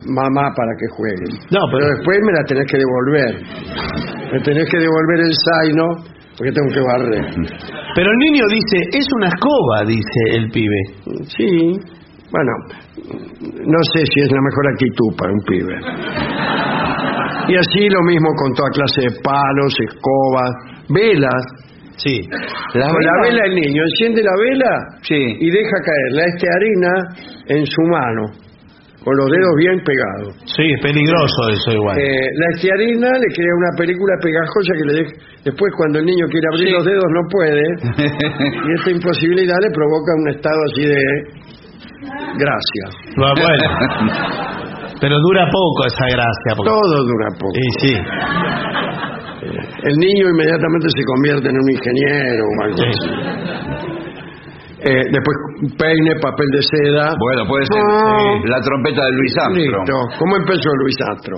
mamá 0.07 0.53
para 0.55 0.71
que 0.79 0.87
juegues. 0.95 1.35
No, 1.51 1.59
pero 1.67 1.83
pero- 1.83 1.95
después 1.97 2.17
me 2.23 2.31
la 2.31 2.43
tenés 2.47 2.67
que 2.71 2.77
devolver. 2.77 3.31
Me 4.31 4.39
tenés 4.41 4.69
que 4.71 4.77
devolver 4.79 5.19
el 5.27 5.33
zaino 5.43 5.85
porque 6.37 6.51
tengo 6.51 6.69
que 6.73 6.81
barrer. 6.81 7.25
Pero 7.95 8.11
el 8.11 8.17
niño 8.17 8.43
dice, 8.51 8.77
es 8.97 9.07
una 9.15 9.27
escoba, 9.27 9.83
dice 9.87 10.21
el 10.37 10.49
pibe. 10.51 10.81
Sí, 11.37 11.79
Bueno, 12.31 12.51
no 13.65 13.79
sé 13.93 14.03
si 14.05 14.19
es 14.21 14.31
la 14.31 14.41
mejor 14.41 14.67
actitud 14.73 15.15
para 15.17 15.31
un 15.31 15.41
pibe. 15.45 15.75
Y 17.47 17.55
así 17.55 17.89
lo 17.89 18.01
mismo 18.03 18.29
con 18.35 18.53
toda 18.53 18.69
clase 18.71 19.01
de 19.01 19.21
palos, 19.21 19.73
escobas, 19.87 20.51
velas. 20.89 21.43
Sí. 21.97 22.19
La 22.73 22.89
con 22.89 23.01
la 23.03 23.11
vela- 23.23 23.45
el 23.45 23.55
niño 23.55 23.83
enciende 23.83 24.21
la 24.23 24.35
vela 24.37 24.73
Sí. 25.01 25.15
y 25.15 25.49
deja 25.49 25.77
caer 25.85 26.11
la 26.11 26.25
estearina 26.25 26.91
en 27.47 27.65
su 27.65 27.81
mano, 27.83 28.23
con 29.01 29.15
los 29.15 29.29
dedos 29.31 29.55
bien 29.57 29.79
pegados. 29.85 30.35
Sí, 30.57 30.63
es 30.75 30.81
peligroso 30.81 31.39
eso 31.53 31.71
igual. 31.71 31.97
Eh, 31.97 32.19
la 32.35 32.47
estearina 32.55 33.07
le 33.13 33.29
crea 33.33 33.53
una 33.55 33.77
película 33.77 34.13
pegajosa 34.21 34.73
que 34.75 34.85
le 34.91 34.93
deja- 35.03 35.15
después 35.45 35.71
cuando 35.77 35.99
el 35.99 36.05
niño 36.05 36.25
quiere 36.27 36.47
abrir 36.51 36.67
Sí. 36.67 36.73
los 36.73 36.83
dedos 36.85 37.05
no 37.13 37.21
puede 37.31 37.63
y 38.67 38.73
esta 38.75 38.91
imposibilidad 38.91 39.55
le 39.61 39.71
provoca 39.71 40.11
un 40.17 40.29
estado 40.35 40.59
así 40.73 40.81
de 40.89 40.99
gracia. 42.37 42.85
Ah, 43.17 43.33
Bueno, 43.35 43.67
pero 45.01 45.15
dura 45.19 45.45
poco 45.51 45.85
esa 45.87 46.05
gracia. 46.05 46.49
porque- 46.55 46.69
Todo 46.71 47.03
dura 47.05 47.27
poco. 47.39 47.53
Y 47.55 47.69
sí, 47.81 47.93
El 49.83 49.95
niño 49.97 50.29
inmediatamente 50.29 50.87
se 50.89 51.03
convierte 51.05 51.49
en 51.49 51.55
un 51.57 51.69
ingeniero 51.69 52.43
o 52.45 52.63
algo 52.63 52.77
sí. 52.77 52.85
así. 52.89 53.09
Eh, 54.87 55.01
después 55.11 55.35
peine, 55.79 56.13
papel 56.21 56.45
de 56.51 56.61
seda. 56.61 57.13
Bueno, 57.17 57.47
puede 57.47 57.65
ser 57.65 57.81
Ah. 57.81 58.37
la 58.45 58.59
trompeta 58.61 59.05
de 59.05 59.11
Luis 59.13 59.33
Armstrong. 59.37 59.87
Listo. 59.87 60.17
¿Cómo 60.19 60.35
empezó 60.37 60.69
Luis 60.81 60.95
Astro? 61.09 61.37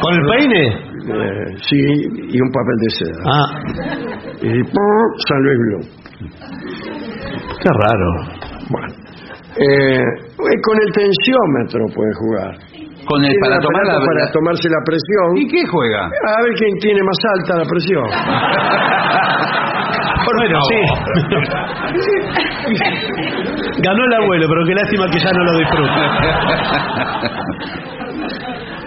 ¿Con 0.00 0.14
el 0.14 0.26
peine? 0.30 0.68
Eh, 0.68 1.56
sí, 1.68 1.78
y 1.78 2.40
un 2.40 2.50
papel 2.52 2.76
de 2.82 2.90
seda. 2.90 3.22
Ah, 3.26 3.48
Y 4.42 4.62
¡pum! 4.62 5.06
San 5.28 5.42
Luis 5.42 5.58
Blue. 5.58 5.84
qué 7.62 7.70
raro. 7.82 8.45
Eh, 9.58 10.02
con 10.36 10.76
el 10.76 10.92
tensiómetro 10.92 11.80
puede 11.94 12.12
jugar. 12.14 12.58
Con 13.08 13.24
el 13.24 13.34
para 13.40 13.58
tomar 13.58 13.86
la, 13.86 13.98
para 14.04 14.30
tomarse 14.32 14.68
la 14.68 14.82
presión. 14.84 15.38
¿Y 15.38 15.46
qué 15.48 15.64
juega? 15.66 16.04
A 16.06 16.42
ver 16.42 16.52
quién 16.58 16.76
tiene 16.80 17.00
más 17.02 17.16
alta 17.38 17.56
la 17.58 17.64
presión. 17.64 18.04
Bueno, 20.26 20.58
sí. 20.68 20.74
Ganó 23.80 24.04
el 24.04 24.12
abuelo, 24.22 24.46
pero 24.48 24.64
qué 24.66 24.74
lástima 24.74 25.06
que 25.06 25.18
ya 25.20 25.30
no 25.32 25.44
lo 25.44 25.58
disfruta. 25.58 25.94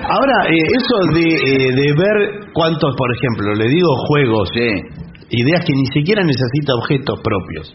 Ahora, 0.10 0.34
eh, 0.50 0.58
eso 0.76 0.96
de, 1.14 1.22
eh, 1.22 1.72
de 1.76 1.94
ver 1.96 2.18
cuántos, 2.54 2.94
por 2.96 3.10
ejemplo, 3.16 3.54
le 3.56 3.68
digo 3.70 3.88
juegos, 4.08 4.50
Sí. 4.54 4.70
ideas 5.30 5.64
que 5.66 5.74
ni 5.74 5.86
siquiera 5.94 6.24
necesita 6.24 6.74
objetos 6.76 7.20
propios. 7.24 7.74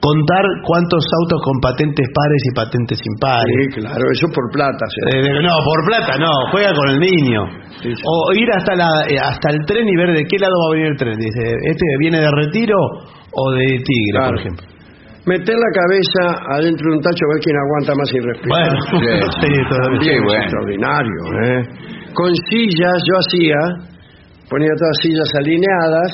Contar 0.00 0.44
cuántos 0.62 1.02
autos 1.22 1.40
con 1.42 1.56
patentes 1.58 2.06
pares 2.14 2.42
y 2.46 2.54
patentes 2.54 2.98
impares. 3.00 3.56
Sí, 3.72 3.80
claro, 3.80 4.04
eso 4.12 4.26
por 4.28 4.44
plata. 4.52 4.84
Eh, 5.10 5.40
no, 5.42 5.54
por 5.64 5.80
plata 5.88 6.18
no, 6.18 6.30
juega 6.52 6.70
con 6.74 6.88
el 6.90 6.98
niño. 7.00 7.42
Sí, 7.82 7.90
sí. 7.94 8.02
O 8.04 8.32
ir 8.36 8.46
hasta 8.54 8.76
la 8.76 8.88
eh, 9.08 9.18
hasta 9.18 9.50
el 9.50 9.64
tren 9.66 9.88
y 9.88 9.96
ver 9.96 10.12
de 10.14 10.24
qué 10.28 10.38
lado 10.38 10.52
va 10.52 10.66
a 10.68 10.72
venir 10.76 10.86
el 10.92 10.98
tren. 10.98 11.16
Dice, 11.18 11.42
¿este 11.64 11.84
viene 11.98 12.20
de 12.20 12.30
retiro 12.30 12.76
o 13.32 13.50
de 13.52 13.66
tigre, 13.82 14.12
Claro. 14.12 14.30
por 14.30 14.38
ejemplo? 14.40 14.66
Meter 15.26 15.56
la 15.58 15.72
cabeza 15.74 16.22
adentro 16.54 16.84
de 16.86 16.96
un 16.98 17.02
tacho 17.02 17.22
a 17.26 17.30
ver 17.34 17.40
quién 17.42 17.56
aguanta 17.58 17.92
más 17.98 18.08
sin 18.08 18.22
respirar. 18.22 18.62
Bueno, 18.62 18.78
Sí. 19.42 19.50
es 20.12 20.22
bueno. 20.22 20.42
extraordinario. 20.44 21.20
¿eh? 21.42 21.60
Con 22.14 22.30
sillas, 22.48 22.98
yo 23.10 23.14
hacía, 23.18 23.58
ponía 24.48 24.70
todas 24.78 24.96
sillas 25.02 25.28
alineadas 25.40 26.10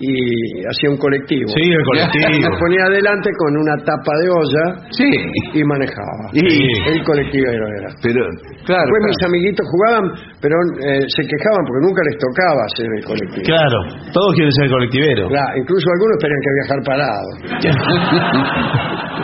y 0.00 0.64
hacía 0.66 0.90
un 0.90 0.96
colectivo. 0.98 1.48
Sí, 1.54 1.62
el 1.70 1.84
colectivo. 1.84 2.50
Me 2.50 2.58
ponía 2.58 2.84
adelante 2.86 3.30
con 3.38 3.56
una 3.56 3.74
tapa 3.84 4.12
de 4.22 4.26
olla 4.30 4.64
Sí. 4.90 5.10
y 5.54 5.64
manejaba. 5.64 6.30
Sí. 6.32 6.46
El 6.86 7.02
colectivero 7.04 7.66
era. 7.78 7.88
Pero, 8.02 8.20
claro. 8.64 8.86
Después 8.86 9.00
claro. 9.02 9.10
mis 9.10 9.22
amiguitos 9.26 9.66
jugaban, 9.66 10.04
pero 10.40 10.54
eh, 10.86 11.02
se 11.08 11.22
quejaban 11.26 11.62
porque 11.66 11.82
nunca 11.86 12.02
les 12.06 12.16
tocaba 12.18 12.60
hacer 12.70 12.86
el 12.96 13.04
colectivo. 13.04 13.44
Claro, 13.44 13.78
todos 14.12 14.34
quieren 14.34 14.52
ser 14.52 14.70
colectiveros. 14.70 15.28
Claro, 15.28 15.52
incluso 15.58 15.86
algunos 15.90 16.16
tenían 16.22 16.42
que 16.44 16.52
viajar 16.58 16.78
parados. 16.86 17.32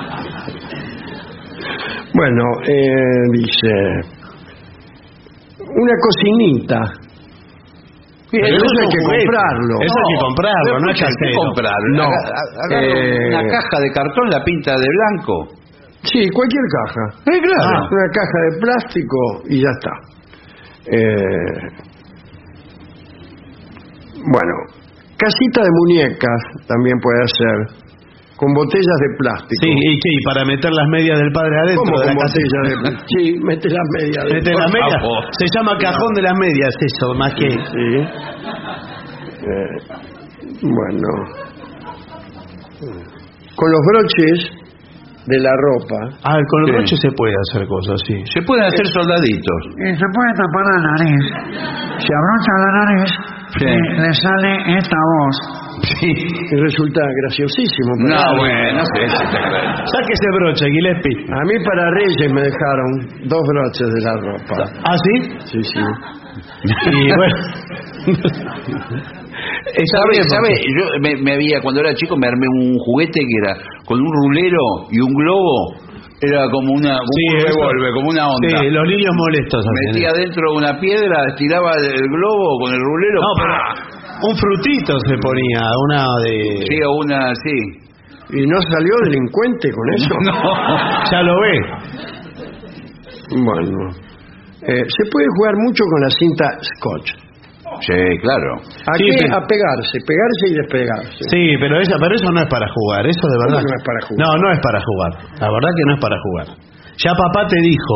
Bueno, 2.16 2.44
eh, 2.68 3.26
dice, 3.32 3.68
una 5.58 5.92
cocinita. 6.00 6.80
Pero 8.42 8.56
eso 8.56 8.64
es 8.64 8.80
hay 8.80 8.88
que 8.88 9.00
juguete. 9.04 9.24
comprarlo. 9.26 9.74
Eso 9.84 9.94
hay 9.98 10.08
que 10.14 10.20
comprarlo, 10.24 10.72
no 10.80 10.90
es 10.90 11.02
Hay 11.02 11.14
que 11.20 11.34
comprarlo. 11.34 11.88
No. 11.94 12.08
Eh, 12.74 13.28
Una 13.28 13.42
caja 13.50 13.76
de 13.80 13.90
cartón 13.92 14.30
la 14.30 14.42
pinta 14.44 14.72
de 14.74 14.88
blanco. 14.88 15.34
Sí, 16.02 16.28
cualquier 16.30 16.64
caja. 16.78 17.04
Eh, 17.32 17.40
claro. 17.40 17.62
Ah, 17.64 17.88
Una 17.90 18.08
caja 18.12 18.38
de 18.44 18.60
plástico 18.60 19.18
y 19.48 19.62
ya 19.62 19.70
está. 19.70 19.92
Eh, 20.86 21.84
bueno, 24.26 24.54
casita 25.16 25.62
de 25.62 25.70
muñecas 25.72 26.40
también 26.66 26.98
puede 27.00 27.22
hacer, 27.24 27.84
con 28.36 28.52
botellas 28.52 28.98
de 29.04 29.08
plástico. 29.18 29.60
Sí, 29.62 29.70
¿y 29.70 29.92
qué? 29.98 30.10
¿Y 30.10 30.20
para 30.26 30.44
meter 30.44 30.70
las 30.72 30.88
medias 30.90 31.18
del 31.18 31.30
padre 31.32 31.54
adentro 31.64 31.84
¿Cómo 31.86 31.98
de 32.00 32.06
la 32.06 32.12
con 32.14 32.22
casa? 32.22 32.34
botellas 32.34 32.62
de 32.68 32.74
plástico? 32.82 33.06
Sí, 33.14 33.22
mete 33.44 33.68
las 33.70 33.86
medias. 33.98 34.24
Mete 34.32 34.52
las 34.54 34.70
medias. 34.72 35.00
favor. 35.00 35.22
Se 35.38 35.46
llama 35.54 35.72
cajón 35.78 36.12
de 36.14 36.22
las 36.22 36.34
medias, 36.38 36.72
eso, 36.80 37.14
más 37.14 37.32
que... 37.34 37.48
Sí. 37.50 37.88
Eh, 39.44 39.76
bueno. 40.62 41.08
Con 43.54 43.68
los 43.70 43.80
broches 43.86 44.38
de 45.26 45.38
la 45.40 45.52
ropa. 45.56 46.00
Ah, 46.24 46.36
con 46.50 46.60
los 46.62 46.68
Sí. 46.70 46.74
broches 46.76 46.98
se 47.00 47.10
puede 47.16 47.34
hacer 47.48 47.66
cosas, 47.68 48.00
sí. 48.06 48.16
Se 48.34 48.42
pueden 48.42 48.64
hacer 48.64 48.86
soldaditos. 48.88 49.60
Y 49.78 49.94
se 49.94 50.06
puede 50.12 50.30
tapar 50.36 50.64
la 50.74 50.78
nariz. 50.90 51.24
Se 52.02 52.10
abrocha 52.12 52.52
la 52.60 52.70
nariz 52.84 53.10
Sí. 53.56 53.64
y 53.64 54.00
le 54.02 54.12
sale 54.12 54.78
esta 54.78 54.96
voz. 55.16 55.36
Sí. 55.84 56.06
Y 56.08 56.56
resulta 56.56 57.00
graciosísimo. 57.22 57.90
No, 58.08 58.36
bueno, 58.38 58.72
no 58.74 58.84
sé 58.84 59.08
si 59.08 59.24
te 59.24 59.38
creo. 59.38 59.76
Saque 59.86 60.12
ese 60.12 60.28
broche, 60.38 60.64
Gillespie. 60.70 61.24
A 61.30 61.44
mí 61.44 61.54
para 61.64 61.90
Reyes 61.90 62.32
me 62.32 62.40
dejaron 62.42 63.28
dos 63.28 63.40
broches 63.52 63.88
de 63.92 64.00
la 64.02 64.14
ropa. 64.16 64.72
¿Ah, 64.84 64.96
sí? 64.96 65.30
Sí, 65.44 65.62
sí. 65.62 65.80
Y 66.92 67.12
bueno... 67.16 67.36
Está 69.74 69.98
¿Sabe, 69.98 70.10
bien, 70.12 70.24
sabe? 70.30 70.48
porque- 70.48 70.68
Yo 70.76 70.84
me, 71.00 71.16
me 71.22 71.32
había, 71.34 71.60
cuando 71.60 71.80
era 71.80 71.94
chico, 71.94 72.16
me 72.16 72.26
armé 72.28 72.46
un 72.60 72.78
juguete 72.78 73.20
que 73.20 73.36
era 73.44 73.56
con 73.84 74.00
un 74.00 74.12
rulero 74.24 74.62
y 74.90 75.00
un 75.00 75.12
globo. 75.12 75.74
Era 76.22 76.48
como 76.48 76.72
una, 76.72 76.96
como 76.96 77.12
Sí, 77.18 77.26
un 77.28 77.36
eso- 77.38 77.48
revólver, 77.60 77.90
como 77.94 78.08
una 78.10 78.28
onda. 78.28 78.58
Sí, 78.60 78.70
los 78.70 78.86
niños 78.88 79.12
molestos. 79.14 79.60
hacen 79.60 79.92
Metía 79.92 80.08
eso. 80.08 80.16
dentro 80.20 80.42
una 80.56 80.78
piedra, 80.80 81.16
estiraba 81.28 81.72
el 81.76 82.08
globo 82.08 82.58
con 82.62 82.72
el 82.72 82.80
rulero. 82.80 83.20
No, 83.20 83.32
pero. 83.36 83.54
Un 84.22 84.36
frutito 84.36 84.94
se 85.06 85.16
ponía, 85.18 85.62
una 85.88 86.06
de... 86.24 86.64
Sí, 86.68 86.82
o 86.86 86.92
una, 86.96 87.32
sí. 87.34 88.38
¿Y 88.40 88.46
no 88.46 88.56
salió 88.72 88.94
delincuente 89.04 89.70
con 89.70 89.94
eso? 89.94 90.14
No. 90.24 91.10
Ya 91.10 91.22
lo 91.22 91.34
ve. 91.40 91.58
Bueno. 93.30 93.90
Eh, 94.66 94.82
se 94.88 95.10
puede 95.10 95.26
jugar 95.36 95.54
mucho 95.58 95.84
con 95.84 96.00
la 96.00 96.10
cinta 96.10 96.44
scotch. 96.62 97.10
Sí, 97.80 97.92
claro. 98.22 98.54
¿A 98.86 98.94
Sí, 98.96 99.04
qué? 99.04 99.16
pero- 99.24 99.36
A 99.36 99.40
pegarse, 99.46 99.96
pegarse 100.06 100.44
y 100.48 100.54
despegarse. 100.54 101.24
Sí, 101.28 101.42
pero, 101.60 101.80
esa, 101.80 101.96
pero 102.00 102.14
eso 102.14 102.30
no 102.32 102.40
es 102.40 102.48
para 102.48 102.66
jugar, 102.72 103.06
eso 103.06 103.26
de 103.28 103.38
verdad. 103.44 103.60
¿Cómo 103.60 103.68
no 103.68 103.76
es 103.76 103.84
para 103.84 104.00
jugar? 104.06 104.18
No, 104.26 104.28
no 104.40 104.52
es 104.52 104.60
para 104.60 104.80
jugar. 104.80 105.12
La 105.40 105.48
verdad 105.52 105.70
que 105.76 105.84
no 105.86 105.94
es 105.94 106.00
para 106.00 106.16
jugar. 106.22 106.46
Ya 107.04 107.12
papá 107.12 107.46
te 107.48 107.60
dijo. 107.60 107.94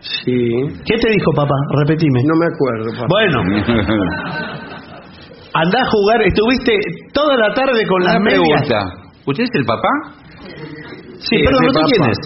Sí. 0.00 0.48
¿Qué 0.86 0.96
te 0.98 1.08
dijo 1.10 1.32
papá? 1.34 1.54
Repetime. 1.82 2.22
No 2.24 2.36
me 2.38 2.46
acuerdo. 2.46 2.86
papá. 2.94 3.06
Bueno, 3.10 3.42
andá 5.62 5.80
a 5.82 5.86
jugar. 5.90 6.22
Estuviste 6.22 6.78
toda 7.12 7.36
la 7.36 7.52
tarde 7.54 7.84
con 7.86 8.02
las 8.04 8.16
Una 8.16 8.24
medias. 8.24 8.62
pregunta. 8.66 8.78
¿Usted 9.26 9.44
es 9.44 9.50
el 9.54 9.64
papá? 9.64 9.88
Sí, 11.18 11.36
pero 11.44 11.58
de 11.58 11.66
¿usted 11.66 11.80
quién 11.90 12.00
papá. 12.00 12.12
es? 12.12 12.18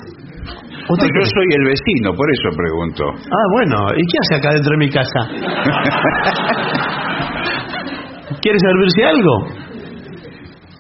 No, 0.91 0.95
¿Usted 0.95 1.07
yo 1.07 1.23
soy 1.23 1.47
el 1.55 1.65
vecino, 1.71 2.13
por 2.17 2.27
eso 2.33 2.49
pregunto. 2.57 3.05
Ah, 3.31 3.47
bueno. 3.55 3.77
¿Y 3.97 4.03
qué 4.07 4.19
hace 4.23 4.35
acá 4.43 4.51
dentro 4.55 4.73
de 4.73 4.79
mi 4.79 4.91
casa? 4.91 5.21
¿Quiere 8.43 8.59
servirse 8.59 9.05
algo? 9.05 9.47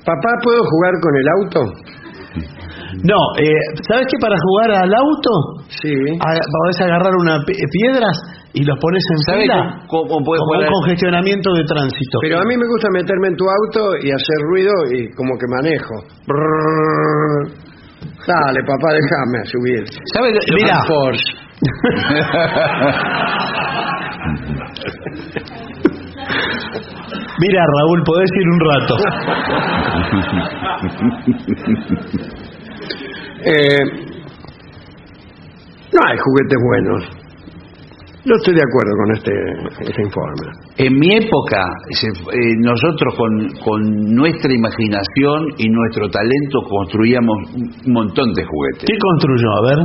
Papá, 0.04 0.30
¿puedo 0.42 0.62
jugar 0.64 0.94
con 1.02 1.16
el 1.16 1.28
auto? 1.38 1.60
No, 3.04 3.18
eh, 3.38 3.46
¿sabes 3.88 4.06
qué? 4.10 4.16
Para 4.20 4.34
jugar 4.42 4.72
al 4.82 4.92
auto, 4.94 5.30
Sí. 5.68 5.92
a- 6.18 6.40
podés 6.50 6.80
agarrar 6.80 7.12
una 7.20 7.38
pi- 7.46 7.54
piedras 7.70 8.16
y 8.52 8.64
los 8.64 8.78
pones 8.80 9.02
en 9.12 9.18
¿Sabe 9.18 9.42
fila. 9.42 9.80
cómo, 9.86 10.08
cómo 10.08 10.24
puede 10.24 10.40
Como 10.40 10.58
un 10.58 10.72
congestionamiento 10.82 11.52
de 11.54 11.64
tránsito. 11.64 12.18
Pero 12.22 12.38
a 12.38 12.44
mí 12.44 12.56
me 12.56 12.66
gusta 12.66 12.88
meterme 12.92 13.28
en 13.28 13.36
tu 13.36 13.44
auto 13.48 13.96
y 14.02 14.10
hacer 14.10 14.38
ruido 14.50 14.72
y 14.92 15.08
como 15.14 15.38
que 15.38 15.46
manejo. 15.46 15.94
Brrr. 16.26 17.48
Dale, 18.26 18.60
papá, 18.66 18.92
déjame 18.92 19.44
subir. 19.44 19.84
¿Sabe? 20.14 20.32
lo- 20.32 20.40
Mira. 20.54 20.78
Mira, 27.38 27.64
Raúl, 27.66 28.02
podés 28.04 28.30
ir 28.36 28.48
un 28.48 28.60
rato. 28.60 28.94
Eh, 33.42 33.78
No 35.92 36.00
hay 36.06 36.18
juguetes 36.18 36.58
buenos. 36.62 37.19
No 38.22 38.36
estoy 38.36 38.54
de 38.54 38.60
acuerdo 38.60 38.92
con 39.00 39.08
este, 39.16 39.32
este 39.88 40.02
informe. 40.02 40.46
En 40.76 40.92
mi 40.98 41.08
época, 41.16 41.64
eh, 41.88 42.54
nosotros 42.60 43.14
con, 43.16 43.48
con 43.64 43.80
nuestra 44.14 44.52
imaginación 44.52 45.48
y 45.56 45.68
nuestro 45.70 46.08
talento 46.10 46.60
construíamos 46.68 47.36
un 47.56 47.92
montón 47.92 48.32
de 48.34 48.44
juguetes. 48.44 48.84
¿Qué 48.86 48.98
construyó? 49.00 49.48
A 49.56 49.62
ver. 49.64 49.78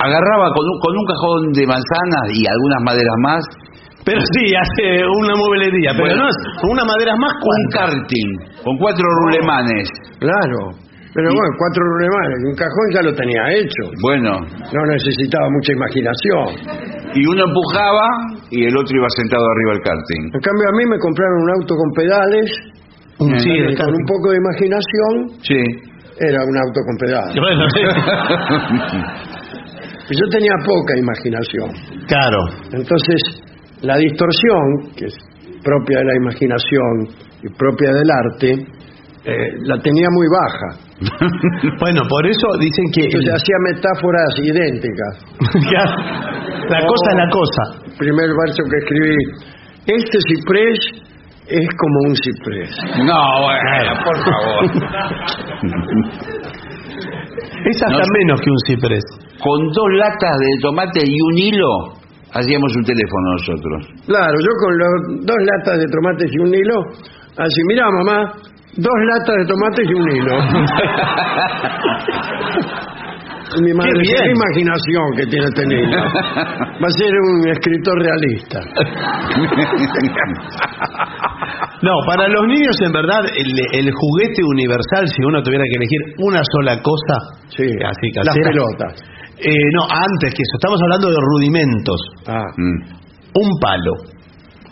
Agarraba 0.00 0.48
con 0.54 0.64
un, 0.64 0.80
con 0.80 0.96
un 0.96 1.06
cajón 1.06 1.52
de 1.52 1.66
manzanas 1.66 2.24
y 2.32 2.46
algunas 2.48 2.82
maderas 2.84 3.16
más. 3.22 3.44
Pero 4.04 4.20
sí, 4.32 4.54
hace 4.56 5.04
una 5.04 5.34
mueblería, 5.36 5.90
pero 5.92 6.08
Bueno. 6.08 6.22
no 6.24 6.28
es 6.30 6.36
una 6.72 6.84
madera 6.84 7.12
más 7.20 7.32
Un 7.34 7.40
cuántas. 7.44 7.94
karting 8.00 8.30
con 8.64 8.78
cuatro 8.78 9.04
rulemanes. 9.24 9.88
Claro. 10.18 10.72
Pero 11.12 11.26
bueno, 11.26 11.50
cuatro 11.58 11.82
rulemanes, 11.82 12.38
un 12.46 12.54
cajón 12.54 12.86
ya 12.94 13.02
lo 13.02 13.12
tenía 13.14 13.42
hecho. 13.58 13.82
Bueno, 14.00 14.30
No 14.72 14.80
necesitaba 14.86 15.48
mucha 15.50 15.72
imaginación. 15.72 16.54
y 17.14 17.26
uno 17.26 17.42
empujaba 17.42 18.06
y 18.50 18.62
el 18.64 18.76
otro 18.76 18.94
iba 18.96 19.08
sentado 19.18 19.42
arriba 19.42 19.72
del 19.74 19.82
karting. 19.82 20.22
En 20.34 20.40
cambio 20.40 20.68
a 20.70 20.74
mí 20.78 20.84
me 20.86 20.98
compraron 20.98 21.42
un 21.42 21.50
auto 21.58 21.74
con 21.74 21.90
pedales. 21.98 22.46
Un- 23.18 23.38
sí, 23.40 23.50
y 23.50 23.74
con 23.76 23.90
un 23.90 24.06
poco 24.06 24.30
de 24.30 24.36
imaginación 24.38 25.30
Sí. 25.42 25.58
era 26.20 26.38
un 26.46 26.56
auto 26.56 26.80
con 26.86 26.96
pedales. 26.96 27.34
Bueno, 27.36 27.66
sí. 27.74 27.82
Yo 30.10 30.26
tenía 30.30 30.52
poca 30.64 30.96
imaginación. 30.98 31.70
claro. 32.06 32.38
Entonces, 32.72 33.42
la 33.82 33.96
distorsión, 33.96 34.92
que 34.96 35.06
es 35.06 35.14
propia 35.62 35.98
de 35.98 36.04
la 36.04 36.16
imaginación 36.16 37.08
y 37.42 37.48
propia 37.56 37.90
del 37.92 38.10
arte, 38.10 38.66
eh, 39.24 39.52
la 39.64 39.78
tenía 39.80 40.08
muy 40.10 40.26
baja. 40.32 40.68
Bueno, 41.80 42.02
por 42.08 42.26
eso 42.26 42.46
dicen 42.60 42.84
que 42.94 43.04
Entonces 43.04 43.34
hacía 43.34 43.56
metáforas 43.72 44.30
idénticas. 44.42 45.14
La 46.70 46.80
cosa 46.86 47.06
es 47.10 47.16
la 47.16 47.28
cosa. 47.30 47.62
Primer 47.98 48.28
verso 48.46 48.62
que 48.70 48.76
escribí, 48.78 49.16
este 49.86 50.18
ciprés 50.28 50.78
es 51.48 51.68
como 51.76 51.98
un 52.06 52.14
ciprés. 52.16 52.70
No, 53.04 53.20
bueno, 53.42 53.92
por 54.04 54.16
favor. 54.24 54.60
Es 57.64 57.76
hasta 57.82 57.98
No. 57.98 58.12
menos 58.18 58.40
que 58.40 58.50
un 58.50 58.58
ciprés. 58.66 59.04
Con 59.42 59.66
dos 59.72 59.88
latas 59.96 60.36
de 60.38 60.60
tomate 60.62 61.00
y 61.04 61.16
un 61.20 61.38
hilo, 61.38 61.72
hacíamos 62.32 62.74
un 62.76 62.84
teléfono 62.84 63.32
nosotros. 63.38 63.86
Claro, 64.06 64.34
yo 64.40 64.52
con 64.60 64.78
los 64.78 65.26
dos 65.26 65.36
latas 65.44 65.78
de 65.78 65.86
tomates 65.86 66.30
y 66.32 66.38
un 66.38 66.54
hilo, 66.54 66.78
así, 67.36 67.60
mira 67.68 67.86
mamá, 67.90 68.32
dos 68.82 68.98
latas 69.10 69.36
de 69.36 69.44
tomates 69.46 69.86
y 69.88 69.94
un 69.94 70.10
hilo. 70.16 70.36
Mi 73.60 73.72
madre, 73.74 73.90
Qué 74.04 74.12
qué 74.14 74.30
imaginación 74.30 75.06
que 75.16 75.26
tiene 75.26 75.46
este 75.46 75.66
niño. 75.66 75.98
Va 75.98 76.86
a 76.86 76.90
ser 76.96 77.12
un 77.12 77.48
escritor 77.50 77.98
realista. 78.00 78.60
No, 81.82 81.92
para 82.06 82.28
los 82.28 82.46
niños 82.46 82.76
en 82.84 82.92
verdad 82.92 83.24
el, 83.36 83.52
el 83.72 83.90
juguete 83.90 84.42
universal, 84.44 85.08
si 85.08 85.24
uno 85.24 85.42
tuviera 85.42 85.64
que 85.64 85.76
elegir 85.76 85.98
una 86.18 86.42
sola 86.52 86.80
cosa, 86.82 87.16
Sí, 87.48 87.64
así 87.64 88.10
las 88.14 88.26
casera. 88.26 88.50
pelotas. 88.50 89.02
Eh, 89.38 89.50
no, 89.74 89.84
antes 89.88 90.34
que 90.34 90.42
eso, 90.42 90.56
estamos 90.60 90.78
hablando 90.82 91.08
de 91.08 91.16
rudimentos. 91.20 92.00
Ah, 92.26 92.44
Mm. 92.56 92.82
Un 93.32 93.58
palo. 93.60 93.92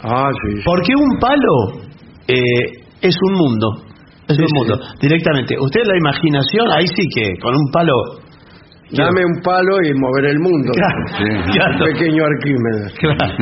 ah 0.02 0.28
sí. 0.44 0.52
sí. 0.56 0.62
Porque 0.66 0.92
un 0.94 1.18
palo 1.18 1.80
eh, 2.28 2.72
es 3.00 3.16
un 3.30 3.36
mundo. 3.38 3.68
Es 4.28 4.36
Sí, 4.36 4.42
un 4.42 4.48
sí. 4.48 4.54
mundo, 4.58 4.74
directamente. 5.00 5.56
Usted 5.58 5.80
la 5.86 5.96
imaginación, 5.96 6.66
ahí 6.70 6.86
sí 6.86 7.02
que 7.14 7.38
con 7.40 7.54
un 7.54 7.70
palo. 7.72 7.94
Dame 8.92 9.20
un 9.24 9.42
palo 9.42 9.76
y 9.84 9.92
mover 9.94 10.26
el 10.32 10.38
mundo. 10.38 10.72
Claro, 10.72 11.02
Sí. 11.18 11.52
claro, 11.52 11.74
Un 11.76 11.92
pequeño 11.92 12.24
Arquímedes. 12.24 12.92
claro. 13.00 13.34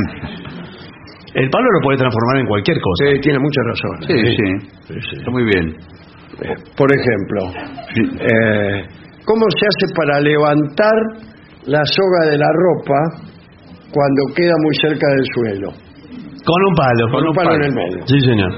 El 1.34 1.50
palo 1.50 1.64
lo 1.70 1.80
puede 1.82 1.98
transformar 1.98 2.36
en 2.40 2.46
cualquier 2.46 2.78
cosa. 2.80 3.04
Sí, 3.12 3.20
tiene 3.20 3.38
mucha 3.38 3.60
razón. 3.62 4.08
Sí, 4.08 4.14
sí. 4.36 4.68
Sí, 4.88 4.94
sí. 5.10 5.16
Está 5.18 5.30
muy 5.30 5.44
bien. 5.44 5.66
Eh, 6.42 6.54
Por 6.76 6.90
ejemplo, 6.90 7.40
eh, 8.20 8.84
¿cómo 9.24 9.44
se 9.58 9.66
hace 9.66 9.94
para 9.96 10.20
levantar 10.20 10.94
la 11.66 11.82
soga 11.84 12.30
de 12.30 12.38
la 12.38 12.48
ropa 12.52 13.26
cuando 13.92 14.34
queda 14.34 14.54
muy 14.62 14.74
cerca 14.76 15.06
del 15.08 15.24
suelo? 15.34 15.68
Con 16.44 16.64
un 16.68 16.74
palo. 16.74 17.10
Con 17.10 17.26
un 17.28 17.34
palo 17.34 17.54
en 17.56 17.62
el 17.64 17.72
medio. 17.74 18.06
Sí, 18.06 18.20
señor. 18.20 18.50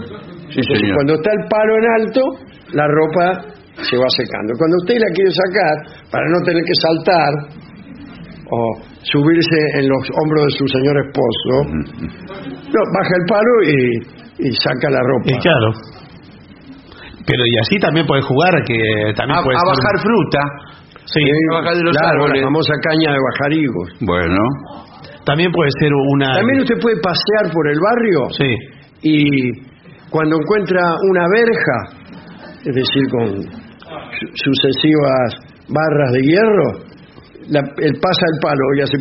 Sí, 0.51 0.61
Entonces, 0.61 0.79
señor. 0.81 0.95
cuando 0.97 1.15
está 1.15 1.31
el 1.33 1.45
palo 1.49 1.73
en 1.79 1.87
alto, 2.01 2.23
la 2.73 2.87
ropa 2.89 3.27
se 3.85 3.97
va 3.97 4.09
secando. 4.11 4.53
Cuando 4.59 4.77
usted 4.83 4.97
la 4.99 5.11
quiere 5.15 5.31
sacar, 5.31 5.75
para 6.11 6.27
no 6.29 6.39
tener 6.45 6.62
que 6.65 6.75
saltar 6.75 7.33
o 8.51 8.59
subirse 9.03 9.59
en 9.79 9.89
los 9.89 10.03
hombros 10.23 10.45
de 10.47 10.53
su 10.59 10.66
señor 10.69 10.97
esposo, 11.05 11.53
no, 12.73 12.81
baja 12.97 13.15
el 13.15 13.25
palo 13.29 13.55
y, 13.69 14.49
y 14.49 14.53
saca 14.57 14.89
la 14.91 15.01
ropa. 15.01 15.27
Y 15.29 15.39
claro. 15.39 15.69
Pero 17.27 17.43
y 17.45 17.59
así 17.61 17.77
también 17.79 18.07
puede 18.07 18.23
jugar, 18.23 18.53
que 18.65 19.12
también 19.15 19.39
A, 19.39 19.43
puede 19.45 19.57
a 19.57 19.61
ser- 19.61 19.69
bajar 19.77 19.95
fruta. 20.01 20.41
Sí, 21.05 21.20
Sí, 21.25 21.31
a 21.53 21.55
bajar 21.61 21.75
de 21.77 21.85
los 21.85 21.97
claro, 21.97 22.25
árboles. 22.25 22.41
la 22.43 22.47
famosa 22.49 22.73
caña 22.85 23.12
de 23.12 23.19
bajar 23.20 23.53
higos. 23.53 23.89
Bueno. 24.01 24.43
también 25.25 25.53
puede 25.53 25.70
ser 25.79 25.91
una. 25.93 26.35
También 26.37 26.61
usted 26.61 26.77
puede 26.81 26.97
pasear 27.01 27.53
por 27.53 27.69
el 27.69 27.79
barrio 27.81 28.20
Sí. 28.33 28.51
y 29.03 29.53
cuando 30.10 30.36
encuentra 30.36 30.80
una 31.10 31.24
verja, 31.32 31.78
es 32.64 32.74
decir, 32.74 33.02
con 33.10 33.26
su- 33.43 34.30
sucesivas 34.35 35.36
barras 35.68 36.12
de 36.12 36.20
hierro, 36.20 36.89
la- 37.51 37.60
él 37.78 37.94
pasa 38.01 38.24
el 38.32 38.39
palo 38.43 38.64
y 38.76 38.80
hace... 38.82 38.97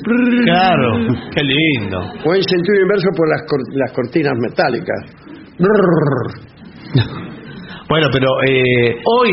Claro, 0.46 0.92
qué 1.36 1.44
lindo. 1.44 2.00
O 2.26 2.34
en 2.36 2.44
sentido 2.44 2.82
inverso 2.82 3.10
por 3.16 3.28
las, 3.30 3.42
cor- 3.48 3.74
las 3.76 3.92
cortinas 3.94 4.34
metálicas. 4.40 5.00
Bueno, 7.90 8.08
pero 8.12 8.28
eh, 8.48 8.96
Hoy, 9.06 9.32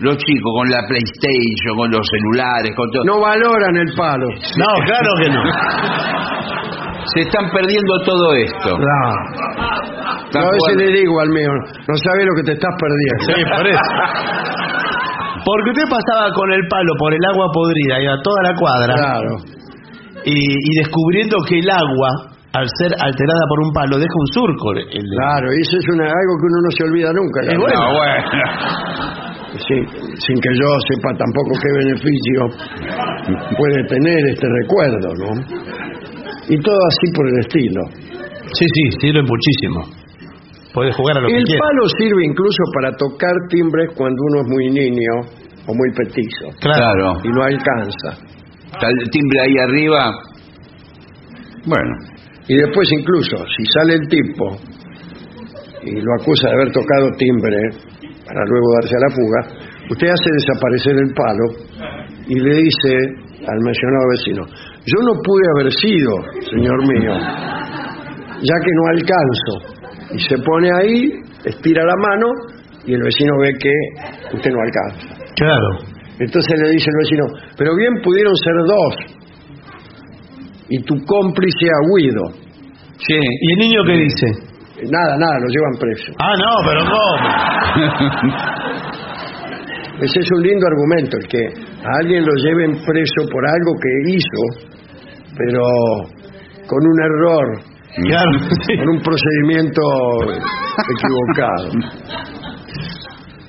los 0.00 0.16
chicos 0.18 0.52
con 0.56 0.68
la 0.70 0.86
PlayStation, 0.86 1.76
con 1.76 1.90
los 1.90 2.06
celulares, 2.08 2.72
con 2.76 2.90
todo. 2.90 3.04
No 3.04 3.20
valoran 3.20 3.76
el 3.76 3.94
palo. 3.96 4.26
no, 4.28 4.84
claro 4.84 5.10
que 5.22 5.28
no. 5.30 5.42
Se 7.14 7.20
están 7.20 7.50
perdiendo 7.50 7.92
todo 8.04 8.34
esto. 8.34 8.70
No. 8.78 9.02
Yo 10.32 10.40
a 10.40 10.50
veces 10.50 10.76
le 10.76 10.92
digo 11.00 11.20
al 11.20 11.28
mío, 11.30 11.50
no 11.88 11.94
sabe 11.96 12.24
lo 12.24 12.34
que 12.36 12.42
te 12.44 12.52
estás 12.52 12.74
perdiendo. 12.80 13.24
Sí, 13.34 13.44
por 13.56 13.66
eso. 13.66 13.80
Porque 15.46 15.70
usted 15.70 15.86
pasaba 15.88 16.32
con 16.34 16.50
el 16.52 16.62
palo 16.68 16.92
por 16.98 17.14
el 17.14 17.20
agua 17.32 17.46
podrida, 17.54 18.02
iba 18.02 18.16
toda 18.22 18.42
la 18.42 18.54
cuadra, 18.58 18.94
Claro. 18.94 19.30
y, 20.24 20.34
y 20.34 20.70
descubriendo 20.82 21.36
que 21.48 21.60
el 21.60 21.70
agua, 21.70 22.10
al 22.52 22.66
ser 22.82 22.90
alterada 22.98 23.44
por 23.48 23.60
un 23.62 23.72
palo, 23.72 23.94
deja 23.96 24.10
un 24.10 24.26
surco. 24.34 24.72
El, 24.74 25.04
Claro, 25.16 25.46
y 25.54 25.60
eso 25.62 25.76
es 25.78 25.86
una- 25.94 26.10
algo 26.10 26.32
que 26.40 26.46
uno 26.50 26.58
no 26.66 26.70
se 26.74 26.82
olvida 26.82 27.10
nunca. 27.14 27.38
Y 27.44 27.46
verdad. 27.46 27.78
No, 27.78 27.84
bueno. 27.94 28.26
Sí, 29.56 29.78
sin 30.26 30.36
que 30.42 30.50
yo 30.58 30.68
sepa 30.90 31.10
tampoco 31.16 31.50
qué 31.62 31.70
beneficio 31.78 32.38
puede 33.56 33.84
tener 33.88 34.18
este 34.34 34.46
recuerdo, 34.62 35.08
¿no? 35.14 35.30
Y 36.48 36.56
todo 36.60 36.78
así 36.88 37.06
por 37.14 37.26
el 37.28 37.38
estilo. 37.40 37.80
Sí, 38.52 38.64
sí, 38.72 38.82
sirve 39.00 39.22
muchísimo. 39.22 39.84
Puede 40.72 40.92
jugar 40.92 41.18
a 41.18 41.20
lo 41.20 41.28
El 41.28 41.38
que 41.38 41.44
quiera. 41.44 41.60
palo 41.60 41.88
sirve 41.98 42.24
incluso 42.26 42.62
para 42.74 42.92
tocar 42.96 43.32
timbres 43.48 43.90
cuando 43.96 44.16
uno 44.30 44.40
es 44.42 44.46
muy 44.48 44.70
niño 44.70 45.12
o 45.66 45.74
muy 45.74 45.90
petizo 45.96 46.48
Claro. 46.60 47.16
y 47.24 47.28
no 47.28 47.42
alcanza. 47.42 48.10
Está 48.72 48.88
el 48.88 49.10
timbre 49.10 49.40
ahí 49.40 49.56
arriba. 49.58 50.12
Bueno. 51.66 51.94
Y 52.48 52.54
después 52.56 52.88
incluso, 52.92 53.36
si 53.56 53.64
sale 53.74 53.94
el 53.94 54.06
tipo 54.08 54.56
y 55.82 55.90
lo 56.00 56.10
acusa 56.20 56.48
de 56.48 56.54
haber 56.54 56.70
tocado 56.72 57.10
timbre 57.18 57.58
para 58.24 58.40
luego 58.44 58.66
darse 58.80 58.94
a 58.94 59.00
la 59.00 59.10
fuga, 59.14 59.66
usted 59.90 60.06
hace 60.08 60.30
desaparecer 60.38 60.92
el 60.94 61.12
palo 61.14 61.46
y 62.28 62.38
le 62.38 62.54
dice 62.62 62.94
al 63.48 63.58
mencionado 63.64 64.04
vecino, 64.10 64.42
yo 64.86 65.02
no 65.02 65.20
pude 65.20 65.42
haber 65.56 65.72
sido, 65.72 66.12
señor 66.48 66.86
mío, 66.86 67.12
ya 68.40 68.54
que 68.62 68.72
no 68.72 68.86
alcanzo. 68.88 69.54
Y 70.14 70.20
se 70.20 70.38
pone 70.38 70.70
ahí, 70.80 71.10
estira 71.44 71.84
la 71.84 71.96
mano 71.96 72.26
y 72.86 72.94
el 72.94 73.02
vecino 73.02 73.32
ve 73.40 73.52
que 73.58 73.72
usted 74.36 74.50
no 74.52 74.60
alcanza. 74.62 75.08
Claro. 75.34 75.96
Entonces 76.20 76.60
le 76.62 76.70
dice 76.70 76.86
el 76.88 76.96
vecino, 77.02 77.24
pero 77.58 77.74
bien 77.76 77.94
pudieron 78.02 78.34
ser 78.36 78.54
dos. 78.64 78.96
Y 80.68 80.82
tu 80.82 81.04
cómplice 81.04 81.66
a 81.66 81.80
Guido. 81.92 82.22
Sí. 82.98 83.14
¿Y 83.14 83.52
el 83.52 83.58
niño 83.58 83.84
qué 83.84 83.92
dice? 83.92 84.26
Nada, 84.88 85.16
nada, 85.16 85.38
lo 85.40 85.48
llevan 85.48 85.78
preso. 85.80 86.12
Ah, 86.18 86.34
no, 86.36 86.50
pero 86.64 86.80
¿cómo? 86.84 87.16
Ese 90.00 90.20
es 90.20 90.30
un 90.30 90.42
lindo 90.42 90.66
argumento, 90.66 91.16
el 91.16 91.26
que 91.26 91.38
a 91.82 91.98
alguien 92.00 92.24
lo 92.24 92.34
lleven 92.34 92.84
preso 92.84 93.28
por 93.32 93.46
algo 93.46 93.72
que 93.80 93.88
hizo, 94.12 94.75
pero 95.36 95.62
con 96.66 96.80
un 96.86 96.98
error, 97.02 97.60
Claro, 97.96 98.30
sí. 98.66 98.76
con 98.76 98.88
un 98.90 99.00
procedimiento 99.02 99.82
equivocado. 100.90 101.68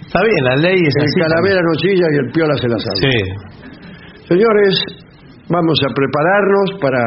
Está 0.05 0.19
bien, 0.23 0.43
la 0.45 0.55
ley 0.55 0.75
es 0.79 0.95
El 0.95 1.03
así. 1.03 1.19
calavera 1.19 1.61
no 1.61 1.75
chilla 1.75 2.07
y 2.11 2.15
el 2.25 2.31
piola 2.31 2.55
se 2.57 2.67
la 2.69 2.77
sabe. 2.79 2.97
Sí. 3.11 4.23
Señores, 4.27 4.73
vamos 5.49 5.77
a 5.83 5.93
prepararnos 5.93 6.79
para 6.81 6.99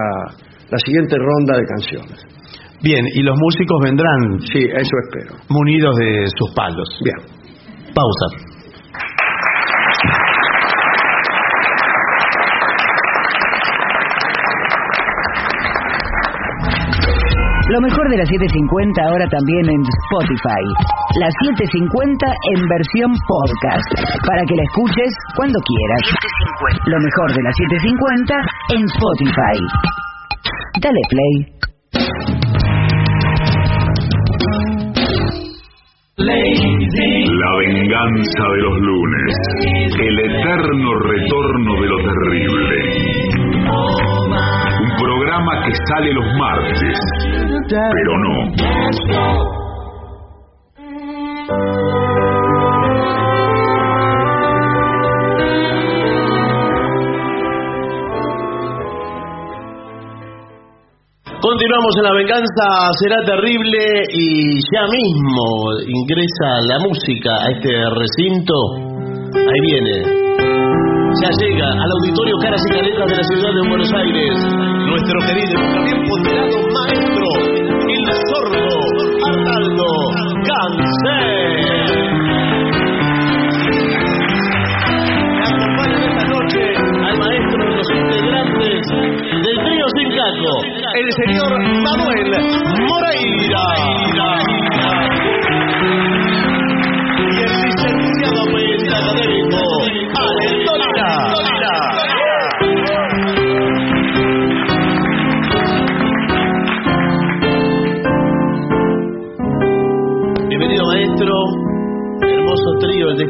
la 0.70 0.78
siguiente 0.84 1.16
ronda 1.16 1.56
de 1.56 1.64
canciones. 1.66 2.26
Bien, 2.82 3.04
y 3.14 3.22
los 3.22 3.36
músicos 3.38 3.78
vendrán 3.84 4.40
Sí, 4.52 4.58
eso 4.58 4.96
espero. 5.08 5.36
munidos 5.48 5.94
de 5.96 6.26
sus 6.36 6.50
palos. 6.54 6.88
Bien. 7.04 7.16
Pausa. 7.94 8.49
Lo 17.70 17.80
mejor 17.80 18.10
de 18.10 18.16
las 18.18 18.26
750 18.26 19.00
ahora 19.00 19.26
también 19.30 19.62
en 19.70 19.80
Spotify. 20.10 20.62
Las 21.22 21.30
750 21.54 22.26
en 22.26 22.66
versión 22.66 23.14
podcast. 23.30 23.86
Para 24.26 24.42
que 24.42 24.56
la 24.58 24.64
escuches 24.66 25.14
cuando 25.36 25.54
quieras. 25.62 26.02
Lo 26.86 26.98
mejor 26.98 27.30
de 27.30 27.42
las 27.46 27.54
750 27.54 28.34
en 28.74 28.82
Spotify. 28.90 29.56
Dale 30.82 31.02
play. 31.14 31.60
La 36.26 37.50
venganza 37.56 38.44
de 38.50 38.60
los 38.66 38.76
lunes. 38.82 39.34
El 39.94 40.18
eterno 40.18 40.98
retorno 41.06 41.80
de 41.80 41.86
lo 41.86 41.98
terrible. 42.02 43.29
Programa 45.30 45.64
que 45.64 45.72
sale 45.86 46.12
los 46.12 46.26
martes, 46.40 46.98
pero 47.68 48.12
no. 48.18 48.34
Continuamos 61.40 61.94
en 61.96 62.02
La 62.02 62.12
Venganza 62.12 62.90
Será 62.98 63.22
Terrible 63.24 64.02
y 64.12 64.58
ya 64.74 64.82
mismo 64.90 65.78
ingresa 65.86 66.60
la 66.66 66.78
música 66.80 67.36
a 67.40 67.50
este 67.52 67.70
recinto. 67.94 68.54
Ahí 69.36 69.60
viene. 69.62 70.20
Ya 71.10 71.28
llega 71.42 71.66
al 71.66 71.90
auditorio 71.90 72.38
Caras 72.38 72.62
y 72.64 72.70
Caretas 72.70 73.06
de 73.10 73.16
la 73.16 73.24
ciudad 73.24 73.50
de 73.50 73.68
Buenos 73.68 73.90
Aires. 73.92 74.34
Nuestro 74.86 75.18
querido 75.26 75.58
y 75.58 75.68
también 75.74 75.98
ponderado 76.06 76.56
maestro, 76.70 77.26
el 77.90 78.06
sordo 78.30 78.62
Arnaldo 79.26 79.90
Cáncer. 80.46 81.90
Me 85.34 85.42
acompañan 85.50 86.00
esta 86.00 86.24
noche 86.30 86.62
al 86.78 87.18
maestro 87.18 87.58
de 87.58 87.74
los 87.74 87.88
integrantes 87.90 88.80
del 89.42 89.56
trío 89.66 89.86
Sin 89.98 90.08
Caco, 90.14 90.54
el 90.94 91.08
señor 91.26 91.50
Manuel 91.82 92.30
Moreira. 92.86 93.66
Y 97.20 97.42
el 97.42 97.52
licenciado 97.62 98.40
periodista 98.54 98.96
académico, 98.96 99.58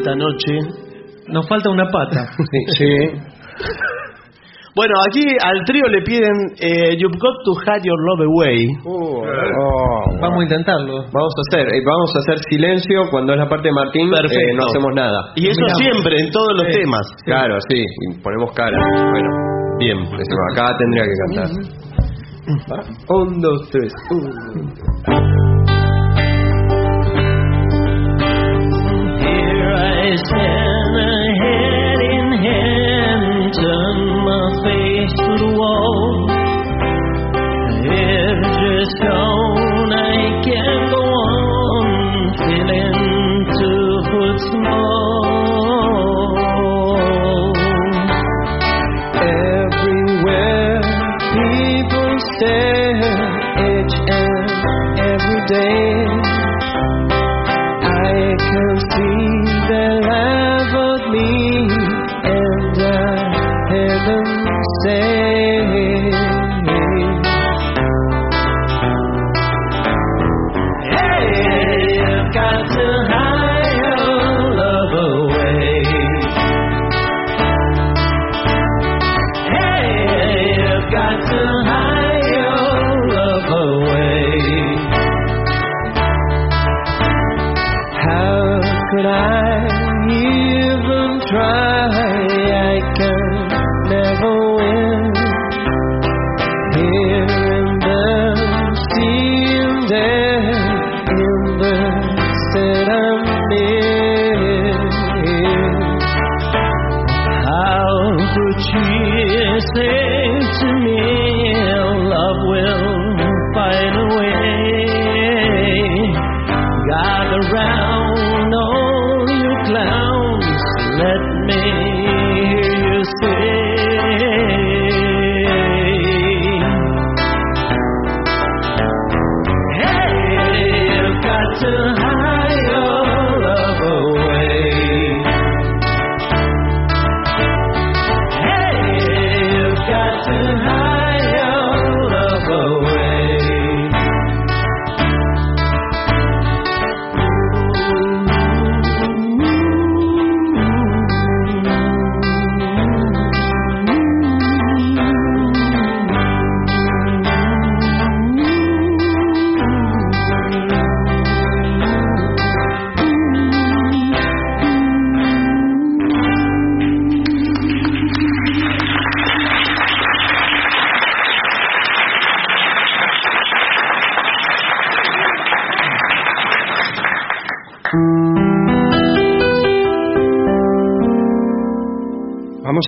esta 0.01 0.15
noche. 0.17 0.59
Nos 1.29 1.47
falta 1.49 1.71
una 1.71 1.87
pata. 1.91 2.27
Sí. 2.77 2.87
Bueno, 4.75 4.95
aquí 5.11 5.27
al 5.43 5.65
trío 5.67 5.83
le 5.89 6.01
piden 6.03 6.55
eh, 6.61 6.97
You've 6.97 7.19
got 7.19 7.37
to 7.45 7.53
hide 7.67 7.83
your 7.83 7.99
love 8.07 8.23
away. 8.23 8.65
Vamos 10.21 10.39
a 10.39 10.43
intentarlo. 10.45 11.03
Vamos 11.13 11.35
a 11.37 11.41
hacer, 11.51 11.67
eh, 11.75 11.83
vamos 11.85 12.11
a 12.15 12.19
hacer 12.21 12.39
silencio 12.49 13.03
cuando 13.11 13.33
es 13.35 13.39
la 13.41 13.49
parte 13.49 13.69
de 13.69 13.75
Martín, 13.75 14.07
eh, 14.07 14.55
no 14.55 14.67
hacemos 14.67 14.95
nada. 14.95 15.33
Y 15.35 15.49
eso 15.49 15.67
siempre, 15.77 16.21
en 16.21 16.31
todos 16.31 16.55
los 16.57 16.69
temas. 16.73 17.03
Claro, 17.25 17.59
sí, 17.69 17.83
y 17.83 18.23
ponemos 18.23 18.53
cara. 18.53 18.79
Bueno, 19.11 19.29
bien. 19.81 19.99
Acá 20.53 20.77
tendría 20.79 21.05
que 21.05 21.17
cantar. 21.27 21.51
Un, 23.09 23.41
dos, 23.41 23.69
tres. 23.71 23.93
Here 25.07 25.40
I 30.03 30.17
stand, 30.17 30.97
head 31.43 32.01
in 32.17 32.29
hand, 32.45 33.53
turn 33.53 33.99
my 34.25 34.45
face 34.65 35.13
to 35.21 35.29
the 35.43 35.51
wall. 35.61 36.31
I 39.93 40.17
can't 40.47 40.85
go 40.91 41.03
on, 41.05 41.85
two 43.61 43.89
foot 44.09 44.39
small. 44.49 45.21
Everywhere 49.21 50.81
people 51.37 52.13
say, 64.91 65.20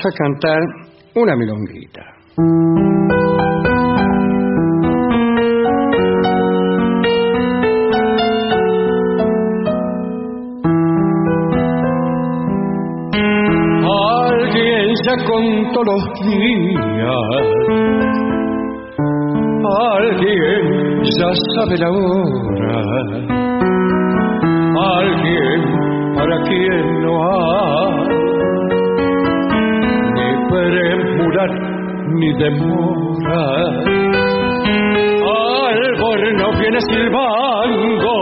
a 0.05 0.11
cantar 0.11 0.61
una 1.15 1.37
milonguita. 1.37 2.03
Alguien 13.85 14.95
ya 15.05 15.17
contó 15.25 15.83
los 15.85 16.03
días, 16.21 17.45
alguien 19.99 21.03
ya 21.19 21.31
sabe 21.55 21.79
la 21.79 21.91
hora, 21.91 22.42
ni 32.43 32.49
demora. 32.51 33.45
Algo 35.73 36.17
no 36.39 36.49
viene 36.59 36.81
silbando 36.91 38.15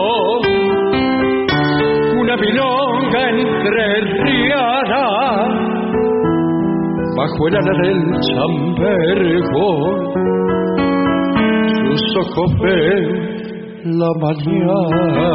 una 2.21 2.37
milonga 2.37 3.31
entre 3.31 4.01
riadas 4.25 5.49
bajo 7.17 7.49
el 7.49 7.57
ala 7.57 7.73
del 7.83 8.01
chambergo 8.29 9.69
sus 11.87 12.17
ojos 12.17 12.51
ven 12.63 13.05
la 13.99 14.11
mañana 14.21 15.31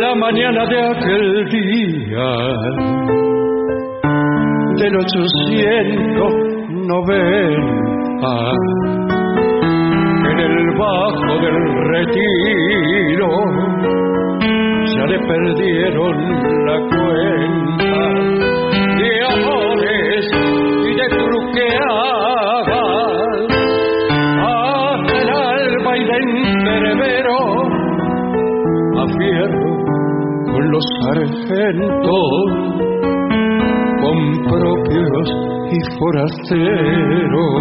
la 0.00 0.14
mañana 0.14 0.66
de 0.66 0.78
aquel 0.80 1.48
día 1.48 2.30
del 4.78 4.96
890 6.86 8.54
en 10.30 10.38
el 10.38 10.56
bajo 10.78 11.32
del 11.42 11.58
retiro 11.90 13.28
ya 14.94 15.04
le 15.06 15.18
perdieron 15.18 16.16
la 16.66 16.78
cuenta 16.94 18.02
de 18.98 19.10
amores 19.34 20.24
y 20.84 20.94
de 20.94 21.06
truqueadas 21.18 22.68
hasta 24.38 25.14
el 25.22 25.28
alba 25.28 25.92
y 25.96 26.04
de 26.04 26.16
entrevero 26.16 27.38
a 28.96 29.04
fierro 29.18 29.70
con 30.52 30.62
los 30.70 30.84
sargentos 31.02 32.75
con 34.16 34.32
propios 34.44 35.28
y 35.70 35.78
forasteros 35.98 37.60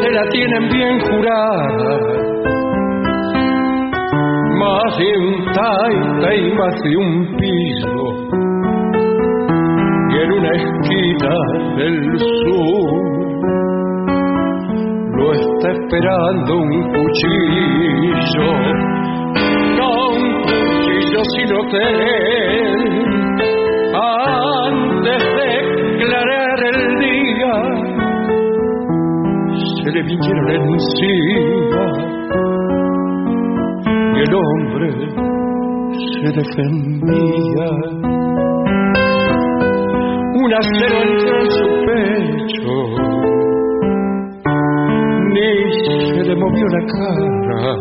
se 0.00 0.10
la 0.10 0.28
tienen 0.30 0.68
bien 0.70 1.00
jurada. 1.00 1.98
Más 4.58 4.98
de 4.98 5.18
un 5.18 5.44
taita 5.52 6.34
y 6.34 6.52
más 6.54 6.74
de 6.82 6.96
un 6.96 7.23
cuchillo. 17.14 18.48
No 19.76 19.88
un 20.10 20.22
cuchillo 20.42 21.22
sino 21.36 21.54
hotel. 21.60 22.72
Antes 23.94 25.22
de 25.36 25.48
aclarar 25.94 26.58
el 26.74 26.80
día 26.98 27.54
se 29.82 29.88
le 29.92 30.00
vinieron 30.02 30.46
encima 30.50 31.86
y 34.14 34.18
el 34.20 34.32
hombre 34.34 34.88
se 36.20 36.28
defendía. 36.32 37.70
Un 40.36 40.50
acero 40.52 40.96
entre 41.02 41.38
su 41.50 41.66
pecho, 41.86 42.72
le 46.34 46.40
movió 46.40 46.66
la 46.66 46.80
cara. 46.86 47.74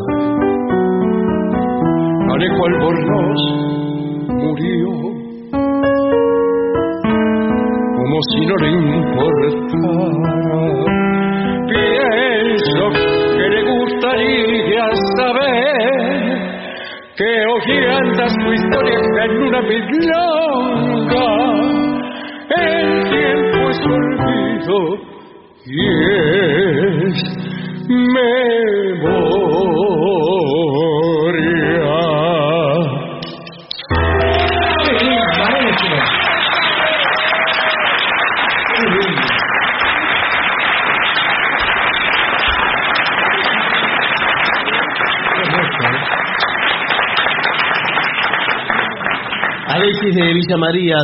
Alejo 2.34 2.65
Albornoz 2.65 3.41
murió. 4.30 4.91
Como 7.95 8.17
si 8.30 8.45
no 8.45 8.55
le 8.57 8.69
importara. 8.71 9.49
Pienso 11.67 12.84
que 13.38 13.45
le 13.49 13.61
gustaría 13.71 14.85
saber 15.17 15.93
que 17.17 17.30
hojeando 17.55 18.23
su 18.30 18.53
historia 18.53 18.99
en 19.25 19.31
una 19.43 19.61
milonga 19.61 20.32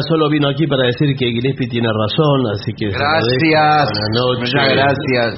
solo 0.08 0.30
vino 0.30 0.48
aquí 0.50 0.66
para 0.68 0.84
decir 0.88 1.16
que 1.18 1.26
Gillespie 1.32 1.68
tiene 1.68 1.88
razón, 1.90 2.40
así 2.54 2.72
que... 2.78 2.88
Gracias. 2.90 3.90
Buenas 3.90 4.12
noches. 4.16 4.40
Muchas 4.40 4.68
gracias. 4.76 5.30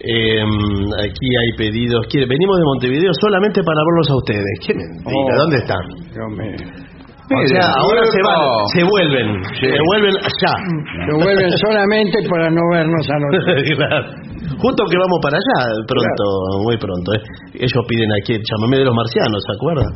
Eh, 0.00 0.42
aquí 1.02 1.28
hay 1.40 1.50
pedidos. 1.58 2.06
Quiere- 2.08 2.26
Venimos 2.28 2.56
de 2.58 2.64
Montevideo 2.64 3.10
solamente 3.20 3.60
para 3.62 3.80
verlos 3.82 4.10
a 4.10 4.16
ustedes. 4.16 4.54
Qué 4.66 4.74
mentira, 4.74 5.34
Oh. 5.34 5.38
¿dónde 5.38 5.56
están? 5.56 5.84
Dios 6.14 6.30
mío. 6.30 6.86
O 7.26 7.48
sea, 7.48 7.66
ahora 7.82 8.02
se 8.06 8.20
van, 8.22 8.38
se 8.72 8.84
vuelven, 8.86 9.42
se 9.58 9.66
vuelven 9.90 10.14
allá. 10.14 10.54
Se 11.10 11.24
vuelven 11.24 11.50
solamente 11.58 12.18
para 12.30 12.48
no 12.50 12.60
vernos 12.70 13.02
a 13.10 13.18
nosotros. 13.18 13.64
Claro. 13.76 14.06
Justo 14.62 14.84
que 14.88 14.96
vamos 14.96 15.18
para 15.20 15.36
allá 15.36 15.74
pronto, 15.88 16.24
muy 16.62 16.76
pronto. 16.78 17.12
¿eh? 17.14 17.20
Ellos 17.54 17.84
piden 17.88 18.10
aquí 18.22 18.34
el 18.34 18.42
chamamé 18.46 18.78
de 18.78 18.84
los 18.84 18.94
marcianos, 18.94 19.42
¿se 19.42 19.52
acuerdan? 19.58 19.90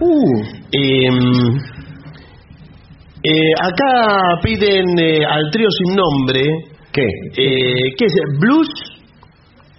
Eh, 0.73 1.09
eh, 3.23 3.53
acá 3.61 4.41
piden 4.43 4.87
eh, 4.99 5.25
al 5.25 5.51
trío 5.53 5.69
sin 5.71 5.97
nombre. 5.97 6.43
¿Qué? 6.93 7.07
Eh, 7.37 7.95
¿Qué 7.97 8.05
es? 8.07 8.15
¿Blues? 8.41 8.69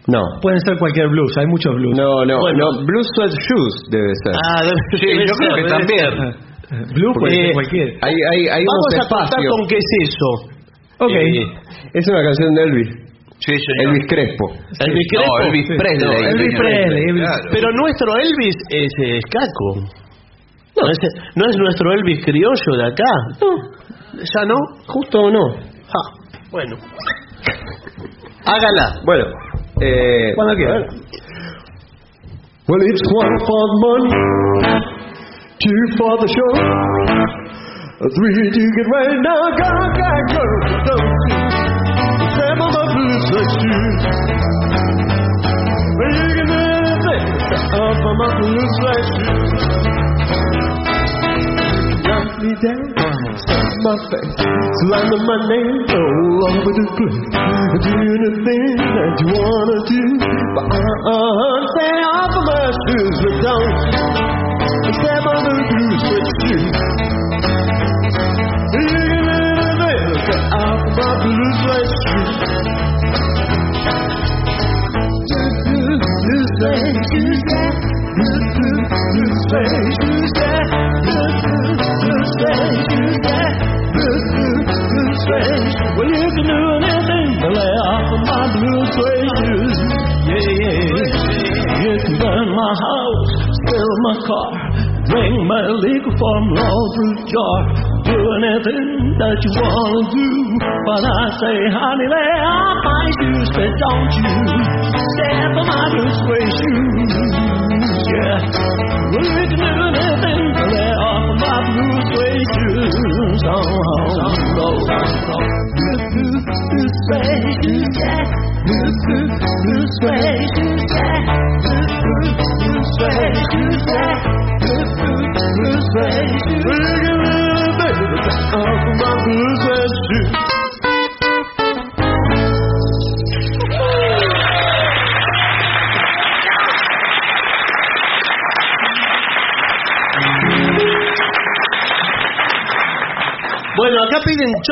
No. 0.07 0.22
Pueden 0.41 0.59
ser 0.61 0.77
cualquier 0.77 1.07
blues, 1.09 1.31
hay 1.38 1.45
muchos 1.47 1.73
blues. 1.76 1.95
No, 1.97 2.26
no, 2.26 2.39
Bueno. 2.39 2.72
no. 2.72 2.85
Blue 2.85 3.03
Sweat 3.15 3.31
Shoes 3.31 3.76
debe 3.91 4.11
ser. 4.23 4.34
Ah, 4.35 4.63
debe- 4.63 4.99
Sí, 4.99 5.07
yo 5.27 5.34
creo 5.38 5.55
que 5.55 5.63
también. 5.69 6.09
ser. 6.09 6.51
Blue 6.95 7.13
puede 7.19 7.34
Eh, 7.35 7.45
ser 7.45 7.53
cualquier. 7.53 7.88
Hay, 8.01 8.15
hay, 8.31 8.41
hay 8.47 8.63
Vamos 8.65 8.85
unos 8.88 8.95
a 8.95 9.03
espacios. 9.03 9.51
con 9.55 9.68
qué 9.68 9.77
es 9.77 9.89
eso. 10.09 10.30
Ok. 11.05 11.11
Eh, 11.11 11.45
Es 11.93 12.07
una 12.07 12.23
canción 12.23 12.53
de 12.55 12.63
Elvis. 12.63 12.89
Sí, 13.39 13.53
señor. 13.57 13.93
Elvis 13.93 14.05
Crespo. 14.07 14.45
Elvis 14.80 15.07
No, 15.13 15.19
Crespo. 15.22 15.39
Elvis 15.47 15.68
Presley. 15.68 16.07
No, 16.07 16.30
Elvis. 16.30 16.57
Presley, 16.57 17.03
Elvis. 17.09 17.23
Claro. 17.23 17.49
Pero 17.51 17.68
nuestro 17.73 18.09
Elvis 18.18 18.55
es 18.69 18.91
eh, 19.03 19.18
escaco. 19.18 19.68
No, 20.76 20.88
es, 20.89 20.98
no 21.35 21.45
es 21.49 21.57
nuestro 21.57 21.91
Elvis 21.93 22.23
criollo 22.26 22.77
de 22.77 22.85
acá. 22.85 23.11
No. 23.41 23.48
¿Ya 24.23 24.45
no? 24.45 24.56
Justo 24.88 25.19
o 25.19 25.31
no. 25.31 25.56
Ah, 25.88 26.10
bueno. 26.52 26.76
Hágala. 28.45 29.02
Bueno. 29.06 29.26
Eh, 29.81 30.34
Cuando 30.35 30.56
quiera. 30.56 30.80
Well, 32.68 32.81
it's 32.84 33.02
one 33.11 33.38
for 33.39 33.64
the 33.68 33.77
money, 33.81 34.11
two 35.60 35.81
for 35.98 36.14
the 36.22 36.27
show, 36.30 36.53
three 37.99 38.49
to 38.52 38.61
get 38.61 38.88
right 38.93 39.18
now. 39.19 39.41
Go, 39.57 39.69
go, 39.98 40.11
go, 40.31 40.43
you? 40.88 40.98
Seven 42.38 42.61
of 42.61 42.72
my 42.72 42.85
blues 42.93 43.26
like 43.34 43.52
shoes. 43.60 44.02
Well, 45.98 46.14
you 46.15 46.27
can 46.31 46.48
do 46.48 46.60
anything. 46.80 47.23
Up 47.73 48.06
on 48.06 48.15
my 48.18 48.30
blues 48.39 48.76
like 48.85 49.06
shoes. 49.19 50.01
Knock 52.41 52.49
me 52.49 52.57
down, 52.57 52.89
stamp 53.38 53.69
my 53.85 53.93
face, 54.09 54.34
slander 54.34 55.22
my 55.30 55.38
name 55.45 55.85
all 55.93 56.41
over 56.49 56.73
the 56.73 56.85
place. 56.97 57.30
Do 57.85 57.93
anything 58.01 58.81
that 58.81 59.13
you 59.22 59.30
wanna 59.30 59.77
do. 59.85 60.01
But 60.57 60.65
uh, 61.05 61.61
stay 61.69 62.01
off 62.01 62.34
of 62.34 62.41
my 62.49 62.65
shoes, 62.81 63.13
but 63.22 63.35
don't 63.45 63.77
step 64.89 65.22
on 65.22 65.38
the 65.45 65.53
blue 65.69 65.93
suede 66.01 66.34
shoes. 66.41 66.73
Stay 68.73 68.89
off 70.57 70.81
of 70.81 70.97
my 70.97 71.13
blue 71.22 71.53
suede 71.61 71.93
shoes. 72.01 72.41
Blue 76.26 76.45
suede 76.57 76.89
shoes, 77.05 77.41
yeah. 77.53 77.69
Blue, 78.18 78.49
blue, 78.57 78.81
blue 79.13 79.30
suede 79.45 79.69
shoes, 79.69 79.85
yeah. 79.85 79.90
My 92.62 92.74
house, 92.78 93.30
steal 93.58 93.92
my 94.06 94.16
car, 94.22 94.52
drink 95.10 95.36
my 95.50 95.66
liquor 95.82 96.14
from 96.14 96.42
laundry 96.54 97.12
jar. 97.26 97.60
Do 98.06 98.18
anything 98.38 99.18
that 99.18 99.38
you 99.42 99.52
wanna 99.58 100.04
do, 100.14 100.30
but 100.86 101.02
I 101.02 101.26
say, 101.42 101.58
honey, 101.74 102.08
lay 102.14 102.34
off 102.46 102.78
my 102.86 103.06
shoes, 103.18 103.50
but 103.58 103.72
don't 103.82 104.12
you 104.14 104.34
step 104.94 105.58
on 105.58 105.66
my 105.66 105.86
blue 105.90 106.12
suede 106.22 106.54
shoes. 106.54 107.40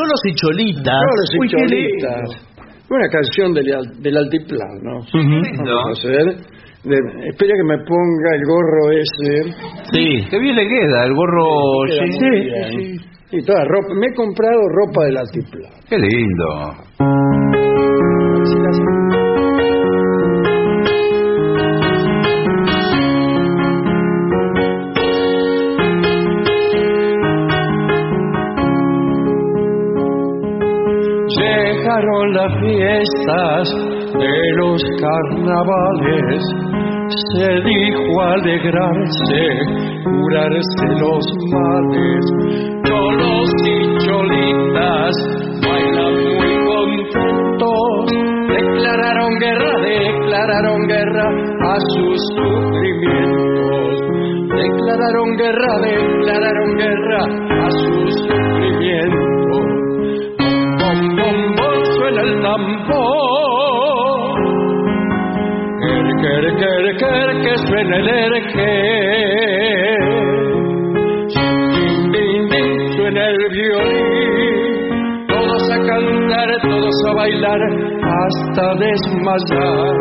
Cholos 0.10 0.22
y 0.26 0.34
cholitas. 0.36 0.84
Cholos 0.84 1.30
y 1.34 1.40
Uy, 1.40 1.50
cholitas. 1.50 2.46
Una 2.90 3.08
canción 3.10 3.54
del, 3.54 3.66
del 4.02 4.18
altiplano. 4.18 4.82
¿no? 4.82 5.00
Vamos 5.14 5.88
a 5.88 5.92
hacer. 5.92 6.26
De- 6.84 7.28
espera 7.30 7.54
que 7.56 7.64
me 7.64 7.78
ponga 7.86 8.36
el 8.36 8.42
gorro 8.46 8.92
ese. 8.92 9.54
Sí. 9.92 10.28
Qué 10.30 10.40
bien 10.40 10.56
le 10.56 10.68
queda 10.68 11.04
el 11.06 11.14
gorro. 11.14 11.46
Sí. 11.90 12.20
muy 12.20 12.42
bien. 12.42 13.02
Y 13.32 13.44
toda 13.46 13.64
ropa. 13.66 13.94
Me 13.94 14.08
he 14.08 14.16
comprado 14.16 14.60
ropa 14.70 15.04
del 15.06 15.18
altiplano. 15.18 15.76
Qué 15.88 15.98
lindo. 16.00 17.69
Fiestas 32.70 33.70
de 34.14 34.38
los 34.58 34.82
carnavales, 35.02 36.42
se 37.34 37.50
dijo 37.66 38.22
alegrarse, 38.22 39.44
curarse 40.04 40.88
los 41.00 41.26
males. 41.54 42.24
Cholos 42.86 43.50
y 43.66 43.98
cholitas 44.06 45.16
bailan 45.66 46.16
muy 46.36 46.52
contentos, 47.12 48.06
declararon 48.50 49.32
guerra, 49.40 49.74
declararon 49.82 50.88
guerra 50.88 51.28
a 51.62 51.76
sus 51.94 52.20
sufrimientos. 52.36 53.92
Declararon 54.50 55.38
guerra, 55.38 55.74
declararon 55.82 56.78
guerra 56.78 57.49
suena 62.40 62.40
el 62.40 62.42
tambor. 62.42 64.40
Quer, 66.22 66.46
quer, 66.58 66.98
quer, 66.98 67.30
que 67.42 67.54
suene 67.68 67.96
el 67.98 68.10
erque. 68.10 68.72
Ding, 72.12 72.52
suena 72.96 73.22
el 73.26 73.38
violín. 73.50 75.28
Todos 75.28 75.64
a 75.72 75.78
cantar, 75.78 76.50
todos 76.62 76.96
a 77.10 77.14
bailar, 77.14 77.62
hasta 78.04 78.76
desmayar. 78.76 79.96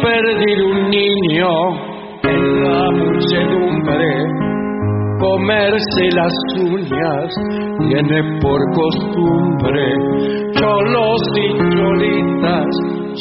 Perdido 0.00 0.66
un 0.68 0.90
niño 0.90 1.50
en 2.22 2.62
la 2.62 2.90
muchedumbre, 2.92 4.10
comerse 5.18 6.04
las 6.14 6.32
uñas 6.56 7.34
tiene 7.80 8.38
por 8.40 8.60
costumbre. 8.74 9.92
Cholos 10.54 11.22
y 11.34 11.48
cholitas 11.76 12.66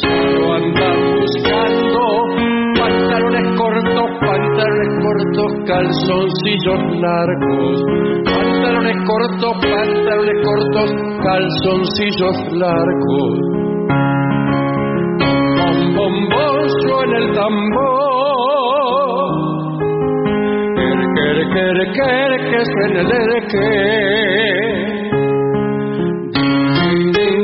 ya 0.04 0.22
lo 0.38 0.54
andan 0.54 0.98
buscando, 1.18 2.02
pantalones 2.78 3.58
cortos, 3.58 4.10
pantalones 4.22 4.94
cortos, 5.02 5.52
calzoncillos 5.66 6.82
largos. 7.02 7.82
Pantalones 8.24 8.98
cortos, 9.08 9.54
pantalones 9.62 10.46
cortos, 10.46 10.90
calzoncillos 11.24 12.38
largos. 12.54 13.68
El 17.28 17.34
tambor. 17.36 19.18
Quer, 21.16 21.40
quer, 21.54 21.78
quer, 21.94 22.32
que 22.50 22.60
suene 22.66 23.00
el 23.00 23.08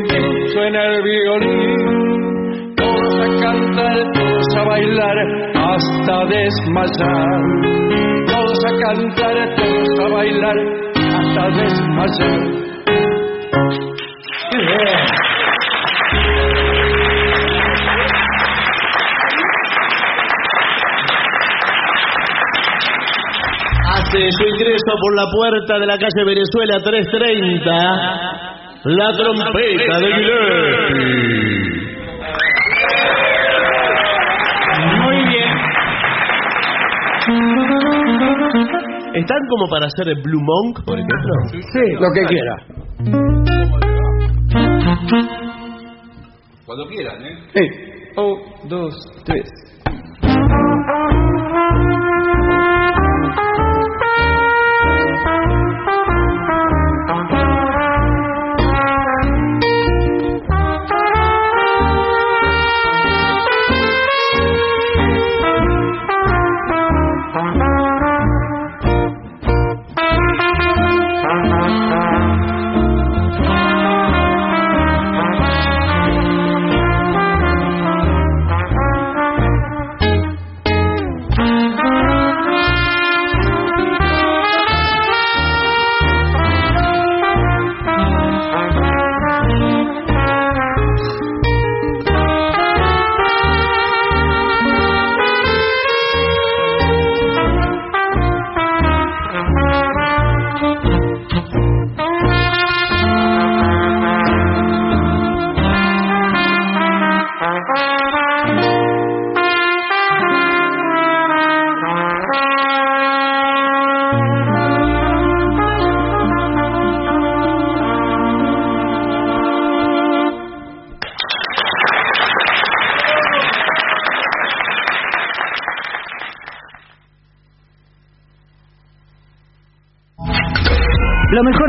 ding, 0.08 0.48
suena 0.54 0.82
el 0.86 1.04
violín. 1.04 2.76
Todos 2.76 3.14
a 3.16 3.28
cantar, 3.42 3.98
todos 4.14 4.56
a 4.56 4.64
bailar, 4.64 5.18
hasta 5.56 6.16
desmayar. 6.26 7.42
Todos 8.28 8.60
a 8.66 8.72
cantar, 8.86 9.36
todos 9.56 10.00
a 10.00 10.08
bailar, 10.14 10.58
hasta 10.96 11.44
desmayar. 11.62 12.53
Por 25.00 25.16
la 25.16 25.26
puerta 25.32 25.80
de 25.80 25.86
la 25.86 25.98
calle 25.98 26.24
Venezuela 26.26 26.80
330, 26.84 27.72
la 28.86 29.12
trompeta 29.14 30.00
de 30.00 30.14
Gillespie. 30.14 31.84
Muy 35.02 35.18
bien. 35.28 35.50
¿Están 39.14 39.40
como 39.50 39.68
para 39.70 39.86
hacer 39.86 40.10
el 40.10 40.22
Blue 40.24 40.42
Monk, 40.42 40.84
por 40.86 40.98
ejemplo? 40.98 41.34
Sí, 41.52 41.94
lo 42.00 42.12
que 42.14 42.26
quiera. 42.26 42.56
Cuando 46.66 46.88
quieran, 46.88 47.22
¿eh? 47.26 47.38
Sí. 47.54 47.62
Un, 48.18 48.70
dos, 48.70 48.94
tres. 49.26 49.50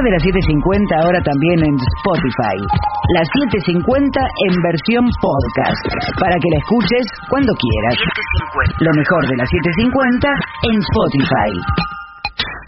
De 0.05 0.11
las 0.13 0.23
750 0.23 1.01
ahora 1.01 1.21
también 1.25 1.65
en 1.65 1.75
Spotify. 1.75 2.57
Las 3.17 3.27
750 3.57 4.21
en 4.21 4.53
versión 4.61 5.05
podcast, 5.21 5.85
para 6.21 6.37
que 6.37 6.49
la 6.53 6.59
escuches 6.61 7.07
cuando 7.33 7.53
quieras. 7.57 7.97
Lo 8.85 8.93
mejor 8.93 9.23
de 9.29 9.37
las 9.41 9.49
750 9.49 10.29
en 10.69 10.77
Spotify. 10.85 11.51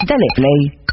Dale 0.09 0.29
play. 0.35 0.86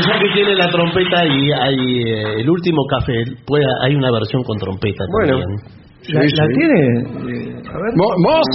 Ya 0.00 0.18
que 0.18 0.28
tiene 0.34 0.54
la 0.56 0.68
trompeta 0.70 1.26
y 1.26 1.50
hay 1.52 1.76
eh, 2.02 2.40
el 2.40 2.48
último 2.50 2.82
café, 2.88 3.12
puede, 3.46 3.64
hay 3.84 3.94
una 3.94 4.10
versión 4.10 4.42
con 4.42 4.58
trompeta 4.58 5.04
Bueno. 5.10 5.38
también. 5.40 5.60
¿La, 6.08 6.20
la 6.22 6.46
tiene? 6.48 6.80
Eh, 6.80 7.62
a 7.68 7.78
ver. 7.78 7.92
¿Vos? 7.96 8.46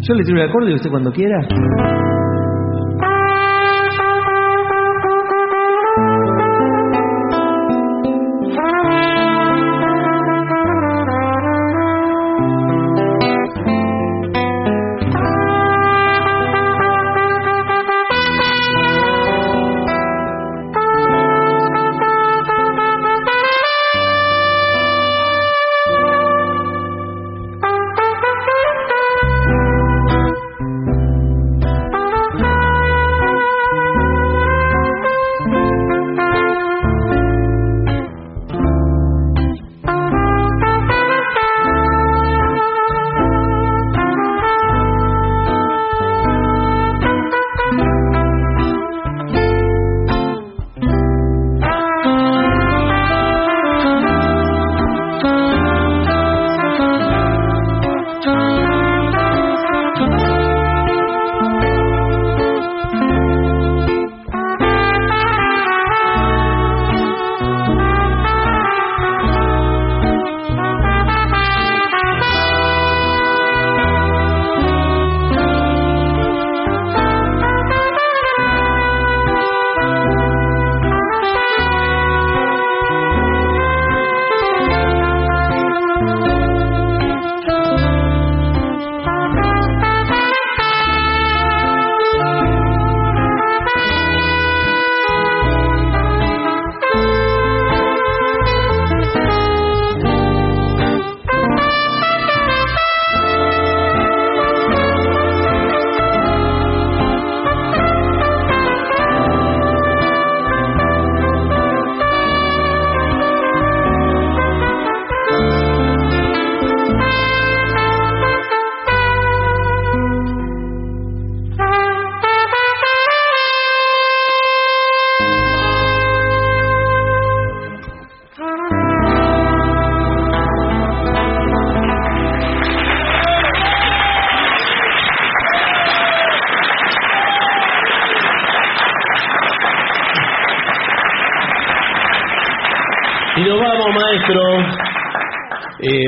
Yo 0.00 0.14
le 0.14 0.24
tiro 0.24 0.42
el 0.42 0.48
acorde 0.48 0.70
y 0.70 0.74
usted 0.74 0.90
cuando 0.90 1.10
quiera. 1.12 1.36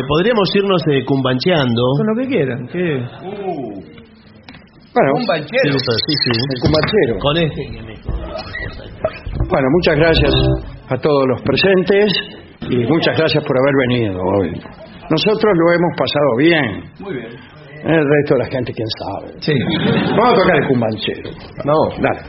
Podríamos 0.08 0.48
irnos 0.54 0.82
eh, 0.90 1.04
cumbancheando. 1.04 1.82
Con 1.96 2.06
lo 2.06 2.22
que 2.22 2.28
quieran. 2.28 2.66
¿qué? 2.68 3.02
Bueno, 4.92 5.12
Sí, 5.16 5.56
sí, 6.06 6.14
sí. 6.24 6.30
el 6.54 6.60
cumbanchero. 6.60 7.18
Con 7.20 7.36
este. 7.36 7.62
Bueno, 9.48 9.66
muchas 9.72 9.96
gracias 9.96 10.34
a 10.88 10.96
todos 10.96 11.24
los 11.28 11.42
presentes 11.42 12.12
y 12.68 12.76
muchas 12.86 13.16
gracias 13.16 13.44
por 13.44 13.56
haber 13.58 13.74
venido 13.88 14.20
hoy. 14.20 14.50
Nosotros 15.10 15.52
lo 15.56 15.72
hemos 15.72 15.96
pasado 15.96 16.36
bien. 16.38 16.84
Muy 17.00 17.14
bien. 17.14 17.60
El 17.82 18.04
resto 18.04 18.34
de 18.34 18.38
la 18.40 18.46
gente, 18.50 18.72
quién 18.72 18.88
sabe. 18.98 19.32
Sí. 19.40 19.54
Vamos 20.10 20.32
a 20.32 20.34
tocar 20.42 20.56
el 20.56 20.68
cumbanchero. 20.68 21.30
No. 21.64 21.74
Dale. 22.00 22.20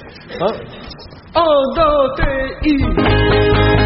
Un, 1.34 1.76
dos, 1.76 2.11
tres 2.15 2.52
y. 2.64 3.80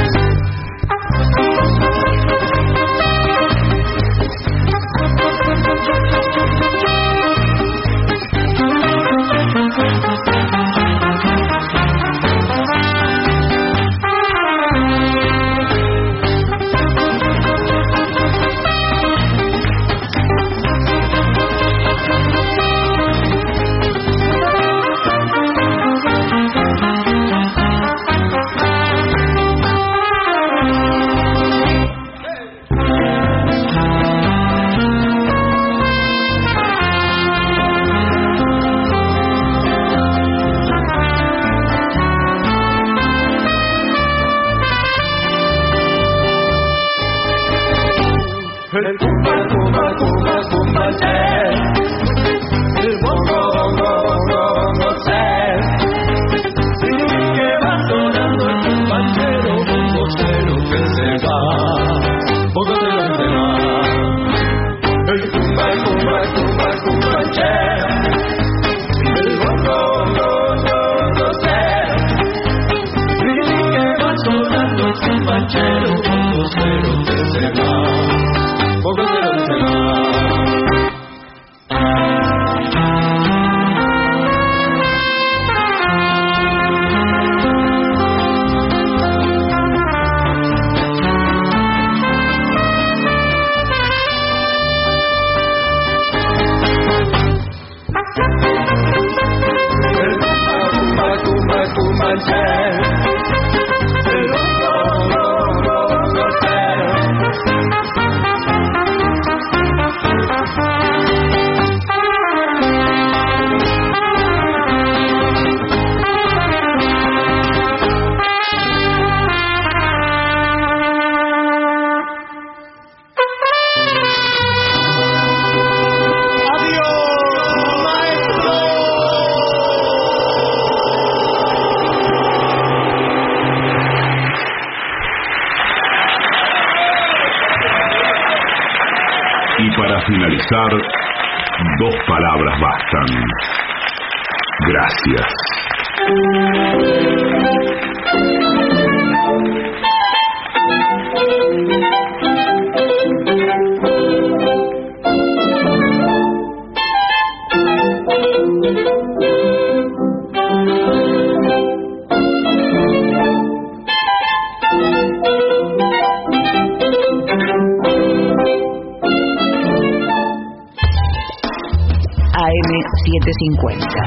AM750. 172.45 173.99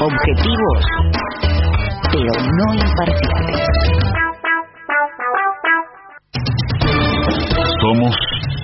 Objetivos, 0.00 0.84
pero 2.10 2.32
no 2.56 2.66
imparciales. 2.74 3.60
Somos 7.80 8.14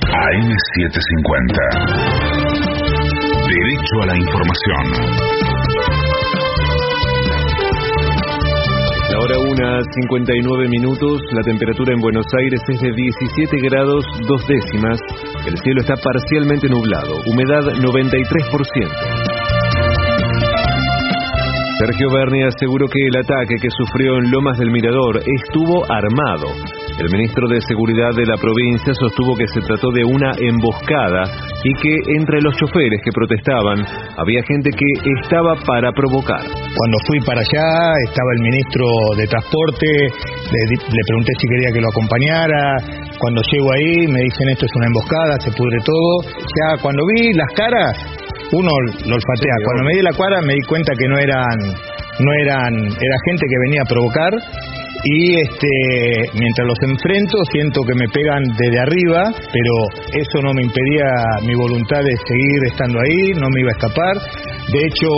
AM750. 0.08 1.99
A 3.92 4.06
la 4.06 4.16
información. 4.16 4.86
La 9.10 9.18
hora 9.18 9.38
1, 9.40 9.82
59 10.06 10.68
minutos, 10.68 11.20
la 11.32 11.42
temperatura 11.42 11.94
en 11.94 12.00
Buenos 12.00 12.24
Aires 12.38 12.60
es 12.68 12.80
de 12.80 12.92
17 12.92 13.60
grados 13.68 14.04
dos 14.28 14.46
décimas, 14.46 15.00
el 15.44 15.58
cielo 15.58 15.80
está 15.80 15.96
parcialmente 15.96 16.68
nublado, 16.68 17.16
humedad 17.26 17.64
93%. 17.82 19.40
Sergio 21.80 22.10
Berni 22.12 22.44
aseguró 22.44 22.86
que 22.86 23.08
el 23.08 23.16
ataque 23.16 23.56
que 23.60 23.70
sufrió 23.70 24.18
en 24.18 24.30
Lomas 24.30 24.56
del 24.58 24.70
Mirador 24.70 25.20
estuvo 25.26 25.84
armado. 25.90 26.46
El 27.00 27.08
ministro 27.08 27.48
de 27.48 27.56
Seguridad 27.62 28.12
de 28.12 28.26
la 28.28 28.36
provincia 28.36 28.92
sostuvo 28.92 29.34
que 29.34 29.48
se 29.48 29.64
trató 29.64 29.88
de 29.90 30.04
una 30.04 30.36
emboscada 30.36 31.24
y 31.64 31.72
que 31.80 31.96
entre 32.12 32.42
los 32.44 32.54
choferes 32.60 33.00
que 33.02 33.10
protestaban 33.10 33.80
había 34.20 34.42
gente 34.44 34.68
que 34.68 34.84
estaba 35.24 35.56
para 35.64 35.92
provocar. 35.92 36.44
Cuando 36.44 36.96
fui 37.08 37.18
para 37.24 37.40
allá 37.40 37.68
estaba 38.04 38.28
el 38.36 38.42
ministro 38.44 38.84
de 39.16 39.26
Transporte, 39.32 39.88
le, 39.88 40.60
le 40.76 41.02
pregunté 41.08 41.32
si 41.40 41.48
quería 41.48 41.72
que 41.72 41.80
lo 41.80 41.88
acompañara. 41.88 42.76
Cuando 43.16 43.40
llego 43.48 43.72
ahí 43.72 44.06
me 44.06 44.20
dicen 44.20 44.52
esto 44.52 44.66
es 44.66 44.72
una 44.76 44.86
emboscada, 44.92 45.40
se 45.40 45.52
pudre 45.56 45.80
todo. 45.80 46.12
Ya 46.36 46.82
cuando 46.82 47.00
vi 47.16 47.32
las 47.32 47.48
caras, 47.56 47.96
uno 48.52 48.68
lo 49.08 49.14
olfatea. 49.16 49.56
Cuando 49.64 49.84
me 49.88 49.96
di 49.96 50.02
la 50.02 50.12
cara 50.12 50.42
me 50.44 50.52
di 50.52 50.64
cuenta 50.68 50.92
que 50.92 51.08
no 51.08 51.16
eran, 51.16 51.56
no 52.20 52.30
eran, 52.44 52.74
era 52.76 53.16
gente 53.24 53.46
que 53.48 53.58
venía 53.64 53.80
a 53.80 53.88
provocar. 53.88 54.36
Y 55.02 55.40
este, 55.40 55.68
mientras 56.34 56.66
los 56.66 56.78
enfrento 56.82 57.38
siento 57.52 57.80
que 57.82 57.94
me 57.94 58.08
pegan 58.08 58.42
desde 58.58 58.80
arriba, 58.80 59.32
pero 59.50 59.72
eso 60.12 60.42
no 60.42 60.52
me 60.52 60.62
impedía 60.62 61.08
mi 61.46 61.54
voluntad 61.54 62.02
de 62.04 62.16
seguir 62.26 62.64
estando 62.66 63.00
ahí, 63.00 63.32
no 63.34 63.48
me 63.48 63.60
iba 63.60 63.70
a 63.70 63.78
escapar. 63.78 64.16
De 64.72 64.78
hecho, 64.84 65.08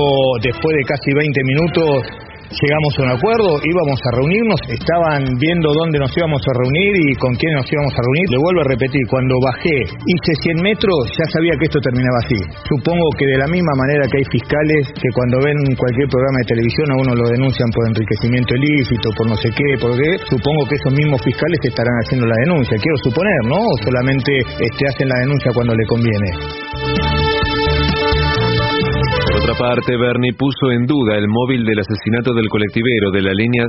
después 0.40 0.76
de 0.76 0.84
casi 0.84 1.12
20 1.12 1.40
minutos 1.44 2.21
llegamos 2.60 2.92
a 2.98 3.02
un 3.02 3.10
acuerdo, 3.16 3.48
íbamos 3.64 3.98
a 3.98 4.10
reunirnos, 4.16 4.60
estaban 4.68 5.24
viendo 5.40 5.68
dónde 5.72 5.98
nos 5.98 6.12
íbamos 6.16 6.42
a 6.44 6.52
reunir 6.52 6.92
y 7.08 7.14
con 7.16 7.32
quién 7.36 7.52
nos 7.56 7.66
íbamos 7.70 7.94
a 7.96 8.02
reunir. 8.02 8.26
Le 8.28 8.38
vuelvo 8.38 8.60
a 8.60 8.68
repetir, 8.68 9.02
cuando 9.08 9.34
bajé, 9.40 9.78
hice 9.88 10.32
100 10.52 10.62
metros, 10.62 11.00
ya 11.16 11.26
sabía 11.32 11.54
que 11.56 11.66
esto 11.66 11.80
terminaba 11.80 12.18
así. 12.24 12.38
Supongo 12.68 13.04
que 13.16 13.26
de 13.26 13.38
la 13.38 13.48
misma 13.48 13.72
manera 13.76 14.04
que 14.10 14.18
hay 14.20 14.28
fiscales 14.28 14.92
que 14.92 15.10
cuando 15.14 15.40
ven 15.40 15.58
cualquier 15.76 16.08
programa 16.08 16.38
de 16.44 16.50
televisión 16.52 16.86
a 16.92 16.96
uno 17.00 17.10
lo 17.16 17.26
denuncian 17.28 17.70
por 17.72 17.82
enriquecimiento 17.88 18.52
ilícito, 18.56 19.08
por 19.16 19.26
no 19.28 19.36
sé 19.36 19.48
qué, 19.54 19.68
por 19.80 19.92
qué, 19.96 20.10
supongo 20.28 20.68
que 20.68 20.76
esos 20.76 20.92
mismos 20.92 21.20
fiscales 21.22 21.58
estarán 21.62 21.96
haciendo 22.04 22.26
la 22.26 22.36
denuncia. 22.44 22.76
Quiero 22.76 22.98
suponer, 23.00 23.40
¿no? 23.48 23.58
O 23.58 23.76
solamente 23.84 24.30
este, 24.38 24.82
hacen 24.88 25.08
la 25.08 25.18
denuncia 25.20 25.52
cuando 25.54 25.74
le 25.74 25.86
conviene. 25.86 27.21
Por 29.42 29.50
otra 29.50 29.74
parte, 29.74 29.96
Berni 29.96 30.30
puso 30.38 30.70
en 30.70 30.86
duda 30.86 31.18
el 31.18 31.26
móvil 31.26 31.66
del 31.66 31.80
asesinato 31.80 32.32
del 32.32 32.48
colectivero 32.48 33.10
de 33.10 33.22
la 33.22 33.32
línea 33.34 33.66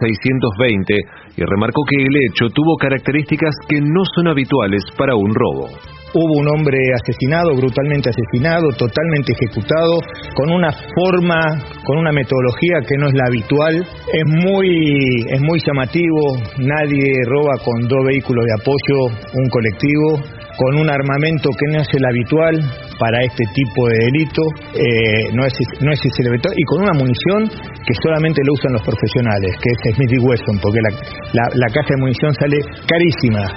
620 0.00 0.94
y 1.36 1.44
remarcó 1.44 1.84
que 1.86 2.02
el 2.02 2.10
hecho 2.26 2.50
tuvo 2.52 2.74
características 2.74 3.54
que 3.68 3.78
no 3.80 4.02
son 4.16 4.26
habituales 4.26 4.82
para 4.98 5.14
un 5.14 5.32
robo. 5.32 5.70
Hubo 6.14 6.40
un 6.40 6.48
hombre 6.48 6.76
asesinado, 6.92 7.54
brutalmente 7.54 8.10
asesinado, 8.10 8.66
totalmente 8.76 9.32
ejecutado, 9.32 10.00
con 10.34 10.50
una 10.50 10.72
forma, 10.72 11.38
con 11.86 11.98
una 11.98 12.10
metodología 12.10 12.82
que 12.82 12.98
no 12.98 13.06
es 13.06 13.14
la 13.14 13.26
habitual. 13.30 13.74
Es 13.78 14.26
muy, 14.26 15.22
es 15.30 15.40
muy 15.40 15.60
llamativo, 15.64 16.34
nadie 16.58 17.14
roba 17.30 17.62
con 17.64 17.86
dos 17.86 18.04
vehículos 18.10 18.44
de 18.44 18.54
apoyo 18.58 19.22
un 19.38 19.48
colectivo, 19.48 20.41
con 20.56 20.80
un 20.80 20.90
armamento 20.90 21.50
que 21.50 21.72
no 21.72 21.80
es 21.80 21.88
el 21.92 22.04
habitual 22.04 22.54
para 22.98 23.22
este 23.22 23.44
tipo 23.54 23.88
de 23.88 23.98
delito, 24.06 24.42
eh, 24.74 25.32
no, 25.34 25.44
es, 25.44 25.52
no 25.80 25.92
es 25.92 26.00
el 26.02 26.28
habitual, 26.28 26.54
y 26.56 26.64
con 26.64 26.82
una 26.82 26.92
munición 26.92 27.48
que 27.48 27.94
solamente 28.02 28.42
lo 28.44 28.54
usan 28.54 28.72
los 28.72 28.82
profesionales, 28.82 29.56
que 29.60 29.90
es 29.90 29.96
Smith 29.96 30.12
Wesson, 30.20 30.58
porque 30.60 30.80
la, 30.80 31.48
la 31.54 31.66
caja 31.68 31.88
de 31.90 32.00
munición 32.00 32.32
sale 32.34 32.58
carísima. 32.86 33.48